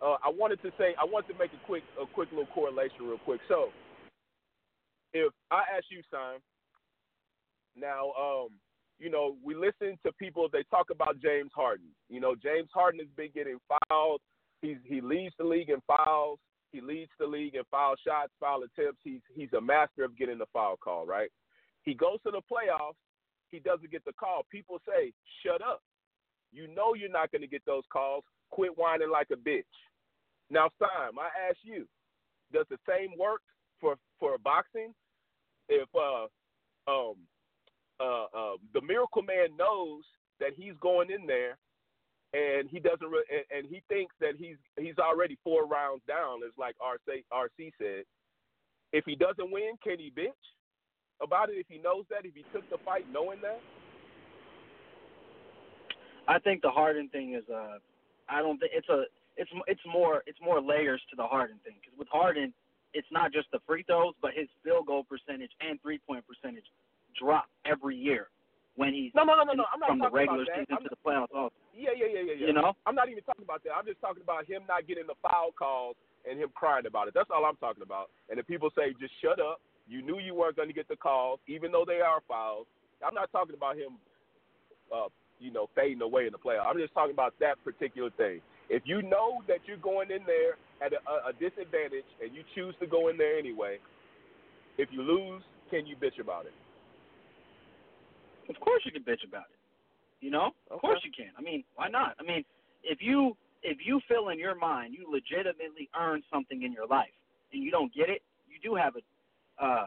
Uh, 0.00 0.16
I 0.24 0.30
wanted 0.30 0.60
to 0.62 0.70
say, 0.78 0.94
I 1.00 1.04
wanted 1.04 1.32
to 1.32 1.38
make 1.38 1.50
a 1.52 1.66
quick, 1.66 1.82
a 2.00 2.06
quick 2.06 2.30
little 2.30 2.46
correlation, 2.54 2.98
real 3.00 3.18
quick. 3.18 3.40
So, 3.48 3.68
if 5.16 5.32
I 5.50 5.62
ask 5.76 5.86
you, 5.90 6.02
Simon, 6.10 6.40
now, 7.76 8.12
um, 8.18 8.48
you 8.98 9.10
know, 9.10 9.36
we 9.44 9.54
listen 9.54 9.98
to 10.04 10.12
people. 10.12 10.48
They 10.50 10.64
talk 10.70 10.90
about 10.90 11.20
James 11.20 11.50
Harden. 11.54 11.88
You 12.08 12.20
know, 12.20 12.34
James 12.34 12.68
Harden 12.72 13.00
has 13.00 13.08
been 13.16 13.30
getting 13.34 13.58
fouled. 13.68 14.20
He's 14.62 14.78
he 14.84 15.00
leads 15.00 15.34
the 15.38 15.44
league 15.44 15.68
in 15.68 15.82
fouls. 15.86 16.38
He 16.72 16.80
leads 16.80 17.10
the 17.18 17.26
league 17.26 17.54
in 17.54 17.62
foul 17.70 17.94
shots, 18.06 18.32
foul 18.40 18.62
attempts. 18.62 19.00
He's 19.04 19.20
he's 19.34 19.52
a 19.52 19.60
master 19.60 20.04
of 20.04 20.16
getting 20.16 20.38
the 20.38 20.46
foul 20.52 20.76
call. 20.76 21.06
Right? 21.06 21.30
He 21.82 21.94
goes 21.94 22.18
to 22.24 22.30
the 22.30 22.40
playoffs. 22.50 22.96
He 23.50 23.60
doesn't 23.60 23.90
get 23.90 24.04
the 24.04 24.14
call. 24.14 24.46
People 24.50 24.80
say, 24.88 25.12
"Shut 25.44 25.60
up." 25.60 25.82
You 26.52 26.68
know 26.68 26.94
you're 26.94 27.10
not 27.10 27.30
going 27.30 27.42
to 27.42 27.48
get 27.48 27.62
those 27.66 27.84
calls. 27.92 28.24
Quit 28.50 28.76
whining 28.78 29.10
like 29.10 29.28
a 29.30 29.36
bitch. 29.36 29.64
Now, 30.48 30.70
Simon, 30.78 31.18
I 31.20 31.50
ask 31.50 31.58
you, 31.62 31.86
does 32.52 32.66
the 32.70 32.78
same 32.88 33.10
work 33.18 33.42
for 33.80 33.96
for 34.18 34.38
boxing? 34.38 34.94
If 35.68 35.88
uh 35.94 36.26
um 36.90 37.14
uh, 38.00 38.24
uh 38.24 38.56
the 38.74 38.80
Miracle 38.80 39.22
Man 39.22 39.56
knows 39.58 40.02
that 40.40 40.50
he's 40.56 40.74
going 40.80 41.10
in 41.10 41.26
there, 41.26 41.56
and 42.34 42.68
he 42.68 42.78
doesn't, 42.78 43.08
re- 43.08 43.24
and, 43.30 43.44
and 43.58 43.66
he 43.66 43.82
thinks 43.88 44.14
that 44.20 44.34
he's 44.38 44.56
he's 44.78 44.98
already 44.98 45.38
four 45.42 45.66
rounds 45.66 46.02
down, 46.06 46.40
as 46.46 46.52
like 46.58 46.76
RC 46.78 47.24
RC 47.32 47.72
said. 47.78 48.04
If 48.92 49.04
he 49.04 49.16
doesn't 49.16 49.50
win, 49.50 49.72
can 49.82 49.98
he 49.98 50.10
bitch 50.10 50.30
about 51.22 51.50
it? 51.50 51.54
If 51.54 51.66
he 51.68 51.78
knows 51.78 52.04
that, 52.10 52.24
if 52.24 52.34
he 52.34 52.44
took 52.52 52.68
the 52.70 52.78
fight 52.84 53.04
knowing 53.12 53.40
that, 53.42 53.60
I 56.28 56.38
think 56.38 56.62
the 56.62 56.70
Harden 56.70 57.08
thing 57.08 57.34
is 57.34 57.44
uh 57.52 57.78
I 58.28 58.42
don't 58.42 58.58
think 58.58 58.72
it's 58.74 58.88
a 58.88 59.04
it's 59.36 59.50
it's 59.66 59.80
more 59.86 60.22
it's 60.26 60.38
more 60.42 60.60
layers 60.60 61.00
to 61.10 61.16
the 61.16 61.24
Harden 61.24 61.58
thing 61.64 61.74
because 61.80 61.98
with 61.98 62.08
Harden 62.08 62.52
it's 62.96 63.12
not 63.12 63.32
just 63.32 63.46
the 63.52 63.60
free 63.68 63.84
throws 63.84 64.16
but 64.24 64.32
his 64.32 64.48
field 64.64 64.86
goal 64.88 65.04
percentage 65.04 65.52
and 65.60 65.80
three 65.84 66.00
point 66.08 66.24
percentage 66.24 66.64
drop 67.12 67.46
every 67.68 67.96
year 67.96 68.28
when 68.76 68.92
he's 68.92 69.12
no, 69.14 69.24
no, 69.24 69.36
no, 69.36 69.44
no, 69.44 69.52
no. 69.52 69.64
I'm 69.72 69.80
not 69.80 69.88
from 69.88 70.00
the 70.00 70.10
regular 70.12 70.44
season 70.48 70.68
I'm 70.72 70.84
to 70.84 70.92
the 70.92 71.00
playoffs. 71.00 71.32
Also, 71.32 71.52
Yeah, 71.72 71.96
yeah, 71.96 72.08
yeah, 72.12 72.24
yeah, 72.28 72.36
yeah. 72.40 72.46
You 72.48 72.52
know? 72.52 72.76
I'm 72.84 72.94
not 72.94 73.08
even 73.08 73.24
talking 73.24 73.44
about 73.44 73.64
that. 73.64 73.72
I'm 73.72 73.88
just 73.88 74.00
talking 74.00 74.22
about 74.22 74.44
him 74.44 74.62
not 74.68 74.86
getting 74.86 75.08
the 75.08 75.16
foul 75.24 75.52
calls 75.56 75.96
and 76.28 76.38
him 76.38 76.52
crying 76.54 76.84
about 76.84 77.08
it. 77.08 77.14
That's 77.16 77.32
all 77.32 77.44
I'm 77.44 77.56
talking 77.56 77.82
about. 77.82 78.12
And 78.28 78.38
if 78.38 78.46
people 78.46 78.68
say 78.76 78.92
just 79.00 79.12
shut 79.24 79.40
up, 79.40 79.60
you 79.88 80.02
knew 80.02 80.20
you 80.20 80.34
weren't 80.34 80.56
going 80.56 80.68
to 80.68 80.74
get 80.76 80.88
the 80.88 80.96
calls, 80.96 81.40
even 81.48 81.72
though 81.72 81.84
they 81.86 82.04
are 82.04 82.20
fouls. 82.28 82.66
I'm 83.00 83.14
not 83.14 83.32
talking 83.32 83.56
about 83.56 83.76
him, 83.76 83.96
uh, 84.92 85.08
you 85.40 85.52
know, 85.52 85.68
fading 85.74 86.02
away 86.02 86.26
in 86.26 86.32
the 86.32 86.38
playoffs. 86.38 86.66
I'm 86.68 86.78
just 86.78 86.92
talking 86.92 87.12
about 87.12 87.34
that 87.40 87.62
particular 87.64 88.10
thing. 88.16 88.40
If 88.68 88.82
you 88.84 89.00
know 89.00 89.40
that 89.48 89.64
you're 89.66 89.80
going 89.80 90.10
in 90.10 90.26
there 90.26 90.58
at 90.84 90.92
a, 90.92 91.28
a 91.28 91.32
disadvantage 91.32 92.08
and 92.22 92.34
you 92.34 92.42
choose 92.54 92.74
to 92.80 92.86
go 92.86 93.08
in 93.08 93.16
there 93.16 93.38
anyway, 93.38 93.78
if 94.78 94.88
you 94.92 95.02
lose, 95.02 95.42
can 95.70 95.86
you 95.86 95.96
bitch 95.96 96.20
about 96.20 96.46
it? 96.46 96.52
of 98.48 98.60
course 98.60 98.82
you 98.84 98.92
can 98.92 99.02
bitch 99.02 99.26
about 99.26 99.46
it. 99.50 99.58
You 100.20 100.30
know, 100.30 100.50
of 100.70 100.80
course 100.80 101.00
you 101.04 101.10
can. 101.16 101.30
I 101.38 101.42
mean, 101.42 101.64
why 101.74 101.88
not? 101.88 102.16
I 102.18 102.22
mean, 102.22 102.44
if 102.82 102.98
you 103.00 103.36
if 103.62 103.78
you 103.84 104.00
feel 104.08 104.28
in 104.28 104.38
your 104.38 104.54
mind 104.54 104.94
you 104.94 105.06
legitimately 105.10 105.88
earned 105.98 106.22
something 106.32 106.62
in 106.62 106.72
your 106.72 106.86
life 106.86 107.12
and 107.52 107.62
you 107.62 107.70
don't 107.70 107.92
get 107.94 108.08
it, 108.08 108.22
you 108.48 108.58
do 108.62 108.74
have 108.74 108.94
a 108.96 109.64
uh, 109.64 109.86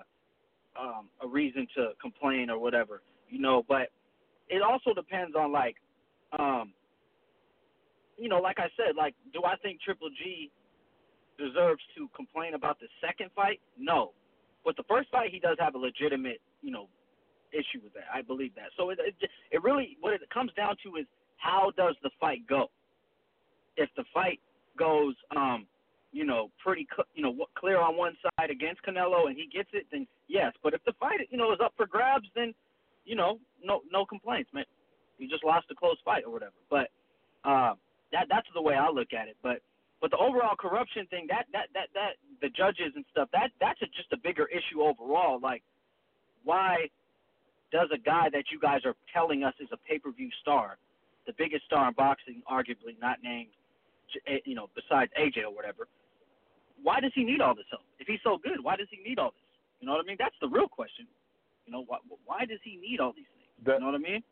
um, 0.80 1.10
a 1.24 1.28
reason 1.28 1.68
to 1.76 1.90
complain 2.02 2.50
or 2.50 2.60
whatever. 2.60 3.02
You 3.30 3.40
know, 3.40 3.64
but 3.68 3.90
it 4.50 4.62
also 4.62 4.94
depends 4.94 5.36
on 5.36 5.52
like, 5.52 5.76
um, 6.38 6.74
you 8.18 8.30
know, 8.30 8.40
like 8.40 8.58
I 8.60 8.68
said, 8.76 8.96
like, 8.98 9.16
do 9.34 9.44
I 9.46 9.56
think 9.58 9.80
Triple 9.82 10.10
G 10.10 10.52
deserves 11.40 11.82
to 11.98 12.10
complain 12.16 12.54
about 12.54 12.80
the 12.80 12.88
second 13.02 13.32
fight? 13.36 13.60
No, 13.78 14.12
but 14.66 14.76
the 14.78 14.84
first 14.88 15.10
fight 15.10 15.32
he 15.32 15.40
does 15.40 15.58
have 15.60 15.76
a 15.76 15.78
legitimate, 15.78 16.42
you 16.62 16.72
know, 16.72 16.88
issue 17.52 17.82
with 17.84 17.94
that. 17.94 18.06
I 18.14 18.22
believe 18.22 18.54
that. 18.56 18.70
So 18.78 18.90
it, 18.92 19.00
it 19.00 19.16
it 19.52 19.64
really 19.64 19.98
what 20.02 20.14
it 20.14 20.22
comes 20.30 20.52
down 20.54 20.76
to 20.84 20.98
is 20.98 21.06
how 21.38 21.72
does 21.78 21.96
the 22.04 22.12
fight 22.20 22.46
go? 22.48 22.68
If 23.78 23.90
the 23.96 24.04
fight 24.14 24.40
goes, 24.78 25.16
um, 25.36 25.66
you 26.12 26.26
know, 26.26 26.52
pretty, 26.64 26.88
you 27.14 27.24
know, 27.24 27.36
clear 27.58 27.80
on 27.80 27.96
one 27.96 28.16
side 28.22 28.50
against 28.50 28.84
Canelo 28.84 29.28
and 29.28 29.38
he 29.38 29.48
gets 29.52 29.70
it, 29.74 29.86
then 29.92 30.08
yes. 30.28 30.54
But 30.64 30.74
if 30.74 30.84
the 30.86 30.94
fight, 31.00 31.20
you 31.30 31.38
know, 31.38 31.52
is 31.54 31.60
up 31.64 31.74
for 31.78 31.88
grabs, 31.88 32.28
then, 32.36 32.54
you 33.06 33.16
know, 33.16 33.40
no 33.64 33.82
no 33.92 34.06
complaints, 34.06 34.50
man. 34.54 34.66
You 35.18 35.28
just 35.28 35.44
lost 35.44 35.68
a 35.72 35.76
close 35.76 35.98
fight 36.04 36.24
or 36.26 36.32
whatever. 36.32 36.54
But 36.70 36.90
uh, 37.44 37.74
that 38.12 38.28
that's 38.30 38.48
the 38.54 38.62
way 38.62 38.76
I 38.76 38.90
look 38.90 39.14
at 39.14 39.28
it. 39.28 39.38
But 39.42 39.62
but 40.02 40.12
the 40.12 40.18
overall 40.18 40.56
corruption 40.56 41.06
thing, 41.08 41.28
that 41.30 41.46
that 41.52 41.68
that 41.74 41.90
that 41.94 42.14
the 42.42 42.50
judges 42.50 42.94
and 42.96 43.06
stuff, 43.12 43.30
that 43.34 43.52
that's 43.60 43.82
a, 43.82 43.86
just 43.88 44.12
a 44.14 44.18
bigger 44.18 44.48
issue 44.48 44.82
overall. 44.82 45.40
Like, 45.42 45.64
why 46.44 46.88
does 47.72 47.90
a 47.94 47.98
guy 47.98 48.30
that 48.32 48.46
you 48.52 48.60
guys 48.60 48.82
are 48.86 48.96
telling 49.14 49.44
us 49.44 49.54
is 49.60 49.70
a 49.72 49.78
pay-per-view 49.78 50.30
star, 50.42 50.78
the 51.28 51.34
biggest 51.38 51.66
star 51.66 51.88
in 51.88 51.94
boxing, 51.94 52.42
arguably 52.50 52.98
not 53.00 53.18
named, 53.24 53.50
eh, 54.28 54.40
you 54.46 54.56
know, 54.56 54.70
besides 54.74 55.12
AJ 55.20 55.44
or 55.46 55.54
whatever, 55.54 55.88
why 56.82 57.00
does 57.00 57.12
he 57.14 57.24
need 57.24 57.42
all 57.42 57.54
this 57.54 57.66
help? 57.70 57.84
If 58.00 58.08
he's 58.08 58.20
so 58.24 58.38
good, 58.42 58.64
why 58.64 58.76
does 58.76 58.88
he 58.90 58.98
need 59.08 59.20
all 59.20 59.32
this? 59.32 59.46
You 59.82 59.88
know 59.88 59.94
what 59.94 60.04
I 60.04 60.08
mean? 60.08 60.18
That's 60.18 60.36
the 60.42 60.48
real 60.48 60.68
question. 60.68 61.06
You 61.66 61.74
know, 61.74 61.84
why, 61.86 61.98
why 62.26 62.46
does 62.46 62.60
he 62.64 62.78
need 62.78 63.00
all 63.00 63.14
these 63.16 63.30
things? 63.38 63.66
That- 63.66 63.76
you 63.76 63.80
know 63.82 63.92
what 63.92 63.96
I 63.96 64.00
mean? 64.00 64.24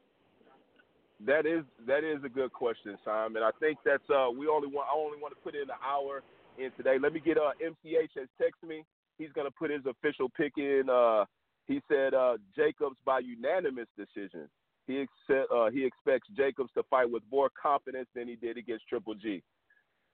That 1.26 1.46
is 1.46 1.64
that 1.88 2.04
is 2.04 2.24
a 2.24 2.30
good 2.30 2.54
question, 2.54 2.98
Simon. 3.04 3.42
I 3.42 3.52
think 3.60 3.80
that's 3.84 4.08
uh 4.10 4.30
we 4.30 4.48
only 4.48 4.68
want 4.68 4.88
I 4.94 4.98
only 4.98 5.20
want 5.20 5.34
to 5.36 5.42
put 5.42 5.56
in 5.56 5.64
an 5.64 5.82
hour 5.84 6.22
in 6.60 6.72
today. 6.78 6.98
Let 7.02 7.14
me 7.14 7.20
get 7.20 7.38
uh 7.38 7.52
MCH 7.62 8.12
has 8.16 8.28
texted 8.40 8.68
me. 8.68 8.84
He's 9.18 9.32
gonna 9.34 9.52
put 9.52 9.72
his 9.72 9.82
official 9.88 10.30
pick 10.38 10.54
in. 10.58 10.84
Uh, 10.92 11.26
he 11.66 11.82
said 11.90 12.14
uh 12.14 12.38
Jacobs 12.56 12.98
by 13.04 13.20
unanimous 13.20 13.88
decision. 13.98 14.48
He 14.86 15.02
ex- 15.02 15.48
uh, 15.52 15.70
he 15.70 15.86
expects 15.86 16.30
Jacobs 16.36 16.70
to 16.76 16.84
fight 16.90 17.10
with 17.10 17.24
more 17.32 17.50
confidence 17.62 18.08
than 18.16 18.28
he 18.28 18.36
did 18.36 18.58
against 18.58 18.88
Triple 18.88 19.16
G. 19.16 19.44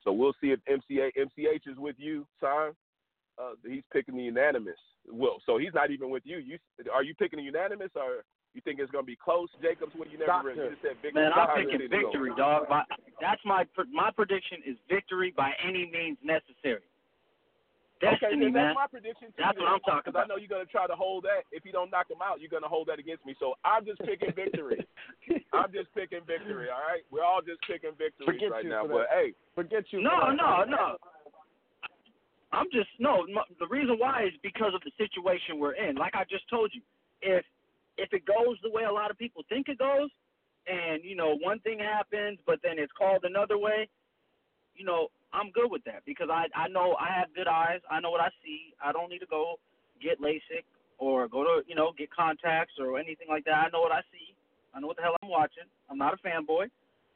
So 0.03 0.11
we'll 0.11 0.33
see 0.41 0.51
if 0.51 0.59
MCA 0.69 1.11
MCH 1.17 1.67
is 1.67 1.77
with 1.77 1.95
you, 1.99 2.25
son. 2.39 2.71
Uh, 3.37 3.51
he's 3.67 3.83
picking 3.91 4.15
the 4.15 4.23
unanimous. 4.23 4.79
Well, 5.11 5.37
so 5.45 5.57
he's 5.57 5.73
not 5.73 5.91
even 5.91 6.09
with 6.09 6.23
you. 6.25 6.37
You 6.37 6.57
are 6.93 7.03
you 7.03 7.13
picking 7.15 7.37
the 7.37 7.43
unanimous 7.43 7.91
or 7.95 8.23
you 8.53 8.61
think 8.61 8.79
it's 8.79 8.91
going 8.91 9.03
to 9.03 9.09
be 9.09 9.17
close, 9.17 9.49
Jacobs? 9.61 9.93
When 9.95 10.09
you 10.09 10.17
never 10.17 10.31
Doctor. 10.31 10.53
you 10.53 10.69
just 10.69 10.81
said 10.81 10.95
victory. 11.01 11.21
Man, 11.21 11.33
I'm 11.33 11.49
you 11.57 11.65
picking 11.65 11.81
see 11.85 11.89
go? 11.89 11.97
victory, 12.09 12.31
dog. 12.37 12.69
My, 12.69 12.83
that's 13.21 13.41
my 13.45 13.65
my 13.91 14.11
prediction 14.11 14.61
is 14.65 14.77
victory 14.89 15.33
by 15.35 15.51
any 15.65 15.89
means 15.89 16.17
necessary. 16.23 16.85
Okay, 18.03 18.19
Destiny, 18.19 18.51
then 18.51 18.53
man. 18.53 18.75
that's 18.75 18.83
my 18.83 18.89
prediction 18.91 19.31
too. 19.31 19.39
That's 19.39 19.55
what 19.55 19.71
I'm 19.71 19.79
talking 19.87 20.11
Because 20.11 20.19
I 20.19 20.27
about. 20.27 20.35
know 20.35 20.35
you're 20.35 20.51
going 20.51 20.65
to 20.65 20.71
try 20.71 20.87
to 20.91 20.95
hold 20.97 21.23
that. 21.23 21.47
If 21.55 21.63
you 21.63 21.71
don't 21.71 21.87
knock 21.87 22.11
him 22.11 22.19
out, 22.19 22.43
you're 22.43 22.51
going 22.51 22.67
to 22.67 22.67
hold 22.67 22.91
that 22.91 22.99
against 22.99 23.23
me. 23.23 23.31
So 23.39 23.55
I'm 23.63 23.87
just 23.87 24.03
picking 24.03 24.35
victory. 24.35 24.83
I'm 25.55 25.71
just 25.71 25.87
picking 25.95 26.19
victory. 26.27 26.67
All 26.67 26.83
right, 26.83 27.07
we're 27.15 27.23
all 27.23 27.39
just 27.39 27.63
picking 27.63 27.95
victories 27.95 28.27
Forget 28.27 28.51
right 28.51 28.67
now. 28.67 28.83
But 28.83 29.07
that. 29.07 29.15
hey, 29.15 29.27
Forget 29.55 29.87
you. 29.95 30.03
No, 30.03 30.11
for 30.19 30.35
that. 30.35 30.67
no, 30.67 30.67
no. 30.67 30.85
I'm 32.51 32.67
just 32.75 32.91
no. 32.99 33.23
The 33.57 33.71
reason 33.71 33.95
why 33.97 34.27
is 34.27 34.35
because 34.43 34.75
of 34.75 34.81
the 34.83 34.91
situation 34.99 35.57
we're 35.57 35.79
in. 35.79 35.95
Like 35.95 36.13
I 36.13 36.27
just 36.27 36.43
told 36.51 36.69
you, 36.75 36.81
if 37.23 37.45
if 37.97 38.13
it 38.13 38.25
goes 38.25 38.57
the 38.63 38.71
way 38.71 38.83
a 38.83 38.91
lot 38.91 39.11
of 39.11 39.17
people 39.17 39.43
think 39.49 39.69
it 39.69 39.77
goes, 39.77 40.09
and 40.67 41.03
you 41.03 41.15
know 41.15 41.35
one 41.41 41.59
thing 41.59 41.79
happens, 41.79 42.39
but 42.45 42.59
then 42.63 42.79
it's 42.79 42.91
called 42.97 43.23
another 43.23 43.57
way, 43.57 43.87
you 44.75 44.85
know 44.85 45.09
I'm 45.33 45.51
good 45.51 45.69
with 45.69 45.83
that 45.85 46.03
because 46.05 46.29
I 46.31 46.45
I 46.55 46.67
know 46.67 46.95
I 46.99 47.11
have 47.19 47.33
good 47.35 47.47
eyes. 47.47 47.81
I 47.89 47.99
know 47.99 48.11
what 48.11 48.21
I 48.21 48.29
see. 48.43 48.73
I 48.83 48.91
don't 48.91 49.09
need 49.09 49.19
to 49.19 49.25
go 49.25 49.59
get 50.01 50.21
LASIK 50.21 50.63
or 50.99 51.27
go 51.27 51.43
to 51.43 51.61
you 51.67 51.75
know 51.75 51.91
get 51.97 52.09
contacts 52.11 52.73
or 52.79 52.97
anything 52.99 53.27
like 53.29 53.45
that. 53.45 53.55
I 53.55 53.69
know 53.69 53.81
what 53.81 53.91
I 53.91 54.01
see. 54.11 54.35
I 54.73 54.79
know 54.79 54.87
what 54.87 54.97
the 54.97 55.03
hell 55.03 55.15
I'm 55.21 55.29
watching. 55.29 55.65
I'm 55.89 55.97
not 55.97 56.13
a 56.13 56.27
fanboy. 56.27 56.69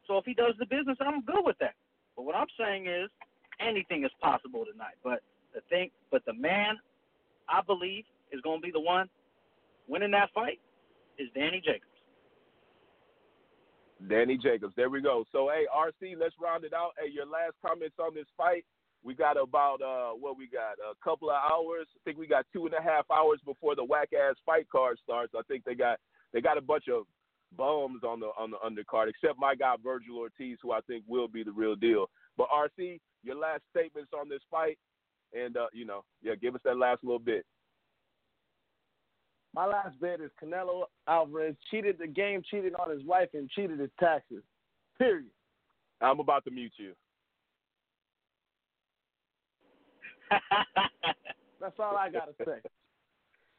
So 0.08 0.18
if 0.18 0.26
he 0.26 0.34
does 0.34 0.54
the 0.60 0.66
business, 0.66 0.98
I'm 1.02 1.22
good 1.22 1.44
with 1.44 1.58
that. 1.60 1.76
But 2.16 2.24
what 2.24 2.36
I'm 2.36 2.48
saying 2.58 2.88
is 2.88 3.10
anything 3.60 4.04
is 4.04 4.12
possible 4.22 4.66
tonight. 4.66 4.96
But 5.04 5.22
the 5.54 5.62
thing, 5.70 5.90
but 6.12 6.24
the 6.26 6.34
man, 6.34 6.78
I 7.50 7.62
believe, 7.62 8.06
is 8.32 8.42
going 8.42 8.62
to 8.62 8.66
be 8.66 8.72
the 8.72 8.80
one 8.80 9.10
winning 9.88 10.12
that 10.12 10.30
fight 10.34 10.60
is 11.18 11.30
Danny 11.34 11.62
Jacobs. 11.64 11.84
Danny 14.10 14.38
Jacobs. 14.38 14.74
There 14.76 14.90
we 14.90 15.02
go. 15.02 15.26
So 15.32 15.50
hey, 15.50 15.66
RC, 15.76 16.16
let's 16.20 16.36
round 16.42 16.64
it 16.64 16.74
out. 16.74 16.92
Hey, 17.02 17.12
your 17.12 17.26
last 17.26 17.54
comments 17.66 17.96
on 18.00 18.14
this 18.14 18.28
fight. 18.38 18.64
We 19.04 19.16
got 19.16 19.42
about 19.42 19.82
uh 19.82 20.16
what 20.18 20.38
we 20.38 20.48
got 20.48 20.78
a 20.80 20.94
couple 21.04 21.30
of 21.30 21.38
hours. 21.52 21.88
I 21.96 22.00
think 22.06 22.18
we 22.18 22.28
got 22.28 22.46
two 22.54 22.66
and 22.66 22.76
a 22.76 22.82
half 22.82 23.06
hours 23.12 23.40
before 23.46 23.76
the 23.76 23.84
whack 23.84 24.10
ass 24.14 24.36
fight 24.46 24.68
card 24.70 24.98
starts. 25.04 25.34
I 25.36 25.42
think 25.48 25.64
they 25.64 25.76
got 25.76 26.00
they 26.34 26.42
got 26.42 26.58
a 26.58 26.62
bunch 26.62 26.86
of 26.88 27.04
bums 27.58 28.04
on 28.04 28.20
the 28.20 28.28
on 28.38 28.52
the 28.52 28.58
undercard, 28.58 29.10
except 29.10 29.40
my 29.40 29.56
guy 29.56 29.76
Vergil 29.84 30.18
Ortiz, 30.18 30.58
who 30.62 30.72
I 30.72 30.82
think 30.82 31.04
will 31.08 31.28
be 31.28 31.44
the 31.44 31.52
real 31.52 31.76
deal. 31.76 32.10
But 32.38 32.48
RC, 32.50 33.00
your 33.24 33.36
last 33.36 33.62
statements 33.72 34.12
on 34.20 34.30
this 34.30 34.42
fight, 34.52 34.78
and 35.34 35.58
uh, 35.58 35.68
you 35.74 35.86
know, 35.86 36.04
yeah, 36.22 36.36
give 36.36 36.56
us 36.56 36.62
that 36.66 36.78
last 36.78 37.04
little 37.04 37.20
bit. 37.20 37.46
My 39.58 39.66
last 39.66 40.00
bet 40.00 40.22
is 40.22 40.30
Canelo 40.40 40.84
Alvarez 41.08 41.56
cheated 41.72 41.98
the 41.98 42.06
game, 42.06 42.44
cheated 42.48 42.76
on 42.76 42.92
his 42.92 43.04
wife, 43.04 43.30
and 43.34 43.50
cheated 43.50 43.80
his 43.80 43.90
taxes. 44.00 44.44
Period. 45.00 45.32
I'm 46.00 46.20
about 46.20 46.46
to 46.46 46.52
mute 46.52 46.74
you. 46.78 46.94
That's 51.60 51.74
all 51.80 51.98
I 51.98 52.12
gotta 52.12 52.34
say. 52.46 52.60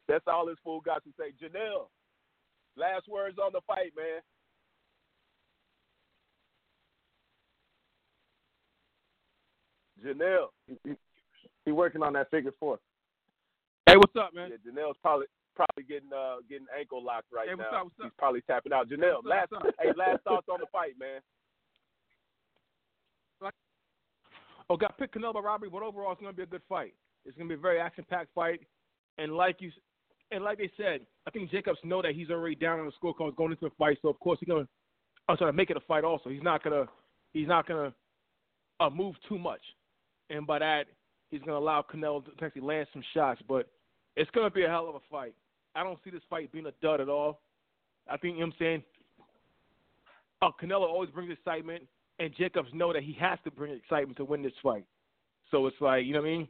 That's 0.06 0.22
all 0.28 0.46
this 0.46 0.54
fool 0.62 0.80
got 0.80 1.02
to 1.02 1.10
say. 1.18 1.32
Janelle, 1.44 1.88
last 2.76 3.08
words 3.08 3.38
on 3.44 3.50
the 3.52 3.60
fight, 3.66 3.92
man. 3.96 4.20
Janelle. 10.06 10.50
He, 10.84 10.92
he 11.64 11.72
working 11.72 12.04
on 12.04 12.12
that 12.12 12.30
figure 12.30 12.54
four. 12.60 12.78
Hey, 13.86 13.96
what's 13.96 14.14
up, 14.14 14.32
man? 14.32 14.50
Yeah, 14.52 14.70
Janelle's 14.70 14.98
probably 15.02 15.26
probably 15.58 15.82
getting 15.82 16.12
uh 16.14 16.36
getting 16.48 16.70
ankle 16.70 17.02
locked 17.02 17.26
right 17.34 17.48
Hey, 17.50 17.54
what's 17.58 17.66
now. 17.74 17.82
up, 17.82 17.84
what's 17.90 17.98
up? 17.98 18.06
He's 18.06 18.18
probably 18.18 18.42
tapping 18.46 18.72
out. 18.72 18.86
Janelle, 18.88 19.26
What's 19.26 19.34
last 19.34 19.52
up? 19.52 19.66
hey, 19.82 19.90
last 19.98 20.22
thoughts 20.22 20.46
on 20.48 20.60
the 20.62 20.70
fight, 20.70 20.94
man. 20.98 21.18
Oh, 24.70 24.76
got 24.76 24.98
picked 24.98 25.14
Canelo 25.16 25.32
by 25.34 25.40
robbery, 25.40 25.70
but 25.70 25.82
overall 25.82 26.12
it's 26.12 26.20
going 26.20 26.30
to 26.32 26.36
be 26.36 26.42
a 26.42 26.46
good 26.46 26.60
fight. 26.68 26.92
It's 27.24 27.34
going 27.36 27.48
to 27.48 27.54
be 27.54 27.58
a 27.58 27.62
very 27.62 27.80
action-packed 27.80 28.28
fight, 28.34 28.60
and 29.16 29.32
like 29.34 29.56
you, 29.60 29.70
and 30.30 30.44
like 30.44 30.58
they 30.58 30.70
said, 30.76 31.00
I 31.26 31.30
think 31.30 31.50
Jacobs 31.50 31.78
know 31.84 32.02
that 32.02 32.14
he's 32.14 32.28
already 32.28 32.54
down 32.54 32.78
on 32.78 32.84
the 32.86 32.92
scorecard 33.02 33.34
going 33.36 33.52
into 33.52 33.64
the 33.64 33.74
fight, 33.78 33.96
so 34.02 34.08
of 34.08 34.20
course 34.20 34.38
he's 34.40 34.46
going 34.48 34.64
to, 34.64 34.68
I'm 35.26 35.38
sorry, 35.38 35.54
make 35.54 35.70
it 35.70 35.78
a 35.78 35.80
fight. 35.80 36.04
Also, 36.04 36.28
he's 36.28 36.42
not 36.42 36.62
gonna, 36.62 36.84
he's 37.32 37.48
not 37.48 37.66
gonna 37.66 37.94
uh, 38.78 38.90
move 38.90 39.14
too 39.26 39.38
much, 39.38 39.62
and 40.28 40.46
by 40.46 40.58
that 40.58 40.84
he's 41.30 41.40
going 41.40 41.52
to 41.52 41.56
allow 41.58 41.82
Canelo 41.82 42.22
to 42.24 42.44
actually 42.44 42.62
land 42.62 42.88
some 42.92 43.02
shots. 43.14 43.40
But 43.48 43.68
it's 44.16 44.30
going 44.32 44.46
to 44.48 44.54
be 44.54 44.64
a 44.64 44.68
hell 44.68 44.88
of 44.88 44.94
a 44.96 45.00
fight. 45.10 45.34
I 45.78 45.84
don't 45.84 45.98
see 46.02 46.10
this 46.10 46.22
fight 46.28 46.50
being 46.50 46.66
a 46.66 46.72
dud 46.82 47.00
at 47.00 47.08
all. 47.08 47.40
I 48.10 48.16
think 48.16 48.34
you 48.34 48.40
know 48.40 48.46
what 48.46 48.54
I'm 48.54 48.58
saying. 48.58 48.82
Uh, 50.42 50.50
Canelo 50.60 50.88
always 50.88 51.10
brings 51.10 51.32
excitement, 51.32 51.84
and 52.18 52.34
Jacobs 52.36 52.68
know 52.72 52.92
that 52.92 53.04
he 53.04 53.12
has 53.20 53.38
to 53.44 53.50
bring 53.50 53.72
excitement 53.72 54.16
to 54.16 54.24
win 54.24 54.42
this 54.42 54.52
fight. 54.60 54.84
So 55.52 55.66
it's 55.66 55.76
like, 55.80 56.04
you 56.04 56.12
know 56.12 56.20
what 56.20 56.28
I 56.28 56.30
mean? 56.30 56.48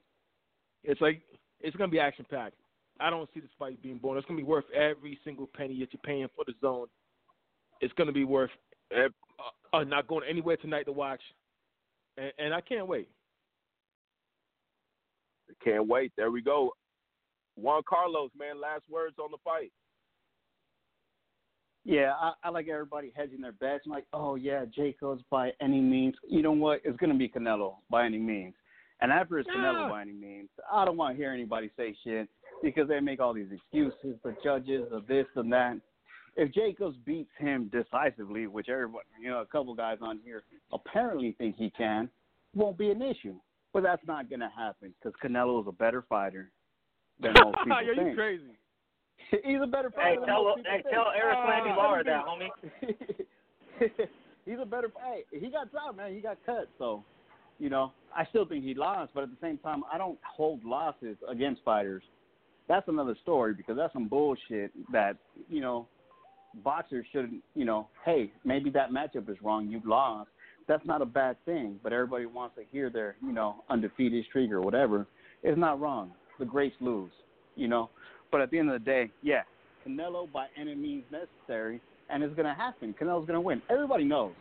It's 0.83 1.01
like 1.03 1.21
it's 1.61 1.77
gonna 1.77 1.91
be 1.91 2.01
action 2.01 2.25
packed. 2.31 2.57
I 3.01 3.11
don't 3.11 3.29
see 3.35 3.41
this 3.41 3.51
fight 3.59 3.83
being 3.83 3.99
born. 3.99 4.17
It's 4.17 4.27
gonna 4.27 4.39
be 4.39 4.45
worth 4.45 4.65
every 4.75 5.19
single 5.25 5.47
penny 5.47 5.79
that 5.81 5.93
you're 5.93 6.01
paying 6.05 6.29
for 6.35 6.45
DAZN. 6.45 6.87
It's 7.83 7.93
gonna 7.95 8.13
be 8.13 8.25
worth 8.25 8.51
uh, 8.97 9.09
uh, 9.75 9.85
not 9.85 10.09
going 10.09 10.27
anywhere 10.29 10.57
tonight 10.57 10.85
to 10.85 10.93
watch, 10.93 11.21
and, 12.17 12.33
and 12.39 12.55
I 12.55 12.63
can't 12.63 12.87
wait. 12.87 13.09
Can't 15.63 15.87
wait. 15.87 16.13
There 16.17 16.31
we 16.31 16.41
go. 16.41 16.73
Juan 17.61 17.83
Carlos, 17.89 18.31
man, 18.39 18.61
last 18.61 18.83
words 18.89 19.17
on 19.19 19.31
the 19.31 19.39
fight. 19.45 19.73
Yeah, 21.85 22.13
I, 22.21 22.33
I 22.45 22.51
like 22.51 22.69
everybody 22.69 23.13
hedging 23.17 23.41
their 23.41 23.53
bets. 23.53 23.85
I'm 23.87 23.93
like, 23.93 24.07
oh 24.13 24.35
yeah, 24.35 24.65
Jacobs 24.67 25.23
by 25.31 25.53
any 25.61 25.81
means. 25.81 26.15
You 26.29 26.43
know 26.43 26.53
what? 26.53 26.81
It's 26.85 26.97
gonna 26.99 27.15
be 27.15 27.29
Canelo 27.29 27.77
by 27.91 28.05
any 28.05 28.19
means. 28.19 28.55
And 29.01 29.11
after 29.11 29.39
it's 29.39 29.49
Canelo 29.49 29.89
by 29.91 30.03
any 30.03 30.13
means, 30.13 30.49
I 30.71 30.85
don't 30.85 30.97
want 30.97 31.15
to 31.15 31.17
hear 31.17 31.33
anybody 31.33 31.71
say 31.77 31.97
shit 32.05 32.29
because 32.63 32.89
they 32.89 33.01
make 33.01 33.21
all 33.21 33.33
these 33.33 33.51
excuses, 33.51 34.19
the 34.23 34.37
judges, 34.43 34.87
of 34.93 35.07
this 35.07 35.27
and 35.37 35.53
that. 35.53 35.77
If 36.37 36.53
Jacobs 36.53 36.97
beats 37.05 37.31
him 37.39 37.71
decisively, 37.73 38.47
which 38.47 38.69
everybody, 38.69 39.05
you 39.21 39.31
know, 39.31 39.41
a 39.41 39.47
couple 39.47 39.75
guys 39.75 39.99
on 40.01 40.21
here 40.25 40.43
apparently 40.73 41.35
think 41.39 41.57
he 41.57 41.71
can, 41.71 42.09
won't 42.55 42.79
be 42.79 42.91
an 42.91 43.03
issue. 43.03 43.37
But 43.73 43.83
that's 43.83 44.07
not 44.07 44.29
gonna 44.29 44.51
happen 44.55 44.95
because 45.01 45.19
Canelo 45.25 45.61
is 45.63 45.69
a 45.69 45.73
better 45.73 46.05
fighter 46.09 46.51
than 47.21 47.33
most 47.43 47.57
people 47.65 47.83
Yo, 47.83 47.93
you 47.93 48.05
think. 48.05 48.17
crazy. 48.17 48.45
He's 49.45 49.59
a 49.63 49.67
better 49.67 49.91
Hey, 49.97 50.15
fighter. 50.17 50.21
than 50.21 50.29
tell 50.29 50.45
most 50.45 50.57
people 50.57 50.73
hey, 50.73 50.83
think. 50.83 50.95
tell 50.95 51.07
Eric 51.17 51.37
Ah, 51.39 51.49
Landy 51.49 51.71
Lara 51.77 52.05
that, 52.05 52.25
homie. 52.25 54.09
he's 54.47 54.59
a 54.61 54.67
better. 54.67 54.91
Hey, 55.05 55.25
he 55.39 55.51
got 55.51 55.71
dropped, 55.71 55.97
man. 55.97 56.15
He 56.15 56.21
got 56.21 56.39
cut. 56.47 56.69
So, 56.79 57.05
you 57.59 57.69
know, 57.69 57.93
I 58.17 58.25
still 58.27 58.47
think 58.47 58.65
he 58.65 58.75
lost, 58.75 59.13
but 59.15 59.23
at 59.25 59.31
the 59.31 59.37
same 59.41 59.59
time, 59.59 59.83
I 59.93 59.99
don't 59.99 60.19
hold 60.25 60.65
losses 60.65 61.17
against 61.29 61.63
fighters. 61.65 62.03
That's 62.69 62.87
another 62.89 63.17
story 63.23 63.55
because 63.55 63.77
that's 63.77 63.93
some 63.93 64.09
bullshit 64.09 64.71
that 64.93 65.17
you 65.49 65.61
know 65.61 65.87
boxers 66.65 67.07
shouldn't. 67.13 67.43
You 67.55 67.65
know, 67.65 67.89
hey, 68.05 68.33
maybe 68.45 68.71
that 68.71 68.91
matchup 68.91 69.29
is 69.31 69.37
wrong. 69.43 69.69
You 69.69 69.81
lost. 69.85 70.31
That's 70.67 70.85
not 70.85 71.01
a 71.01 71.07
bad 71.07 71.37
thing, 71.47 71.81
but 71.83 71.93
everybody 71.95 72.27
wants 72.27 72.57
to 72.57 72.63
hear 72.71 72.91
their 72.91 73.17
you 73.23 73.33
know 73.33 73.65
undefeated 73.71 74.25
streak 74.27 74.51
or 74.53 74.61
whatever. 74.61 75.07
It's 75.43 75.59
not 75.59 75.81
wrong. 75.81 76.13
The 76.39 76.45
greats 76.45 76.77
lose. 76.81 77.11
You 77.57 77.69
know, 77.69 77.91
but 78.31 78.41
at 78.41 78.51
the 78.51 78.59
end 78.59 78.71
of 78.71 78.81
the 78.81 78.85
day, 78.85 79.11
yeah, 79.23 79.43
Canelo 79.87 80.31
by 80.31 80.47
any 80.57 80.75
means 80.75 81.05
necessary, 81.11 81.81
and 82.09 82.23
it's 82.23 82.35
going 82.37 82.47
to 82.47 82.55
happen. 82.55 82.95
Canelo's 83.01 83.27
going 83.27 83.35
to 83.35 83.41
win. 83.41 83.61
Everybody 83.69 84.05
knows. 84.05 84.33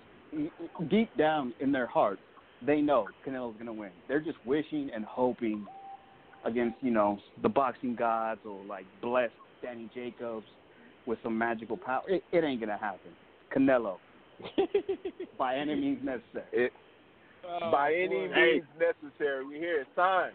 Deep 0.89 1.09
down 1.17 1.53
in 1.59 1.71
their 1.71 1.87
heart, 1.87 2.19
they 2.65 2.81
know 2.81 3.07
Canelo's 3.25 3.55
going 3.55 3.65
to 3.65 3.73
win. 3.73 3.89
They're 4.07 4.19
just 4.19 4.37
wishing 4.45 4.91
and 4.93 5.03
hoping 5.05 5.65
against, 6.45 6.75
you 6.81 6.91
know, 6.91 7.17
the 7.41 7.49
boxing 7.49 7.95
gods 7.95 8.41
or 8.45 8.63
like 8.65 8.85
blessed 9.01 9.33
Danny 9.63 9.89
Jacobs 9.95 10.45
with 11.07 11.17
some 11.23 11.35
magical 11.37 11.77
power. 11.77 12.03
It, 12.07 12.23
it 12.31 12.43
ain't 12.43 12.59
going 12.59 12.69
to 12.69 12.77
happen. 12.77 13.11
Canelo. 13.55 13.97
by 15.39 15.55
any 15.55 15.73
means 15.75 16.03
necessary. 16.03 16.45
It, 16.51 16.71
Oh, 17.49 17.71
by 17.71 17.93
any 17.93 18.27
boy. 18.27 18.35
means 18.35 18.65
necessary. 18.77 19.45
We 19.45 19.55
hear 19.55 19.75
here. 19.75 19.85
Sign. 19.95 20.31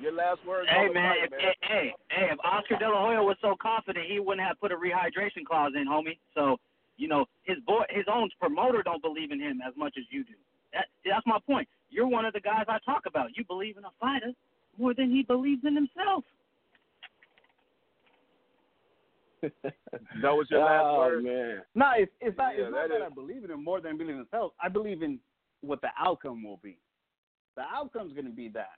Your 0.00 0.12
last 0.12 0.44
words 0.46 0.68
Hey 0.70 0.88
man, 0.92 1.14
fight, 1.14 1.24
if, 1.24 1.30
man. 1.30 1.40
hey, 1.40 1.54
hey, 1.62 1.94
hey, 2.10 2.28
if 2.32 2.38
Oscar 2.44 2.76
De 2.76 2.88
La 2.88 3.00
Hoya 3.02 3.22
was 3.22 3.36
so 3.40 3.56
confident, 3.60 4.06
he 4.08 4.20
wouldn't 4.20 4.46
have 4.46 4.60
put 4.60 4.70
a 4.72 4.76
rehydration 4.76 5.44
clause 5.46 5.72
in, 5.74 5.86
homie. 5.88 6.18
So, 6.34 6.58
you 6.98 7.08
know, 7.08 7.24
his 7.44 7.56
boy, 7.66 7.82
his 7.88 8.04
own 8.12 8.28
promoter 8.38 8.82
don't 8.82 9.00
believe 9.02 9.30
in 9.32 9.40
him 9.40 9.60
as 9.66 9.72
much 9.76 9.94
as 9.98 10.04
you 10.10 10.22
do. 10.24 10.34
That, 10.74 10.86
that's 11.04 11.26
my 11.26 11.38
point. 11.46 11.66
You're 11.88 12.06
one 12.08 12.24
of 12.26 12.34
the 12.34 12.40
guys 12.40 12.64
I 12.68 12.78
talk 12.84 13.04
about. 13.06 13.36
You 13.36 13.44
believe 13.44 13.78
in 13.78 13.84
a 13.84 13.90
fighter 13.98 14.32
more 14.78 14.92
than 14.92 15.10
he 15.10 15.22
believes 15.22 15.62
in 15.64 15.74
himself. 15.74 16.24
that 19.42 19.52
was 20.22 20.46
your 20.50 20.60
last 20.64 20.84
oh 20.86 20.98
word. 20.98 21.24
man. 21.24 21.62
No, 21.74 21.92
it's 21.96 22.10
it's 22.20 22.36
not 22.36 22.54
Yeah, 22.56 22.64
it's 22.64 22.72
not 22.72 22.88
that 22.88 22.98
that 22.98 23.06
is- 23.06 23.10
I 23.10 23.14
believe 23.14 23.44
in 23.44 23.50
him 23.50 23.62
more 23.64 23.80
than 23.80 23.92
I 23.94 23.96
believe 23.96 24.10
in 24.10 24.18
himself. 24.18 24.52
I 24.62 24.68
believe 24.68 25.02
in 25.02 25.18
what 25.60 25.80
the 25.80 25.88
outcome 25.98 26.42
will 26.42 26.58
be. 26.62 26.78
The 27.56 27.62
outcome's 27.62 28.12
going 28.12 28.26
to 28.26 28.32
be 28.32 28.48
that, 28.50 28.76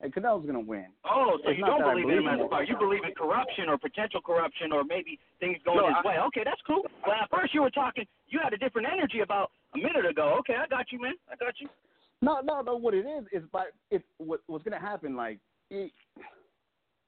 and 0.00 0.12
Canelo's 0.12 0.44
going 0.44 0.60
to 0.60 0.68
win. 0.68 0.86
Oh, 1.08 1.38
so 1.42 1.50
It's 1.50 1.58
you 1.58 1.64
don't 1.64 1.80
believe 1.82 2.04
in 2.08 2.18
him 2.18 2.24
believe 2.24 2.40
in 2.40 2.48
fighter. 2.48 2.64
You 2.68 2.76
believe 2.78 3.04
in 3.04 3.14
corruption 3.14 3.68
or 3.68 3.78
potential 3.78 4.20
corruption 4.20 4.72
or 4.72 4.84
maybe 4.84 5.18
things 5.40 5.56
going 5.64 5.78
No, 5.78 5.88
his 5.88 5.96
I- 6.04 6.06
way. 6.06 6.16
Okay, 6.28 6.42
that's 6.44 6.60
cool. 6.66 6.84
Well, 7.06 7.16
at 7.16 7.30
first 7.30 7.54
you 7.54 7.62
were 7.62 7.70
talking, 7.70 8.04
you 8.28 8.38
had 8.42 8.52
a 8.52 8.58
different 8.58 8.88
energy 8.92 9.20
about 9.20 9.50
a 9.74 9.78
minute 9.78 10.04
ago. 10.06 10.36
Okay, 10.40 10.54
I 10.54 10.66
got 10.68 10.92
you, 10.92 11.00
man. 11.00 11.14
I 11.32 11.36
got 11.36 11.54
you. 11.60 11.68
No, 12.22 12.40
no, 12.40 12.60
no. 12.60 12.76
What 12.76 12.94
it 12.94 13.06
is 13.06 13.24
is 13.32 13.42
by 13.52 13.64
it's 13.90 14.04
what, 14.18 14.40
what's 14.46 14.64
going 14.64 14.78
to 14.78 14.84
happen. 14.86 15.16
Like 15.16 15.38
it, 15.70 15.92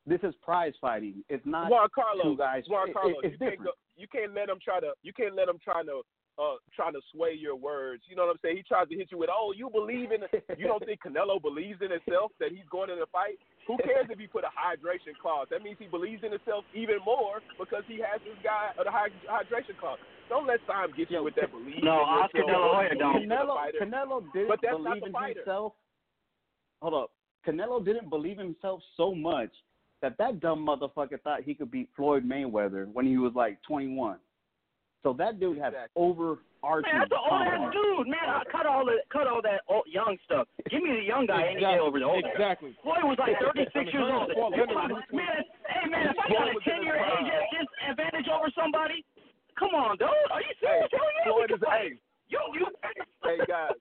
this 0.06 0.20
is 0.22 0.34
prize 0.42 0.72
fighting. 0.80 1.22
It's 1.28 1.44
not 1.44 1.70
Juan 1.70 1.88
Carlos, 1.94 2.22
two 2.24 2.36
guys. 2.36 2.64
Juan 2.68 2.92
Carlos, 2.92 3.16
it- 3.22 3.26
it's 3.26 3.32
you 3.34 3.38
can't 3.38 3.50
different. 3.52 3.64
go, 3.64 3.72
you 3.96 4.06
can't 4.08 4.34
let 4.34 4.48
him 4.48 4.58
try 4.64 4.80
to 4.80 4.92
you 5.02 5.12
can't 5.12 5.34
let 5.34 5.48
him 5.48 5.58
try 5.62 5.82
to 5.82 6.00
uh 6.38 6.56
trying 6.74 6.94
to 6.94 7.02
sway 7.12 7.34
your 7.34 7.56
words. 7.56 8.02
You 8.08 8.16
know 8.16 8.26
what 8.26 8.38
I'm 8.38 8.42
saying? 8.42 8.56
He 8.56 8.62
tries 8.62 8.88
to 8.88 8.96
hit 8.96 9.10
you 9.10 9.18
with, 9.18 9.30
"Oh, 9.32 9.52
you 9.54 9.68
believe 9.68 10.12
in 10.12 10.22
you 10.56 10.66
don't 10.66 10.84
think 10.84 11.02
Canelo 11.02 11.42
believes 11.42 11.82
in 11.82 11.90
himself 11.90 12.32
that 12.40 12.50
he's 12.50 12.66
going 12.70 12.90
in 12.90 12.98
a 13.02 13.06
fight? 13.10 13.38
Who 13.66 13.76
cares 13.78 14.06
if 14.08 14.18
he 14.18 14.26
put 14.26 14.44
a 14.44 14.52
hydration 14.54 15.18
clause? 15.20 15.48
That 15.50 15.62
means 15.62 15.76
he 15.78 15.86
believes 15.86 16.22
in 16.24 16.32
himself 16.32 16.64
even 16.74 16.98
more 17.04 17.42
because 17.58 17.82
he 17.86 17.98
has 18.00 18.22
this 18.24 18.38
guy 18.42 18.70
uh, 18.78 18.84
the 18.84 18.90
hydration 18.90 19.76
clause. 19.78 19.98
Don't 20.28 20.46
let 20.46 20.60
Simon 20.66 20.92
get 20.96 21.10
you 21.10 21.18
Yo, 21.18 21.24
with 21.24 21.34
that 21.36 21.50
belief. 21.50 21.82
No, 21.82 22.04
in 22.04 22.08
Oscar 22.22 22.38
yourself 22.38 22.52
De 22.52 22.58
La 22.58 22.68
or 22.68 22.74
Hoya 22.76 22.94
don't. 22.94 23.12
believe 23.12 23.22
in 23.22 23.28
the 23.28 23.34
Canelo. 23.34 23.56
Canelo 23.80 24.32
didn't 24.32 24.48
But 24.48 24.60
that's 24.62 24.76
not 24.78 25.00
believe 25.00 25.12
the 25.12 25.18
in 25.18 25.36
himself. 25.36 25.72
Hold 26.82 26.94
up, 26.94 27.10
Canelo 27.46 27.84
didn't 27.84 28.08
believe 28.10 28.38
in 28.38 28.46
himself 28.46 28.80
so 28.96 29.14
much 29.14 29.50
that 30.02 30.16
that 30.18 30.40
dumb 30.40 30.66
motherfucker 30.66 31.20
thought 31.22 31.42
he 31.42 31.54
could 31.54 31.70
beat 31.70 31.88
Floyd 31.96 32.24
Mayweather 32.28 32.86
when 32.92 33.06
he 33.06 33.18
was 33.18 33.32
like 33.34 33.58
21. 33.66 34.18
So 35.02 35.12
that 35.14 35.38
dude 35.38 35.58
has 35.58 35.72
Exactly. 35.72 35.94
overarching. 35.94 36.90
Man, 36.90 37.06
that's 37.06 37.12
an 37.14 37.22
old 37.22 37.42
ass 37.46 37.72
dude, 37.72 38.08
man. 38.10 38.26
I 38.28 38.42
cut 38.50 38.66
all 38.66 38.84
the 38.84 38.98
cut 39.14 39.26
all 39.30 39.40
that 39.42 39.62
old, 39.68 39.86
young 39.86 40.18
stuff. 40.26 40.48
Give 40.70 40.82
me 40.82 40.90
the 40.98 41.06
young 41.06 41.26
guy 41.26 41.46
any 41.54 41.60
day 41.60 41.78
over 41.78 41.98
the 42.02 42.04
old 42.04 42.24
guy. 42.24 42.30
Exactly. 42.34 42.74
Floyd 42.82 43.04
was 43.06 43.18
like 43.18 43.38
36 43.38 43.70
On 43.78 43.84
the 43.86 43.92
years 43.94 44.10
old. 44.10 44.26
first 44.26 44.36
ball, 44.36 44.50
You're 44.56 44.66
Leonard 44.66 44.90
talking- 44.90 44.96
was- 44.98 45.12
man, 45.14 45.44
hey 45.70 45.86
man, 45.88 46.06
if 46.10 46.18
I 46.18 46.26
got 46.28 46.48
a 46.50 46.60
10 46.66 46.82
year 46.82 46.96
age 46.98 47.30
advantage 47.88 48.28
over 48.28 48.50
somebody, 48.58 49.04
come 49.54 49.74
on, 49.74 49.96
dude. 49.98 50.08
Are 50.34 50.40
you 50.42 50.48
Hey, 50.60 50.66
serious? 50.66 50.90
Hell 50.90 51.10
yeah, 51.14 51.24
Floyd 51.30 51.50
is 51.52 51.62
hey, 51.70 51.98
You, 52.28 52.40
you. 52.54 52.66
hey 53.22 53.38
guys. 53.46 53.78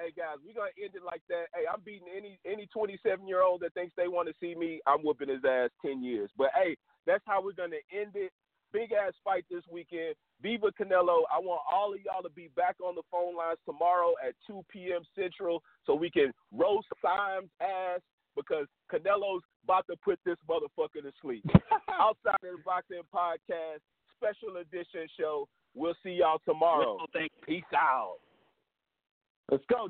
Hey 0.00 0.10
guys, 0.16 0.36
we're 0.44 0.52
gonna 0.52 0.70
end 0.82 0.94
it 0.96 1.02
like 1.04 1.22
that. 1.28 1.46
Hey, 1.54 1.64
I'm 1.72 1.80
beating 1.80 2.08
any 2.14 2.38
any 2.44 2.66
27 2.66 3.26
year 3.26 3.40
old 3.42 3.60
that 3.62 3.72
thinks 3.72 3.94
they 3.96 4.08
want 4.08 4.28
to 4.28 4.34
see 4.40 4.54
me. 4.54 4.80
I'm 4.86 5.00
whooping 5.00 5.28
his 5.28 5.44
ass 5.44 5.70
10 5.80 6.02
years. 6.02 6.30
But 6.36 6.50
hey, 6.54 6.76
that's 7.06 7.22
how 7.24 7.40
we're 7.42 7.52
gonna 7.56 7.80
end 7.92 8.12
it. 8.16 8.32
Big 8.72 8.92
ass 8.92 9.12
fight 9.24 9.44
this 9.50 9.62
weekend. 9.70 10.14
Viva 10.42 10.72
Canelo. 10.72 11.22
I 11.32 11.38
want 11.38 11.62
all 11.70 11.94
of 11.94 12.00
y'all 12.04 12.22
to 12.22 12.30
be 12.30 12.48
back 12.56 12.76
on 12.84 12.94
the 12.94 13.02
phone 13.10 13.36
lines 13.36 13.58
tomorrow 13.66 14.12
at 14.26 14.34
2 14.46 14.64
p.m. 14.70 15.02
Central 15.14 15.62
so 15.86 15.94
we 15.94 16.10
can 16.10 16.32
roast 16.52 16.88
Simon's 17.00 17.50
ass 17.60 18.00
because 18.34 18.66
Canelo's 18.90 19.42
about 19.64 19.86
to 19.88 19.96
put 20.02 20.18
this 20.24 20.36
motherfucker 20.48 21.02
to 21.02 21.12
sleep. 21.20 21.44
Outside 22.00 22.40
of 22.42 22.56
the 22.56 22.62
Boxing 22.64 23.02
Podcast, 23.14 23.84
special 24.16 24.56
edition 24.60 25.06
show. 25.18 25.46
We'll 25.74 25.94
see 26.02 26.18
y'all 26.20 26.40
tomorrow. 26.44 26.96
Well, 26.96 27.06
thank 27.12 27.30
Peace 27.46 27.62
out. 27.74 28.16
Let's 29.50 29.64
go. 29.68 29.88